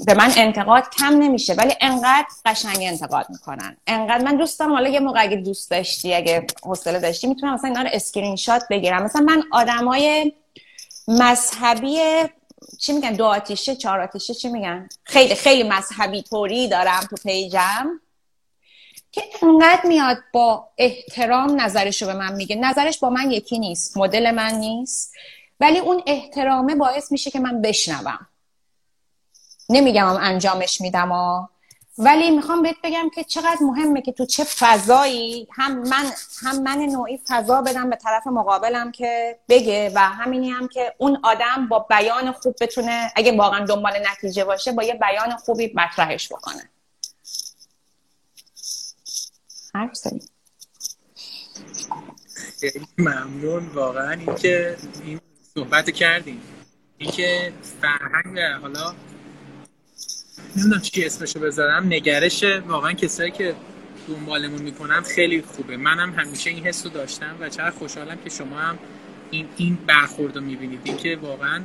به 0.07 0.15
من 0.15 0.33
انتقاد 0.37 0.91
کم 0.99 1.07
نمیشه 1.07 1.55
ولی 1.55 1.75
انقدر 1.81 2.27
قشنگ 2.45 2.79
انتقاد 2.81 3.27
می‌کنن. 3.29 3.77
انقدر 3.87 4.25
من 4.25 4.37
دوست 4.37 4.61
دارم 4.61 4.73
حالا 4.73 4.89
یه 4.89 5.01
موقع 5.01 5.23
اگه 5.23 5.37
دوست 5.37 5.71
داشتی 5.71 6.15
اگه 6.15 6.47
حوصله 6.65 6.99
داشتی 7.01 7.27
می‌تونم 7.27 7.55
مثلا 7.55 7.69
اینا 7.69 7.83
رو 7.83 7.89
اسکرین 7.93 8.37
شات 8.37 8.63
بگیرم. 8.71 9.03
مثلا 9.03 9.23
من 9.23 9.43
آدمای 9.53 10.33
مذهبی 11.09 11.99
چی 12.79 12.93
میگن؟ 12.93 13.13
دو 13.13 13.25
آتیشه 13.25 13.77
چهار 13.77 14.01
آتیشه 14.01 14.35
چی 14.35 14.49
میگن؟ 14.49 14.89
خیلی 15.05 15.35
خیلی 15.35 15.63
مذهبی 15.63 16.23
طوری 16.23 16.69
دارم 16.69 17.01
تو 17.01 17.17
page 17.17 17.84
م 17.84 18.01
که 19.13 19.23
انقدر 19.43 19.87
میاد 19.87 20.19
با 20.33 20.69
احترام 20.79 21.61
نظرشو 21.61 22.07
به 22.07 22.15
من 22.15 22.35
میگه. 22.35 22.57
نظرش 22.57 22.99
با 22.99 23.11
من 23.11 23.31
یکی 23.31 23.59
نیست 23.59 23.97
مدل 23.97 24.31
من 24.31 24.55
نیست 24.55 25.15
ولی 25.61 25.79
اون 25.79 26.03
احترامه 26.07 26.75
باعث 26.75 27.13
میشه 27.13 27.31
که 27.31 27.41
من 27.41 27.63
بشنوم. 27.63 28.27
نمیگم 29.69 30.07
انجامش 30.07 30.81
میدم 30.81 31.09
ها 31.09 31.51
ولی 31.99 32.31
می‌خوام 32.31 32.63
بهت 32.63 32.77
بگم 32.85 33.11
که 33.15 33.25
چقدر 33.25 33.59
مهمه 33.61 34.03
که 34.03 34.13
تو 34.13 34.27
چه 34.27 34.45
فضایی 34.45 35.49
هم 35.53 35.79
من 35.79 36.13
هم 36.43 36.63
من 36.63 36.79
نوعی 36.79 37.21
فضا 37.29 37.63
بدم 37.63 37.91
به 37.91 37.97
طرف 37.97 38.27
مقابلم 38.27 38.93
که 38.93 39.39
بگه 39.49 39.93
و 39.95 39.99
همینی 39.99 40.51
هم 40.51 40.69
که 40.69 40.95
اون 40.99 41.21
آدم 41.23 41.69
با 41.69 41.79
بیان 41.79 42.33
خوب 42.33 42.57
بتونه 42.61 43.13
اگه 43.17 43.37
واقعا 43.37 43.65
دنبال 43.65 43.93
نتیجه 44.13 44.45
باشه 44.45 44.73
با 44.73 44.83
یه 44.83 44.95
بیان 44.95 45.37
خوبی 45.37 45.73
مطرحش 45.75 46.33
بکنه. 46.33 46.71
حرف 49.75 49.99
خیلی 52.61 52.87
ممنون. 52.99 53.67
واقعا 53.69 54.11
اینکه 54.11 54.77
این 55.05 55.21
صحبت 55.55 55.91
کردیم. 55.91 56.43
اینکه 56.99 57.53
فرهنگ 57.81 58.39
حالا 58.39 58.95
نمی‌دونم 60.57 60.81
چی 60.81 61.05
اسمشو 61.05 61.41
بذارم. 61.41 61.87
نگرش 61.87 62.45
واقعا 62.45 62.93
کسایی 62.93 63.31
که 63.31 63.55
دنبالمون 64.09 64.63
می‌کنن 64.63 65.01
خیلی 65.01 65.43
خوبه. 65.43 65.77
منم 65.77 66.13
همیشه 66.13 66.51
این 66.51 66.67
حس 66.67 66.85
رو 66.85 66.93
داشتم 66.93 67.37
و 67.41 67.49
چقدر 67.49 67.71
خوشحالم 67.71 68.19
که 68.25 68.31
شما 68.31 68.59
هم 68.59 68.79
این 69.31 69.47
این 69.57 69.79
برخورد 69.87 70.39
می‌بینید. 70.39 70.81
این 70.85 70.97
که 70.97 71.19
واقعا 71.23 71.63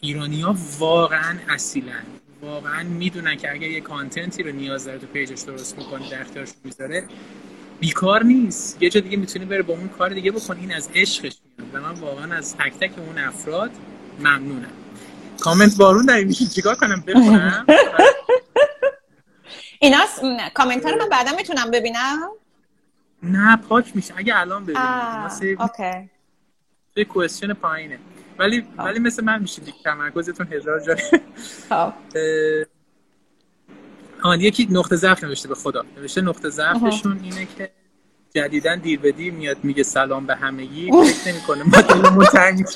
ایرانی 0.00 0.40
ها 0.40 0.56
واقعا 0.78 1.38
اصیلن. 1.48 2.02
واقعا 2.42 2.82
می‌دونن 2.82 3.36
که 3.36 3.52
اگر 3.52 3.70
یه 3.70 3.80
کانتنتی 3.80 4.42
رو 4.42 4.52
نیاز 4.52 4.84
داره 4.84 4.98
تو 4.98 5.06
پیجش 5.06 5.40
درست 5.40 5.78
می‌کنه 5.78 6.10
در 6.10 6.20
اختیارش 6.20 6.48
می‌ذاره 6.64 7.04
بیکار 7.80 8.24
نیست. 8.24 8.82
یه 8.82 8.90
جا 8.90 9.00
دیگه 9.00 9.16
می‌تونی 9.16 9.44
بره 9.44 9.62
با 9.62 9.74
اون 9.74 9.88
کار 9.88 10.14
دیگه 10.14 10.30
بکن. 10.30 10.56
این 10.56 10.74
از 10.74 10.90
عشقش 10.94 11.36
میاد. 11.58 11.74
و 11.74 11.80
من 11.80 12.00
واقعا 12.00 12.34
از 12.34 12.56
تک 12.56 12.72
تک 12.72 12.98
اون 12.98 13.18
افراد 13.18 13.70
ممنونم. 14.20 14.72
کامنت 15.40 15.76
بارون 15.76 16.06
داری 16.06 16.24
میشه 16.24 16.46
چیکار 16.46 16.74
کنم؟ 16.74 17.04
بخونم؟ 17.06 17.66
اینا 19.80 19.98
کامنت 20.54 20.84
ها 20.84 20.90
رو 20.90 20.98
من 20.98 21.08
بعدا 21.08 21.36
می‌تونم 21.36 21.70
ببینم؟ 21.70 22.30
نه 23.22 23.56
پاک 23.56 23.96
میشه. 23.96 24.14
اگه 24.16 24.40
الان 24.40 24.64
ببینم 24.64 25.30
اوکی. 25.58 26.10
یه 26.96 27.04
کوئسچن 27.04 27.52
پایینه. 27.52 27.98
ولی 28.38 28.66
ولی 28.78 28.98
مثل 28.98 29.24
من 29.24 29.42
میشه 29.42 29.62
دیگه. 29.62 29.78
تمرکزتون 29.84 30.46
هزار 30.52 30.80
جا. 30.80 30.96
خب. 31.68 31.92
آن 34.22 34.40
یکی 34.40 34.68
نقطه 34.70 34.96
ضعف 34.96 35.24
نوشته 35.24 35.48
به 35.48 35.54
خدا. 35.54 35.84
نوشته 35.96 36.20
نقطه 36.20 36.48
ضعفشون 36.48 37.20
اینه 37.22 37.48
که 37.58 37.70
جدیدن 38.34 38.78
دیر 38.78 39.00
به 39.00 39.12
دیر 39.12 39.32
میاد 39.32 39.56
میگه 39.62 39.82
سلام 39.82 40.26
به 40.26 40.36
همگی. 40.36 40.90
فکر 40.92 41.32
نمی‌کنه. 41.32 41.62
ما 41.62 41.80
دلمون 41.80 42.24
تنگ 42.24 42.64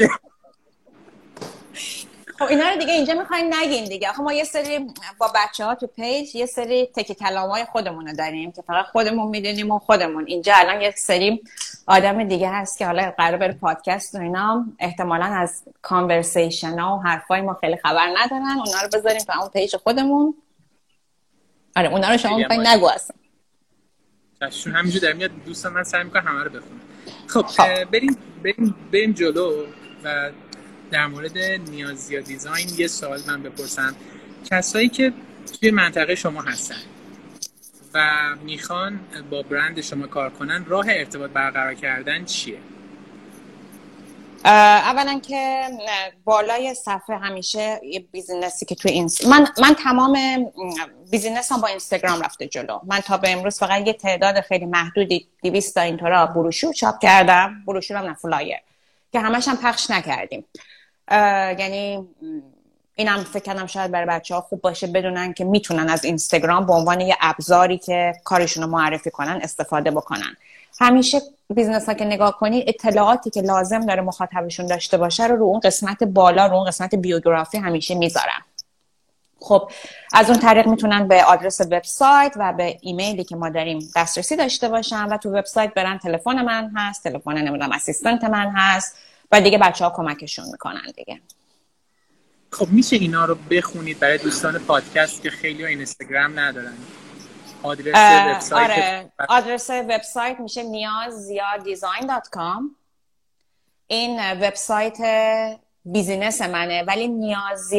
خب 2.40 2.46
اینا 2.46 2.68
رو 2.68 2.76
دیگه 2.76 2.92
اینجا 2.92 3.14
می‌خواین 3.14 3.54
نگین 3.54 3.84
دیگه. 3.84 4.12
خب 4.12 4.22
ما 4.22 4.32
یه 4.32 4.44
سری 4.44 4.86
با 5.18 5.32
بچه 5.34 5.64
ها 5.64 5.74
تو 5.74 5.86
page 5.86 6.34
یه 6.34 6.46
سری 6.46 6.86
تک 6.86 7.12
کلام 7.12 7.50
های 7.50 7.64
خودمون 7.64 8.06
رو 8.06 8.16
داریم 8.16 8.52
که 8.52 8.62
فقط 8.62 8.84
خودمون 8.84 9.28
می‌دونیم 9.28 9.70
و 9.70 9.78
خودمون. 9.78 10.24
اینجا 10.26 10.52
الان 10.56 10.80
یک 10.80 10.98
سری 10.98 11.42
آدم 11.86 12.24
دیگه 12.24 12.50
هست 12.50 12.78
که 12.78 12.86
حالا 12.86 13.10
قرار 13.18 13.36
بره 13.36 13.52
پادکست 13.52 14.14
و 14.14 14.18
اینا. 14.18 14.64
احتمالا 14.78 15.24
از 15.24 15.62
conversation 15.82 16.78
ها 16.78 16.96
و 16.96 17.08
حرفای 17.08 17.40
ما 17.40 17.54
خیلی 17.54 17.76
خبر 17.76 18.08
ندارن. 18.16 18.42
اونا 18.42 18.82
رو 18.82 18.88
بذاریم 18.92 19.20
تو 19.20 19.40
اون 19.40 19.48
page 19.48 19.76
خودمون. 19.76 20.34
آره 21.76 21.88
اونا 21.88 22.08
رو 22.10 22.16
شما 22.16 22.36
می‌خواین 22.36 22.66
نگو 22.66 22.86
اصلا. 22.86 23.16
چون 24.50 24.72
همینجور 24.72 25.02
در 25.02 25.12
میاد. 25.12 25.30
دوستان 25.46 25.72
من 25.72 25.84
سعی 25.84 26.04
می‌کنم 26.04 26.28
همه 26.28 26.44
رو 26.44 26.50
بخونم. 26.50 26.80
خب, 27.26 27.42
خب. 27.42 27.84
بریم 27.84 28.16
بریم 28.44 28.74
بریم 28.92 29.12
جلو 29.12 29.66
و 30.04 30.30
در 30.90 31.06
مورد 31.06 31.38
نیازی 31.70 32.14
یا 32.14 32.20
دیزاین 32.20 32.68
یه 32.76 32.86
سوال 32.86 33.20
من 33.26 33.42
بپرسم. 33.42 33.96
کسایی 34.50 34.88
که 34.88 35.12
توی 35.60 35.70
منطقه 35.70 36.14
شما 36.14 36.42
هستن 36.42 36.82
و 37.94 38.10
می‌خوان 38.44 39.00
با 39.30 39.42
برند 39.42 39.80
شما 39.80 40.06
کار 40.06 40.30
کنن 40.30 40.64
راه 40.64 40.86
ارتباط 40.88 41.30
برقرار 41.30 41.74
کردن 41.74 42.24
چیه؟ 42.24 42.58
اولا 44.44 45.20
که 45.20 45.62
بالای 46.24 46.74
صفحه 46.74 47.16
همیشه 47.16 47.80
یه 47.84 48.00
بیزینسی 48.12 48.66
که 48.66 48.74
توی. 48.74 49.06
من 49.28 49.46
من 49.62 49.74
تمام 49.74 50.18
business 51.10 51.52
هم 51.52 51.60
با 51.60 51.68
اینستاگرام 51.68 52.22
رفته 52.22 52.46
جلو. 52.46 52.80
من 52.86 53.00
تا 53.00 53.16
به 53.16 53.30
امروز 53.30 53.58
فقط 53.58 53.86
یه 53.86 53.92
تعداد 53.92 54.40
خیلی 54.40 54.66
محدودی 54.66 55.28
200 55.42 55.74
تا 55.74 55.80
اینطورا 55.80 56.26
بروشور 56.26 56.72
چاپ 56.72 56.98
کردم. 56.98 57.64
بروشور 57.66 57.96
هم 57.96 58.14
flyer. 58.14 58.58
که 59.12 59.20
همش 59.20 59.48
هم 59.48 59.56
پخش 59.56 59.90
نکردیم. 59.90 60.44
یعنی 61.10 62.08
اینم 62.94 63.24
فکر 63.24 63.42
کردم 63.42 63.66
شاید 63.66 63.90
برای 63.90 64.06
بچه 64.06 64.34
ها 64.34 64.40
خوب 64.40 64.60
باشه 64.60 64.86
بدونن 64.86 65.32
که 65.32 65.44
می‌تونن 65.44 65.88
از 65.88 66.04
اینستاگرام 66.04 66.66
به 66.66 66.72
عنوان 66.72 67.00
یه 67.00 67.16
ابزاری 67.20 67.78
که 67.78 68.12
کارشون 68.24 68.62
رو 68.62 68.70
معرفی 68.70 69.10
کنن 69.10 69.40
استفاده 69.42 69.90
بکنن. 69.90 70.36
همیشه 70.80 71.20
business 71.54 71.88
ها 71.88 71.94
که 71.94 72.04
نگاه 72.04 72.38
کنی 72.38 72.64
اطلاعاتی 72.66 73.30
که 73.30 73.40
لازم 73.40 73.86
داره 73.86 74.02
مخاطبشون 74.02 74.66
داشته 74.66 74.96
باشه 74.96 75.26
رو 75.26 75.36
رو 75.36 75.44
اون 75.44 75.60
قسمت 75.60 76.04
بالا 76.04 76.46
رو 76.46 76.56
اون 76.56 76.64
قسمت 76.64 76.94
بیوگرافی 76.94 77.58
همیشه 77.58 77.94
می‌ذارن. 77.94 78.40
خب 79.40 79.70
از 80.12 80.30
اون 80.30 80.38
طریق 80.38 80.66
می‌تونن 80.66 81.08
به 81.08 81.24
آدرس 81.24 81.60
وبسایت 81.60 82.32
و 82.36 82.52
به 82.52 82.78
ایمیلی 82.80 83.24
که 83.24 83.36
ما 83.36 83.48
داریم 83.48 83.90
دسترسی 83.96 84.36
داشته 84.36 84.68
باشن 84.68 85.04
و 85.04 85.16
تو 85.16 85.30
وبسایت 85.30 85.74
برن 85.74 85.98
تلفن 85.98 86.42
من 86.42 86.70
هست 86.76 87.04
تلفن 87.04 87.38
نمی‌دونم 87.38 87.72
assistant 87.72 88.24
من 88.24 88.50
هست. 88.56 88.96
و 89.32 89.40
دیگه 89.40 89.58
بچه 89.58 89.84
ها 89.84 89.90
کمکشون 89.96 90.44
می‌کنن 90.52 90.92
دیگه. 90.96 91.20
خب 92.52 92.68
میشه 92.68 92.96
اینا 92.96 93.24
رو 93.24 93.34
بخونید 93.34 93.98
برای 93.98 94.18
دوستان 94.18 94.58
پادکست 94.58 95.22
که 95.22 95.30
خیلی 95.30 95.66
اینستاگرام 95.66 96.38
ندارن؟ 96.38 96.76
آدرس 97.62 97.94
وبسایت 97.94 98.70
آره. 98.70 99.12
آدرس 99.28 99.70
وبسایت 99.70 100.40
میشه 100.40 100.62
design 101.64 102.06
dot 102.08 102.28
com 102.28 102.76
این 103.86 104.32
وبسایت 104.32 104.98
business 105.84 106.42
منه 106.42 106.82
ولی 106.82 107.08
نیاز 107.08 107.70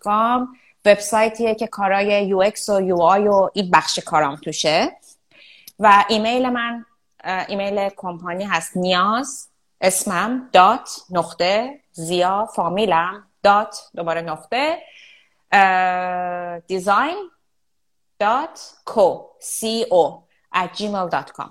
com 0.00 0.56
وبسایتیه 0.84 1.54
که 1.54 1.66
کارای 1.66 2.26
UX 2.26 2.68
و 2.68 2.80
UI 2.80 3.28
و 3.28 3.50
این 3.54 3.70
بخش 3.70 3.98
کارام 3.98 4.36
توشه. 4.36 4.96
و 5.78 6.04
ایمیل 6.08 6.48
من 6.48 6.84
ایمیل 7.48 7.88
کمپانی 7.96 8.44
هست 8.44 8.76
نیاز 8.76 9.48
اسمم 9.80 10.50
dot 10.52 10.90
نقطه 11.10 11.80
ضیا 11.92 12.46
فامیلم 12.56 13.26
dot 13.42 13.76
دوباره 13.96 14.20
نقطه 14.20 14.78
design 16.66 17.30
dot 18.18 18.74
co 18.84 19.26
C 19.40 19.86
O 19.90 20.24
at 20.54 20.78
gmail.com 20.78 21.50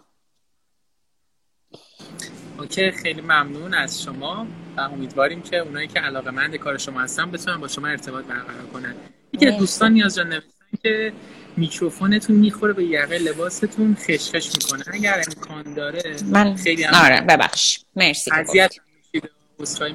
اوکی 2.59 2.91
خیلی 2.91 3.21
ممنون 3.21 3.73
از 3.73 4.01
شما 4.01 4.47
و 4.77 4.81
امیدواریم 4.81 5.41
که 5.41 5.57
اونایی 5.57 5.87
که 5.87 5.99
علاقه 5.99 6.31
مند 6.31 6.55
کار 6.55 6.77
شما 6.77 7.01
هستن 7.01 7.31
بتونن 7.31 7.57
با 7.57 7.67
شما 7.67 7.87
ارتباط 7.87 8.25
برقرار 8.25 8.65
کنن. 8.73 8.95
یکی 9.33 9.51
دوستان 9.51 9.91
نیاز 9.91 10.15
جان 10.15 10.27
نوشتن 10.27 10.65
که 10.83 11.13
میکروفونتون 11.57 12.35
می‌خوره 12.35 12.73
به 12.73 12.84
یقه 12.84 13.17
لباستون 13.17 13.97
خشخش 13.99 14.51
می‌کنه. 14.55 14.84
اگر 14.93 15.23
امکان 15.27 15.73
داره 15.73 16.15
من 16.25 16.55
خیلی 16.55 16.84
هم 16.84 17.05
آره 17.05 17.21
ببخش. 17.21 17.80
مرسی 17.95 18.31
اذیت 18.31 18.75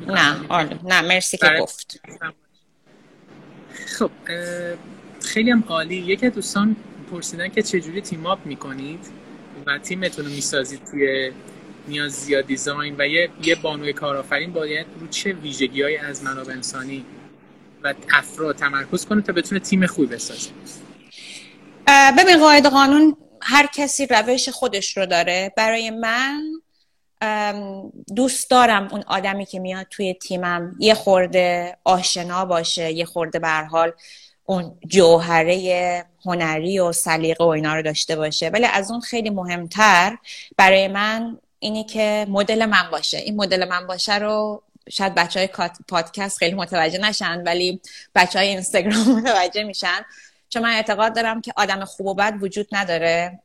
نه 0.06 0.46
آره. 0.48 0.78
نه 0.84 1.00
مرسی 1.00 1.36
که 1.36 1.46
گفت. 1.60 2.00
خب 3.98 4.10
خیلی 5.24 5.50
هم 5.50 5.64
عالی. 5.68 5.96
یکی 5.96 6.30
دوستان 6.30 6.76
پرسیدن 7.10 7.48
که 7.48 7.62
چجوری 7.62 8.00
تیم 8.00 8.26
آپ 8.26 8.46
می‌کنید 8.46 9.06
و 9.66 9.78
تیمتون 9.78 10.24
رو 10.24 10.30
می‌سازید 10.30 10.80
توی 10.90 11.32
نیاز 11.88 12.12
زیاد 12.12 12.46
دیزاین 12.46 12.94
و 12.98 13.06
یه, 13.06 13.30
یه 13.42 13.54
بانوی 13.54 13.92
کارآفرین 13.92 14.52
باید 14.52 14.86
رو 15.00 15.06
چه 15.08 15.32
ویژگی 15.32 15.96
از 15.96 16.24
منابع 16.24 16.52
انسانی 16.52 17.04
و 17.82 17.94
افراد 18.12 18.56
تمرکز 18.56 19.06
کنه 19.06 19.22
تا 19.22 19.32
بتونه 19.32 19.60
تیم 19.60 19.86
خوبی 19.86 20.06
بسازه؟ 20.06 20.50
ببین 21.88 22.38
قاعده 22.38 22.68
قانون 22.68 23.16
هر 23.42 23.66
کسی 23.74 24.06
روش 24.06 24.48
خودش 24.48 24.96
رو 24.96 25.06
داره. 25.06 25.52
برای 25.56 25.90
من 25.90 26.42
دوست 28.16 28.50
دارم 28.50 28.88
اون 28.90 29.04
آدمی 29.06 29.46
که 29.46 29.58
میاد 29.58 29.86
توی 29.90 30.14
تیمم 30.14 30.76
یه 30.78 30.94
خورده 30.94 31.76
آشنا 31.84 32.44
باشه 32.44 32.92
یه 32.92 33.04
خورده 33.04 33.38
به 33.38 33.48
حال 33.48 33.92
اون 34.44 34.78
جوهره 34.86 36.04
هنری 36.24 36.78
و 36.78 36.92
سلیقه 36.92 37.44
و 37.44 37.48
اینا 37.48 37.74
رو 37.74 37.82
داشته 37.82 38.16
باشه. 38.16 38.48
ولی 38.48 38.64
از 38.64 38.90
اون 38.90 39.00
خیلی 39.00 39.30
مهمتر 39.30 40.16
برای 40.56 40.88
من 40.88 41.38
اینی 41.58 41.84
که 41.84 42.26
مدل 42.28 42.66
من 42.66 42.90
باشه. 42.90 43.18
این 43.18 43.36
مدل 43.36 43.68
من 43.68 43.86
باشه 43.86 44.18
رو 44.18 44.62
شاید 44.90 45.14
بچه 45.14 45.40
های 45.40 45.48
پادکست 45.88 46.38
خیلی 46.38 46.54
متوجه 46.54 46.98
نشن 46.98 47.42
ولی 47.42 47.80
بچه 48.14 48.38
های 48.38 48.48
اینستاگرام 48.48 49.08
متوجه 49.18 49.64
میشن. 49.64 50.04
چون 50.48 50.62
من 50.62 50.70
اعتقاد 50.70 51.14
دارم 51.14 51.40
که 51.40 51.52
آدم 51.56 51.84
خوب 51.84 52.06
و 52.06 52.14
بد 52.14 52.34
وجود 52.40 52.68
نداره. 52.72 53.38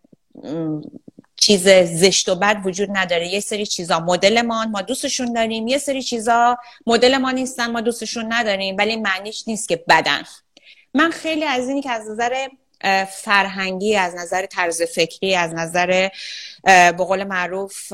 چیز 1.35 1.69
زشت 1.69 2.30
و 2.30 2.35
بد 2.35 2.61
وجود 2.65 2.89
نداره. 2.97 3.27
یه 3.27 3.39
سری 3.39 3.65
چیزا 3.65 3.99
مدلمان 3.99 4.71
ما 4.71 4.81
دوستشون 4.81 5.34
داریم. 5.34 5.67
یه 5.67 5.77
سری 5.77 6.03
چیزا 6.03 6.57
مدل 6.85 7.17
ما 7.17 7.31
نیستن 7.31 7.71
ما 7.71 7.81
دوستشون 7.81 8.34
نداریم 8.34 8.75
ولی 8.77 8.95
معنیش 8.95 9.43
نیست 9.47 9.69
که 9.69 9.84
بدن. 9.89 10.23
من 10.93 11.11
خیلی 11.11 11.45
از 11.45 11.67
اینی 11.67 11.81
که 11.81 11.91
از 11.91 12.09
نظر 12.09 12.47
فرهنگی 13.05 13.95
از 13.95 14.15
نظر 14.15 14.45
طرز 14.45 14.81
فکری 14.81 15.35
از 15.35 15.53
نظر 15.53 16.09
به 16.63 16.91
قول 16.91 17.23
معروف 17.23 17.93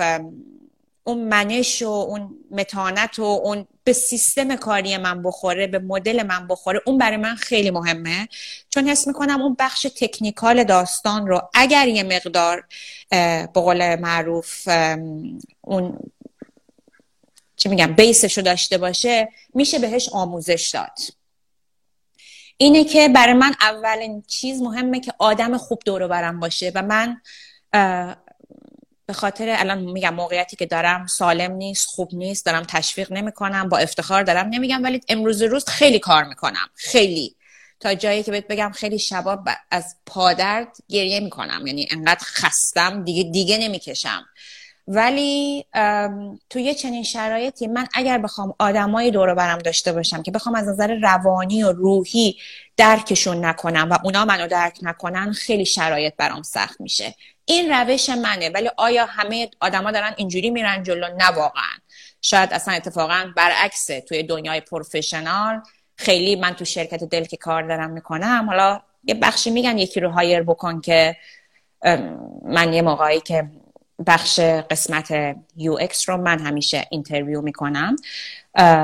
اون 1.04 1.18
منش 1.18 1.82
و 1.82 1.90
اون 1.90 2.38
متانت 2.52 3.20
و 3.20 3.24
اون 3.24 3.68
به 3.90 3.94
سیستم 3.94 4.56
کاری 4.56 4.98
من 4.98 5.24
بخوره 5.24 5.68
به 5.68 5.80
مدل 5.80 6.24
من 6.24 6.48
بخوره 6.48 6.82
اون 6.86 6.98
برای 6.98 7.18
من 7.18 7.36
خیلی 7.36 7.72
مهمه. 7.72 8.28
چون 8.70 8.88
حس 8.88 9.08
می‌کنم 9.08 9.42
اون 9.42 9.56
بخش 9.60 9.88
تکنیکال 9.96 10.64
داستان 10.64 11.28
رو 11.28 11.42
اگر 11.54 11.88
یه 11.88 12.04
مقدار 12.04 12.64
به 13.10 13.50
قول 13.54 13.96
معروف 13.96 14.68
اون 15.62 16.00
چی 17.58 17.70
میگم 17.70 17.94
بیسش 17.94 18.38
رو 18.38 18.44
داشته 18.44 18.78
باشه 18.78 19.30
میشه 19.54 19.80
بهش 19.80 20.10
آموزش 20.10 20.70
داد. 20.74 21.00
اینه 22.58 22.84
که 22.84 23.10
برای 23.10 23.34
من 23.34 23.54
اولین 23.62 24.24
چیز 24.28 24.62
مهمه 24.62 25.00
که 25.00 25.14
آدم 25.20 25.58
خوب 25.58 25.80
دور 25.86 26.08
برم 26.08 26.40
باشه 26.40 26.72
و 26.76 26.82
من 26.82 27.22
به 29.10 29.14
خاطر 29.14 29.56
الان 29.60 29.80
میگم 29.80 30.14
موقعیتی 30.14 30.56
که 30.56 30.66
دارم 30.66 31.08
سالم 31.08 31.52
نیست 31.52 31.88
خوب 31.88 32.10
نیست 32.14 32.46
دارم 32.46 32.64
تشویق 32.64 33.12
نمی‌کنم 33.12 33.70
با 33.70 33.78
افتخار 33.78 34.24
دارم 34.24 34.48
نمیگم 34.50 34.84
ولی 34.84 35.02
امروز 35.10 35.42
روز 35.42 35.66
خیلی 35.66 36.00
کار 36.00 36.24
می‌کنم 36.24 36.70
خیلی. 36.74 37.36
تا 37.80 37.94
جایی 37.94 38.24
که 38.24 38.32
بهت 38.32 38.48
بگم 38.48 38.72
خیلی 38.76 39.00
شباب 39.00 39.40
از 39.72 39.96
پادرد 40.06 40.78
گریه 40.90 41.20
می‌کنم 41.20 41.68
یعنی 41.68 41.88
انقدر 41.92 42.24
خستم 42.24 43.04
دیگه 43.04 43.24
دیگه 43.24 43.58
نمی‌کشم. 43.58 44.26
ولی 44.88 45.66
توی 46.50 46.76
چنین 46.76 47.04
شرایطی 47.04 47.68
من 47.68 47.88
اگر 47.94 48.18
بخوام 48.18 48.54
آدمای 48.60 49.12
دور 49.12 49.34
برم 49.34 49.58
داشته 49.58 49.94
باشم 49.94 50.24
که 50.24 50.32
بخوام 50.32 50.56
از 50.56 50.68
نظر 50.68 51.00
روانی 51.02 51.64
و 51.64 51.72
روحی 51.72 52.38
درکشون 52.78 53.46
نکنم 53.46 53.90
و 53.92 53.98
اونا 54.04 54.26
منو 54.26 54.48
درک 54.48 54.80
نکنن 54.82 55.32
خیلی 55.32 55.66
شرایط 55.66 56.14
برام 56.18 56.44
سخت 56.44 56.82
میشه. 56.82 57.16
این 57.50 57.72
روش 57.72 58.10
منه 58.10 58.50
ولی 58.50 58.70
آیا 58.78 59.06
همه 59.06 59.50
آدما 59.60 59.92
دارن 59.92 60.14
اینجوری 60.18 60.50
میرن 60.50 60.84
جلو؟ 60.84 61.08
نه 61.18 61.28
واقعا. 61.28 61.78
شاید 62.22 62.54
اصلا 62.54 62.74
اتفاقا 62.74 63.34
برعکسه 63.36 64.02
توی 64.02 64.24
دنیای 64.24 64.62
professional 64.62 65.62
خیلی 65.96 66.36
من 66.36 66.54
تو 66.54 66.66
شرکت 66.66 67.04
Dell 67.04 67.24
که 67.24 67.38
کار 67.38 67.68
دارم 67.68 67.90
می‌کنم 67.90 68.46
حالا 68.50 68.82
یه 69.04 69.14
بخشی 69.14 69.50
میگن 69.50 69.78
یکی 69.78 70.00
رو 70.00 70.10
hire 70.10 70.44
بکن 70.44 70.82
که 70.82 71.16
من 72.44 72.74
یه 72.74 72.82
موقعی 72.82 73.22
که 73.22 73.50
بخش 74.08 74.40
قسمت 74.40 75.34
UX 75.58 76.04
رو 76.06 76.18
من 76.18 76.40
همیشه 76.40 76.88
interview 76.90 77.42
می‌کنم 77.42 77.96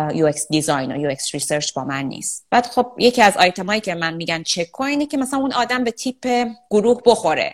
UX 0.09 0.47
design 0.49 0.91
و 0.91 1.13
UX 1.13 1.31
research 1.31 1.73
با 1.73 1.83
من 1.83 2.05
نیست. 2.05 2.45
بعد 2.49 2.65
خب 2.65 2.91
یکی 2.97 3.21
از 3.21 3.37
آیتمایی 3.37 3.81
که 3.81 3.95
من 3.95 4.13
میگن 4.13 4.43
چک 4.43 4.71
کن 4.71 5.05
که 5.05 5.17
مثلا 5.17 5.39
اون 5.39 5.53
آدم 5.53 5.83
به 5.83 5.91
تیپ 5.91 6.47
گروه 6.69 7.01
بخوره. 7.05 7.53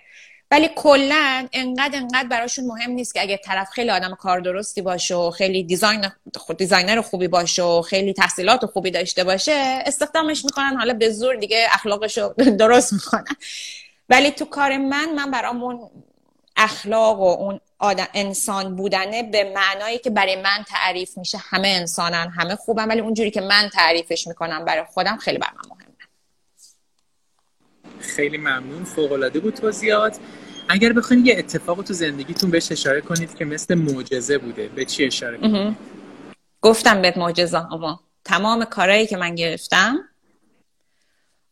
ولی 0.51 0.69
کلا 0.75 1.47
انقدر 1.53 1.97
انقدر 1.97 2.27
براشون 2.27 2.65
مهم 2.65 2.91
نیست 2.91 3.13
که 3.13 3.21
اگه 3.21 3.37
طرف 3.37 3.69
خیلی 3.69 3.89
آدم 3.89 4.15
کار 4.15 4.39
درستی 4.39 4.81
باشه 4.81 5.15
و 5.15 5.31
خیلی 5.31 5.63
design 5.63 6.11
designer 6.57 7.01
خوبی 7.01 7.27
باشه 7.27 7.63
و 7.63 7.81
خیلی 7.81 8.13
تحصیلات 8.13 8.65
خوبی 8.65 8.91
داشته 8.91 9.23
باشه 9.23 9.51
استخدامش 9.85 10.45
می‌کنن 10.45 10.75
حالا 10.77 10.93
به 10.93 11.09
زور 11.09 11.35
دیگه 11.35 11.67
اخلاقشو 11.71 12.33
درست 12.59 12.93
می‌کنن. 12.93 13.35
ولی 14.09 14.31
تو 14.31 14.45
کار 14.45 14.77
من 14.77 15.13
من 15.15 15.31
برامون 15.31 15.89
اخلاق 16.57 17.19
و 17.19 17.23
اون 17.39 17.59
آدم 17.79 18.07
انسان 18.13 18.75
بودنه 18.75 19.23
به 19.23 19.53
معنایی 19.55 19.97
که 19.97 20.09
برای 20.09 20.35
من 20.35 20.65
تعریف 20.67 21.17
میشه 21.17 21.37
همه 21.41 21.67
انسانن 21.67 22.29
همه 22.29 22.55
خوبن 22.55 22.87
ولی 22.87 22.99
اونجوری 22.99 23.31
که 23.31 23.41
من 23.41 23.69
تعریفش 23.73 24.27
می‌کنم 24.27 24.65
برای 24.65 24.83
خودم 24.83 25.17
خیلی 25.17 25.37
بر 25.37 25.49
من 25.55 25.69
مهمه. 25.69 25.91
خیلی 27.99 28.37
ممنون. 28.37 28.83
فوق 28.83 29.11
العاده 29.11 29.39
بود 29.39 29.53
توضیحات. 29.53 30.19
اگر 30.69 30.93
بخواید 30.93 31.27
یه 31.27 31.35
اتفاق 31.37 31.81
تو 31.81 31.93
زندگیتون 31.93 32.51
بهش 32.51 32.71
اشاره 32.71 33.01
کنید 33.01 33.35
که 33.35 33.45
مثل 33.45 33.75
معجزه 33.75 34.37
بوده 34.37 34.67
به 34.67 34.85
چی 34.85 35.05
اشاره 35.05 35.37
کنید؟ 35.37 35.77
گفتم 36.61 37.01
بهت 37.01 37.17
معجزه 37.17 37.73
اما 37.73 37.99
تمام 38.25 38.65
کارهایی 38.65 39.07
که 39.07 39.17
من 39.17 39.35
گرفتم 39.35 39.99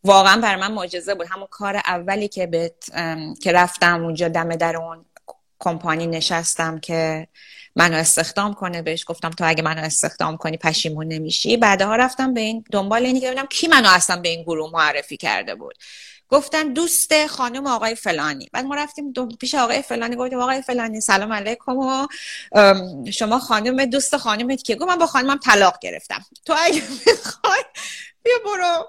واقعا 0.03 0.41
بر 0.41 0.55
من 0.55 0.71
معجزه 0.71 1.15
بود. 1.15 1.27
همون 1.29 1.47
کار 1.51 1.75
اولی 1.75 2.27
که 2.27 2.47
بهت 2.47 2.85
که 3.41 3.51
رفتم 3.51 4.03
اونجا 4.03 4.27
دم 4.27 4.55
در 4.55 4.77
اون 4.77 5.05
کمپانی 5.59 6.07
نشستم 6.07 6.79
که 6.79 7.27
منو 7.75 7.95
استخدام 7.95 8.53
کنه 8.53 8.81
بهش 8.81 9.05
گفتم 9.07 9.29
تو 9.29 9.43
اگه 9.47 9.63
منو 9.63 9.81
استخدام 9.81 10.37
کنی 10.37 10.57
پشیمون 10.57 11.07
نمیشی. 11.07 11.57
بعدها 11.57 11.95
رفتم 11.95 12.33
به 12.33 12.41
این 12.41 12.63
دنبال 12.71 13.05
اینی 13.05 13.19
که 13.19 13.27
ببینم 13.27 13.45
کی 13.45 13.67
منو 13.67 13.89
اصلا 13.89 14.21
به 14.21 14.29
این 14.29 14.43
گروه 14.43 14.71
معرفی 14.73 15.17
کرده 15.17 15.55
بود. 15.55 15.75
گفتن 16.29 16.73
دوست 16.73 17.27
خانم 17.27 17.67
آقای 17.67 17.95
فلانی. 17.95 18.49
بعد 18.53 18.65
ما 18.65 18.75
رفتیم 18.75 19.13
پیش 19.39 19.55
آقای 19.55 19.81
فلانی 19.81 20.15
گفتیم 20.15 20.39
آقای 20.39 20.61
فلانی 20.61 21.01
سلام 21.01 21.33
علیکم 21.33 21.77
و 21.77 22.07
شما 23.11 23.39
خانم 23.39 23.85
دوست 23.85 24.17
خانمت 24.17 24.63
که 24.63 24.75
گفت 24.75 24.89
من 24.89 24.95
با 24.97 25.05
خانمم 25.07 25.37
طلاق 25.37 25.79
گرفتم. 25.81 26.25
تو 26.45 26.55
اگه 26.59 26.81
بخوای 27.07 27.63
بیا 28.23 28.35
برو. 28.45 28.87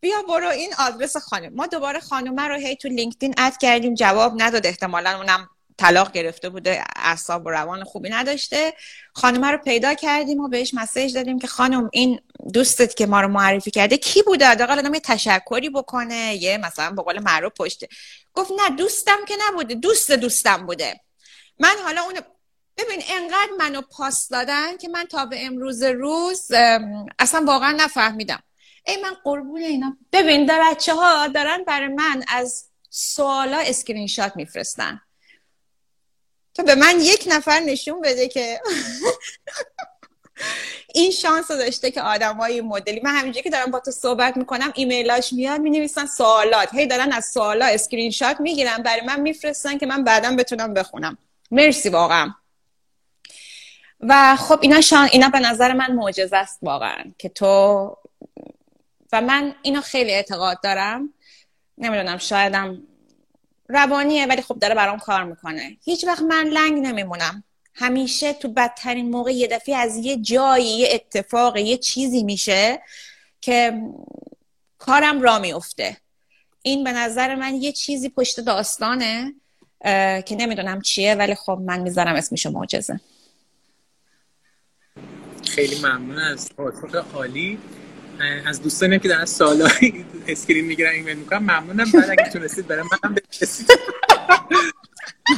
بیا 0.00 0.22
برو 0.22 0.48
این 0.48 0.74
آدرس 0.78 1.16
خانم. 1.16 1.54
ما 1.54 1.66
دوباره 1.66 2.00
خانم 2.00 2.40
رو 2.40 2.54
هی 2.54 2.76
تو 2.76 2.88
لینکدین 2.88 3.34
اد 3.38 3.56
کردیم 3.56 3.94
جواب 3.94 4.32
نداد. 4.36 4.66
احتمالا 4.66 5.16
اونم 5.16 5.48
طلاق 5.80 6.12
گرفته 6.12 6.48
بوده 6.48 6.84
اعصاب 6.96 7.46
و 7.46 7.50
روان 7.50 7.84
خوبی 7.84 8.10
نداشته. 8.10 8.74
خانم 9.14 9.44
رو 9.44 9.58
پیدا 9.58 9.94
کردیم 9.94 10.40
و 10.40 10.48
بهش 10.48 10.74
مسیج 10.74 11.14
دادیم 11.14 11.38
که 11.38 11.46
خانم 11.46 11.90
این 11.92 12.20
دوستت 12.54 12.96
که 12.96 13.06
ما 13.06 13.20
رو 13.20 13.28
معرفی 13.28 13.70
کرده 13.70 13.96
کی 13.96 14.22
بوده؟ 14.22 14.46
حداقل 14.46 14.78
آدم 14.78 14.94
یه 14.94 15.00
تشکری 15.00 15.70
بکنه 15.70 16.34
یه 16.34 16.58
مثلا 16.58 16.90
به 16.90 17.02
قول 17.02 17.18
معروف 17.18 17.52
پشته 17.58 17.88
گفت 18.34 18.50
نه 18.50 18.76
دوستم 18.76 19.16
که 19.28 19.34
نبوده 19.48 19.74
دوست 19.74 20.12
دوستم 20.12 20.66
بوده. 20.66 21.00
من 21.58 21.74
حالا 21.84 22.02
اون 22.02 22.14
ببین 22.76 23.02
انقدر 23.08 23.50
منو 23.58 23.80
پاس 23.80 24.28
دادن 24.28 24.76
که 24.76 24.88
من 24.88 25.04
تا 25.04 25.26
به 25.26 25.46
امروز 25.46 25.82
روز 25.82 26.50
اصلا 27.18 27.44
واقعا 27.46 27.72
نفهمیدم. 27.72 28.42
ای 28.86 29.02
من 29.02 29.14
قربون 29.24 29.60
اینا. 29.60 29.96
ببین 30.12 30.46
در 30.46 30.70
بچه 30.70 30.94
ها 30.94 31.28
دارن 31.28 31.64
برای 31.64 31.88
من 31.88 32.22
از 32.28 32.68
سوالا 32.90 33.58
اسکرین 33.58 34.06
شات 34.06 34.36
میفرستن. 34.36 35.00
تو 36.60 36.66
به 36.66 36.74
من 36.74 37.00
یک 37.00 37.24
نفر 37.26 37.60
نشون 37.60 38.00
بده 38.00 38.28
که 38.28 38.60
این 40.94 41.10
شانس 41.10 41.50
رو 41.50 41.56
داشته 41.56 41.90
که 41.90 42.02
های 42.02 42.60
مدلی 42.60 43.00
من 43.00 43.10
همینجوری 43.10 43.42
که 43.42 43.50
دارم 43.50 43.70
با 43.70 43.80
تو 43.80 43.90
صحبت 43.90 44.36
می‌کنم 44.36 44.72
ایمیلاش 44.74 45.32
میاد 45.32 45.60
می 45.60 45.70
نویسن 45.70 46.06
سوالات. 46.06 46.74
هی 46.74 46.86
دارن 46.86 47.12
از 47.12 47.24
سوالا 47.24 47.66
اسکرین 47.66 48.10
شات 48.10 48.40
می‌گیرن 48.40 48.76
برای 48.76 49.00
من 49.00 49.20
میفرستن 49.20 49.78
که 49.78 49.86
من 49.86 50.04
بعدا 50.04 50.36
بتونم 50.36 50.74
بخونم. 50.74 51.18
مرسی 51.50 51.88
واقعا. 51.88 52.34
و 54.00 54.36
خب 54.36 54.58
اینا 54.62 54.80
شان 54.80 55.08
اینا 55.12 55.28
به 55.28 55.40
نظر 55.40 55.72
من 55.72 55.92
معجزه 55.92 56.36
است 56.36 56.58
واقعا 56.62 57.04
که 57.18 57.28
تو 57.28 57.96
و 59.12 59.20
من 59.20 59.54
اینو 59.62 59.80
خیلی 59.80 60.12
اعتقاد 60.12 60.60
دارم. 60.62 61.14
نمی‌دونم 61.78 62.18
شایدم 62.18 62.82
روانیه 63.70 64.26
ولی 64.26 64.42
خب 64.42 64.58
داره 64.58 64.74
برام 64.74 64.98
کار 64.98 65.24
می‌کنه. 65.24 65.76
هیچ 65.84 66.04
وقت 66.04 66.22
من 66.22 66.46
لنگ 66.46 66.86
نمیمونم. 66.86 67.44
همیشه 67.74 68.32
تو 68.32 68.48
بدترین 68.48 69.10
موقع 69.10 69.32
یه 69.32 69.46
دفعه 69.46 69.76
از 69.76 69.96
یه 69.96 70.16
جایی 70.16 70.66
یه 70.66 70.88
اتفاق 70.92 71.56
یه 71.56 71.76
چیزی 71.76 72.22
میشه 72.22 72.82
که 73.40 73.82
کارم 74.78 75.20
را 75.20 75.38
میفته 75.38 75.96
این 76.62 76.84
به 76.84 76.92
نظر 76.92 77.34
من 77.34 77.54
یه 77.54 77.72
چیزی 77.72 78.08
پشت 78.08 78.40
داستانه 78.40 79.34
که 80.26 80.36
نمی‌دونم 80.38 80.80
چیه 80.80 81.14
ولی 81.14 81.34
خب 81.34 81.60
من 81.64 81.80
می‌ذارم 81.80 82.14
اسمشو 82.14 82.50
معجزه. 82.50 83.00
خیلی 85.48 85.78
ممنون 85.78 86.18
از 86.18 86.50
پاسخ 86.56 87.14
عالی. 87.14 87.58
از 88.46 88.62
دوستانی 88.62 88.98
که 88.98 89.08
در 89.08 89.24
سوالها 89.24 90.04
screen 90.28 90.64
می‌گیرن 90.64 90.92
ایمیل 90.92 91.16
می‌کنم 91.16 91.42
ممنونم. 91.42 91.90
بعد 91.92 92.10
اگه 92.10 92.30
تونستید 92.30 92.66
برای 92.66 92.84
منم 93.02 93.14
بفرستید. 93.14 93.70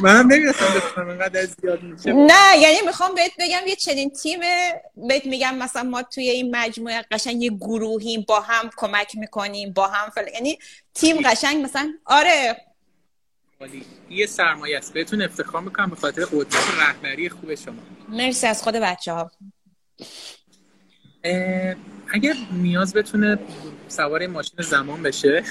منم 0.03 0.33
نمی‌دونم 0.33 0.53
بفهمم 0.53 1.09
انقدر 1.09 1.45
زیاد 1.45 1.83
میشه. 1.83 2.13
نه 2.13 2.59
یعنی 2.59 2.77
می‌خوام 2.87 3.15
بهت 3.15 3.33
بگم 3.39 3.67
یه 3.67 3.77
چنین 3.77 4.11
تیم 4.11 4.41
بهت 4.97 5.27
میگم 5.27 5.57
مثلا 5.57 5.83
ما 5.83 6.03
توی 6.03 6.29
این 6.29 6.57
مجموعه 6.57 7.05
قشنگ 7.11 7.43
یه 7.43 7.51
گروهیم 7.51 8.25
با 8.29 8.41
هم 8.41 8.71
کمک 8.77 9.17
می‌کنیم 9.17 9.73
با 9.73 9.87
هم 9.87 10.11
فل... 10.11 10.29
یعنی 10.35 10.59
تیم 10.95 11.31
قشنگ 11.31 11.65
مثلا 11.65 11.93
آره. 12.05 12.57
یه 14.11 14.27
سرمایه 14.27 14.79
است. 14.79 14.93
بهتون 14.93 15.23
افتخار 15.23 15.61
می‌کنم 15.61 15.91
به 15.91 15.97
خاطر 15.97 16.25
قدرت 16.25 16.65
رهبری 16.81 17.29
خوب 17.29 17.55
شما. 17.55 17.83
مرسی 18.09 18.47
از 18.47 18.63
خود 18.63 18.75
بچه 18.75 19.13
ها 19.13 19.31
اگر 22.11 22.35
نیاز 22.53 22.95
بتونه 22.95 23.39
سوار 23.89 24.27
ماشین 24.27 24.61
زمان 24.63 25.03
بشه 25.03 25.45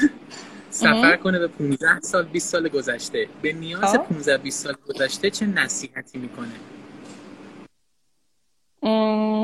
سفر 0.70 1.18
کنه 1.18 1.40
به 1.40 1.48
15 1.48 2.00
سال 2.00 2.26
20 2.26 2.50
سال 2.50 2.68
گذشته. 2.70 3.30
به 3.42 3.54
نیاز 3.54 3.96
15 3.96 4.38
20 4.38 4.64
سال 4.64 4.76
گذشته 4.88 5.30
چه 5.30 5.46
نصیحتی 5.46 6.18
می‌کنه؟ 6.18 6.52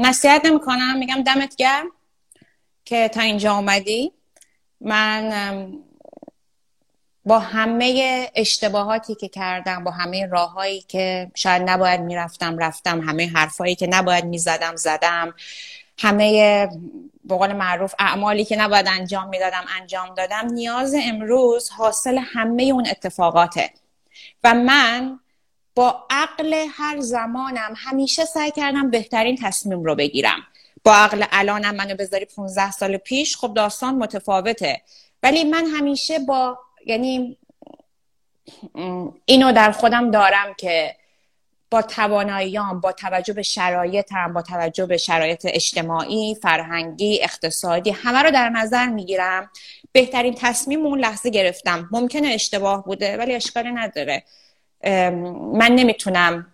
نصیحت 0.02 0.46
نمی‌کنم. 0.46 0.98
میگم 0.98 1.24
دمت 1.24 1.56
گرم 1.56 1.86
که 2.86 3.10
تا 3.10 3.22
اینجا 3.22 3.56
اومدی. 3.56 4.12
من 4.82 5.74
با 7.26 7.40
همه 7.40 8.32
اشتباهاتی 8.36 9.16
که 9.16 9.28
کردم 9.28 9.84
با 9.84 9.92
همه 9.92 10.26
راههایی 10.26 10.82
که 10.82 11.32
شاید 11.36 11.70
نباید 11.70 12.02
می‌رفتم 12.02 12.58
رفتم 12.58 13.02
همه 13.02 13.30
حرفایی 13.30 13.76
که 13.76 13.88
نباید 13.88 14.26
می‌زدم 14.26 14.76
زدم. 14.76 15.34
همه 16.00 16.70
به 17.24 17.54
معروف 17.54 17.96
اعمالی 18.00 18.46
که 18.46 18.56
نباید 18.56 18.88
انجام 18.88 19.30
می‌دادم 19.30 19.66
انجام 19.80 20.14
دادم 20.14 20.46
نیاز 20.54 20.96
امروز 21.04 21.70
حاصل 21.70 22.18
همه 22.18 22.64
اون 22.64 22.88
اتفاقاته. 22.88 23.70
و 24.44 24.54
من 24.54 25.20
با 25.76 26.06
عقل 26.10 26.66
هر 26.70 27.00
زمانم 27.00 27.74
همیشه 27.78 28.26
سعی 28.26 28.52
کردم 28.52 28.90
بهترین 28.90 29.38
تصمیم 29.42 29.84
رو 29.84 29.96
بگیرم. 29.96 30.40
با 30.84 30.94
عقل 30.94 31.26
الانم 31.32 31.76
منو 31.76 31.96
بذاری 31.96 32.26
15 32.26 32.72
سال 32.72 32.98
پیش 32.98 33.38
خب 33.38 33.54
داستان 33.54 33.96
متفاوته. 33.96 34.82
ولی 35.24 35.44
من 35.44 35.66
همیشه 35.66 36.20
با 36.20 36.60
یعنی 36.86 37.38
اینو 39.26 39.52
در 39.52 39.72
خودم 39.72 40.12
دارم 40.12 40.54
که 40.58 40.96
با 41.70 41.82
تواناییام 41.82 42.80
با 42.82 42.92
توجه 42.92 43.34
به 43.34 43.42
شرایطم 43.42 44.34
با 44.34 44.42
توجه 44.42 44.86
به 44.86 44.98
شرایط 44.98 45.48
اجتماعی 45.50 46.36
فرهنگی 46.36 47.20
اقتصادی 47.24 47.92
همه 47.92 48.20
رو 48.20 48.32
در 48.32 48.50
نظر 48.50 48.88
می‌گیرم. 48.88 49.50
بهترین 49.92 50.36
تصمیم 50.38 50.86
اون 50.86 51.00
لحظه 51.00 51.30
گرفتم. 51.30 51.90
ممکنه 51.92 52.28
اشتباه 52.28 52.86
بوده 52.86 53.18
ولی 53.18 53.36
اشکالی 53.36 53.72
نداره. 53.72 54.24
من 55.54 55.72
نمی‌تونم 55.72 56.48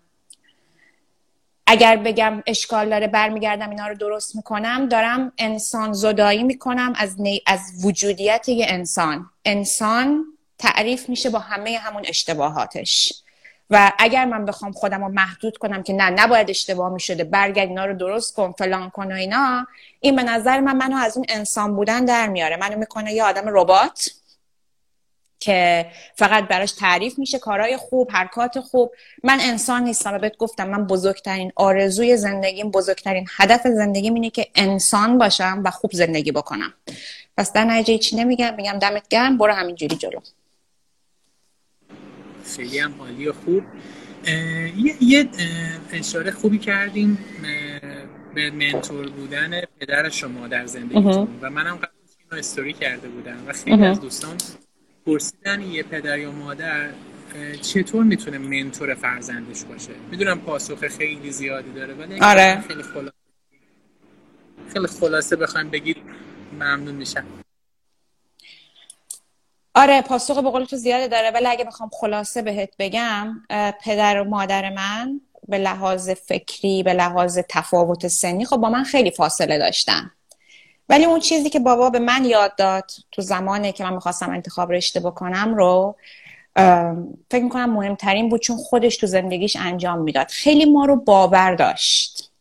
اگر 1.68 1.98
بگم 1.98 2.44
اشکال 2.48 2.90
داره 2.90 3.08
برمیگردم 3.08 3.70
اینا 3.70 3.88
رو 3.88 3.96
درست 3.96 4.36
می‌کنم. 4.36 4.88
دارم 4.90 5.32
انسان 5.38 5.94
زدایی 5.94 6.44
می‌کنم 6.44 6.94
از, 6.96 7.18
از 7.46 7.60
وجودیت 7.84 8.50
یه 8.50 8.66
انسان. 8.70 9.30
انسان 9.46 10.26
تعریف 10.60 11.10
میشه 11.10 11.30
با 11.30 11.40
همه 11.40 11.78
همون 11.78 12.04
اشتباهاتش. 12.06 13.23
و 13.74 13.92
اگر 14.00 14.26
من 14.26 14.46
بخوام 14.46 14.72
خودم 14.72 15.04
رو 15.04 15.10
محدود 15.12 15.58
کنم 15.58 15.84
که 15.84 15.94
نه 15.94 16.10
نباید 16.10 16.50
اشتباه 16.50 16.94
می 16.94 17.00
شده 17.00 17.24
برگرد 17.24 17.68
اینا 17.68 17.86
رو 17.86 17.94
درست 17.94 18.36
کن 18.36 18.52
فلان 18.52 18.90
کن 18.90 19.12
و 19.12 19.16
اینا 19.16 19.68
این 20.00 20.16
به 20.16 20.24
نظر 20.24 20.60
من 20.60 20.76
منو 20.76 20.98
از 20.98 21.18
اون 21.18 21.26
انسان 21.30 21.76
بودن 21.76 22.06
در 22.06 22.28
میاره. 22.28 22.58
منو 22.58 22.78
می‌کنه 22.78 23.14
یه 23.14 23.24
آدم 23.24 23.44
ربات 23.46 24.10
که 25.40 25.86
فقط 26.16 26.48
براش 26.48 26.72
تعریف 26.72 27.20
میشه 27.20 27.40
کارهای 27.40 27.78
خوب 27.78 28.12
حرکات 28.12 28.60
خوب. 28.60 28.92
من 29.24 29.38
انسان 29.42 29.84
نیستم 29.84 30.18
بهت 30.18 30.38
گفتم 30.38 30.70
من 30.70 30.88
بزرگترین 30.88 31.52
آرزوی 31.56 32.18
زندگیم 32.18 32.72
بزرگترین 32.72 33.28
هدف 33.38 33.68
زندگیم 33.68 34.14
اینه 34.14 34.30
که 34.30 34.48
انسان 34.56 35.18
باشم 35.18 35.62
و 35.66 35.72
خوب 35.72 35.92
زندگی 35.92 36.32
بکنم. 36.32 36.74
پس 37.38 37.54
در 37.54 37.66
نتیجه 37.66 37.98
چی 37.98 38.16
نمیگم؟ 38.16 38.56
میگم 38.56 38.80
دمت 38.80 39.08
گرم. 39.08 39.38
برو 39.38 39.54
همینجوری 39.54 39.96
جلو. 39.96 40.20
خیلی 42.56 42.80
هم 42.80 42.94
عالی 43.00 43.28
و 43.28 43.34
خوب. 43.34 43.64
یه 45.02 45.30
اشاره 45.92 46.32
خوبی 46.32 46.58
کردیم 46.58 47.18
به 48.36 48.52
منتور 48.52 49.10
بودن 49.10 49.62
پدر 49.80 50.10
شما 50.10 50.48
در 50.48 50.66
زندگیتون. 50.66 51.28
و 51.42 51.50
منم 51.50 51.76
قبل 51.76 51.88
اینو 52.32 52.40
استوری 52.40 52.74
کرده 52.74 53.08
بودم 53.08 53.38
و 53.48 53.54
خیلی 53.54 53.86
از 53.86 54.02
دوستان 54.02 54.38
پرسیدن 55.06 55.62
یه 55.62 55.84
پدر 55.84 56.20
یا 56.20 56.32
مادر 56.32 56.90
چطور 57.62 58.04
می‌تونه 58.04 58.38
منتور 58.38 58.94
فرزندش 58.94 59.64
باشه؟ 59.64 59.92
می‌دونم 60.12 60.40
پاسخ 60.40 60.88
خیلی 60.88 61.32
زیادی 61.32 61.72
داره 61.72 61.94
ولی 61.94 62.20
آره. 62.20 62.64
خیلی 62.68 62.84
خلاصه. 62.84 63.14
خیلی 64.74 64.88
خلاصه 64.88 65.36
بخوایم 65.36 65.70
بگید 65.70 65.98
ممنون 66.54 66.96
میشم. 66.96 67.26
آره 69.76 70.02
پاسخ 70.02 70.38
به 70.38 70.50
قول 70.50 70.66
تو 70.66 70.76
زیاده 70.76 71.08
داره 71.08 71.32
ولی 71.32 71.48
اگه 71.48 71.64
بخوام 71.64 71.90
خلاصه 71.94 72.42
بهت 72.42 72.70
بگم 72.80 73.42
پدر 73.82 74.22
و 74.22 74.24
مادر 74.24 74.70
من 74.70 75.22
به 75.48 75.58
لحاظ 75.58 76.10
فکری 76.10 76.84
به 76.84 76.94
لحاظ 76.94 77.40
تفاوت 77.50 78.08
سنی 78.08 78.46
خب 78.46 78.58
با 78.58 78.70
من 78.70 78.84
خیلی 78.84 79.12
فاصله 79.12 79.58
داشتن. 79.58 80.12
ولی 80.90 81.06
اون 81.06 81.20
چیزی 81.20 81.50
که 81.50 81.60
بابا 81.60 81.90
به 81.90 82.00
من 82.00 82.26
یاد 82.26 82.56
داد 82.56 82.92
تو 83.12 83.22
زمانی 83.22 83.72
که 83.72 83.84
من 83.84 83.94
می‌خواستم 83.94 84.30
انتخاب 84.30 84.72
رشته 84.72 85.00
بکنم 85.00 85.56
رو 85.56 85.96
فکر 87.32 87.44
می‌کنم 87.44 87.74
مهمترین 87.74 88.30
بود 88.30 88.42
چون 88.42 88.58
خودش 88.58 88.98
تو 88.98 89.08
زندگیش 89.08 89.56
انجام 89.60 90.00
می‌داد. 90.00 90.28
خیلی 90.28 90.66
ما 90.66 90.86
رو 90.86 90.96
باور 90.96 91.56
داشت. 91.56 92.32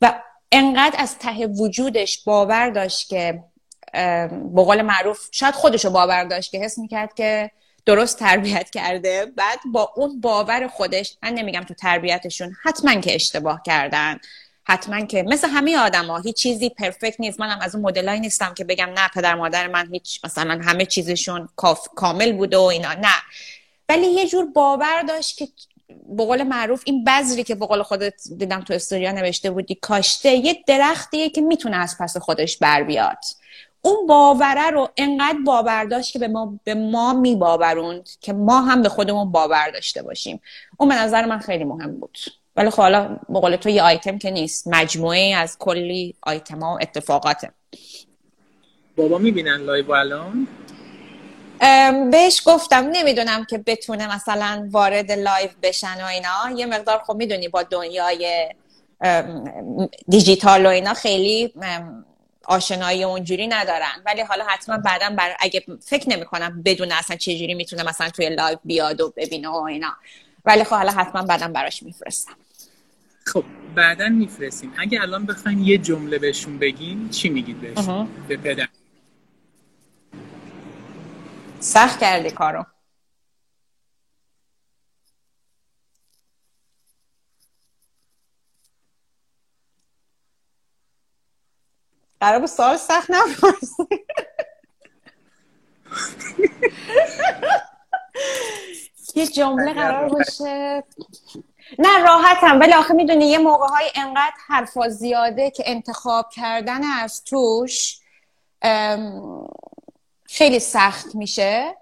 و 0.00 0.22
انقدر 0.52 0.96
از 0.98 1.18
ته 1.18 1.46
وجودش 1.46 2.24
باور 2.24 2.70
داشت 2.70 3.08
که 3.08 3.44
به 3.92 4.62
قول 4.64 4.82
معروف 4.82 5.28
شاید 5.32 5.54
خودشو 5.54 5.90
باور 5.90 6.24
داشت 6.24 6.50
که 6.50 6.58
حس 6.58 6.78
می‌کرد 6.78 7.14
که 7.14 7.50
درست 7.86 8.18
تربیت 8.18 8.70
کرده. 8.70 9.26
بعد 9.36 9.58
با 9.72 9.92
اون 9.96 10.20
باور 10.20 10.68
خودش 10.68 11.16
من 11.22 11.30
نمیگم 11.30 11.60
تو 11.60 11.74
تربیتشون 11.74 12.56
حتما 12.62 12.94
که 12.94 13.14
اشتباه 13.14 13.62
کردن. 13.66 14.18
حتما 14.64 15.06
که 15.06 15.22
مثل 15.22 15.48
همه 15.48 15.78
آدم 15.78 16.06
ها 16.06 16.18
هیچ 16.18 16.36
چیزی 16.36 16.68
پرفکت 16.68 17.20
نیست. 17.20 17.40
منم 17.40 17.58
از 17.62 17.74
اون 17.74 17.84
مدلایی 17.84 18.20
نیستم 18.20 18.54
که 18.54 18.64
بگم 18.64 18.88
نه 18.94 19.08
پدر 19.14 19.34
مادر 19.34 19.66
من 19.66 19.88
هیچ 19.92 20.20
مثلا 20.24 20.60
همه 20.64 20.86
چیزشون 20.86 21.48
کامل 21.94 22.32
بوده 22.32 22.56
و 22.56 22.60
اینا. 22.60 22.92
نه. 22.92 23.14
ولی 23.88 24.06
یه 24.06 24.28
جور 24.28 24.46
باور 24.46 25.02
داشت 25.08 25.38
که 25.38 25.48
به 26.08 26.24
قول 26.24 26.42
معروف 26.42 26.82
این 26.84 27.04
بذری 27.04 27.44
که 27.44 27.54
به 27.54 27.66
قول 27.66 27.82
خودت 27.82 28.14
دیدم 28.38 28.60
تو 28.60 28.74
استوریا 28.74 29.12
نوشته 29.12 29.50
بودی 29.50 29.74
کاشته 29.74 30.28
یه 30.28 30.64
درختیه 30.66 31.30
که 31.30 31.40
می‌تونه 31.40 31.76
از 31.76 31.96
پس 32.00 32.16
خودش 32.16 32.58
بر 32.58 32.82
بیاد. 32.82 33.18
اون 33.82 34.06
باوره 34.06 34.70
رو 34.70 34.88
انقدر 34.96 35.38
باور 35.46 35.84
داشت 35.84 36.12
که 36.12 36.18
به 36.18 36.28
ما 36.28 36.58
به 36.64 36.74
ما 36.74 37.12
میباوروند 37.12 38.08
که 38.20 38.32
ما 38.32 38.60
هم 38.60 38.82
به 38.82 38.88
خودمون 38.88 39.32
باور 39.32 39.70
داشته 39.70 40.02
باشیم. 40.02 40.40
اون 40.78 40.88
به 40.88 40.94
نظر 40.94 41.24
من 41.24 41.38
خیلی 41.38 41.64
مهم 41.64 42.00
بود. 42.00 42.18
ولی 42.56 42.70
خب 42.70 42.82
حالا 42.82 43.18
به 43.28 43.56
تو 43.56 43.68
یه 43.68 43.82
آیتم 43.82 44.18
که 44.18 44.30
نیست. 44.30 44.68
مجموعه 44.68 45.34
از 45.36 45.58
کلی 45.58 46.14
آیتم 46.22 46.60
ها 46.60 46.74
و 46.74 46.78
اتفاقاته. 46.82 47.52
بابا 48.96 49.18
می‌بینن 49.18 49.56
لایو 49.56 49.90
الان؟ 49.92 50.48
بهش 52.10 52.42
گفتم 52.46 52.88
نمی‌دونم 52.92 53.44
که 53.44 53.58
بتونه 53.58 54.14
مثلا 54.14 54.68
وارد 54.70 55.12
لایو 55.12 55.50
بشن 55.62 56.02
و 56.02 56.06
اینا. 56.06 56.58
یه 56.60 56.66
مقدار 56.66 57.02
خب 57.06 57.14
می‌دونی 57.14 57.48
با 57.48 57.62
دنیای 57.62 58.48
دیجیتال 60.08 60.66
و 60.66 60.68
اینا 60.68 60.94
خیلی 60.94 61.52
آشنایی 62.50 63.04
اونجوری 63.04 63.46
ندارن. 63.46 64.02
ولی 64.06 64.20
حالا 64.20 64.44
حتما 64.44 64.76
بعدا 64.78 65.10
بر... 65.10 65.36
اگه 65.40 65.64
فکر 65.86 66.10
نمی‌کنم 66.10 66.62
بدون 66.62 66.92
اصلا 66.92 67.16
چجوری 67.16 67.54
می‌تونه 67.54 67.82
مثلا 67.82 68.10
توی 68.10 68.28
لایو 68.28 68.58
بیاد 68.64 69.00
و 69.00 69.12
ببینه 69.16 69.48
و 69.48 69.54
اینا. 69.54 69.92
ولی 70.44 70.64
خب 70.64 70.76
حالا 70.76 70.92
حتما 70.92 71.22
بعدا 71.22 71.48
براش 71.48 71.82
میفرستم. 71.82 72.32
خب 73.26 73.44
بعدا 73.74 74.08
میفرستیم. 74.08 74.72
اگه 74.78 75.02
الان 75.02 75.26
بخواین 75.26 75.64
یه 75.64 75.78
جمله 75.78 76.18
بهشون 76.18 76.58
بگین 76.58 77.10
چی 77.10 77.28
میگید 77.28 77.60
بهشون؟ 77.60 78.08
به 78.28 78.36
پدر. 78.36 78.68
سخت 81.60 82.00
کردی 82.00 82.30
کارو. 82.30 82.66
قرار 92.20 92.46
سوال 92.46 92.76
سخت 92.76 93.10
نپرسی. 93.10 93.88
یه 99.14 99.26
جمله 99.26 99.74
قرار 99.74 100.08
باشه. 100.08 100.84
نه 101.78 102.02
راحتم. 102.04 102.60
ولی 102.60 102.72
آخه 102.72 102.94
می‌دونی 102.94 103.24
یه 103.24 103.38
موقع 103.38 103.66
های 103.66 103.90
انقدر 103.94 104.34
حرفا 104.46 104.88
زیاده 104.88 105.50
که 105.50 105.62
انتخاب 105.66 106.30
کردن 106.30 106.84
از 106.84 107.24
توش 107.24 108.00
خیلی 110.24 110.60
سخت 110.60 111.14
میشه. 111.14 111.76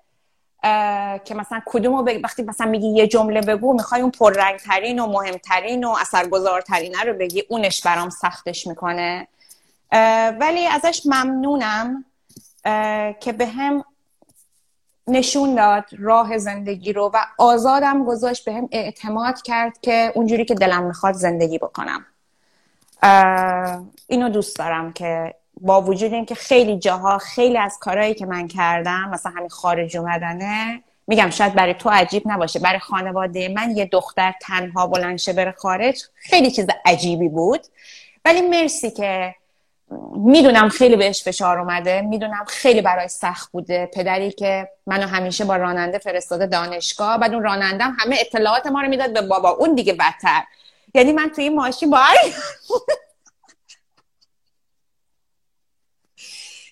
که 1.25 1.35
مثلا 1.35 1.63
کدومو 1.67 2.03
بگ... 2.03 2.21
وقتی 2.25 2.43
مثلا 2.43 2.67
میگی 2.67 2.89
یه 2.89 3.07
جمله 3.07 3.41
بگو 3.41 3.75
می‌خوای 3.75 4.01
اون 4.01 4.11
پررنگترین 4.11 4.99
و 4.99 5.07
مهمترین 5.07 5.85
و 5.85 5.97
اثرگذارترین 6.01 6.95
رو 7.07 7.15
بگی 7.15 7.45
اونش 7.49 7.81
برام 7.81 8.11
سختش 8.11 8.67
می‌کنه. 8.67 9.29
ولی 10.41 10.67
ازش 10.67 11.03
ممنونم 11.07 12.05
که 13.21 13.33
به 13.39 13.47
هم 13.47 13.85
نشون 15.07 15.55
داد 15.55 15.85
راه 15.99 16.39
زندگی 16.39 16.93
رو 16.93 17.11
و 17.15 17.19
آزادم 17.39 18.05
گذاشت 18.05 18.45
به 18.45 18.53
هم 18.53 18.69
اعتماد 18.73 19.43
کرد 19.43 19.81
که 19.81 20.13
اونجوری 20.15 20.45
که 20.45 20.55
دلم 20.55 20.83
می‌خواد 20.83 21.15
زندگی 21.15 21.59
بکنم. 21.59 22.07
اینو 24.07 24.29
دوست 24.29 24.59
دارم 24.59 24.93
که 24.93 25.35
با 25.61 25.83
وجود 25.83 26.13
اینکه 26.13 26.35
خیلی 26.35 26.79
جاها 26.79 27.19
خیلی 27.19 27.59
از 27.59 27.79
کارهایی 27.81 28.15
که 28.15 28.27
من 28.27 28.49
کردم 28.49 29.09
مثلا 29.09 29.33
همین 29.33 29.49
خارج 29.49 29.97
اومدنه 29.97 30.83
میگم 31.07 31.31
شاید 31.31 31.55
برای 31.55 31.75
تو 31.75 31.91
عجیب 31.91 32.23
نباشه 32.27 32.59
برای 32.59 32.79
خانواده 32.79 33.49
من 33.49 33.77
یه 33.77 33.85
دختر 33.85 34.35
تنها 34.41 34.87
بلنشه 34.87 35.33
بره 35.33 35.53
خارج 35.53 36.03
خیلی 36.15 36.51
چیز 36.51 36.67
عجیبی 36.85 37.29
بود. 37.29 37.61
ولی 38.25 38.41
مرسی 38.41 38.91
که 38.91 39.35
می‌دونم 40.17 40.69
خیلی 40.69 40.97
بهش 40.97 41.23
فشار 41.25 41.59
اومده 41.59 42.01
می‌دونم 42.01 42.45
خیلی 42.49 42.83
برای 42.83 43.09
سخت 43.09 43.53
بوده. 43.53 43.91
پدری 43.95 44.31
که 44.33 44.69
منو 44.87 45.07
همیشه 45.07 45.45
با 45.45 45.57
راننده 45.57 45.99
فرستاده 45.99 46.47
دانشگاه 46.47 47.19
بعد 47.19 47.35
اون 47.35 47.43
رانندم 47.43 47.97
همه 48.01 48.17
اطلاعات 48.21 48.67
ما 48.67 48.81
رو 48.81 48.89
می‌داد 48.89 49.13
به 49.13 49.23
بابا. 49.23 49.51
اون 49.51 49.75
دیگه 49.75 49.93
بدتر. 49.93 50.43
یعنی 50.95 51.13
من 51.13 51.29
توی 51.31 51.49
ماشین 51.49 51.91
با 51.91 51.99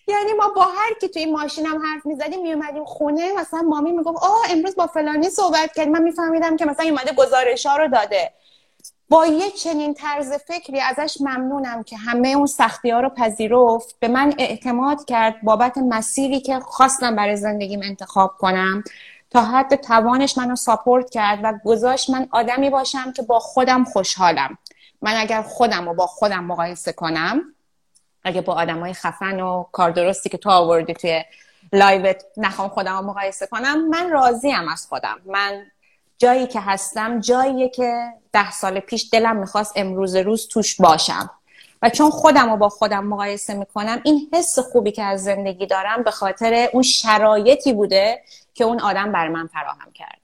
یعنی 0.08 0.32
ما 0.32 0.48
با 0.48 0.62
هر 0.64 0.94
کی 1.00 1.08
توی 1.08 1.26
ماشین 1.26 1.66
هم 1.66 1.82
حرف 1.86 2.06
می‌زدیم 2.06 2.42
میومدیم 2.42 2.84
خونه. 2.84 3.32
مثلا 3.32 3.60
مامی 3.62 3.92
می‌گفت 3.92 4.18
آه 4.24 4.42
امروز 4.50 4.76
با 4.76 4.86
فلانی 4.86 5.30
صحبت 5.30 5.72
کرد. 5.76 5.88
من 5.88 6.02
میفهمیدم 6.02 6.56
که 6.56 6.64
مثلا 6.64 6.86
اومده 6.86 7.12
گزارش 7.12 7.66
ها 7.66 7.76
رو 7.76 7.88
داده. 7.88 8.32
با 9.08 9.26
یه 9.26 9.50
چنین 9.50 9.94
طرز 9.94 10.32
فکری 10.32 10.80
ازش 10.80 11.16
ممنونم 11.20 11.82
که 11.82 11.96
همه 11.96 12.28
اون 12.28 12.46
سختی 12.46 12.90
ها 12.90 13.00
رو 13.00 13.08
پذیرفت. 13.08 13.96
به 14.00 14.08
من 14.08 14.34
اعتماد 14.38 15.04
کرد 15.04 15.42
بابت 15.42 15.78
مسیری 15.78 16.40
که 16.40 16.60
خواستم 16.60 17.16
برای 17.16 17.36
زندگیم 17.36 17.80
انتخاب 17.82 18.36
کنم. 18.38 18.84
تا 19.30 19.42
حد 19.42 19.74
توانش 19.74 20.38
منو 20.38 20.56
ساپورت 20.56 21.10
کرد 21.10 21.40
و 21.42 21.52
گذاشت 21.64 22.10
من 22.10 22.28
آدمی 22.30 22.70
باشم 22.70 23.12
که 23.12 23.22
با 23.22 23.38
خودم 23.38 23.84
خوشحالم. 23.84 24.58
من 25.02 25.14
اگر 25.16 25.42
خودم 25.42 25.88
رو 25.88 25.94
با 25.94 26.06
خودم 26.06 26.44
مقایسه 26.44 26.92
کنم 26.92 27.42
اگه 28.24 28.40
با 28.40 28.54
آدم 28.54 28.80
های 28.80 28.92
خفن 28.92 29.40
و 29.40 29.64
کار 29.72 29.90
درستی 29.90 30.28
که 30.28 30.38
تو 30.38 30.50
آوردی 30.50 30.94
توی 30.94 31.24
لایوت 31.72 32.22
نخوام 32.36 32.68
خودم 32.68 32.96
رو 32.96 33.02
مقایسه 33.02 33.46
کنم 33.46 33.88
من 33.88 34.10
راضیم 34.10 34.68
از 34.68 34.86
خودم. 34.86 35.20
من 35.26 35.66
جایی 36.18 36.46
که 36.46 36.60
هستم 36.60 37.20
جاییه 37.20 37.68
که 37.68 38.12
ده 38.32 38.50
سال 38.50 38.80
پیش 38.80 39.08
دلم 39.12 39.36
می‌خواست 39.36 39.72
امروز 39.76 40.16
روز 40.16 40.48
توش 40.48 40.80
باشم. 40.80 41.30
و 41.82 41.90
چون 41.90 42.10
خودم 42.10 42.50
رو 42.50 42.56
با 42.56 42.68
خودم 42.68 43.06
مقایسه 43.06 43.54
می‌کنم 43.54 44.00
این 44.04 44.30
حس 44.32 44.58
خوبی 44.58 44.92
که 44.92 45.02
از 45.02 45.24
زندگی 45.24 45.66
دارم 45.66 46.02
به 46.02 46.10
خاطر 46.10 46.68
اون 46.72 46.82
شرایطی 46.82 47.72
بوده 47.72 48.22
که 48.54 48.64
اون 48.64 48.80
آدم 48.80 49.12
بر 49.12 49.28
من 49.28 49.46
فراهم 49.46 49.92
کرد. 49.92 50.20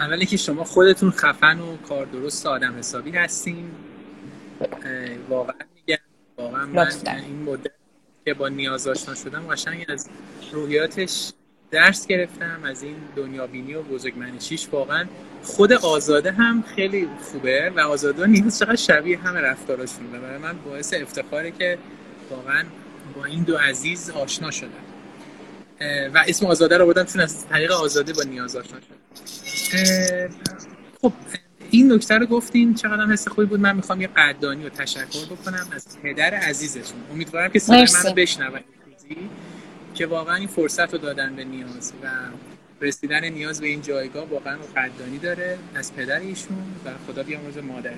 اولی 0.00 0.26
که 0.26 0.36
شما 0.36 0.64
خودتون 0.64 1.10
خفن 1.10 1.60
و 1.60 1.76
کار 1.76 2.06
درست 2.06 2.46
آدم 2.46 2.78
حسابی 2.78 3.10
هستین. 3.10 3.70
واقعا 5.28 5.54
میگم 5.74 6.02
واقعا 6.38 6.66
من 6.66 6.88
این 7.06 7.42
مدت 7.42 7.70
که 8.24 8.34
با 8.34 8.48
نیاز 8.48 8.88
آشنا 8.88 9.14
شدم 9.14 9.48
قشنگ 9.48 9.86
از 9.88 10.08
روحیاتش 10.52 11.32
درس 11.70 12.06
گرفتم 12.06 12.60
از 12.64 12.82
این 12.82 12.96
دنیابینی 13.16 13.74
و 13.74 13.82
بزرگمنشیش 13.82 14.68
واقعا 14.72 15.06
خود 15.42 15.72
آزاده 15.72 16.32
هم 16.32 16.64
خیلی 16.76 17.08
خوبه 17.20 17.72
و 17.76 17.80
آزاده 17.80 18.22
و 18.22 18.26
نیاز 18.26 18.58
چقدر 18.58 18.76
شبیه 18.76 19.18
همه 19.18 19.40
رفتاراشون 19.40 20.10
برای 20.12 20.38
من 20.38 20.58
باعث 20.64 20.94
افتخاره 20.94 21.50
که 21.50 21.78
واقعا 22.30 22.64
با 23.16 23.24
این 23.24 23.42
دو 23.42 23.56
عزیز 23.56 24.10
آشنا 24.10 24.50
شدم. 24.50 24.70
و 26.14 26.24
اسم 26.28 26.46
آزاده 26.46 26.78
رو 26.78 26.84
بودم 26.84 27.04
چون 27.04 27.22
از 27.22 27.46
طریق 27.46 27.72
آزاده 27.72 28.12
با 28.12 28.22
نیاز 28.22 28.56
آشنا 28.56 28.78
شدم. 28.80 28.96
خب 31.02 31.12
این 31.70 31.92
نکته 31.92 32.14
رو 32.14 32.26
گفتیم 32.26 32.74
چقدر 32.74 33.02
هم 33.02 33.12
حس 33.12 33.28
خوبی 33.28 33.46
بود. 33.46 33.60
من 33.60 33.76
می‌خوام 33.76 34.00
یه 34.00 34.08
قدردانی 34.16 34.66
و 34.66 34.68
تشکر 34.68 35.26
بکنم 35.30 35.68
از 35.72 35.98
پدر 36.02 36.34
عزیزشون 36.34 37.00
امیدوارم 37.12 37.50
که 37.50 37.58
صدای 37.58 37.86
منو 38.04 38.14
بشنون 38.14 38.60
که 39.96 40.06
واقعا 40.06 40.34
این 40.34 40.48
فرصت 40.48 40.92
رو 40.92 40.98
دادن 40.98 41.36
به 41.36 41.44
نیاز 41.44 41.92
و 42.02 42.06
رسیدن 42.80 43.28
نیاز 43.28 43.60
به 43.60 43.66
این 43.66 43.82
جایگاه 43.82 44.24
واقعا 44.24 44.56
قدردانی 44.76 45.18
داره 45.18 45.58
از 45.74 45.94
پدر 45.94 46.20
ایشون 46.20 46.56
و 46.84 46.90
خدا 47.06 47.22
بیامرزه 47.22 47.60
مادرش. 47.60 47.96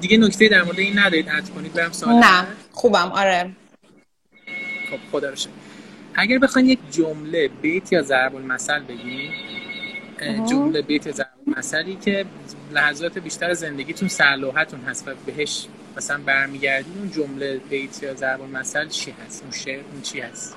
دیگه 0.00 0.16
نکته 0.16 0.48
در 0.48 0.62
مورد 0.62 0.78
این 0.78 0.98
ندارید 0.98 1.28
اد 1.28 1.50
کنید 1.50 1.72
برم 1.72 1.92
سوال 1.92 2.14
نه 2.14 2.46
خوبم 2.72 3.12
آره. 3.12 3.50
خب 4.90 4.98
خدا 5.12 5.30
رو 5.30 5.36
اگر 6.14 6.38
بخواین 6.38 6.68
یک 6.68 6.78
جمله 6.90 7.48
بیت 7.48 7.92
یا 7.92 8.02
ضرب 8.02 8.36
المثل 8.36 8.80
بگین 8.80 9.30
جمله 10.24 10.82
بیت 10.82 11.10
ضرب 11.12 11.26
المثلی 11.46 11.96
که 11.96 12.24
لحظات 12.72 13.18
بیشتر 13.18 13.54
زندگیتون 13.54 14.08
سرلوحتون 14.08 14.80
هست 14.80 15.08
و 15.08 15.14
بهش 15.26 15.66
مثلا 15.96 16.20
برمیگردین 16.26 16.98
اون 16.98 17.10
جمله 17.10 17.56
بیت 17.56 18.02
یا 18.02 18.14
ضرب 18.14 18.42
المثل 18.42 18.88
چی 18.88 19.10
هست؟ 19.10 19.42
اون 19.42 19.52
شعر 19.52 19.80
اون 19.92 20.02
چی 20.02 20.20
هست؟ 20.20 20.56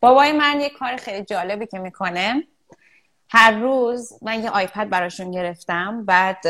بابای 0.00 0.32
من 0.32 0.60
یه 0.60 0.70
کار 0.70 0.96
خیلی 0.96 1.24
جالبی 1.24 1.66
که 1.66 1.78
می‌کنه. 1.78 2.46
هر 3.28 3.50
روز 3.50 4.12
من 4.22 4.42
یه 4.42 4.50
آیپد 4.50 4.88
براشون 4.88 5.30
گرفتم 5.30 6.04
بعد 6.04 6.46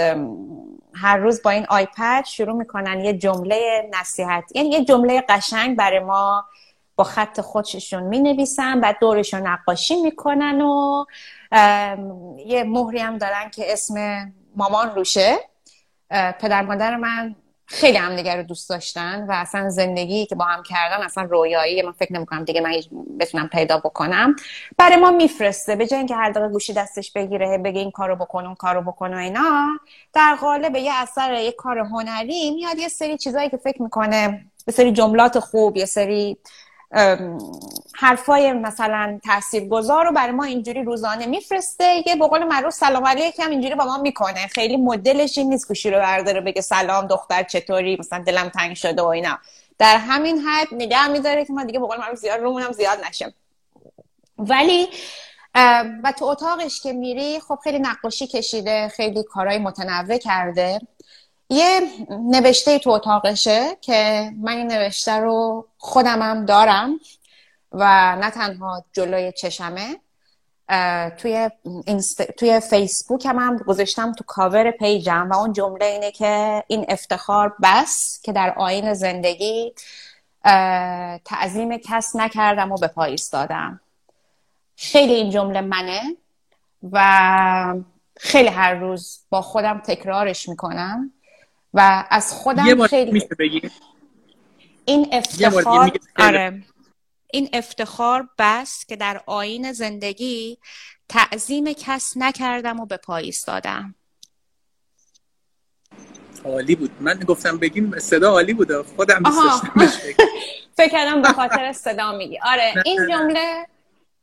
هر 0.94 1.16
روز 1.16 1.43
با 1.43 1.51
این 1.51 1.66
آیپد 1.68 2.24
شروع 2.24 2.56
می‌کنن 2.56 3.01
یه 3.01 3.12
جمله 3.12 3.90
نصیحت 4.01 4.44
یعنی 4.55 4.68
یه 4.68 4.84
جمله 4.84 5.24
قشنگ 5.28 5.76
برای 5.76 5.98
ما 5.98 6.44
با 6.97 7.05
خط 7.05 7.40
خودشون 7.40 8.02
می 8.02 8.18
نویسن 8.18 8.80
بعد 8.80 8.97
دورشون 9.01 9.47
نقاشی 9.47 10.02
می‌کنن 10.02 10.60
و 10.60 11.05
یه 12.47 12.64
مهری 12.64 12.98
هم 12.98 13.18
دارن 13.18 13.51
که 13.51 13.73
اسم 13.73 14.27
مامان 14.56 14.94
روشه. 14.94 15.36
پدر 16.10 16.62
مادر 16.62 16.97
من 16.97 17.36
خیلی 17.68 17.98
هم 17.98 18.36
رو 18.36 18.43
دوست 18.43 18.70
داشتن 18.70 19.27
و 19.28 19.32
اصلا 19.32 19.68
زندگی 19.68 20.27
که 20.27 20.35
با 20.35 20.44
هم 20.44 20.62
کردن 20.62 21.05
اصلا 21.05 21.24
رویایی 21.24 21.82
من 21.82 21.93
فکر 21.93 22.12
نمی‌کنم 22.12 22.44
دیگه 22.44 22.60
من 22.60 22.73
بتونم 23.20 23.48
پیدا 23.48 23.78
بکنم. 23.78 24.36
برای 24.78 24.97
ما 24.97 25.10
میفرسته 25.10 25.77
به 25.77 25.86
جای 25.86 25.98
اینکه 25.98 26.14
هر 26.14 26.31
دقیقه 26.31 26.48
گوشی 26.48 26.73
دستش 26.73 27.12
بگیره 27.12 27.59
بگه 27.59 27.81
این 27.81 27.90
کارو 27.90 28.16
بکن 28.16 28.47
اون 28.47 28.55
کارو 28.55 28.82
بکن 28.82 29.14
و 29.14 29.16
اینا 29.16 29.66
در 30.12 30.35
قالب 30.40 30.77
یه 30.77 30.93
اثر 30.94 31.32
یه 31.32 31.52
کار 31.52 31.78
هنری 31.78 32.51
میاد 32.51 32.78
یه 32.78 32.89
سری 32.89 33.16
چیزایی 33.16 33.51
که 33.51 33.56
فکر 33.56 33.82
می‌کنه 33.82 34.47
به 34.66 34.73
سری 34.73 34.93
جملات 34.93 35.39
خوب 35.39 35.77
یه 35.77 35.85
سری 35.85 36.39
حرفای 37.94 38.52
مثلا 38.52 39.20
تاثیرگذار 39.24 40.04
رو 40.04 40.12
برای 40.12 40.32
ما 40.32 40.44
اینجوری 40.44 40.82
روزانه 40.82 41.26
میفرسته. 41.26 42.02
یه 42.06 42.16
به 42.16 42.26
قول 42.26 42.44
معروف 42.44 42.74
سلام 42.74 43.06
علیکم 43.06 43.50
اینجوری 43.50 43.74
با 43.74 43.84
ما 43.84 43.98
می‌کنه. 43.98 44.46
خیلی 44.46 44.76
مدلش 44.76 45.38
این 45.38 45.48
نیست 45.48 45.68
گوشی 45.68 45.90
رو 45.90 45.98
برداره 45.98 46.40
بگه 46.40 46.60
سلام 46.60 47.06
دختر 47.06 47.42
چطوری؟ 47.42 47.96
مثلا 48.00 48.24
دلم 48.26 48.48
تنگ 48.48 48.76
شده 48.76 49.02
و 49.02 49.06
اینا. 49.06 49.38
در 49.78 49.96
همین 49.96 50.38
حد 50.38 50.68
نگه 50.72 51.08
میداره 51.08 51.44
که 51.44 51.52
ما 51.52 51.64
دیگه 51.64 51.78
به 51.78 51.86
قول 51.86 51.98
معروف 51.98 52.18
زیاد 52.18 52.40
رومونم 52.40 52.72
زیاد 52.72 52.98
نشه 53.06 53.34
ولی 54.38 54.88
و 56.04 56.12
تو 56.18 56.24
اتاقش 56.24 56.80
که 56.80 56.92
میری 56.92 57.40
خب 57.40 57.58
خیلی 57.64 57.78
نقاشی 57.78 58.26
کشیده 58.26 58.88
خیلی 58.88 59.22
کارهای 59.22 59.58
متنوع 59.58 60.18
کرده. 60.18 60.80
یه 61.51 61.81
نوشته 62.10 62.78
تو 62.78 62.90
اتاقشه 62.90 63.77
که 63.81 64.31
من 64.36 64.52
این 64.52 64.66
نوشته 64.73 65.12
رو 65.12 65.66
خودمم 65.78 66.47
دارم 66.47 67.01
و 67.73 68.16
نه 68.16 68.31
تنها 68.31 68.85
جلوی 68.93 69.32
چشمه 69.32 70.01
توی, 71.18 71.51
اینست... 71.86 72.23
توی 72.23 72.60
فیسبوک 72.60 73.27
هم, 73.27 73.39
هم 73.39 73.56
گذاشتم 73.56 74.12
تو 74.12 74.24
کاور 74.24 74.70
پیجم 74.70 75.28
و 75.31 75.36
اون 75.36 75.52
جمله 75.52 75.86
اینه 75.86 76.10
که 76.10 76.64
این 76.66 76.86
افتخار 76.89 77.56
بس 77.62 78.20
که 78.23 78.32
در 78.32 78.55
آین 78.56 78.94
زندگی 78.94 79.73
تعظیم 81.24 81.77
کس 81.77 82.16
نکردم 82.16 82.73
و 82.73 82.77
به 82.77 82.86
پای 82.86 83.16
دادم 83.32 83.81
خیلی 84.77 85.14
این 85.14 85.31
جمله 85.31 85.60
منه 85.60 86.02
و 86.93 87.74
خیلی 88.16 88.48
هر 88.48 88.74
روز 88.74 89.20
با 89.31 89.43
خودم 89.43 89.78
تکرارش 89.78 90.48
می‌کنم. 90.48 91.12
و 91.77 92.07
از 92.11 92.32
خودم 92.32 92.66
یه 92.66 92.74
بار 92.74 92.89
خیلی 92.89 93.12
میشه 93.12 93.28
بگی؟ 93.39 93.70
این 94.85 95.09
افتخار 95.12 95.93
آره. 96.19 96.62
این 97.32 97.48
افتخار 97.53 98.28
بس 98.39 98.85
که 98.89 98.97
در 98.97 99.23
آیین 99.26 99.72
زندگی 99.73 100.59
تعظیم 101.09 101.73
کس 101.73 102.12
نکردم 102.16 102.81
و 102.81 102.86
به 102.86 102.97
پای 102.97 103.24
ایستادم 103.24 103.94
عالی 106.44 106.77
بود. 106.77 106.90
من 107.01 107.19
گفتم 107.19 107.59
بگیم 107.59 107.98
صدا 107.98 108.31
عالی 108.31 108.55
بود 108.55 108.82
خودم 108.82 109.23
فکر 110.77 110.89
کردم 110.93 111.23
به 111.23 111.28
خاطر 111.28 111.73
صدا 111.73 112.12
میگی. 112.12 112.39
آره 112.43 112.74
این 112.85 113.09
جمله 113.11 113.66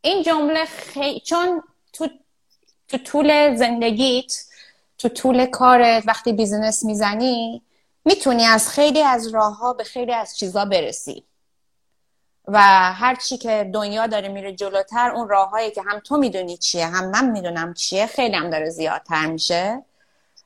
این 0.02 0.24
جمله 0.24 0.66
خی... 0.66 1.20
چون 1.20 1.64
تو 1.94 2.10
تو 2.88 2.98
طول 2.98 3.56
زندگیت 3.56 4.46
تو 5.04 5.10
طول 5.10 5.46
کارت 5.46 6.04
وقتی 6.08 6.34
business 6.34 6.86
می‌زنی 6.86 7.62
می‌تونی 8.06 8.46
از 8.46 8.70
خیلی 8.70 9.02
از 9.02 9.28
راه 9.28 9.58
ها 9.58 9.74
به 9.74 9.84
خیلی 9.84 10.14
از 10.14 10.38
چیزا 10.38 10.66
برسی. 10.66 11.24
و 12.48 12.60
هر 12.94 13.16
چی 13.16 13.38
که 13.38 13.70
دنیا 13.74 14.08
داره 14.08 14.30
میره 14.30 14.54
جلوتر 14.54 15.12
اون 15.12 15.30
راههایی 15.30 15.72
که 15.72 15.82
هم 15.82 16.00
تو 16.00 16.18
می‌دونی 16.18 16.58
چیه 16.58 16.86
هم 16.86 17.10
من 17.10 17.30
می‌دونم 17.30 17.74
چیه 17.74 18.06
خیلی 18.06 18.36
هم 18.36 18.50
داره 18.50 18.70
زیادتر 18.70 19.26
میشه. 19.26 19.84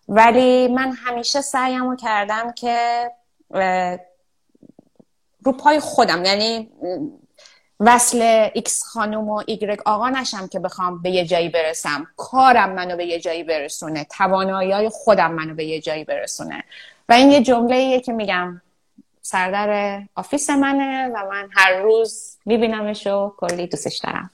ولی 0.08 0.68
من 0.68 0.92
همیشه 0.92 1.42
سعیمو 1.42 1.96
کردم 1.96 2.52
که 2.52 3.12
رو 5.44 5.52
پای 5.52 5.80
خودم 5.80 6.26
یعنی 6.26 6.72
وصل 7.80 8.50
X 8.54 8.84
خانوم 8.84 9.30
و 9.30 9.44
ایگرگ 9.48 9.82
آقا 9.86 10.10
نشم 10.10 10.48
که 10.48 10.60
بخوام 10.60 11.02
به 11.02 11.10
یه 11.10 11.26
جایی 11.26 11.50
برسم. 11.50 12.08
کارم 12.18 12.74
منو 12.74 12.98
به 12.98 13.06
یه 13.06 13.20
جایی 13.20 13.44
برسونه. 13.44 14.08
توانایی 14.18 14.90
خودم 14.90 15.32
منو 15.32 15.56
به 15.56 15.66
یه 15.66 15.82
جایی 15.82 16.04
برسونه. 16.04 16.64
و 17.10 17.14
این 17.14 17.32
یه 17.32 17.42
جمله 17.42 18.00
که 18.00 18.14
میگم 18.14 18.62
سردر 19.22 20.02
آفیس 20.16 20.50
منه 20.50 21.08
و 21.08 21.30
من 21.32 21.50
هر 21.52 21.82
روز 21.82 22.38
میبینمش 22.46 23.08
و 23.08 23.34
کلی 23.38 23.68
دوستش 23.68 23.98
دارم. 23.98 24.30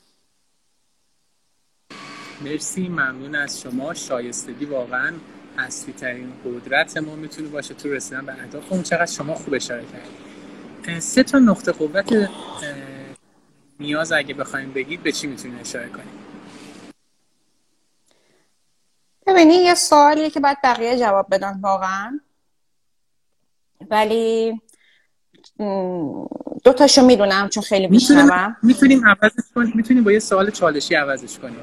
مرسی 2.41 2.87
ممنون 2.87 3.35
از 3.35 3.61
شما. 3.61 3.93
شایستگی 3.93 4.65
واقعا 4.65 5.13
اصلی 5.57 5.93
ترین 5.93 6.33
قدرت 6.45 6.97
ما 6.97 7.15
می‌تونه 7.15 7.47
باشه 7.47 7.73
تو 7.73 7.89
رسیدن 7.89 8.25
به 8.25 8.33
اهداف. 8.33 8.63
اون 8.69 8.83
چقدر 8.83 9.11
شما 9.11 9.35
خوب 9.35 9.53
اشاره 9.53 9.83
کردید. 9.83 10.99
سه 10.99 11.23
تا 11.23 11.39
نقطه 11.39 11.71
قوت 11.71 12.29
نیاز 13.83 14.11
اگه 14.11 14.33
بخوایم 14.33 14.73
بگید 14.73 15.03
به 15.03 15.11
چی 15.11 15.27
می‌تونید 15.27 15.61
اشاره 15.61 15.89
کنید 15.89 16.23
ببینید 19.27 19.61
یه 19.61 19.75
سوالیه 19.75 20.29
که 20.29 20.39
باید 20.39 20.57
بقیه 20.63 20.99
جواب 20.99 21.27
بدن 21.31 21.59
واقعا. 21.61 22.19
ولی 23.89 24.61
دو 26.63 26.73
تاشو 26.77 27.05
می‌دونم 27.05 27.49
چون 27.49 27.63
خیلی 27.63 27.87
میشنوم. 27.87 28.57
می‌تونیم 28.63 29.07
عوضش 29.07 29.51
کنیم 29.55 29.71
می‌تونیم 29.75 30.03
با 30.03 30.11
یه 30.11 30.19
سوال 30.19 30.51
چالشی 30.51 30.95
عوضش 30.95 31.39
کنیم. 31.39 31.59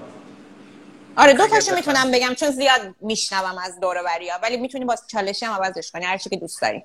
آره 1.16 1.32
دو 1.32 1.46
تاشو 1.46 1.74
می‌تونم 1.74 2.10
بگم 2.10 2.34
چون 2.34 2.50
زیاد 2.50 2.94
میشنوم 3.00 3.58
از 3.58 3.80
دور 3.80 3.96
ها 3.96 4.38
ولی 4.42 4.56
می‌تونیم 4.56 4.86
با 4.86 4.96
چالشی 5.06 5.46
هم 5.46 5.52
عوضش 5.52 5.90
کنی 5.90 6.04
هر 6.04 6.18
چی 6.18 6.30
که 6.30 6.36
دوست 6.36 6.62
داری. 6.62 6.82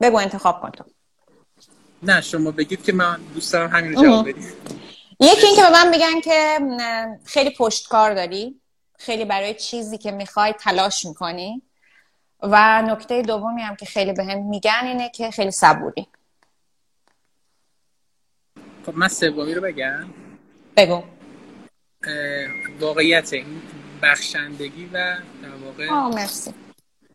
بگو 0.00 0.16
انتخاب 0.16 0.60
کن 0.60 0.70
تو. 0.70 0.84
نه 2.02 2.20
شما 2.20 2.50
بگید 2.50 2.84
که 2.84 2.92
من 2.92 3.20
دوست 3.34 3.52
دارم 3.52 3.70
همین 3.70 4.02
جواب 4.02 4.28
بدید. 4.28 4.44
یکی 5.20 5.46
این 5.46 5.56
که 5.56 5.62
به 5.62 5.70
من 5.70 5.88
میگن 5.88 6.20
که 6.20 6.58
خیلی 7.24 7.50
پشتکار 7.50 8.14
داری. 8.14 8.60
خیلی 8.98 9.24
برای 9.24 9.54
چیزی 9.54 9.98
که 9.98 10.10
می‌خوای 10.10 10.52
تلاش 10.52 11.04
می‌کنی. 11.06 11.62
و 12.42 12.82
نکته 12.82 13.22
دومی 13.22 13.62
هم 13.62 13.76
که 13.76 13.86
خیلی 13.86 14.12
به 14.12 14.24
هم 14.24 14.48
میگن 14.48 14.80
اینه 14.82 15.10
که 15.14 15.30
خیلی 15.30 15.50
صبوری. 15.50 16.06
خب 18.86 18.96
من 18.96 19.08
سومی 19.08 19.54
رو 19.54 19.60
بگم. 19.60 20.08
بگو. 20.76 21.02
واقعیت 22.80 23.32
این 23.32 23.62
بخشندگی 24.02 24.86
و 24.86 25.16
در 25.42 25.54
واقع 25.64 25.90
آه 25.90 26.14
مرسی. 26.14 26.54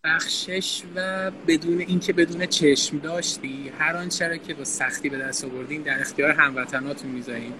بخشش 0.04 0.82
و 0.96 1.32
بدون 1.48 1.80
اینکه 1.80 2.14
بدون 2.14 2.46
چشم 2.46 2.98
داشتی 2.98 3.72
هر 3.80 3.98
آنچه 3.98 4.40
که 4.48 4.54
با 4.54 4.64
سختی 4.64 5.10
به 5.10 5.18
دست 5.18 5.46
آوردین 5.46 5.82
در 5.82 6.00
اختیار 6.02 6.32
هموطناتون 6.32 7.12
می‌ذارین. 7.12 7.54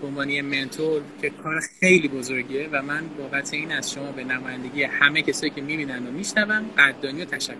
به 0.00 0.06
عنوان 0.06 0.40
mentor 0.40 1.02
که 1.22 1.30
کار 1.30 1.60
خیلی 1.80 2.08
بزرگیه 2.08 2.68
و 2.72 2.82
من 2.82 3.08
بابت 3.08 3.54
این 3.54 3.72
از 3.72 3.92
شما 3.92 4.12
به 4.12 4.24
نمایندگی 4.24 4.82
همه 4.82 5.22
کسایی 5.22 5.50
که 5.50 5.60
می‌بینن 5.60 6.06
و 6.06 6.10
میشنون 6.10 6.70
قدردانی 6.78 7.22
و 7.22 7.24
تشکر 7.24 7.54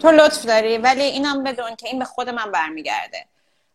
تو 0.00 0.10
لطف 0.10 0.46
داری 0.46 0.78
ولی 0.78 1.02
اینم 1.02 1.42
بدون 1.42 1.76
که 1.76 1.88
این 1.88 1.98
به 1.98 2.04
خود 2.04 2.28
من 2.28 2.52
برمیگرده. 2.52 3.26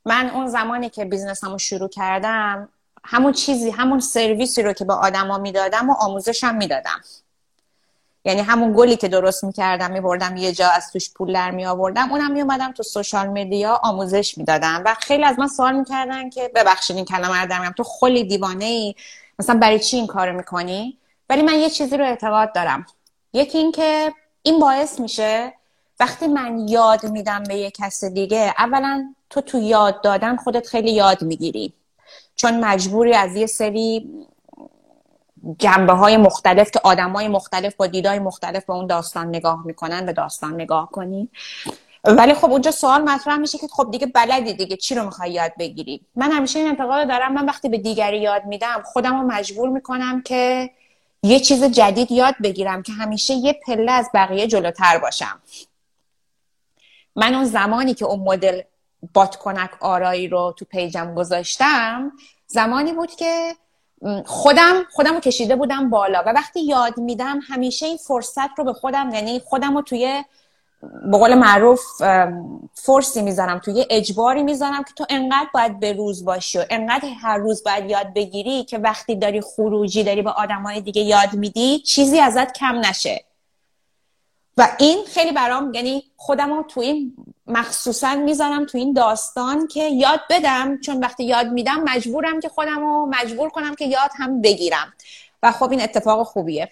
من 0.06 0.30
اون 0.30 0.48
زمانی 0.48 0.90
که 0.90 1.06
business 1.06 1.47
مو 1.47 1.58
شروع 1.58 1.90
کردم 1.90 2.70
همون 3.06 3.34
چیزی 3.34 3.70
همون 3.70 4.00
سرویسی 4.00 4.64
رو 4.64 4.74
که 4.74 4.86
به 4.86 4.94
آدما 4.94 5.38
می‌دادم 5.38 5.90
و 5.90 5.94
آموزشم 5.94 6.56
می‌دادم. 6.56 7.02
یعنی 8.26 8.42
همون 8.42 8.74
گلی 8.78 8.96
که 8.96 9.08
درست 9.08 9.44
می‌کردم 9.44 9.92
میبردم 9.92 10.38
یه 10.38 10.52
جا 10.52 10.70
از 10.70 10.92
توش 10.92 11.14
پول 11.14 11.34
در 11.34 11.52
می 11.52 11.66
آوردم 11.66 12.12
اونم 12.12 12.32
میومدم 12.32 12.72
تو 12.72 12.84
social 12.84 13.28
media 13.28 13.80
آموزش 13.84 14.38
می‌دادم. 14.38 14.82
و 14.86 14.94
خیلی 14.94 15.24
از 15.24 15.40
من 15.40 15.48
سوال 15.48 15.76
می‌کردن 15.76 16.30
که 16.30 16.52
ببخشید 16.56 16.96
این 16.96 17.06
کلمه 17.06 17.42
رو 17.42 17.74
تو 17.78 17.84
خلی 17.84 18.24
دیوانه 18.24 18.66
ای 18.66 18.96
مثلا 19.40 19.60
برای 19.60 19.80
چی 19.80 19.98
این 19.98 20.08
کارو 20.08 20.38
می‌کنی؟ 20.38 20.98
ولی 21.30 21.42
من 21.42 21.54
یه 21.54 21.70
چیزی 21.70 21.98
رو 21.98 22.06
اعتقاد 22.06 22.54
دارم. 22.54 22.86
یکی 23.34 23.58
این 23.58 23.72
که 23.72 24.14
این 24.42 24.60
باعث 24.60 25.00
میشه 25.00 25.54
وقتی 26.00 26.28
من 26.28 26.68
یاد 26.68 27.06
میدم 27.06 27.44
به 27.44 27.56
یه 27.56 27.72
کس 27.72 28.04
دیگه 28.04 28.54
اولا 28.58 29.14
تو 29.30 29.42
تو 29.42 29.60
یاد 29.60 30.02
دادن 30.02 30.36
خودت 30.36 30.68
خیلی 30.68 30.92
یاد 30.92 31.22
می‌گیری. 31.22 31.74
چون 32.36 32.60
مجبوری 32.66 33.14
از 33.14 33.36
یه 33.36 33.46
سری 33.46 34.10
جنبه 35.60 35.94
های 35.94 36.18
مختلف 36.18 36.72
که 36.72 36.80
آدم 36.84 37.12
های 37.12 37.28
مختلف 37.28 37.76
با 37.76 37.88
دیدای 37.88 38.20
مختلف 38.20 38.66
به 38.66 38.74
اون 38.74 38.88
داستان 38.88 39.28
نگاه 39.28 39.66
می‌کنن 39.66 40.06
به 40.06 40.14
داستان 40.14 40.54
نگاه 40.54 40.92
کنی. 40.92 41.30
ولی 42.04 42.34
خب 42.34 42.52
اونجا 42.52 42.72
سوال 42.72 43.02
مطرح 43.02 43.38
میشه 43.38 43.58
که 43.58 43.68
خب 43.68 43.92
دیگه 43.92 44.08
بلدی 44.08 44.54
دیگه 44.54 44.78
چی 44.78 44.96
رو 44.96 45.06
می‌خوای 45.06 45.32
یاد 45.32 45.52
بگیری. 45.60 46.02
من 46.16 46.32
همیشه 46.32 46.60
این 46.60 46.68
انتقاد 46.68 47.08
دارم 47.08 47.34
من 47.34 47.46
وقتی 47.46 47.70
به 47.70 47.78
دیگری 47.78 48.22
یاد 48.22 48.46
میدم 48.46 48.82
خودم 48.86 49.22
رو 49.22 49.28
مجبور 49.28 49.70
می‌کنم 49.70 50.22
که 50.22 50.70
یه 51.24 51.40
چیز 51.40 51.64
جدید 51.64 52.12
یاد 52.12 52.36
بگیرم 52.44 52.84
که 52.84 52.92
همیشه 52.92 53.34
یه 53.34 53.60
پله 53.66 53.92
از 53.92 54.10
بقیه 54.14 54.48
جلوتر 54.48 54.98
باشم. 54.98 55.42
من 57.16 57.36
اون 57.36 57.46
زمانی 57.46 57.94
که 57.94 58.06
اون 58.06 58.20
مدل 58.20 58.62
بات 59.14 59.36
کنک 59.36 59.72
آرایی 59.80 60.28
رو 60.28 60.54
تو 60.58 60.66
پیجم 60.66 61.16
گذاشتم 61.16 62.12
زمانی 62.48 62.94
بود 62.94 63.12
که 63.12 63.56
خودم 64.26 64.84
خودم 64.92 65.14
رو 65.14 65.20
کشیده 65.20 65.56
بودم 65.56 65.90
بالا. 65.90 66.24
و 66.26 66.30
وقتی 66.30 66.62
یاد 66.62 66.98
میدم 66.98 67.40
همیشه 67.48 67.86
این 67.86 67.98
فرصت 67.98 68.50
رو 68.58 68.64
به 68.64 68.74
خودم 68.74 69.10
یعنی 69.14 69.40
خودم 69.40 69.76
رو 69.76 69.82
توی 69.82 70.24
به 71.12 71.18
قول 71.18 71.34
معروف 71.34 71.82
فرسی 72.74 73.22
می‌ذارم 73.22 73.60
توی 73.60 73.86
اجباری 73.90 74.44
می‌ذارم 74.44 74.84
که 74.84 74.94
تو 74.96 75.06
انقدر 75.10 75.48
باید 75.54 75.80
به 75.80 75.94
روز 75.94 76.26
باشی 76.26 76.58
و 76.58 76.66
انقدر 76.70 77.10
هر 77.22 77.38
روز 77.38 77.64
باید 77.64 77.90
یاد 77.90 78.14
بگیری 78.14 78.64
که 78.64 78.78
وقتی 78.78 79.16
داری 79.16 79.42
خروجی 79.42 80.04
داری 80.04 80.22
به 80.22 80.32
آدمای 80.32 80.82
دیگه 80.82 81.02
یاد 81.02 81.34
میدی 81.34 81.80
چیزی 81.80 82.20
ازت 82.20 82.54
کم 82.54 82.76
نشه. 82.76 83.24
و 84.60 84.68
این 84.80 85.06
خیلی 85.14 85.32
برام 85.32 85.74
یعنی 85.74 86.04
خودم 86.16 86.54
رو 86.54 86.64
تو 86.64 86.80
این 86.80 87.16
مخصوصا 87.48 88.16
می‌ذارم 88.16 88.66
تو 88.66 88.78
این 88.78 88.94
داستان 88.94 89.68
که 89.68 89.84
یاد 89.84 90.20
بدم 90.30 90.80
چون 90.80 91.00
وقتی 91.00 91.24
یاد 91.26 91.48
میدم 91.48 91.84
مجبورم 91.84 92.40
که 92.40 92.50
خودم 92.50 92.80
رو 92.80 93.06
مجبور 93.06 93.50
کنم 93.50 93.76
که 93.76 93.86
یاد 93.86 94.12
هم 94.16 94.42
بگیرم. 94.42 94.94
و 95.44 95.52
خب 95.52 95.72
این 95.72 95.82
اتفاق 95.82 96.28
خوبیه. 96.28 96.72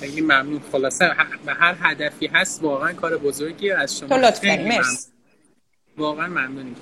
خیلی 0.00 0.20
ممنون. 0.20 0.60
خلاصه 0.72 1.10
به 1.46 1.52
هر 1.52 1.76
هدفی 1.80 2.26
هست 2.26 2.62
واقعا 2.62 2.92
کار 2.92 3.16
بزرگی 3.16 3.70
از 3.70 3.98
شما. 3.98 4.08
تو 4.08 4.14
لطف 4.14 4.44
واقعا 5.96 6.26
ممنونیم. 6.26 6.76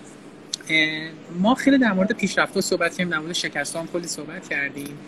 ما 1.31 1.55
خیلی 1.55 1.79
در 1.79 1.93
مورد 1.93 2.13
پیشرفت 2.13 2.61
صحبت 2.61 2.91
کردیم. 2.91 3.09
در 3.09 3.19
مورد 3.19 3.33
شکست 3.33 3.77
هم 3.77 3.87
کلی 3.87 4.07
صحبت 4.07 4.49
کردیم. 4.49 4.99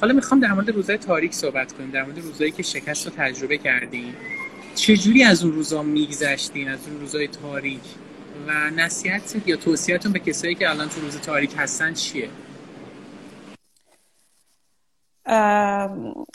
حالا 0.00 0.12
می‌خوام 0.12 0.40
در 0.40 0.52
مورد 0.52 0.70
روزهای 0.70 0.98
تاریک 0.98 1.34
صحبت 1.34 1.72
کنیم 1.72 1.90
در 1.90 2.02
مورد 2.02 2.18
روزهایی 2.18 2.50
که 2.50 2.62
شکست 2.62 3.06
رو 3.06 3.12
تجربه 3.16 3.58
کردیم 3.58 4.14
چجوری 4.74 5.22
از 5.22 5.44
اون 5.44 5.52
روزا 5.52 5.82
میگذشتین 5.82 6.68
از 6.68 6.78
اون 6.88 7.00
روزهای 7.00 7.28
تاریک؟ 7.28 7.80
و 8.48 8.70
نصیحت 8.70 9.36
یا 9.46 9.56
توصیهتون 9.56 10.12
به 10.12 10.18
کسایی 10.18 10.54
که 10.54 10.70
الان 10.70 10.88
تو 10.88 11.00
روز 11.00 11.16
تاریک 11.16 11.50
هستن 11.56 11.94
چیه؟ 11.94 12.28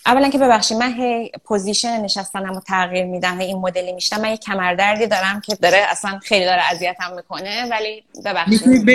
اولا 0.06 0.30
که 0.30 0.38
ببخشید 0.38 0.78
من 0.78 0.94
هی 0.94 1.32
position 1.46 2.02
نشستنم 2.02 2.54
رو 2.54 2.60
تغییر 2.60 3.06
میدم 3.06 3.38
این 3.38 3.58
مدلی 3.58 3.94
میشینم 3.94 4.22
من 4.22 4.30
یه 4.30 4.38
کمردردی 4.38 5.08
دارم 5.08 5.42
که 5.42 5.56
داره 5.56 5.78
اصلا 5.78 6.20
خیلی 6.20 6.46
داره 6.46 6.62
اذیتم 6.72 7.14
می‌کنه 7.16 7.70
ولی 7.72 8.04
ببخشید 8.26 8.90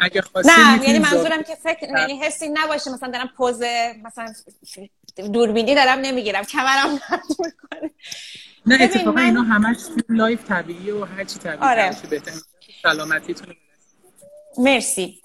اگه 0.00 0.22
نه 0.44 0.88
یعنی 0.88 0.98
منظورم 0.98 1.42
که 1.42 1.54
فکر 1.54 1.88
یعنی 1.98 2.18
حسی 2.18 2.48
نباشه 2.48 2.92
مثلا 2.92 3.10
دارم 3.10 3.30
pose 3.36 3.62
مثلا 4.04 4.32
دوربینی 5.32 5.74
دارم 5.74 5.98
نمی‌گیرم 5.98 6.44
کمرم 6.44 7.00
درد 7.10 7.22
می‌کنه. 7.28 7.90
نه 8.66 8.78
اتفاقا 8.80 9.10
من... 9.10 9.22
اینا 9.22 9.42
همش 9.42 9.76
life 10.08 10.44
طبیعی 10.44 10.90
و 10.90 11.04
هر 11.04 11.24
چی 11.24 11.38
طبیعی 11.38 11.58
آره. 11.60 11.96
بهتر 12.10 12.32
سلامتیتون 12.82 13.54
مرسی. 14.58 15.21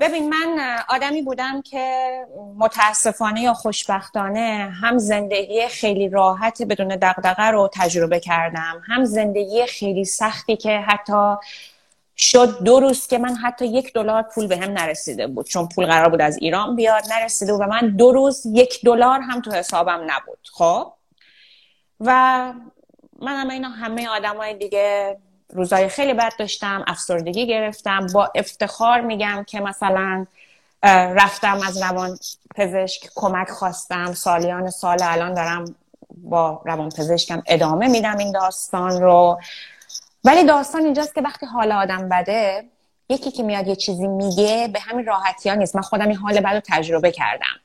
ببین 0.00 0.28
من 0.28 0.78
آدمی 0.88 1.22
بودم 1.22 1.62
که 1.62 2.10
متاسفانه 2.56 3.40
یا 3.40 3.54
خوشبختانه 3.54 4.72
هم 4.82 4.98
زندگی 4.98 5.68
خیلی 5.68 6.08
راحت 6.08 6.62
بدون 6.62 6.88
دغدغه 6.88 7.42
رو 7.42 7.70
تجربه 7.72 8.20
کردم 8.20 8.82
هم 8.86 9.04
زندگی 9.04 9.66
خیلی 9.66 10.04
سختی 10.04 10.56
که 10.56 10.78
حتی 10.78 11.34
شد 12.16 12.62
دو 12.64 12.80
روز 12.80 13.06
که 13.06 13.18
من 13.18 13.34
حتی 13.34 13.66
یک 13.66 13.92
دلار 13.92 14.22
پول 14.22 14.46
به 14.46 14.56
هم 14.56 14.70
نرسیده 14.70 15.26
بود 15.26 15.46
چون 15.46 15.68
پول 15.68 15.86
قرار 15.86 16.08
بود 16.08 16.22
از 16.22 16.38
ایران 16.40 16.76
بیاد 16.76 17.02
نرسیده 17.10 17.52
بود 17.52 17.60
و 17.60 17.66
من 17.66 17.88
دو 17.96 18.12
روز 18.12 18.46
یک 18.46 18.80
دلار 18.84 19.20
هم 19.20 19.40
تو 19.40 19.52
حسابم 19.52 20.00
نبود 20.06 20.38
خب؟ 20.52 20.92
و 22.00 22.12
من 23.22 23.36
هم 23.36 23.50
اینا 23.50 23.68
همه 23.68 24.08
آدمای 24.08 24.54
دیگه 24.54 25.18
روزای 25.52 25.88
خیلی 25.88 26.14
بد 26.14 26.32
داشتم 26.38 26.84
افسردگی 26.86 27.46
گرفتم. 27.46 28.06
با 28.06 28.32
افتخار 28.34 29.00
میگم 29.00 29.44
که 29.46 29.60
مثلا 29.60 30.26
رفتم 30.82 31.60
از 31.66 31.82
روان 31.82 32.18
پزشک 32.54 33.10
کمک 33.14 33.50
خواستم. 33.50 34.14
سالیان 34.14 34.70
سال 34.70 34.98
الان 35.02 35.34
دارم 35.34 35.74
با 36.16 36.62
روان 36.64 36.88
پزشکم 36.88 37.42
ادامه 37.46 37.88
میدم 37.88 38.18
این 38.18 38.32
داستان 38.32 39.02
رو. 39.02 39.40
ولی 40.24 40.44
داستان 40.44 40.84
اینجاست 40.84 41.14
که 41.14 41.22
وقتی 41.22 41.46
حال 41.46 41.72
آدم 41.72 42.08
بده 42.08 42.64
یکی 43.08 43.30
که 43.30 43.42
میاد 43.42 43.66
یه 43.66 43.76
چیزی 43.76 44.06
میگه 44.06 44.70
به 44.72 44.80
همین 44.80 45.06
راحتی 45.06 45.48
ها 45.48 45.54
نیست. 45.54 45.76
من 45.76 45.82
خودم 45.82 46.08
این 46.08 46.16
حال 46.16 46.40
بد 46.40 46.54
رو 46.54 46.60
تجربه 46.66 47.10
کردم. 47.10 47.60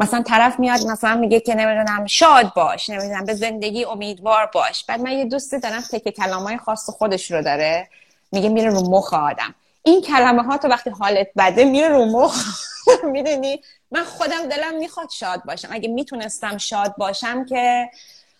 مثلا 0.00 0.22
طرف 0.22 0.60
میاد 0.60 0.86
مثلا 0.86 1.14
میگه 1.14 1.40
که 1.40 1.54
نمی‌دونم 1.54 2.06
شاد 2.06 2.54
باش 2.54 2.90
نمی‌دونم 2.90 3.24
به 3.24 3.34
زندگی 3.34 3.84
امیدوار 3.84 4.50
باش. 4.54 4.84
بعد 4.84 5.00
من 5.00 5.12
یه 5.12 5.24
دوستی 5.24 5.58
دارم 5.58 5.80
تک 5.80 6.08
کلامای 6.08 6.58
خاص 6.58 6.90
خودش 6.90 7.30
رو 7.30 7.42
داره. 7.42 7.88
میگه 8.32 8.48
میره 8.48 8.70
رو 8.70 8.90
مخ 8.90 9.14
آدم. 9.14 9.54
این 9.82 10.02
کلمه 10.02 10.42
ها 10.42 10.56
تو 10.56 10.68
وقتی 10.68 10.90
حالت 10.90 11.28
بده 11.36 11.64
میره 11.64 11.88
رو 11.88 12.04
مخ. 12.04 12.44
می‌دونی؟ 13.12 13.62
من 13.90 14.04
خودم 14.04 14.48
دلم 14.48 14.74
می‌خواد 14.78 15.10
شاد 15.10 15.44
باشم. 15.44 15.68
اگه 15.70 15.88
می‌تونستم 15.88 16.58
شاد 16.58 16.94
باشم 16.98 17.44
که 17.44 17.90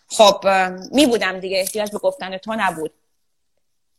خب 0.07 0.47
میبودم 0.91 1.39
دیگه. 1.39 1.57
احتیاج 1.59 1.91
به 1.91 1.97
گفتن 1.97 2.37
تو 2.37 2.55
نبود. 2.55 2.91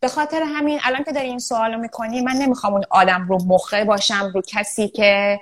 به 0.01 0.09
خاطر 0.09 0.43
همین 0.43 0.80
الان 0.82 1.05
که 1.05 1.12
داری 1.12 1.28
این 1.28 1.39
سوالو 1.39 1.78
می‌کنی 1.78 2.20
من 2.20 2.32
نمی‌خوام 2.32 2.72
اون 2.72 2.84
آدم 2.90 3.26
رو 3.28 3.39
مخه 3.44 3.84
باشم 3.84 4.30
رو 4.34 4.43
کسی 4.47 4.89
که 4.89 5.40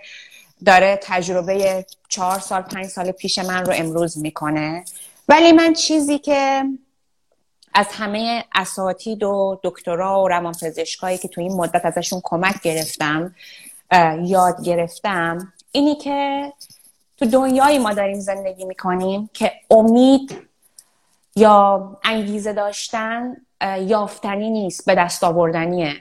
داره 0.64 0.98
تجربه 1.02 1.86
چهار 2.08 2.38
سال 2.38 2.62
پنج 2.62 2.86
سال 2.86 3.10
پیش 3.10 3.38
من 3.38 3.64
رو 3.66 3.72
امروز 3.76 4.18
می‌کنه. 4.18 4.84
ولی 5.28 5.52
من 5.52 5.72
چیزی 5.72 6.18
که 6.18 6.64
از 7.74 7.86
همه 7.90 8.44
اساتید 8.54 9.22
و 9.22 9.60
دکترا 9.62 10.22
و 10.22 10.28
روانپزشکایی 10.28 11.18
که 11.18 11.28
تو 11.28 11.40
این 11.40 11.52
مدت 11.52 11.84
ازشون 11.84 12.20
کمک 12.24 12.62
گرفتم 12.62 13.34
یاد 14.22 14.64
گرفتم 14.64 15.52
اینی 15.72 15.94
که 15.94 16.52
تو 17.16 17.26
دنیایی 17.26 17.78
ما 17.78 17.94
داریم 17.94 18.20
زندگی 18.20 18.64
می‌کنیم 18.64 19.30
که 19.34 19.52
امید 19.70 20.36
یا 21.36 21.98
انگیزه 22.04 22.52
داشتن 22.52 23.36
یافتنی 23.86 24.50
نیست 24.50 24.86
به 24.86 24.94
دست 24.94 25.24
آوردنیه. 25.24 25.94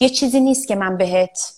یه 0.00 0.08
چیزی 0.08 0.40
نیست 0.40 0.68
که 0.68 0.74
من 0.74 0.96
بهت 0.96 1.52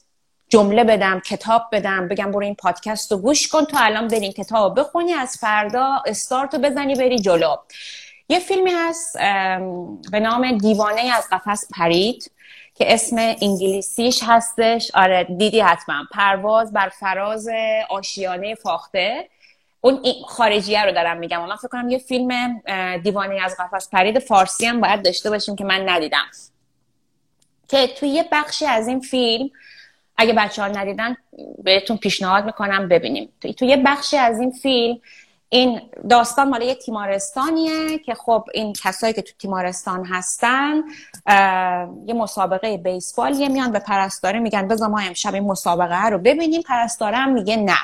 جمله 0.50 0.84
بدم 0.84 1.20
کتاب 1.20 1.68
بدم 1.72 2.08
بگم 2.08 2.30
برو 2.30 2.44
این 2.44 2.54
پادکست 2.54 3.12
رو 3.12 3.18
گوش 3.18 3.48
کن. 3.48 3.64
تو 3.64 3.76
الان 3.80 4.08
برین 4.08 4.32
کتاب 4.32 4.80
بخونی 4.80 5.12
از 5.12 5.36
فردا 5.40 6.02
استارت 6.06 6.54
رو 6.54 6.60
بزنی 6.60 6.94
بری 6.94 7.18
جلو. 7.18 7.56
یه 8.28 8.38
فیلمی 8.38 8.70
هست 8.70 9.18
به 10.12 10.20
نام 10.20 10.58
دیوانه 10.58 11.00
از 11.00 11.28
قفس 11.32 11.68
پرید 11.76 12.30
که 12.74 12.94
اسم 12.94 13.16
انگلیسیش 13.18 14.20
هستش. 14.26 14.90
آره 14.94 15.24
دیدی 15.24 15.60
حتما. 15.60 16.04
پرواز 16.12 16.72
بر 16.72 16.88
فراز 16.88 17.48
آشیانه 17.88 18.54
فاخته. 18.54 19.28
اون 19.80 20.02
خارجیه 20.28 20.84
رو 20.84 20.92
دارم 20.92 21.16
میگم. 21.16 21.46
من 21.46 21.56
فکر 21.56 21.68
کنم 21.68 21.88
یه 21.88 21.98
فیلم 21.98 22.62
دیوانه 23.02 23.42
از 23.44 23.56
قفس 23.58 23.88
پرید 23.88 24.18
فارسی 24.18 24.66
هم 24.66 24.80
باید 24.80 25.04
داشته 25.04 25.30
باشیم 25.30 25.56
که 25.56 25.64
من 25.64 25.88
ندیدم. 25.88 26.26
که 27.68 27.86
توی 27.86 28.08
یه 28.08 28.28
بخشی 28.32 28.66
از 28.66 28.88
این 28.88 29.00
فیلم 29.00 29.50
اگه 30.20 30.32
بچه 30.32 30.62
ها 30.62 30.68
ندیدن 30.68 31.16
بهتون 31.64 31.96
پیشنهاد 31.96 32.44
می‌کنم 32.44 32.88
ببینیم. 32.88 33.28
تو 33.58 33.64
یه 33.64 33.76
بخشی 33.76 34.16
از 34.16 34.40
این 34.40 34.50
فیلم 34.50 35.00
این 35.48 35.80
داستان 36.10 36.48
مال 36.48 36.62
یه 36.62 36.74
تیمارستانیه 36.74 37.98
که 37.98 38.14
خب 38.14 38.44
این 38.54 38.72
کسایی 38.72 39.12
که 39.12 39.22
تو 39.22 39.32
تیمارستان 39.38 40.04
هستن 40.04 40.82
یه 42.06 42.14
مسابقه 42.14 42.76
بیسبالیه 42.76 43.48
میان 43.48 43.72
به 43.72 43.78
پرستاره 43.78 44.38
میگن 44.38 44.68
بذار 44.68 44.88
ما 44.88 45.00
امشب 45.00 45.34
این 45.34 45.44
مسابقه 45.44 46.06
رو 46.06 46.18
ببینیم. 46.18 46.62
پرستاره 46.62 47.16
هم 47.16 47.32
میگه 47.32 47.56
نه. 47.56 47.78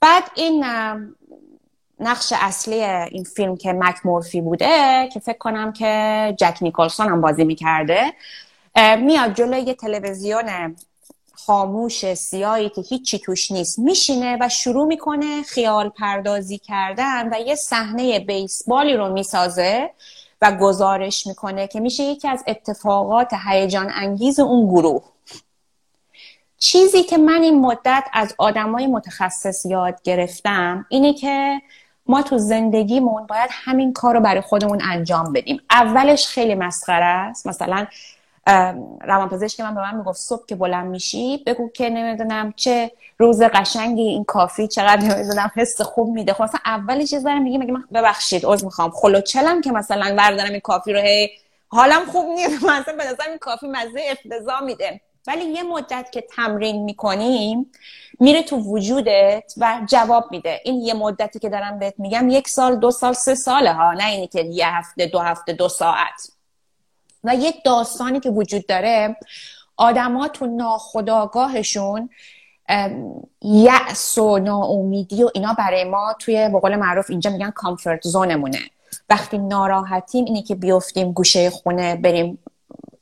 بعد 0.00 0.22
این 0.34 0.64
نقش 2.00 2.32
اصلی 2.36 2.82
این 2.84 3.24
فیلم 3.24 3.56
که 3.56 3.72
مک 3.72 3.96
مورفی 4.04 4.40
بوده 4.40 5.08
که 5.12 5.20
فکر 5.20 5.38
کنم 5.38 5.72
که 5.72 6.34
جک 6.38 6.58
نیکلسون 6.60 7.08
هم 7.08 7.20
بازی 7.20 7.44
می‌کرده 7.44 8.12
میاد 8.76 9.34
جلوی 9.34 9.60
یه 9.60 9.74
تلویزیون 9.74 10.76
خاموش 11.50 12.14
سیاهی 12.14 12.68
که 12.68 12.80
هیچی 12.80 13.18
توش 13.18 13.50
نیست. 13.50 13.78
میشینه 13.78 14.38
و 14.40 14.48
شروع 14.48 14.86
می‌کنه 14.86 15.42
خیال 15.42 15.88
پردازی 15.88 16.58
کردن 16.58 17.34
و 17.34 17.40
یه 17.40 17.54
صحنه 17.54 18.18
بیسبالی 18.18 18.94
رو 18.94 19.12
می‌سازه 19.12 19.90
و 20.42 20.56
گزارش 20.56 21.26
می‌کنه 21.26 21.66
که 21.66 21.80
میشه 21.80 22.02
یکی 22.02 22.28
از 22.28 22.44
اتفاقات 22.46 23.28
هیجان 23.48 23.90
انگیز 23.94 24.40
اون 24.40 24.68
گروه. 24.68 25.02
چیزی 26.58 27.02
که 27.02 27.18
من 27.18 27.42
این 27.42 27.60
مدت 27.60 28.04
از 28.12 28.34
آدمای 28.38 28.86
متخصص 28.86 29.66
یاد 29.66 30.02
گرفتم 30.02 30.86
اینه 30.88 31.14
که 31.14 31.62
ما 32.06 32.22
تو 32.22 32.38
زندگیمون 32.38 33.26
باید 33.26 33.50
همین 33.52 33.92
کار 33.92 34.14
رو 34.14 34.20
برای 34.20 34.40
خودمون 34.40 34.78
انجام 34.82 35.32
بدیم. 35.32 35.60
اولش 35.70 36.26
خیلی 36.26 36.54
مسخره 36.54 37.04
است. 37.04 37.46
مثلا 37.46 37.86
روانپزشک 39.00 39.60
من 39.60 39.74
به 39.74 39.80
من 39.80 39.96
می‌گفت 39.96 40.20
صبح 40.20 40.46
که 40.46 40.54
بلند 40.54 40.86
میشی 40.86 41.42
بگو 41.46 41.68
که 41.68 41.90
نمی‌دونم 41.90 42.52
چه 42.56 42.90
روز 43.18 43.42
قشنگی 43.42 44.02
این 44.02 44.24
کافی 44.24 44.68
چقدر 44.68 45.02
نمی‌دونم 45.02 45.50
حس 45.56 45.80
خوب 45.80 46.08
میده. 46.08 46.32
خب 46.32 46.42
مثلا 46.42 46.60
اولش 46.66 47.12
یه 47.12 47.38
میگه 47.38 47.58
میگه 47.58 47.72
من 47.72 47.84
ببخشید 47.94 48.46
عذر 48.46 48.64
می‌خوام. 48.64 48.90
خلوچلم 48.90 49.60
که 49.60 49.72
مثلا 49.72 50.14
بردارم 50.14 50.50
این 50.50 50.60
کافی 50.60 50.92
رو 50.92 51.00
هی 51.00 51.30
حالم 51.68 52.06
خوب 52.06 52.28
نیست 52.28 52.64
مثلا 52.64 52.96
به 52.96 53.04
نظر 53.04 53.28
این 53.28 53.38
کافی 53.38 53.68
مزه 53.68 54.00
افتضاح 54.10 54.62
میده. 54.62 55.00
ولی 55.26 55.44
یه 55.44 55.62
مدت 55.62 56.12
که 56.12 56.20
تمرین 56.20 56.84
می‌کنیم 56.84 57.72
میره 58.20 58.42
تو 58.42 58.56
وجودت 58.56 59.54
و 59.56 59.80
جواب 59.88 60.24
میده. 60.30 60.60
این 60.64 60.80
یه 60.80 60.94
مدتی 60.94 61.38
که 61.38 61.48
دارم 61.48 61.78
بهت 61.78 61.94
میگم 61.98 62.28
یک 62.28 62.48
سال 62.48 62.76
دو 62.76 62.90
سال 62.90 63.12
سه 63.12 63.34
ساله 63.34 63.72
ها 63.72 63.92
نه 63.92 64.06
اینی 64.06 64.26
که 64.26 64.40
یه 64.42 64.68
هفته 64.68 65.06
دو 65.06 65.18
هفته 65.18 65.52
دو 65.52 65.68
ساعت. 65.68 66.39
و 67.24 67.34
یه 67.34 67.54
داستانی 67.64 68.20
که 68.20 68.30
وجود 68.30 68.66
داره 68.66 69.16
آدما 69.76 70.28
تو 70.28 70.46
ناخداگاهشون 70.46 72.10
یأس 73.42 74.18
و 74.18 74.38
ناامیدی 74.38 75.24
و 75.24 75.30
اینا 75.34 75.54
برای 75.58 75.84
ما 75.84 76.14
توی 76.18 76.48
بقول 76.48 76.76
معروف 76.76 77.10
اینجا 77.10 77.30
میگن 77.30 77.50
کامفورت 77.50 78.06
زونمونه 78.06 78.58
وقتی 79.10 79.38
ناراحتیم 79.38 80.24
اینه 80.24 80.42
که 80.42 80.54
بیفتیم 80.54 81.12
گوشه 81.12 81.50
خونه 81.50 81.96
بریم 81.96 82.38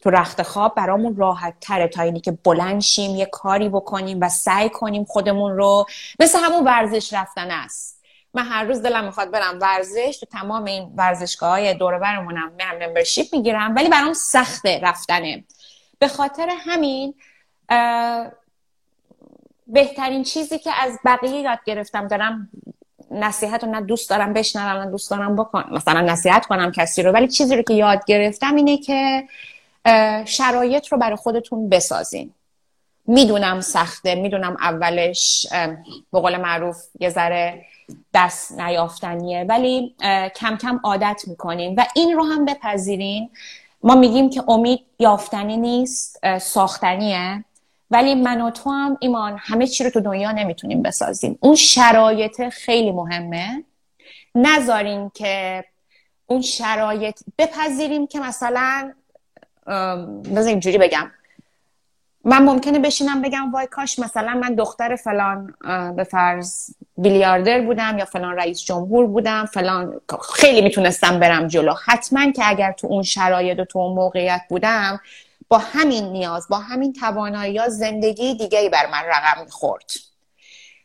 تو 0.00 0.10
رخت 0.10 0.42
خواب 0.42 0.74
برامون 0.74 1.16
راحت 1.16 1.54
تره 1.60 1.88
تا 1.88 2.02
اینی 2.02 2.20
که 2.20 2.32
بلند 2.32 2.80
شیم 2.80 3.16
یه 3.16 3.26
کاری 3.26 3.68
بکنیم 3.68 4.20
و 4.20 4.28
سعی 4.28 4.68
کنیم 4.68 5.04
خودمون 5.04 5.56
رو 5.56 5.86
مثل 6.20 6.38
همون 6.38 6.64
ورزش 6.64 7.12
رفتن 7.12 7.50
است. 7.50 7.97
من 8.34 8.46
هر 8.46 8.64
روز 8.64 8.82
دلم 8.82 9.04
می‌خواد 9.04 9.30
برم 9.30 9.58
ورزش 9.60 10.18
تو 10.20 10.26
تمام 10.26 10.64
این 10.64 10.92
ورزشگاه 10.96 11.50
های 11.50 11.74
دور 11.74 11.98
برمونم 11.98 12.52
میرم 12.52 12.88
ممبرشیپ 12.88 13.26
می‌گیرم 13.32 13.74
ولی 13.74 13.88
برام 13.88 14.12
سخته 14.12 14.80
رفتنه. 14.82 15.44
به 15.98 16.08
خاطر 16.08 16.50
همین 16.58 17.14
بهترین 19.66 20.22
چیزی 20.22 20.58
که 20.58 20.70
از 20.82 20.98
بقیه 21.04 21.40
یاد 21.40 21.58
گرفتم 21.66 22.08
دارم 22.08 22.50
نصیحت 23.10 23.64
رو 23.64 23.70
نه 23.70 23.80
دوست 23.80 24.10
دارم 24.10 24.32
بشنوم 24.32 24.82
نه 24.82 24.90
دوست 24.90 25.10
دارم 25.10 25.36
بکن 25.36 25.64
مثلا 25.70 26.00
نصیحت 26.00 26.46
کنم 26.46 26.72
کسی 26.72 27.02
رو 27.02 27.12
ولی 27.12 27.28
چیزی 27.28 27.56
رو 27.56 27.62
که 27.62 27.74
یاد 27.74 28.04
گرفتم 28.06 28.54
اینه 28.54 28.78
که 28.78 29.28
شرایط 30.24 30.86
رو 30.88 30.98
برای 30.98 31.16
خودتون 31.16 31.68
بسازین. 31.68 32.34
می‌دونم 33.06 33.60
سخته 33.60 34.14
می‌دونم 34.14 34.56
اولش 34.60 35.46
به 36.12 36.20
قول 36.20 36.36
معروف 36.36 36.76
یه 37.00 37.10
ذره 37.10 37.64
دست 38.14 38.60
نیافتنیه. 38.60 39.44
ولی 39.48 39.94
کم 40.36 40.56
کم 40.56 40.80
عادت 40.84 41.22
می‌کنیم 41.26 41.74
و 41.76 41.86
این 41.94 42.16
رو 42.16 42.24
هم 42.24 42.44
بپذیرین. 42.44 43.30
ما 43.82 43.94
میگیم 43.94 44.30
که 44.30 44.42
امید 44.48 44.80
یافتنی 44.98 45.56
نیست 45.56 46.38
ساختنیه. 46.38 47.44
ولی 47.90 48.14
من 48.14 48.40
و 48.40 48.50
تو 48.50 48.70
هم 48.70 48.96
ایمان 49.00 49.36
همه 49.40 49.66
چی 49.66 49.84
رو 49.84 49.90
تو 49.90 50.00
دنیا 50.00 50.32
نمی‌تونیم 50.32 50.82
بسازیم. 50.82 51.38
اون 51.40 51.54
شرایط 51.54 52.48
خیلی 52.48 52.92
مهمه. 52.92 53.64
نذارین 54.34 55.10
که 55.14 55.64
اون 56.26 56.42
شرایط 56.42 57.20
بپذیریم 57.38 58.06
که 58.06 58.20
مثلا 58.20 58.92
بذار 60.34 60.48
اینجوری 60.48 60.78
بگم. 60.78 61.10
من 62.28 62.42
ممکنه 62.42 62.78
بشینم 62.78 63.22
بگم 63.22 63.52
وای 63.52 63.66
کاش 63.66 63.98
مثلا 63.98 64.34
من 64.34 64.54
دختر 64.54 64.96
فلان 64.96 65.54
به 65.96 66.04
فرض 66.04 66.70
بیلیاردر 66.96 67.60
بودم 67.60 67.98
یا 67.98 68.04
فلان 68.04 68.36
رئیس 68.36 68.60
جمهور 68.60 69.06
بودم 69.06 69.44
فلان 69.44 70.00
خیلی 70.34 70.60
می‌تونستم 70.60 71.20
برم 71.20 71.46
جلو. 71.46 71.74
حتما 71.84 72.32
که 72.32 72.42
اگر 72.48 72.72
تو 72.72 72.86
اون 72.86 73.02
شرایط 73.02 73.58
و 73.58 73.64
تو 73.64 73.78
اون 73.78 73.94
موقعیت 73.94 74.40
بودم 74.48 75.00
با 75.48 75.58
همین 75.58 76.04
نیاز 76.04 76.48
با 76.48 76.58
همین 76.58 76.92
توانایی 76.92 77.60
زندگی 77.68 78.34
دیگه 78.34 78.70
بر 78.72 78.86
من 78.86 79.02
رقم 79.06 79.44
می‌خورد. 79.44 79.90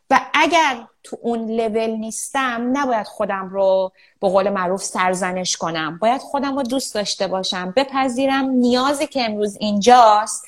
و 0.10 0.20
اگر 0.34 0.78
تو 1.04 1.18
اون 1.22 1.52
لول 1.52 1.90
نیستم 1.90 2.70
نباید 2.74 3.08
خودم 3.08 3.50
رو 3.50 3.92
به 4.22 4.30
قول 4.30 4.50
معروف 4.50 4.84
سرزنش 4.84 5.58
کنم. 5.58 5.98
باید 6.02 6.22
خودم 6.22 6.56
رو 6.56 6.64
دوست 6.64 6.96
داشته 6.96 7.28
باشم 7.28 7.74
بپذیرم. 7.76 8.50
نیازی 8.50 9.08
که 9.08 9.26
امروز 9.26 9.58
اینجاست 9.60 10.46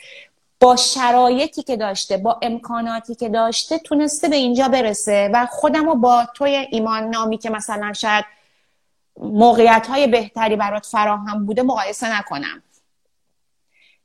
با 0.66 0.76
شرایطی 0.76 1.64
که 1.64 1.78
داشته 1.78 2.18
با 2.18 2.40
امکاناتی 2.42 3.16
که 3.16 3.30
داشته 3.30 3.80
تونسته 3.80 4.30
به 4.30 4.36
اینجا 4.36 4.68
برسه. 4.68 5.30
و 5.34 5.46
خودم 5.46 5.86
رو 5.86 5.96
با 5.96 6.28
توی 6.34 6.68
ایمان 6.72 7.04
نامی 7.04 7.38
که 7.38 7.50
مثلا 7.50 7.94
شاید 7.94 8.26
موقعیت 9.18 9.88
های 9.88 10.08
بهتری 10.08 10.56
برات 10.56 10.86
فراهم 10.86 11.46
بوده 11.46 11.64
مقایسه 11.64 12.20
نکنم. 12.20 12.64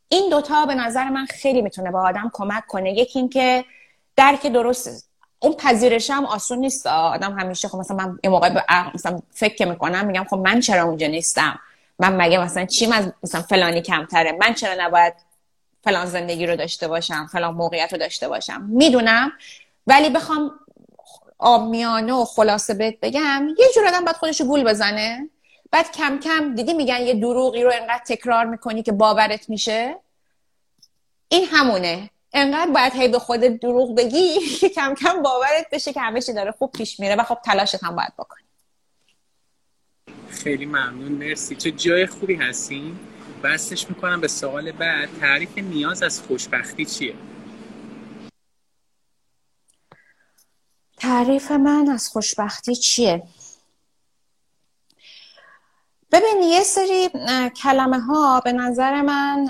این 0.08 0.30
دوتا 0.30 0.66
به 0.66 0.74
نظر 0.74 1.08
من 1.08 1.26
خیلی 1.26 1.62
می‌تونه 1.62 1.90
به 1.90 1.98
آدم 1.98 2.30
کمک 2.32 2.66
کنه. 2.66 2.92
یکی 2.92 3.18
اینکه 3.18 3.64
درک 4.16 4.46
درست 4.46 5.10
اون 5.38 5.52
پذیرش 5.52 6.10
هم 6.10 6.24
آسون 6.24 6.58
نیست. 6.58 6.86
آدم 6.86 7.38
همیشه 7.38 7.68
خب 7.68 7.78
مثلا 7.78 7.96
من 7.96 8.18
یه 8.24 8.30
موقع 8.30 8.50
به 8.50 8.64
مثلا 8.94 9.22
فکر 9.30 9.68
می‌کنم 9.68 10.06
میگم 10.06 10.26
خب 10.30 10.36
من 10.36 10.60
چرا 10.60 10.82
اونجا 10.82 11.06
نیستم؟ 11.06 11.58
من 11.98 12.16
مگه 12.16 12.38
مثلا 12.38 12.64
چیم 12.64 12.92
از 12.92 13.12
مثلا 13.22 13.42
فلانی 13.42 13.82
کمتره؟ 13.82 14.38
من 14.40 14.54
چرا 14.54 14.86
نباید 14.86 15.29
فلان 15.84 16.06
زندگی 16.06 16.46
رو 16.46 16.56
داشته 16.56 16.88
باشم 16.88 17.26
فلان 17.32 17.54
موقعیت 17.54 17.92
رو 17.92 17.98
داشته 17.98 18.28
باشم. 18.28 18.62
می‌دونم. 18.62 19.32
ولی 19.86 20.10
بخوام 20.10 20.60
آمیانه 21.38 22.12
و 22.12 22.24
خلاصه 22.24 22.74
بهت 22.74 23.00
بگم 23.02 23.48
یه 23.58 23.66
جور 23.74 23.86
آدم 23.86 24.04
باید 24.04 24.16
خودش 24.16 24.42
گول 24.42 24.64
بزنه. 24.64 25.30
بعد 25.70 25.92
کم 25.92 26.18
کم 26.18 26.54
دیدی 26.54 26.72
میگن 26.72 27.00
یه 27.00 27.14
دروغی 27.14 27.62
رو 27.62 27.70
انقدر 27.74 28.02
تکرار 28.06 28.44
می‌کنی 28.44 28.82
که 28.82 28.92
باورت 28.92 29.50
میشه؟ 29.50 29.96
این 31.28 31.44
همونه. 31.52 32.10
انقدر 32.32 32.70
باید 32.70 32.92
هی 32.92 33.08
به 33.08 33.18
خودت 33.18 33.60
دروغ 33.60 33.96
بگی 33.96 34.38
که 34.60 34.68
کم 34.68 34.94
کم 34.94 35.22
باورت 35.22 35.66
بشه 35.72 35.92
که 35.92 36.00
همه 36.00 36.20
داره 36.20 36.52
خوب 36.52 36.72
پیش 36.72 37.00
میره 37.00 37.16
و 37.16 37.22
خب 37.22 37.38
تلاشت 37.44 37.84
هم 37.84 37.96
باید 37.96 38.12
بکنی. 38.18 38.42
خیلی 40.30 40.66
ممنون. 40.66 41.12
مرسی. 41.12 41.56
چه 41.56 41.70
جای 41.70 42.06
خوبی 42.06 42.34
هستیم 42.34 43.00
بستش 43.42 43.88
می‌کنم 43.88 44.20
به 44.20 44.28
سوال 44.28 44.72
بعد. 44.72 45.08
تعریف 45.20 45.58
نیاز 45.58 46.02
از 46.02 46.20
خوشبختی 46.20 46.84
چیه؟ 46.84 47.14
تعریف 50.96 51.50
من 51.50 51.88
از 51.88 52.08
خوشبختی 52.08 52.76
چیه؟ 52.76 53.22
ببین 56.12 56.42
یه 56.42 56.62
سری 56.62 57.08
کلمه 57.62 58.00
ها 58.00 58.40
به 58.40 58.52
نظر 58.52 59.02
من 59.02 59.48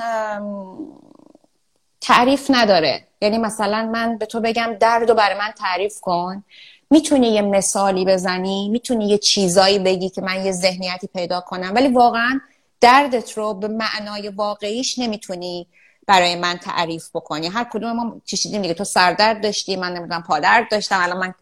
تعریف 2.01 2.47
نداره. 2.51 3.07
یعنی 3.21 3.39
مثلا 3.39 3.91
من 3.93 4.19
به 4.19 4.27
تو 4.27 4.41
بگم 4.41 4.77
درد 4.81 5.09
رو 5.09 5.15
برای 5.15 5.39
من 5.39 5.51
تعریف 5.51 6.01
کن. 6.01 6.45
می‌تونی 6.91 7.29
یه 7.29 7.43
مثالی 7.43 8.05
بزنی 8.05 8.69
می‌تونی 8.69 9.09
یه 9.09 9.19
چیزایی 9.19 9.79
بگی 9.79 10.11
که 10.11 10.21
من 10.21 10.45
یه 10.45 10.53
ذهنیتی 10.53 11.07
پیدا 11.07 11.41
کنم. 11.41 11.73
ولی 11.75 11.89
واقعا 11.89 12.41
دردت 12.81 13.33
رو 13.33 13.55
به 13.55 13.69
معنای 13.69 14.29
واقعیش 14.29 14.99
نمی‌تونی 14.99 15.67
برای 16.07 16.37
من 16.37 16.57
تعریف 16.57 17.11
بکنی. 17.15 17.47
هر 17.47 17.65
کدوم 17.65 17.93
ما 17.93 18.21
چشیدیم 18.25 18.63
دیگه. 18.63 18.75
تو 18.75 18.85
سردرد 18.85 19.43
داشتی 19.43 19.77
من 19.77 19.93
نمی‌دونم 19.93 20.23
پادرد 20.23 20.71
داشتم 20.71 21.01
الان 21.03 21.19
من 21.19 21.35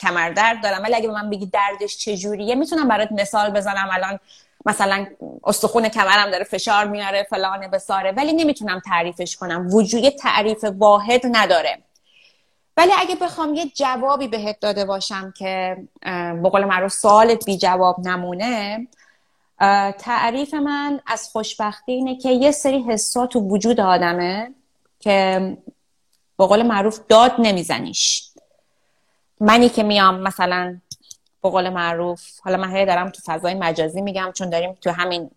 کمردرد 0.00 0.62
دارم. 0.62 0.82
ولی 0.82 0.94
اگه 0.94 1.08
به 1.08 1.14
من 1.14 1.30
بگی 1.30 1.46
دردش 1.46 1.96
چجوریه 1.96 2.54
می‌تونم 2.54 2.88
برات 2.88 3.12
مثال 3.12 3.50
بزنم. 3.50 3.88
الان 3.92 4.18
مثلا 4.66 5.06
استخون 5.44 5.88
کمرم 5.88 6.30
داره 6.30 6.44
فشار 6.44 6.84
میاره 6.84 7.26
فلان 7.30 7.68
بساره. 7.68 8.12
ولی 8.12 8.32
نمی‌تونم 8.32 8.80
تعریفش 8.86 9.36
کنم. 9.36 9.74
وجود 9.74 10.08
تعریف 10.08 10.64
واحد 10.64 11.20
نداره. 11.24 11.78
ولی 12.76 12.92
اگه 12.98 13.14
بخوام 13.14 13.54
یه 13.54 13.66
جوابی 13.66 14.28
بهت 14.28 14.60
داده 14.60 14.84
باشم 14.84 15.34
که 15.36 15.76
به 16.42 16.48
قول 16.52 16.64
معروف 16.64 16.92
سوالت 16.92 17.44
بی 17.44 17.58
جواب 17.58 18.00
نمونه 18.00 18.86
تعریف 19.98 20.54
من 20.54 21.00
از 21.06 21.28
خوشبختی 21.32 21.92
اینه 21.92 22.16
که 22.16 22.30
یه 22.30 22.50
سری 22.50 22.82
حسات 22.82 23.30
تو 23.30 23.40
وجود 23.40 23.80
آدمه 23.80 24.54
که 25.00 25.56
به 26.38 26.46
قول 26.46 26.62
معروف 26.62 27.00
داد 27.08 27.34
نمیزنیش. 27.38 28.30
منی 29.40 29.68
که 29.68 29.82
میام 29.82 30.20
مثلا 30.20 30.80
به 31.42 31.50
قول 31.50 31.68
معروف 31.68 32.22
حالا 32.40 32.56
من 32.56 32.84
دارم 32.84 33.10
تو 33.10 33.22
فضای 33.26 33.54
مجازی 33.54 34.00
میگم 34.00 34.30
چون 34.34 34.50
داریم 34.50 34.78
تو 34.80 34.90
همین 34.90 35.30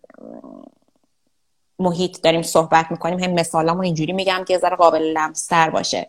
محیط 1.78 2.22
داریم 2.22 2.42
صحبت 2.42 2.86
می‌کنیم 2.90 3.18
هم 3.18 3.30
مثالامو 3.30 3.80
اینجوری 3.80 4.12
میگم 4.12 4.44
که 4.48 4.58
ذره 4.58 4.76
قابل 4.76 5.02
لمستر 5.02 5.70
باشه. 5.70 6.08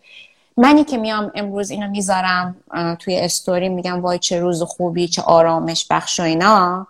منی 0.58 0.84
که 0.84 0.98
میام 0.98 1.32
امروز 1.36 1.72
اینو 1.72 1.90
می‌ذارم 1.90 2.56
توی 3.00 3.20
استوری 3.20 3.70
میگم 3.70 4.02
وای 4.02 4.20
چه 4.20 4.40
روز 4.40 4.64
خوبی 4.64 5.08
چه 5.08 5.22
آرامش 5.22 5.88
بخش 5.90 6.20
و 6.20 6.24
اینا. 6.24 6.88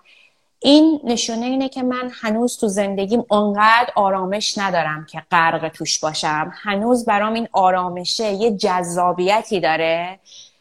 این 0.66 1.02
نشونه 1.04 1.46
اینه 1.46 1.70
که 1.70 1.84
من 1.84 2.12
هنوز 2.22 2.58
تو 2.58 2.68
زندگیم 2.68 3.26
اونقدر 3.30 3.90
آرامش 3.96 4.58
ندارم 4.58 5.06
که 5.06 5.24
غرق 5.32 5.70
توش 5.70 6.00
باشم. 6.00 6.52
هنوز 6.54 7.06
برام 7.06 7.34
این 7.34 7.48
آرامشه 7.52 8.32
یه 8.32 8.58
جذابیتی 8.58 9.60
داره 9.60 10.20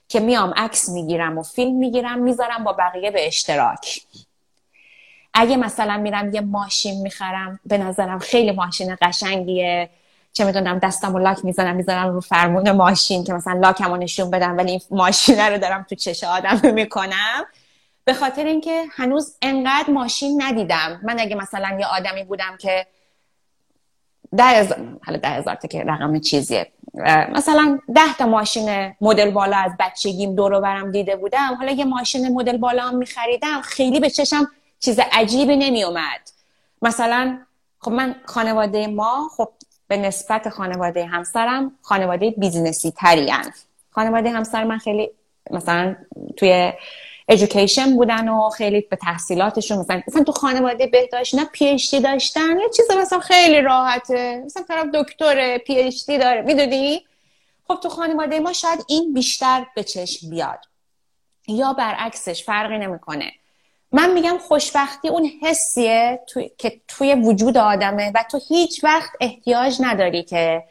که 0.09 0.21
میام 0.21 0.55
عکس 0.57 0.89
می‌گیرم 0.89 1.39
و 1.39 1.43
فیلم 1.43 1.75
می‌گیرم 1.77 2.19
می‌ذارم 2.19 2.65
با 2.65 2.73
بقیه 2.73 3.11
به 3.11 3.27
اشتراک. 3.27 4.01
اگه 5.35 5.57
مثلا 5.57 5.97
میرم 5.97 6.35
یه 6.35 6.41
ماشین 6.41 7.03
می‌خرم 7.03 7.61
به 7.67 7.79
نظرم 7.79 8.19
خیلی 8.19 8.53
ماشین 8.53 8.97
قشنگیه. 9.03 9.91
چه 10.33 10.45
می‌دونم 10.45 10.79
دستم 10.79 11.15
و 11.15 11.19
لاک 11.19 11.45
می‌زنم 11.45 11.77
می‌ذارم 11.77 12.13
رو 12.13 12.21
فرمون 12.21 12.71
ماشین 12.71 13.25
که 13.25 13.33
مثلا 13.33 13.61
لاکم 13.61 13.91
رو 13.91 13.97
نشون 13.97 14.31
بدم 14.31 14.57
ولی 14.57 14.71
این 14.71 14.81
ماشین 14.91 15.39
رو 15.39 15.59
دارم 15.59 15.87
تو 15.89 15.95
چش 15.95 16.25
آدم 16.25 16.61
می‌کنم. 16.81 17.45
به 18.05 18.15
خاطر 18.15 18.45
اینکه 18.45 18.85
هنوز 18.91 19.37
انقدر 19.43 19.91
ماشین 19.91 20.43
ندیدم. 20.43 21.01
من 21.03 21.21
اگه 21.21 21.37
مثلا 21.37 21.77
یه 21.81 21.87
آدمی 21.87 22.25
بودم 22.25 22.57
که 22.59 22.87
ده 24.37 24.45
هزار 24.45 24.99
حالا 25.07 25.19
ده 25.19 25.29
هزار 25.29 25.55
که 25.55 25.85
رقم 25.87 26.21
چیزیه. 26.21 26.73
مثلا 27.33 27.79
ده 27.95 28.15
تا 28.19 28.27
ماشین 28.27 28.95
مدل 29.01 29.31
بالا 29.31 29.57
از 29.57 29.73
بچگیم 29.81 30.35
دور 30.35 30.61
برم 30.61 30.91
دیده 30.91 31.17
بودم. 31.17 31.55
حالا 31.55 31.73
یه 31.73 31.85
ماشین 31.85 32.29
مدل 32.29 32.57
بالا 32.57 32.83
هم 32.83 32.97
میخریدم. 32.97 33.61
خیلی 33.61 34.01
به 34.01 34.11
چشم 34.11 34.51
چیز 34.81 35.01
عجیبی 35.13 35.57
نمیومد 35.57 36.31
مثلا 36.83 37.39
خب 37.79 37.91
من 37.91 38.15
خانواده 38.25 38.87
ما 38.87 39.29
خب 39.37 39.49
به 39.89 39.97
نسبت 39.97 40.49
خانواده 40.49 41.07
همسرم 41.07 41.73
خانواده 41.83 42.31
business 42.31 42.84
ی 42.84 42.91
ترین 42.91 43.35
خانواده 43.91 44.31
همسر 44.31 44.65
من 44.65 44.79
خیلی 44.79 45.11
مثلا 45.51 45.97
توی 46.37 46.73
education 47.29 47.97
بودن 47.97 48.29
و 48.29 48.51
خیلی 48.51 48.81
به 48.81 48.97
تحصیلاتشون 48.97 49.79
مثلا 49.79 50.03
مثلا 50.09 50.25
تو 50.25 50.33
خانواده 50.33 50.87
بهداشت 50.87 51.35
نه 51.35 51.45
PhD 51.45 52.01
داشتن 52.01 52.61
یه 52.61 52.69
چیز 52.77 52.91
مثلا 52.91 53.21
خیلی 53.21 53.61
راحته. 53.61 54.43
مثلا 54.45 54.63
طرف 54.63 54.87
دکتر 54.95 55.59
PhD 55.59 56.19
داره 56.19 56.43
می‌دونی؟ 56.43 57.07
خب 57.69 57.79
تو 57.83 57.89
خانواده 57.89 58.41
ما 58.41 58.53
شاید 58.53 58.85
این 58.89 59.15
بیشتر 59.15 59.67
به 59.75 59.85
چشم 59.85 60.31
بیاد. 60.31 60.61
یا 61.49 61.73
برعکسش 61.73 62.45
فرقی 62.45 62.79
نمی‌کنه. 62.79 63.33
من 63.93 64.13
میگم 64.13 64.39
خوشبختی 64.39 65.09
اون 65.09 65.31
حسیه 65.43 66.21
که 66.59 66.81
توی 66.89 67.15
وجود 67.15 67.57
آدمه 67.57 68.13
و 68.15 68.25
تو 68.31 68.41
هیچ 68.49 68.85
وقت 68.85 69.11
احتیاج 69.21 69.77
نداری 69.81 70.23
که 70.23 70.65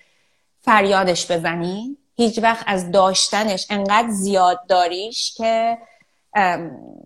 فریادش 0.62 1.32
بزنی. 1.32 1.98
هیچ 2.16 2.40
وقت 2.44 2.64
از 2.68 2.92
داشتنش 2.92 3.68
انقدر 3.70 4.10
زیاد 4.10 4.60
داریش 4.68 5.34
که 5.38 5.78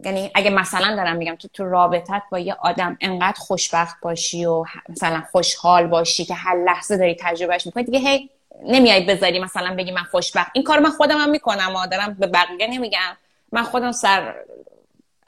یعنی 0.06 0.32
اگه 0.36 0.50
مثلا 0.50 0.96
دارم 0.96 1.16
میگم 1.16 1.36
تو 1.36 1.48
تو 1.48 1.70
رابطت 1.70 2.22
با 2.32 2.40
یه 2.40 2.54
آدم 2.54 2.98
انقدر 3.02 3.38
خوشبخت 3.40 3.98
باشی 4.02 4.46
و 4.46 4.64
مثلا 4.90 5.24
خوشحال 5.32 5.88
باشی 5.88 6.26
که 6.26 6.34
هر 6.34 6.56
لحظه 6.56 6.98
داری 6.98 7.16
تجربهش 7.20 7.66
می‌کنی 7.66 7.84
دیگه 7.84 8.00
هی 8.00 8.30
نمیای 8.66 9.06
بذاری 9.06 9.40
مثلا 9.40 9.76
بگی 9.76 9.92
من 9.92 10.04
خوشبخت. 10.04 10.52
این 10.54 10.64
کار 10.64 10.80
من 10.80 10.90
خودم 10.90 11.18
هم 11.18 11.30
می‌کنم 11.30 11.76
و 11.76 11.88
دارم 11.88 12.14
به 12.14 12.28
بقیه 12.28 12.68
نمیگم. 12.68 13.18
من 13.52 13.64
خودم 13.64 13.92
سر 13.92 14.36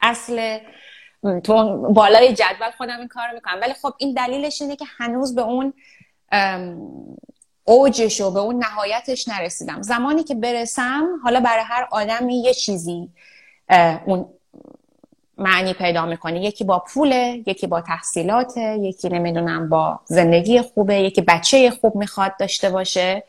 اصل 0.01 0.59
تو 1.43 1.77
بالای 1.77 2.33
جدول 2.33 2.71
خودم 2.77 2.99
این 2.99 3.07
کار 3.07 3.31
می‌کنم. 3.33 3.57
ولی 3.61 3.73
خب 3.73 3.93
این 3.97 4.13
دلیلش 4.13 4.61
اینه 4.61 4.75
که 4.75 4.85
هنوز 4.97 5.35
به 5.35 5.41
اون 5.41 5.73
اوجش 7.63 8.21
و 8.21 8.31
به 8.31 8.39
اون 8.39 8.63
نهایتش 8.63 9.27
نرسیدم. 9.27 9.81
زمانی 9.81 10.23
که 10.23 10.35
برسم 10.35 11.07
حالا 11.23 11.39
برای 11.39 11.63
هر 11.63 11.87
آدمی 11.91 12.41
یه 12.41 12.53
چیزی. 12.53 13.09
اون 14.05 14.25
معنی 15.37 15.73
پیدا 15.73 16.05
می‌کنه 16.05 16.43
یکی 16.43 16.63
با 16.63 16.79
پوله 16.79 17.43
یکی 17.45 17.67
با 17.67 17.81
تحصیلات 17.81 18.57
یکی 18.57 19.09
نمی‌دونم 19.09 19.69
با 19.69 19.99
زندگی 20.05 20.61
خوبه 20.61 20.95
یکی 20.95 21.21
بچه 21.21 21.71
خوب 21.71 21.95
می‌خواد 21.95 22.37
داشته 22.39 22.69
باشه. 22.69 23.23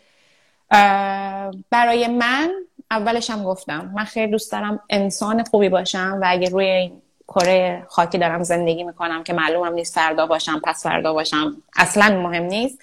برای 1.71 2.07
من 2.07 2.51
اولش 2.91 3.31
هم 3.31 3.45
گفتم 3.45 3.91
من 3.95 4.05
خیلی 4.05 4.33
دوست 4.33 4.53
دارم 4.53 4.81
انسان 4.91 5.45
خوبی 5.45 5.69
باشم 5.69 6.19
و 6.23 6.25
اگه 6.29 6.49
روی 6.49 6.93
کره 7.29 7.87
خاکی 7.89 8.19
دارم 8.19 8.43
زندگی 8.43 8.85
می‌کنم 8.85 9.23
که 9.23 9.33
معلومم 9.33 9.75
نیست 9.75 9.95
فردا 9.95 10.27
باشم 10.27 10.61
پس 10.65 10.83
فردا 10.83 11.13
باشم 11.13 11.63
اصلا 11.77 12.21
مهم 12.21 12.43
نیست. 12.43 12.79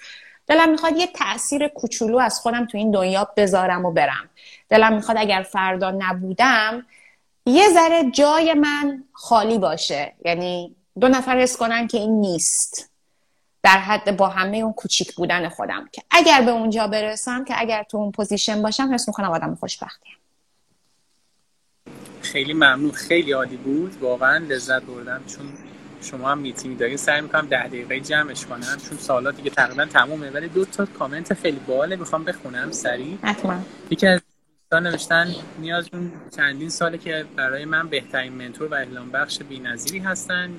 دلم 0.46 0.70
می‌خواد 0.70 0.96
یه 0.96 1.06
تاثیر 1.06 1.68
کوچولو 1.68 2.18
از 2.18 2.40
خودم 2.40 2.66
تو 2.66 2.78
این 2.78 2.90
دنیا 2.90 3.28
بذارم 3.36 3.84
و 3.84 3.92
برم. 3.92 4.30
دلم 4.68 4.92
می‌خواد 4.92 5.16
اگر 5.20 5.42
فردا 5.42 5.90
نبودم 5.90 6.86
یه 7.46 7.68
ذره 7.74 8.10
جای 8.10 8.54
من 8.54 9.04
خالی 9.12 9.58
باشه. 9.58 10.14
یعنی 10.24 10.76
دو 11.00 11.08
نفر 11.08 11.38
حس 11.38 11.56
کنن 11.56 11.86
که 11.86 11.98
این 11.98 12.20
نیست. 12.20 12.90
در 13.62 13.78
حد 13.78 14.16
با 14.16 14.28
همه 14.28 14.56
اون 14.56 14.72
کوچیک 14.72 15.14
بودن 15.14 15.48
خودم. 15.48 15.88
که 15.92 16.02
اگر 16.10 16.42
به 16.42 16.50
اونجا 16.50 16.86
برسم 16.86 17.44
که 17.44 17.54
اگر 17.56 17.82
تو 17.82 17.96
اون 17.98 18.12
position 18.12 18.62
باشم 18.62 18.94
حس 18.94 19.08
می‌کنم 19.08 19.30
آدم 19.30 19.54
خوشبختیم 19.54 20.12
خیلی 22.22 22.52
ممنون. 22.52 22.90
خیلی 22.90 23.32
عالی 23.32 23.56
بود. 23.56 24.02
واقعا 24.02 24.38
لذت 24.38 24.82
بردم. 24.82 25.24
چون 25.26 25.46
شما 26.02 26.30
هم 26.30 26.38
میتینگ 26.38 26.78
دارین 26.78 26.96
سعی 26.96 27.20
می‌کنم 27.20 27.46
ده 27.46 27.66
دقیقه 27.66 28.00
جمعش 28.00 28.46
کنم. 28.46 28.78
چون 28.88 28.98
سوالات 28.98 29.36
دیگه 29.36 29.50
تقریبا 29.50 29.84
تمومه. 29.84 30.30
ولی 30.30 30.48
دو 30.48 30.64
تا 30.64 30.86
کامنت 30.86 31.34
خیلی 31.34 31.60
باحاله. 31.66 31.96
می‌خوام 31.96 32.24
بخونم 32.24 32.72
سریع. 32.72 33.18
حتما. 33.22 33.60
یکی 33.90 34.06
از 34.06 34.20
دوستان 34.70 34.86
نوشتن 34.86 35.34
نیاز 35.58 35.88
چندین 36.36 36.68
ساله 36.68 36.98
که 36.98 37.24
برای 37.36 37.64
من 37.64 37.88
بهترین 37.88 38.32
mentor 38.32 38.68
و 38.68 38.74
الهام 38.74 39.10
بخش 39.10 39.38
بی‌نظیری 39.38 39.98
هستن. 39.98 40.50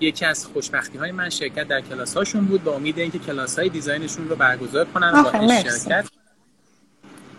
یکی 0.00 0.24
از 0.24 0.46
خوشبختی 0.46 0.98
های 0.98 1.12
من 1.12 1.30
شرکت 1.30 1.68
در 1.68 1.80
کلاس 1.80 2.16
هاشون 2.16 2.44
بود 2.44 2.64
با 2.64 2.74
امید 2.74 2.98
اینکه 2.98 3.18
کلاس 3.18 3.58
های 3.58 3.68
design 3.68 4.04
شون 4.04 4.28
رو 4.28 4.36
برگزار 4.36 4.84
کنن 4.84 5.22
با 5.22 5.32
شرکت. 5.48 6.08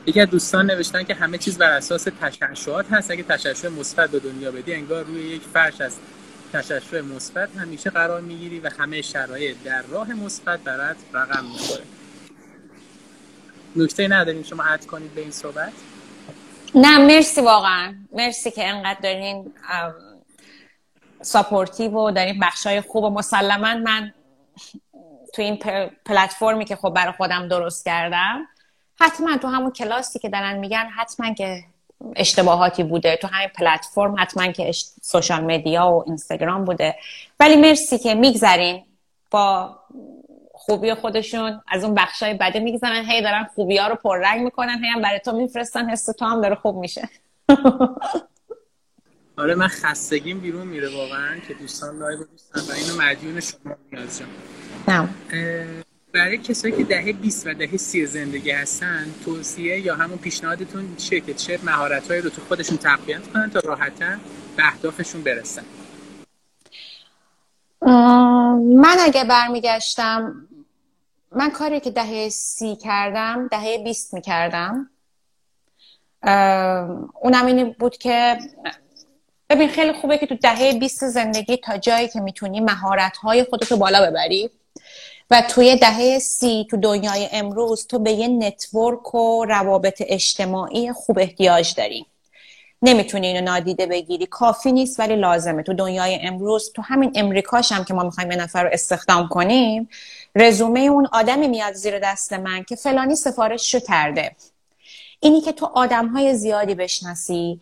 یکی 0.06 0.22
از 0.22 0.30
دوستان 0.30 0.72
نوشتن 0.72 1.04
که 1.04 1.14
همه 1.14 1.38
چیز 1.38 1.58
بر 1.58 1.72
اساس 1.72 2.08
تشعشعات 2.22 2.86
هست. 2.92 3.12
اگه 3.12 3.24
تشعشع 3.24 3.70
مثبت 3.70 4.10
به 4.10 4.20
دنیا 4.20 4.52
بدی 4.52 4.74
انگار 4.74 5.04
روی 5.04 5.22
یک 5.22 5.42
فرش 5.42 5.82
از 5.82 5.98
تشعشع 6.54 7.02
مثبت 7.02 7.58
همیشه 7.58 7.90
قرار 7.90 8.22
می‌گیری 8.22 8.60
و 8.60 8.70
همه 8.78 9.02
شرایط 9.02 9.58
در 9.64 9.82
راه 9.82 10.14
مثبت 10.14 10.60
برات 10.60 10.98
رقم 11.14 11.46
می‌خوره. 11.46 11.84
نکته 13.76 14.08
نداریم 14.08 14.44
شما 14.44 14.64
عد 14.64 14.86
کنید 14.86 15.16
به 15.16 15.22
این 15.22 15.32
صحبت؟ 15.32 15.72
نه 16.76 16.98
مرسی 16.98 17.42
واقعا. 17.42 17.96
مرسی 18.12 18.52
که 18.52 18.68
انقدر 18.68 19.00
دارین 19.04 19.54
ساپورتیو 21.22 21.92
و 21.92 22.12
دارین 22.12 22.40
بخشای 22.40 22.82
خوب 22.82 23.04
و 23.04 23.10
مسلما 23.10 23.76
من 23.76 24.14
تو 25.34 25.42
این 25.42 25.60
پلتفرمی 26.06 26.66
که 26.66 26.76
خب 26.76 26.90
برای 26.90 27.12
خودم 27.12 27.48
درست 27.48 27.86
کردم 27.86 28.48
حتما 29.00 29.38
تو 29.38 29.48
همون 29.48 29.72
کلاسی 29.72 30.20
که 30.20 30.30
دارن 30.30 30.58
میگن 30.58 30.90
حتما 30.96 31.34
که 31.34 31.64
اشتباهاتی 32.16 32.84
بوده. 32.84 33.18
تو 33.22 33.28
همین 33.28 33.48
پلتفرم 33.48 34.16
حتما 34.20 34.52
که 34.52 34.72
social 35.02 35.44
media 35.44 35.88
و 35.88 36.04
اینستاگرام 36.08 36.66
بوده. 36.66 36.96
ولی 37.40 37.56
مرسی 37.56 37.98
که 37.98 38.16
میگذرین 38.16 38.84
با 39.32 39.80
خوبی 40.66 40.94
خودشون 40.94 41.62
از 41.68 41.84
اون 41.84 41.96
بخشای 41.96 42.34
بده 42.34 42.60
میگذرن 42.60 43.06
هی 43.06 43.22
دارن 43.22 43.44
خوبی 43.56 43.78
ها 43.78 43.88
رو 43.88 43.96
پررنگ 43.96 44.42
می‌کنن 44.42 44.84
هی 44.84 44.90
هم 44.90 45.02
برای 45.02 45.20
تو 45.20 45.32
میفرستن 45.32 45.90
حس 45.90 46.06
تو 46.06 46.26
هم 46.26 46.42
داره 46.42 46.56
خوب 46.56 46.76
میشه. 46.76 47.10
آره 49.38 49.56
من 49.56 49.68
خستگیم 49.68 50.40
بیرون 50.40 50.68
میره 50.68 50.90
واقعا 50.98 51.40
که 51.48 51.54
دوستان 51.54 52.00
live 52.00 52.24
دوستان 52.24 52.64
و 52.64 52.72
اینو 52.72 53.02
مدیون 53.02 53.40
شما 53.40 53.76
نیاز 53.92 54.22
برای 56.14 56.38
کسایی 56.38 56.78
که 56.78 56.84
دهه 56.84 57.14
20 57.14 57.48
و 57.48 57.54
دهه 57.54 57.78
30 57.78 58.06
زندگی 58.06 58.52
هستن 58.52 59.06
توصیه 59.26 59.80
یا 59.80 59.96
همون 59.96 60.18
پیشنهادتون 60.18 60.96
چیه 60.96 61.22
که 61.22 61.34
چه 61.34 61.60
مهارت‌هایی 61.64 62.22
رو 62.22 62.30
تو 62.30 62.42
خودشون 62.42 62.78
تقویت 62.78 63.28
کنن 63.28 63.50
تا 63.50 63.60
راحت‌تر 63.60 64.18
به 64.58 64.68
اهدافشون 64.68 65.24
برسن؟ 65.24 65.64
من 68.76 68.96
اگه 69.00 69.24
برمیگشتم 69.24 70.48
من 71.36 71.50
کاری 71.50 71.80
که 71.80 71.92
دهه 71.92 72.30
سی 72.30 72.76
کردم 72.76 73.48
دهه 73.48 73.78
20 73.84 74.14
می‌کردم. 74.14 74.90
اونم 77.22 77.46
این 77.46 77.76
بود 77.80 77.98
که 77.98 78.38
ببین 79.50 79.70
خیلی 79.70 79.94
خوبه 79.94 80.18
که 80.18 80.26
تو 80.26 80.36
دهه 80.36 80.80
20 80.80 81.06
زندگی 81.06 81.58
تا 81.58 81.78
جایی 81.78 82.08
که 82.08 82.20
می‌تونی 82.20 82.60
مهارت 82.60 83.18
های 83.18 83.44
خودتو 83.44 83.78
بالا 83.78 84.12
ببری 84.12 84.50
و 85.32 85.42
توی 85.50 85.76
دهه 85.76 86.20
سی 86.20 86.68
تو 86.70 86.78
دنیای 86.78 87.30
امروز 87.32 87.88
تو 87.88 88.00
به 88.00 88.12
یه 88.12 88.28
network 88.28 89.16
و 89.16 89.46
روابط 89.46 90.04
اجتماعی 90.06 90.92
خوب 90.92 91.20
احتیاج 91.20 91.76
داری. 91.76 92.06
نمی‌تونی 92.86 93.28
اینو 93.28 93.42
نادیده 93.42 93.86
بگیری. 93.86 94.26
کافی 94.26 94.72
نیست 94.72 95.00
ولی 95.00 95.16
لازمه. 95.16 95.64
تو 95.64 95.74
دنیای 95.74 96.20
امروز 96.22 96.72
تو 96.76 96.82
همین 96.82 97.12
امریکاش 97.16 97.72
هم 97.72 97.84
که 97.84 97.94
ما 97.94 98.04
می‌خوایم 98.04 98.32
یه 98.32 98.38
نفر 98.38 98.64
رو 98.64 98.70
استخدام 98.74 99.28
کنیم 99.28 99.90
رزومه 100.36 100.80
اون 100.80 101.08
آدمی 101.12 101.48
میاد 101.48 101.74
زیر 101.74 102.00
دست 102.00 102.34
من 102.34 102.64
که 102.64 102.76
فلانی 102.76 103.16
سفارش 103.16 103.72
شو 103.72 103.80
کرده. 103.80 104.36
اینی 105.20 105.42
که 105.42 105.52
تو 105.52 105.66
آدم 105.66 106.08
های 106.08 106.34
زیادی 106.36 106.76
بشناسی 106.76 107.60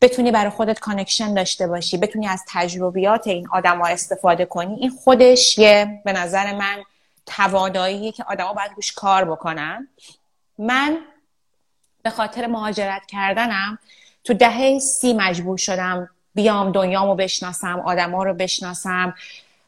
بتونی 0.00 0.30
برای 0.30 0.50
خودت 0.50 0.78
connection 0.78 1.34
داشته 1.34 1.66
باشی 1.66 1.96
بتونی 1.96 2.26
از 2.26 2.42
تجربیات 2.48 3.26
این 3.26 3.48
آدم 3.52 3.78
ها 3.78 3.86
استفاده 3.86 4.44
کنی 4.44 4.74
این 4.74 4.90
خودش 4.90 5.58
یه 5.58 6.02
به 6.04 6.12
نظر 6.12 6.54
من 6.54 6.82
توانایی 7.26 8.12
که 8.12 8.24
آدما 8.24 8.52
باید 8.52 8.70
روش 8.76 8.92
کار 8.92 9.24
بکنن. 9.24 9.88
من 10.58 10.98
به 12.02 12.10
خاطر 12.10 12.46
مهاجرت 12.46 13.06
کردنم 13.06 13.78
تو 14.26 14.34
دهه 14.34 14.78
سی 14.78 15.14
مجبور 15.14 15.56
شدم 15.56 16.08
بیام 16.34 16.72
دنیامو 16.72 17.14
بشناسم 17.14 17.80
آدما 17.80 18.22
رو 18.22 18.34
بشناسم. 18.34 19.14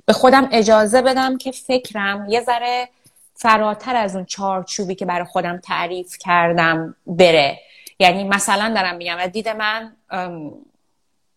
به 0.07 0.13
خودم 0.13 0.49
اجازه 0.53 1.03
بدم 1.03 1.39
که 1.39 1.53
فکرم 1.53 2.27
یه 2.29 2.41
ذره 2.41 2.89
فراتر 3.35 3.97
از 3.97 4.17
اون 4.17 4.25
چارچوبی 4.25 4.95
که 4.95 5.07
برای 5.07 5.25
خودم 5.25 5.57
تعریف 5.57 6.19
کردم 6.19 6.95
بره. 7.07 7.59
یعنی 7.99 8.25
مثلا 8.25 8.75
دارم 8.75 8.97
میگم 8.97 9.17
و 9.19 9.29
دید 9.29 9.49
من 9.49 9.93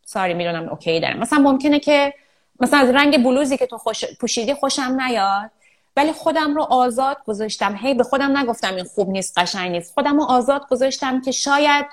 ساری 0.05 0.33
می‌دونم 0.33 0.69
اوکی 0.69 0.99
دارم 0.99 1.17
مثلا 1.17 1.39
ممکنه 1.39 1.79
که 1.79 2.13
مثلا 2.59 2.79
از 2.79 2.89
رنگ 2.89 3.23
بلوزی 3.23 3.57
که 3.57 3.65
تو 3.65 3.77
خوش... 3.77 4.05
پوشیدی 4.05 4.53
خوشم 4.53 4.97
نیاد 5.01 5.51
ولی 5.97 6.11
خودم 6.11 6.55
رو 6.55 6.61
آزاد 6.61 7.17
گذاشتم. 7.25 7.75
هی 7.75 7.93
به 7.93 8.03
خودم 8.03 8.37
نگفتم 8.37 8.75
این 8.75 8.85
خوب 8.85 9.09
نیست 9.09 9.39
قشنگ 9.39 9.71
نیست. 9.71 9.93
خودم 9.93 10.17
رو 10.17 10.23
آزاد 10.23 10.67
گذاشتم 10.69 11.21
که 11.21 11.31
شاید 11.31 11.85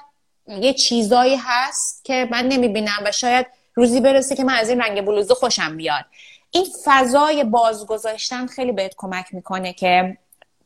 یه 0.48 0.72
چیزایی 0.72 1.36
هست 1.44 2.04
که 2.04 2.28
من 2.30 2.46
نمی‌بینم 2.46 3.02
و 3.04 3.12
شاید 3.12 3.46
روزی 3.74 4.00
برسه 4.00 4.36
که 4.36 4.44
من 4.44 4.54
از 4.54 4.68
این 4.68 4.80
رنگ 4.80 5.04
بلوزه 5.04 5.34
خوشم 5.34 5.76
بیاد. 5.76 6.04
این 6.50 6.66
فضای 6.84 7.44
بازگذاشتن 7.44 8.46
خیلی 8.46 8.72
بهت 8.72 8.94
کمک 8.96 9.34
می‌کنه 9.34 9.72
که 9.72 10.18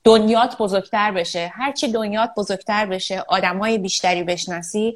دنیات 0.04 0.58
بزرگتر 0.58 1.12
بشه. 1.12 1.52
هرچی 1.54 1.88
دنیات 1.92 2.30
بزرگتر 2.36 2.86
بشه 2.86 3.24
آدمای 3.28 3.78
بیشتری 3.78 4.22
بشناسی 4.22 4.94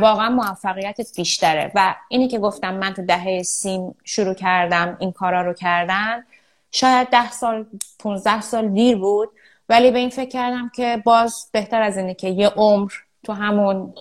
واقعا 0.00 0.30
موفقیتت 0.30 1.16
بیشتره. 1.16 1.72
و 1.74 1.94
اینی 2.08 2.28
که 2.28 2.38
گفتم 2.38 2.74
من 2.74 2.94
تو 2.94 3.06
دهه 3.06 3.42
سیم 3.42 3.94
شروع 4.04 4.34
کردم 4.34 4.96
این 5.00 5.12
کارا 5.12 5.42
رو 5.42 5.52
کردن 5.52 6.24
شاید 6.72 7.08
ده 7.08 7.32
سال 7.32 7.66
15 7.98 8.40
سال 8.40 8.68
دیر 8.68 8.96
بود 8.96 9.28
ولی 9.68 9.90
به 9.90 9.98
این 9.98 10.10
فکر 10.10 10.30
کردم 10.30 10.70
که 10.76 11.02
باز 11.04 11.48
بهتر 11.52 11.82
از 11.82 11.96
اینه 11.96 12.14
که 12.14 12.28
یه 12.28 12.48
عمر 12.48 12.92
تو 13.26 13.32
همون 13.32 13.94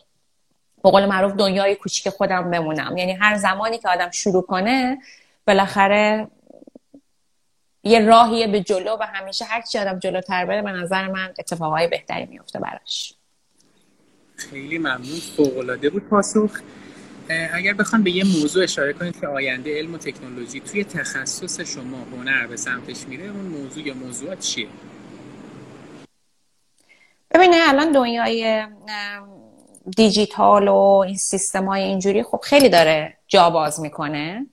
به 0.83 0.91
قول 0.91 1.05
معروف 1.05 1.33
دنیای 1.33 1.75
کوچیک 1.75 2.09
خودم 2.09 2.51
بمونم. 2.51 2.97
یعنی 2.97 3.13
هر 3.13 3.37
زمانی 3.37 3.77
که 3.77 3.89
آدم 3.89 4.11
شروع 4.11 4.41
کنه 4.41 4.97
بالاخره 5.47 6.27
یه 7.83 8.05
راهیه 8.05 8.47
به 8.47 8.61
جلو 8.61 8.97
و 8.99 9.03
همیشه 9.13 9.45
هر 9.45 9.61
چی 9.61 9.79
آدم 9.79 9.99
جلوتر 9.99 10.45
بره 10.45 10.61
به 10.61 10.71
نظر 10.71 11.07
من 11.07 11.33
اتفاقای 11.39 11.87
بهتری 11.87 12.25
میفته 12.25 12.59
براش. 12.59 13.13
خیلی 14.35 14.77
ممنون. 14.77 15.19
فوقلاده 15.37 15.89
بود 15.89 16.09
پاسخ. 16.09 16.59
اگر 17.53 17.73
بخوام 17.73 18.03
به 18.03 18.11
یه 18.11 18.23
موضوع 18.23 18.63
اشاره 18.63 18.93
کنید 18.93 19.19
که 19.19 19.27
آینده 19.27 19.77
علم 19.77 19.93
و 19.93 19.97
تکنولوژی 19.97 20.59
توی 20.59 20.83
تخصص 20.83 21.61
شما 21.61 21.97
هنر 22.11 22.47
به 22.47 22.57
سمتش 22.57 23.07
میره 23.07 23.23
اون 23.23 23.45
موضوع 23.45 23.87
یا 23.87 23.93
موضوعات 23.93 24.39
چیه؟ 24.39 24.67
ببینه 27.35 27.57
الان 27.69 27.91
دنیای 27.91 28.67
دیجیتال 29.95 30.67
و 30.67 30.75
این 30.75 31.17
سیستم 31.17 31.65
های 31.65 31.83
اینجوری 31.83 32.23
خب 32.23 32.39
خیلی 32.43 32.69
داره 32.69 33.17
جا 33.27 33.49
باز 33.49 33.79
می‌کنه. 33.79 34.45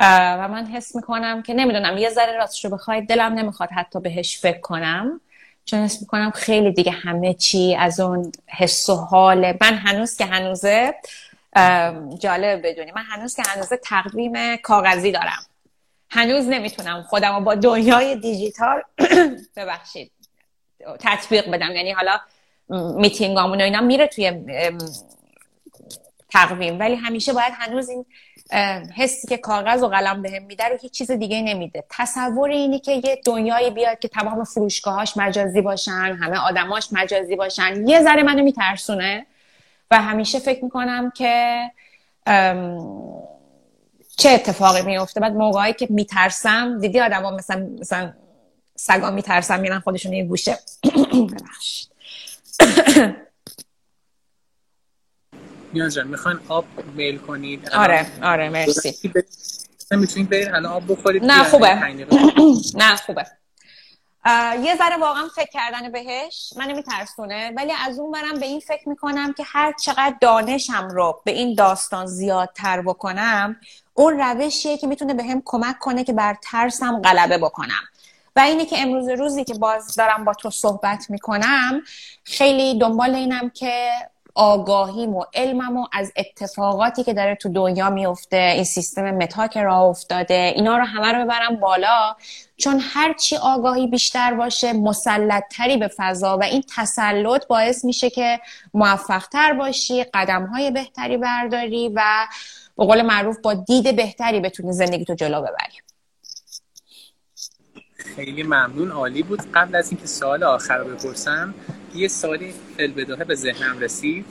و 0.00 0.48
من 0.48 0.66
حس 0.66 0.96
می‌کنم 0.96 1.42
که 1.42 1.54
نمی‌دونم 1.54 1.98
یه 1.98 2.10
ذره 2.10 2.36
راستش 2.36 2.64
رو 2.64 2.70
بخواید 2.70 3.08
دلم 3.08 3.34
نمی‌خواد 3.34 3.68
حتی 3.72 4.00
بهش 4.00 4.38
فکر 4.38 4.60
کنم. 4.60 5.20
چون 5.64 5.80
حس 5.80 6.00
می‌کنم 6.00 6.30
خیلی 6.30 6.72
دیگه 6.72 6.92
همه 6.92 7.34
چی 7.34 7.76
از 7.76 8.00
اون 8.00 8.32
حس 8.46 8.88
و 8.88 8.94
حال. 8.94 9.56
من 9.60 9.74
هنوز 9.74 10.16
که 10.16 10.24
هنوزه 10.24 10.94
جالب 12.18 12.66
بدونی 12.66 12.92
من 12.92 13.02
هنوز 13.02 13.34
که 13.36 13.42
هنوز 13.46 13.68
تقویم 13.82 14.56
کاغذی 14.56 15.12
دارم. 15.12 15.46
هنوز 16.10 16.48
نمی‌تونم 16.48 17.02
خودم 17.02 17.34
رو 17.34 17.40
با 17.40 17.54
دنیای 17.54 18.16
دیجیتال 18.16 18.82
ببخشید. 19.56 20.17
تطبیق 21.00 21.50
بدم. 21.50 21.70
یعنی 21.70 21.92
حالا 21.92 22.20
میتینگامون 22.96 23.60
و 23.60 23.64
اینا 23.64 23.80
میره 23.80 24.06
توی 24.06 24.32
تقویم. 26.30 26.80
ولی 26.80 26.94
همیشه 26.94 27.32
باید 27.32 27.52
هنوز 27.56 27.88
این 27.88 28.04
حسی 28.96 29.28
که 29.28 29.36
کاغذ 29.36 29.82
و 29.82 29.88
قلم 29.88 30.22
بهم 30.22 30.42
میده 30.42 30.64
رو 30.64 30.78
هیچ 30.82 30.92
چیز 30.92 31.10
دیگه 31.10 31.42
نمیده. 31.42 31.84
تصور 31.90 32.50
اینی 32.50 32.78
که 32.78 32.92
یه 32.92 33.20
دنیایی 33.24 33.70
بیاد 33.70 33.98
که 33.98 34.08
تمام 34.08 34.44
فروشگاهاش 34.44 35.16
مجازی 35.16 35.60
باشن 35.60 36.18
همه 36.22 36.38
آدماش 36.38 36.88
مجازی 36.92 37.36
باشن 37.36 37.88
یه 37.88 38.02
ذره 38.02 38.22
منو 38.22 38.42
میترسونه. 38.42 39.26
و 39.90 40.02
همیشه 40.02 40.38
فکر 40.38 40.64
می‌کنم 40.64 41.10
که 41.10 41.62
چه 44.16 44.30
اتفاقی 44.30 44.82
میفته 44.82 45.20
بعد 45.20 45.32
موقعی 45.32 45.72
که 45.72 45.86
میترسم 45.90 46.78
دیدی 46.78 47.00
آدم 47.00 47.34
مثلا 47.34 47.68
مثلا 47.80 48.12
سگا 48.78 49.10
میترسم 49.10 49.60
میرن 49.60 49.80
خودشون 49.80 50.12
یه 50.12 50.24
گوشه. 50.24 50.58
ببخشید. 51.32 51.88
نیاز 55.72 55.94
جان 55.94 56.06
می‌خواین 56.06 56.38
آب 56.48 56.64
میل 56.94 57.18
کنید؟ 57.18 57.70
آره 57.70 58.06
آره 58.22 58.48
مرسی. 58.48 59.12
می‌تونید 59.90 60.28
برید 60.28 60.48
حالا 60.48 60.70
آب 60.70 60.92
بخورید 60.92 61.24
نه 61.24 61.44
خوبه. 61.44 61.74
نه 62.82 62.96
خوبه. 62.96 63.26
یه 64.62 64.76
ذره 64.76 64.96
واقعا 65.00 65.28
فکر 65.36 65.50
کردن 65.52 65.92
بهش 65.92 66.52
من 66.56 66.72
میترسونه 66.72 67.52
ولی 67.56 67.72
از 67.86 67.98
اون 67.98 68.12
برم 68.12 68.40
به 68.40 68.46
این 68.46 68.60
فکر 68.60 68.88
می‌کنم 68.88 69.32
که 69.32 69.42
هر 69.46 69.72
چقدر 69.80 70.14
دانشم 70.20 70.88
رو 70.88 71.22
به 71.24 71.32
این 71.32 71.54
داستان 71.54 72.06
زیادتر 72.06 72.82
بکنم 72.82 73.56
اون 73.94 74.18
روشیه 74.20 74.78
که 74.78 74.86
می‌تونه 74.86 75.14
به 75.14 75.24
هم 75.24 75.42
کمک 75.44 75.78
کنه 75.78 76.04
که 76.04 76.12
بر 76.12 76.36
ترسم 76.42 77.02
غلبه 77.02 77.38
بکنم. 77.38 77.82
و 78.38 78.40
اینه 78.40 78.66
که 78.66 78.82
امروز 78.82 79.08
روزی 79.08 79.44
که 79.44 79.54
باز 79.54 79.94
دارم 79.96 80.24
با 80.24 80.34
تو 80.34 80.50
صحبت 80.50 81.10
می‌کنم 81.10 81.82
خیلی 82.24 82.78
دنبال 82.78 83.14
اینم 83.14 83.50
که 83.50 83.90
آگاهیم 84.34 85.14
و 85.14 85.24
علمم 85.34 85.76
و 85.76 85.86
از 85.92 86.12
اتفاقاتی 86.16 87.04
که 87.04 87.14
داره 87.14 87.34
تو 87.34 87.48
دنیا 87.48 87.90
میفته 87.90 88.36
این 88.36 88.64
سیستم 88.64 89.10
متا 89.10 89.46
که 89.46 89.62
راه 89.62 89.82
افتاده 89.82 90.52
اینا 90.56 90.76
رو 90.76 90.84
همه 90.84 91.12
رو 91.12 91.24
ببرم 91.24 91.56
بالا. 91.56 92.16
چون 92.56 92.80
هرچی 92.82 93.36
آگاهی 93.36 93.86
بیشتر 93.86 94.34
باشه 94.34 94.72
مسلطتری 94.72 95.76
به 95.76 95.90
فضا 95.96 96.38
و 96.38 96.42
این 96.42 96.64
تسلط 96.76 97.46
باعث 97.46 97.84
میشه 97.84 98.10
که 98.10 98.40
موفقتر 98.74 99.52
باشی 99.52 100.04
قدم 100.04 100.46
های 100.46 100.70
بهتری 100.70 101.16
برداری 101.16 101.88
و 101.94 102.26
به 102.76 102.84
قول 102.84 103.02
معروف 103.02 103.38
با 103.38 103.54
دید 103.54 103.96
بهتری 103.96 104.40
بتونی 104.40 104.72
زندگی 104.72 105.04
تو 105.04 105.14
جلو 105.14 105.40
ببری. 105.40 105.87
خیلی 108.16 108.42
ممنون. 108.42 108.90
عالی 108.90 109.22
بود. 109.22 109.40
قبل 109.54 109.76
از 109.76 109.90
اینکه 109.90 110.06
سوال 110.06 110.42
آخر 110.42 110.78
رو 110.78 110.84
بپرسم 110.84 111.54
یه 111.94 112.08
سوالی 112.08 112.54
فلبداهه 112.76 113.24
به 113.24 113.34
ذهنم 113.34 113.78
رسید. 113.78 114.24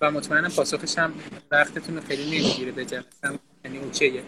و 0.00 0.10
مطمئنم 0.10 0.50
پاسخش 0.50 0.98
هم 0.98 1.14
وقتتون 1.50 1.96
رو 1.96 2.02
خیلی 2.08 2.24
نمی‌گیره 2.24 2.72
به 2.72 2.84
جلسم. 2.84 3.38
یعنی 3.64 3.78
اوکیه 3.78 4.22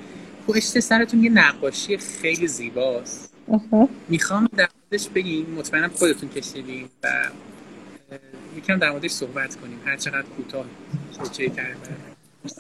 پشت 0.49 0.81
سرتون 0.81 1.25
یه 1.25 1.31
نقاشی 1.31 1.97
خیلی 1.97 2.47
زیباست. 2.47 3.35
می‌خوام 4.09 4.49
در 4.57 4.69
موردش 4.83 5.09
بگیم 5.09 5.51
مطمئنم 5.51 5.89
خودتون 5.89 6.29
کشیدین 6.29 6.89
و 7.03 7.09
یکم 8.57 8.79
در 8.79 8.91
موردش 8.91 9.11
صحبت 9.11 9.57
کنیم 9.57 9.81
هر 9.85 9.97
چقدر 9.97 10.23
کوتاه 10.23 10.65
اوکی 11.21 11.53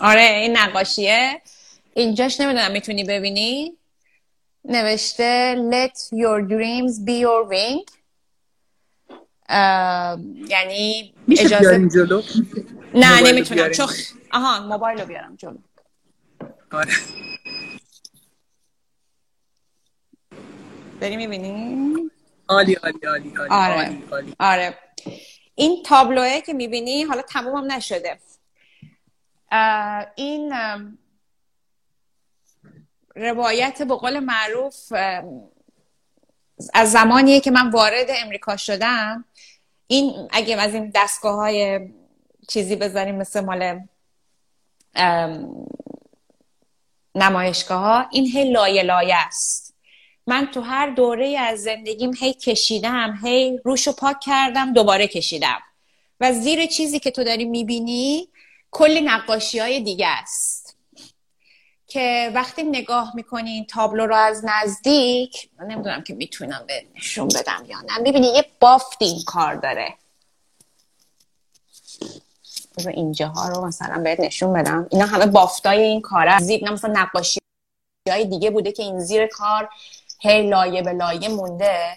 آره 0.00 0.22
این 0.22 0.56
نقاشیه. 0.56 1.42
اینجاش 1.94 2.40
نمی‌دونم 2.40 2.72
می‌تونی 2.72 3.04
ببینی؟ 3.04 3.72
نوشته 4.68 5.54
let 5.70 5.96
your 6.12 6.42
dreams 6.52 6.94
be 7.06 7.16
your 7.26 7.48
wing. 7.52 7.92
یعنی 10.48 11.14
اجازه 11.30 11.88
جلو؟ 11.88 12.22
نه 12.94 13.22
نمی‌تونم. 13.22 13.70
چون 13.70 13.86
آها 14.32 14.66
موبایل 14.66 15.00
رو 15.00 15.06
بیارم 15.06 15.36
جلو. 15.36 15.58
آره. 16.72 16.92
بری 21.00 21.16
می‌بینی؟ 21.16 22.10
عالی 22.48 22.74
عالی 22.74 22.98
عالی 23.06 23.32
عالی. 23.36 23.50
آره. 23.50 24.02
عالی, 24.10 24.34
آره. 24.40 24.78
این 25.54 25.82
تابلوه 25.82 26.40
که 26.40 26.52
می‌بینی 26.52 27.02
حالا 27.02 27.22
تمومم 27.22 27.72
نشده. 27.72 28.18
این 30.14 30.52
روایت 33.14 33.82
به 33.82 33.94
قول 33.94 34.18
معروف 34.18 34.92
از 36.74 36.92
زمانیه 36.92 37.40
که 37.40 37.50
من 37.50 37.70
وارد 37.70 38.06
امریکا 38.08 38.56
شدم. 38.56 39.24
این 39.86 40.28
اگه 40.30 40.60
از 40.60 40.74
این 40.74 40.92
دستگاه 40.94 41.36
های 41.36 41.88
چیزی 42.48 42.76
بذاریم 42.76 43.14
مثل 43.14 43.40
مال 43.40 43.80
نمایشگاه 47.14 47.80
ها 47.80 48.06
این 48.10 48.26
هی 48.26 48.50
لایه 48.50 48.82
لایه 48.82 49.16
است. 49.16 49.74
من 50.26 50.46
تو 50.46 50.60
هر 50.60 50.90
دوره 50.90 51.38
از 51.38 51.62
زندگیم 51.62 52.14
هی 52.20 52.34
کشیدم 52.34 53.18
هی 53.24 53.60
روشو 53.64 53.92
پاک 53.92 54.20
کردم 54.20 54.72
دوباره 54.72 55.08
کشیدم. 55.08 55.58
و 56.20 56.32
زیر 56.32 56.66
چیزی 56.66 56.98
که 56.98 57.10
تو 57.10 57.24
داری 57.24 57.44
می‌بینی 57.44 58.28
کلی 58.70 59.00
نقاشی 59.00 59.58
های 59.58 59.80
دیگه 59.80 60.06
است. 60.06 60.57
که 61.88 62.30
وقتی 62.34 62.62
نگاه 62.62 63.12
می‌کنین 63.14 63.66
تابلو 63.66 64.06
رو 64.06 64.16
از 64.16 64.44
نزدیک 64.44 65.48
من 65.58 65.66
نمی‌دونم 65.66 66.02
که 66.02 66.14
می‌تونم 66.14 66.64
به 66.66 66.84
نشون 66.96 67.28
بدم 67.28 67.64
یا 67.68 67.80
نه 67.80 68.10
ببینی 68.10 68.26
یه 68.26 68.44
بافت 68.60 69.02
این 69.02 69.22
کار 69.26 69.54
داره. 69.54 69.94
اینجا 72.76 72.90
اینجاها 72.90 73.48
رو 73.48 73.66
مثلا 73.66 74.02
بهت 74.02 74.20
نشون 74.20 74.52
بدم. 74.52 74.86
اینا 74.90 75.06
همه 75.06 75.26
بافتای 75.26 75.82
این 75.82 76.00
کاره 76.00 76.38
زیر 76.38 76.64
نه 76.64 76.70
مثلا 76.70 76.92
نقاشی 76.92 77.40
های 78.08 78.24
دیگه 78.24 78.50
بوده 78.50 78.72
که 78.72 78.82
این 78.82 79.00
زیر 79.00 79.26
کار 79.26 79.68
هی 80.20 80.50
لایه 80.50 80.82
به 80.82 80.92
لایه 80.92 81.28
مونده. 81.28 81.94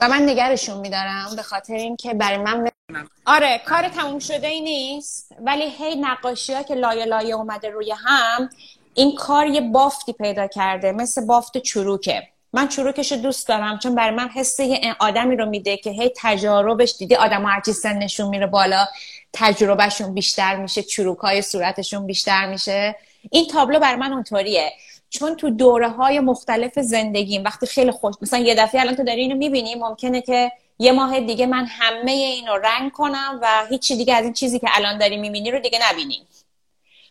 و 0.00 0.08
من 0.08 0.28
نگرشون 0.28 0.78
میدارم 0.78 1.36
به 1.36 1.42
خاطر 1.42 1.74
اینکه 1.74 2.14
برای 2.14 2.38
من 2.38 2.70
آره 3.26 3.62
کار 3.66 3.88
تموم 3.88 4.18
شده 4.18 4.46
ای 4.46 4.60
نیست. 4.60 5.34
ولی 5.40 5.70
هی 5.70 5.94
نقاشی 5.94 6.54
ها 6.54 6.62
که 6.62 6.74
لایه 6.74 7.04
لایه 7.04 7.34
اومده 7.34 7.70
روی 7.70 7.92
هم 7.92 8.50
این 8.94 9.14
کار 9.14 9.46
یه 9.46 9.60
بافتی 9.60 10.12
پیدا 10.12 10.46
کرده 10.46 10.92
مثل 10.92 11.26
بافت 11.26 11.58
چروکه. 11.58 12.22
من 12.52 12.68
چروکش 12.68 13.12
رو 13.12 13.18
دوست 13.18 13.48
دارم 13.48 13.78
چون 13.78 13.94
برای 13.94 14.14
من 14.16 14.28
حس 14.28 14.60
یه 14.60 14.96
آدمی 14.98 15.36
رو 15.36 15.46
میده 15.46 15.76
که 15.76 15.90
هی 15.90 16.12
تجاربش 16.16 16.96
دیدی 16.98 17.14
آدم 17.14 17.46
هرچی 17.46 17.72
سنشون 17.72 18.28
میره 18.28 18.46
بالا 18.46 18.86
تجربهشون 19.32 20.14
بیشتر 20.14 20.56
میشه 20.56 20.82
چروک 20.82 21.18
های 21.18 21.42
صورتشون 21.42 22.06
بیشتر 22.06 22.46
میشه. 22.46 22.96
این 23.30 23.46
تابلو 23.46 23.78
برای 23.78 23.96
من 23.96 24.12
اونطوریه. 24.12 24.72
چون 25.10 25.36
تو 25.36 25.50
دوره 25.50 25.88
های 25.88 26.20
مختلف 26.20 26.78
زندگیم 26.78 27.44
وقتی 27.44 27.66
خیلی 27.66 27.90
خوش 27.90 28.14
مثلا 28.22 28.38
یه 28.38 28.54
دفعه 28.54 28.80
الان 28.80 28.96
تو 28.96 29.04
داری 29.04 29.20
اینو 29.20 29.36
می‌بینی 29.36 29.74
ممکنه 29.74 30.20
که 30.20 30.52
یه 30.78 30.92
ماه 30.92 31.20
دیگه 31.20 31.46
من 31.46 31.66
همه 31.66 32.10
اینو 32.10 32.56
رنگ 32.56 32.92
کنم 32.92 33.38
و 33.42 33.66
هیچی 33.70 33.96
دیگه 33.96 34.14
از 34.14 34.24
این 34.24 34.32
چیزی 34.32 34.58
که 34.58 34.66
الان 34.70 34.98
داری 34.98 35.16
می‌بینی 35.16 35.50
رو 35.50 35.58
دیگه 35.58 35.78
نبینیم 35.90 36.26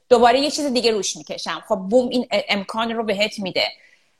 دوباره 0.09 0.39
یه 0.39 0.51
چیز 0.51 0.65
دیگه 0.65 0.91
روش 0.91 1.17
می‌کشم. 1.17 1.63
خب 1.67 1.75
بوم 1.75 2.09
این 2.09 2.27
امکان 2.31 2.91
رو 2.91 3.03
بهت 3.03 3.39
میده. 3.39 3.67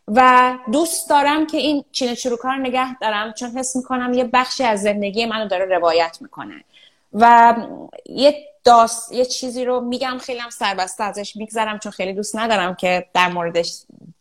و 0.07 0.53
دوست 0.71 1.09
دارم 1.09 1.47
که 1.47 1.57
این 1.57 1.85
چینه 1.91 2.15
چروکار 2.15 2.55
نگه 2.55 2.99
دارم 2.99 3.33
چون 3.33 3.49
حس 3.57 3.75
می‌کنم 3.75 4.13
یه 4.13 4.23
بخشی 4.23 4.63
از 4.63 4.81
زندگی 4.81 5.25
منو 5.25 5.47
داره 5.47 5.65
روایت 5.65 6.17
می‌کنه. 6.21 6.63
و 7.13 7.55
یه 8.05 8.49
داست 8.63 9.11
یه 9.11 9.25
چیزی 9.25 9.65
رو 9.65 9.81
میگم 9.81 10.17
خیلی 10.21 10.39
هم 10.39 10.49
سربسته 10.49 11.03
ازش 11.03 11.35
میگذرم 11.35 11.79
چون 11.79 11.91
خیلی 11.91 12.13
دوست 12.13 12.35
ندارم 12.35 12.75
که 12.75 13.05
در 13.13 13.27
موردش 13.27 13.73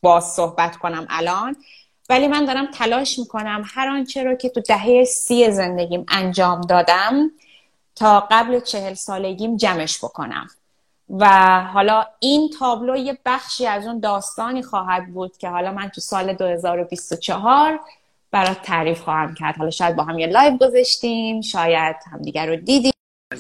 باز 0.02 0.24
صحبت 0.24 0.76
کنم 0.76 1.06
الان. 1.10 1.56
ولی 2.08 2.28
من 2.28 2.44
دارم 2.44 2.70
تلاش 2.70 3.18
می‌کنم 3.18 3.64
هر 3.74 3.88
آنچه 3.88 4.22
رو 4.22 4.34
که 4.34 4.48
تو 4.48 4.60
دهه 4.60 5.04
سی 5.04 5.50
زندگیم 5.50 6.06
انجام 6.08 6.60
دادم 6.60 7.30
تا 7.96 8.28
قبل 8.30 8.60
چهل 8.60 8.94
سالگیم 8.94 9.56
جمعش 9.56 9.98
بکنم. 9.98 10.46
و 11.10 11.26
حالا 11.60 12.06
این 12.18 12.50
تابلو 12.58 12.96
یه 12.96 13.18
بخشی 13.26 13.66
از 13.66 13.86
اون 13.86 14.00
داستانی 14.00 14.62
خواهد 14.62 15.06
بود 15.06 15.36
که 15.36 15.48
حالا 15.48 15.72
من 15.72 15.88
تو 15.88 16.00
سال 16.00 16.32
2024 16.32 17.80
برات 18.30 18.62
تعریف 18.62 19.00
خواهم 19.00 19.34
کرد. 19.34 19.56
حالا 19.56 19.70
شاید 19.70 19.96
با 19.96 20.04
هم 20.04 20.18
یه 20.18 20.26
live 20.26 20.56
گذاشتیم 20.56 21.40
شاید 21.40 21.96
همدیگر 22.12 22.46
رو 22.46 22.56
دیدیم. 22.56 22.92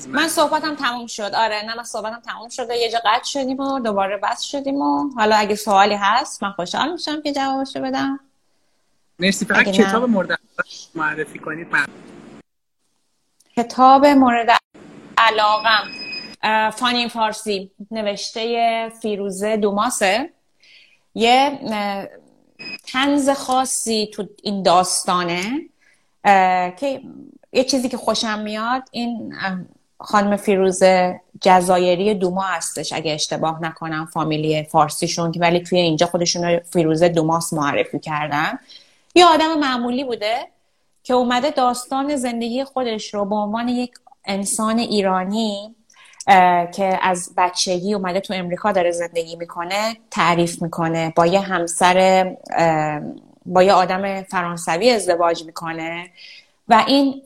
من 0.08 0.28
صحبتم 0.28 0.74
تموم 0.74 1.06
شد. 1.06 1.32
آره 1.34 1.62
نه 1.66 1.76
من 1.76 1.84
صحبتم 1.84 2.20
تموم 2.20 2.48
شده 2.48 2.76
یه 2.76 2.90
جا 2.90 2.98
قطع 3.04 3.24
شدیم 3.24 3.60
و 3.60 3.80
دوباره 3.80 4.16
وصل 4.16 4.42
شدیم 4.42 4.76
و 4.76 5.10
حالا 5.16 5.36
اگه 5.36 5.54
سوالی 5.54 5.94
هست 5.94 6.42
من 6.42 6.50
خوشحال 6.52 6.92
میشم 6.92 7.22
که 7.22 7.32
جوابشو 7.32 7.80
بدم. 7.80 8.20
مرسی. 9.18 9.44
فقط 9.44 9.64
کتاب 9.64 10.04
مورد 10.04 10.38
معرفی 10.94 11.38
کنید. 11.38 11.68
کتاب 13.56 14.06
مورد 14.06 14.48
علاقم. 15.18 16.01
Funny 16.72 16.98
in 16.98 17.08
Farsi 17.08 17.70
نوشته 17.90 18.92
فیروزه 19.02 19.56
دوماست 19.56 20.30
یه 21.14 21.58
تنز 22.86 23.30
خاصی 23.30 24.10
تو 24.14 24.26
این 24.42 24.62
داستانه 24.62 25.60
که 26.76 27.02
یه 27.52 27.64
چیزی 27.64 27.88
که 27.88 27.96
خوشم 27.96 28.38
میاد 28.38 28.82
این 28.90 29.34
خانم 30.00 30.36
فیروز 30.36 30.82
جزایری 31.40 32.14
دوما 32.14 32.42
هستش 32.42 32.92
اگه 32.92 33.12
اشتباه 33.12 33.62
نکنم 33.62 34.06
فامیلی 34.06 34.62
فارسیشون 34.62 35.32
که 35.32 35.40
ولی 35.40 35.60
توی 35.60 35.78
اینجا 35.78 36.06
خودشون 36.06 36.44
رو 36.44 36.60
فیروز 36.72 37.02
دوماس 37.02 37.52
معرفی 37.52 37.98
کردن. 37.98 38.58
یه 39.14 39.26
آدم 39.26 39.58
معمولی 39.58 40.04
بوده 40.04 40.48
که 41.02 41.14
اومده 41.14 41.50
داستان 41.50 42.16
زندگی 42.16 42.64
خودش 42.64 43.14
رو 43.14 43.24
به 43.24 43.34
عنوان 43.34 43.68
یک 43.68 43.92
انسان 44.24 44.78
ایرانی 44.78 45.74
که 46.72 46.98
از 47.02 47.34
بچگی 47.36 47.94
اومده 47.94 48.20
تو 48.20 48.34
امریکا 48.34 48.72
داره 48.72 48.90
زندگی 48.90 49.36
می‌کنه 49.36 49.96
تعریف 50.10 50.62
می‌کنه. 50.62 51.12
با 51.16 51.26
یه 51.26 51.40
همسر 51.40 52.36
با 53.46 53.62
یه 53.62 53.72
آدم 53.72 54.22
فرانسوی 54.22 54.90
ازدواج 54.90 55.44
می‌کنه. 55.44 56.10
و 56.68 56.84
این 56.86 57.22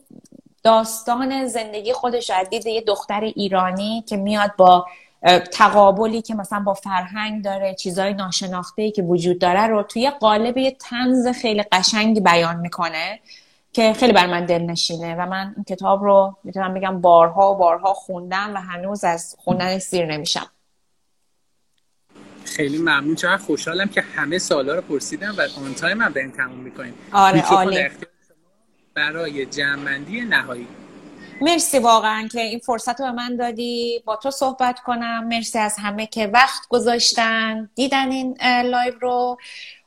داستان 0.63 1.47
زندگی 1.47 1.93
خودش 1.93 2.29
از 2.29 2.49
دید 2.49 2.67
یه 2.67 2.81
دختر 2.81 3.21
ایرانی 3.21 4.03
که 4.07 4.17
میاد 4.17 4.55
با 4.57 4.85
تقابلی 5.53 6.21
که 6.21 6.35
مثلا 6.35 6.59
با 6.59 6.73
فرهنگ 6.73 7.43
داره 7.43 7.75
چیزای 7.75 8.13
ناشناخته 8.13 8.91
که 8.91 9.01
وجود 9.01 9.39
داره 9.39 9.67
رو 9.67 9.83
توی 9.83 10.09
قالب 10.09 10.57
یه 10.57 10.71
تنز 10.71 11.27
خیلی 11.27 11.63
قشنگی 11.63 12.19
بیان 12.19 12.55
می‌کنه. 12.55 13.19
که 13.77 13.93
خیلی 13.93 14.13
بر 14.13 14.27
من 14.27 14.45
دل 14.45 14.61
نشینه 14.61 15.15
و 15.15 15.25
من 15.25 15.53
این 15.55 15.63
کتاب 15.63 16.03
رو 16.03 16.37
می‌تونم 16.43 16.73
بگم 16.73 17.01
بارها 17.01 17.53
و 17.53 17.57
بارها 17.57 17.93
خوندم 17.93 18.51
و 18.55 18.57
هنوز 18.57 19.03
از 19.03 19.35
خوندن 19.39 19.79
سیر 19.79 20.05
نمیشم. 20.05 20.47
خیلی 22.45 22.77
ممنون. 22.77 23.15
چقدر 23.15 23.37
خوشحالم 23.37 23.87
که 23.87 24.01
همه 24.01 24.37
سوالا 24.37 24.75
رو 24.75 24.81
پرسیدم 24.81 25.35
و 25.37 25.41
on 25.41 25.73
time 25.73 26.01
هم 26.01 26.13
این 26.15 26.31
تموم 26.31 26.59
می‌کنیم 26.59 26.93
آره 27.13 27.41
عالی. 27.41 27.89
برای 28.93 29.45
جمع‌بندی 29.45 30.21
نهایی. 30.21 30.67
مرسی 31.41 31.79
واقعا 31.79 32.27
که 32.31 32.41
این 32.41 32.59
فرصت 32.59 33.01
رو 33.01 33.05
به 33.05 33.11
من 33.11 33.35
دادی. 33.35 34.03
با 34.05 34.15
تو 34.15 34.31
صحبت 34.31 34.79
کنم. 34.79 35.27
مرسی 35.27 35.59
از 35.59 35.75
همه 35.79 36.07
که 36.07 36.27
وقت 36.27 36.67
گذاشتن. 36.69 37.69
دیدن 37.75 38.11
این 38.11 38.37
live 38.63 38.93
رو. 39.01 39.37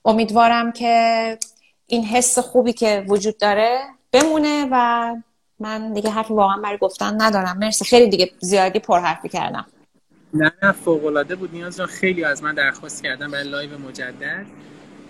امیدوارم 0.04 0.72
که 0.72 1.38
این 1.90 2.04
حس 2.04 2.38
خوبی 2.38 2.72
که 2.72 3.04
وجود 3.08 3.38
داره 3.38 3.80
بمونه 4.12 4.68
و 4.72 5.16
من 5.58 5.92
دیگه 5.92 6.10
حرفی 6.10 6.34
واقعا 6.34 6.56
برای 6.56 6.78
گفتن 6.78 7.22
ندارم. 7.22 7.58
مرسی. 7.58 7.84
خیلی 7.84 8.08
دیگه 8.10 8.30
زیادی 8.40 8.78
پرحرفی 8.78 9.28
کردم. 9.28 9.66
نه 10.34 10.52
نه 10.62 10.72
فوق 10.72 11.04
العاده 11.06 11.36
بود. 11.36 11.52
نیاز 11.52 11.76
جان 11.76 11.86
خیلی 11.86 12.24
از 12.24 12.42
من 12.42 12.54
درخواست 12.54 13.02
کردن 13.02 13.30
برای 13.30 13.48
live 13.48 13.78
مجدد. 13.78 14.46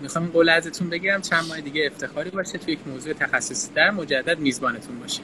می‌خوام 0.01 0.27
قول 0.27 0.49
ازتون 0.49 0.89
بگیرم 0.89 1.21
چند 1.21 1.47
ماه 1.47 1.61
دیگه 1.61 1.89
افتخاری 1.91 2.29
باشه 2.29 2.57
تو 2.57 2.71
یک 2.71 2.79
موضوع 2.87 3.13
تخصصی 3.13 3.71
در 3.73 3.91
مجدد 3.91 4.39
میزبانتون 4.39 4.99
باشه. 4.99 5.21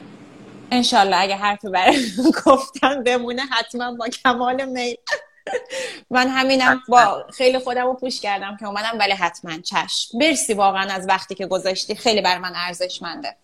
انشالله 0.70 1.16
اگه 1.16 1.36
حرفی 1.36 1.68
برای 1.68 1.96
گفتن 2.46 3.02
بمونه 3.02 3.42
حتما 3.42 3.94
با 3.94 4.08
کمال 4.08 4.64
میل. 4.64 4.96
من 6.10 6.28
همینم 6.28 6.82
با 6.88 7.26
خیلی 7.34 7.58
خودم 7.58 7.86
رو 7.86 7.94
push 7.94 8.20
کردم 8.20 8.56
که 8.56 8.66
اومدم 8.66 8.98
ولی 8.98 9.12
حتما. 9.12 9.58
چشم. 9.60 10.18
مرسی 10.18 10.54
واقعا 10.54 10.92
از 10.92 11.08
وقتی 11.08 11.34
که 11.34 11.46
گذاشتی. 11.46 11.94
خیلی 11.94 12.20
بر 12.22 12.38
من 12.38 12.52
ارزشمنده. 12.54 13.36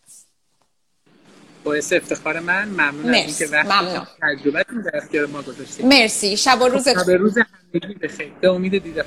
باعث 1.65 1.93
افتخار 1.93 2.41
من. 2.41 2.69
ممنون 2.69 3.15
از 3.15 3.15
اینکه 3.15 3.47
وقت 3.57 3.67
ممنون. 3.67 4.07
تجربتون 4.23 4.81
در 4.81 4.97
اختیار 4.97 5.27
ما 5.27 5.43
گذاشتید. 5.43 5.87
مرسی. 5.87 6.37
شب 6.37 6.63
و 6.63 6.69
روزت 6.69 7.05
شب 7.05 7.11
روز 7.11 7.39
همگی 7.39 7.95
بخیر. 7.95 8.33
به 8.41 8.51
امید 8.51 8.83
دیدار 8.83 9.05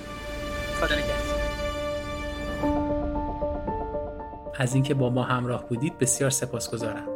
خدا 0.82 0.96
نگهدار. 0.96 1.38
از 4.60 4.74
اینکه 4.74 4.94
با 4.94 5.10
ما 5.10 5.24
همراه 5.24 5.68
بودید 5.68 5.98
بسیار 5.98 6.30
سپاسگزارم. 6.30 7.08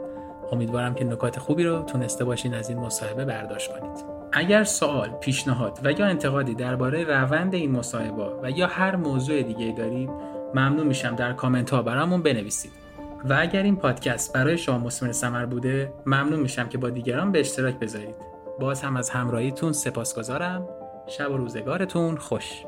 امیدوارم 0.52 0.96
که 0.96 1.04
نکات 1.04 1.40
خوبی 1.40 1.64
رو 1.64 1.82
تونسته 1.82 2.26
باشین 2.26 2.54
از 2.54 2.70
این 2.70 2.78
مصاحبه 2.78 3.26
برداشت 3.26 3.72
کنید. 3.72 4.21
اگر 4.34 4.64
سوال، 4.64 5.10
پیشنهاد 5.10 5.80
و 5.84 5.92
یا 5.92 6.06
انتقادی 6.06 6.56
درباره 6.56 7.04
روند 7.04 7.56
این 7.56 7.72
مصاحبه 7.72 8.26
و 8.44 8.52
یا 8.52 8.68
هر 8.68 8.96
موضوع 8.96 9.42
دیگه 9.42 9.72
دارید 9.72 10.10
ممنون 10.56 10.88
میشم 10.88 11.16
در 11.16 11.34
کامنت 11.34 11.70
ها 11.70 11.82
برامون 11.82 12.24
بنویسید. 12.24 12.72
و 13.26 13.38
اگر 13.40 13.64
این 13.64 13.76
پادکست 13.76 14.34
برای 14.34 14.58
شما 14.58 14.78
مسمر 14.78 15.12
سمر 15.12 15.46
بوده 15.46 15.94
ممنون 16.06 16.40
میشم 16.40 16.70
که 16.70 16.78
با 16.78 16.90
دیگران 16.90 17.32
به 17.32 17.40
اشتراک 17.40 17.80
بذارید. 17.80 18.16
باز 18.60 18.82
هم 18.82 18.98
از 18.98 19.10
همراهیتون 19.10 19.72
سپاسگزارم. 19.72 20.68
شب 21.08 21.32
و 21.32 21.38
روزگارتون 21.38 22.18
خوش. 22.18 22.64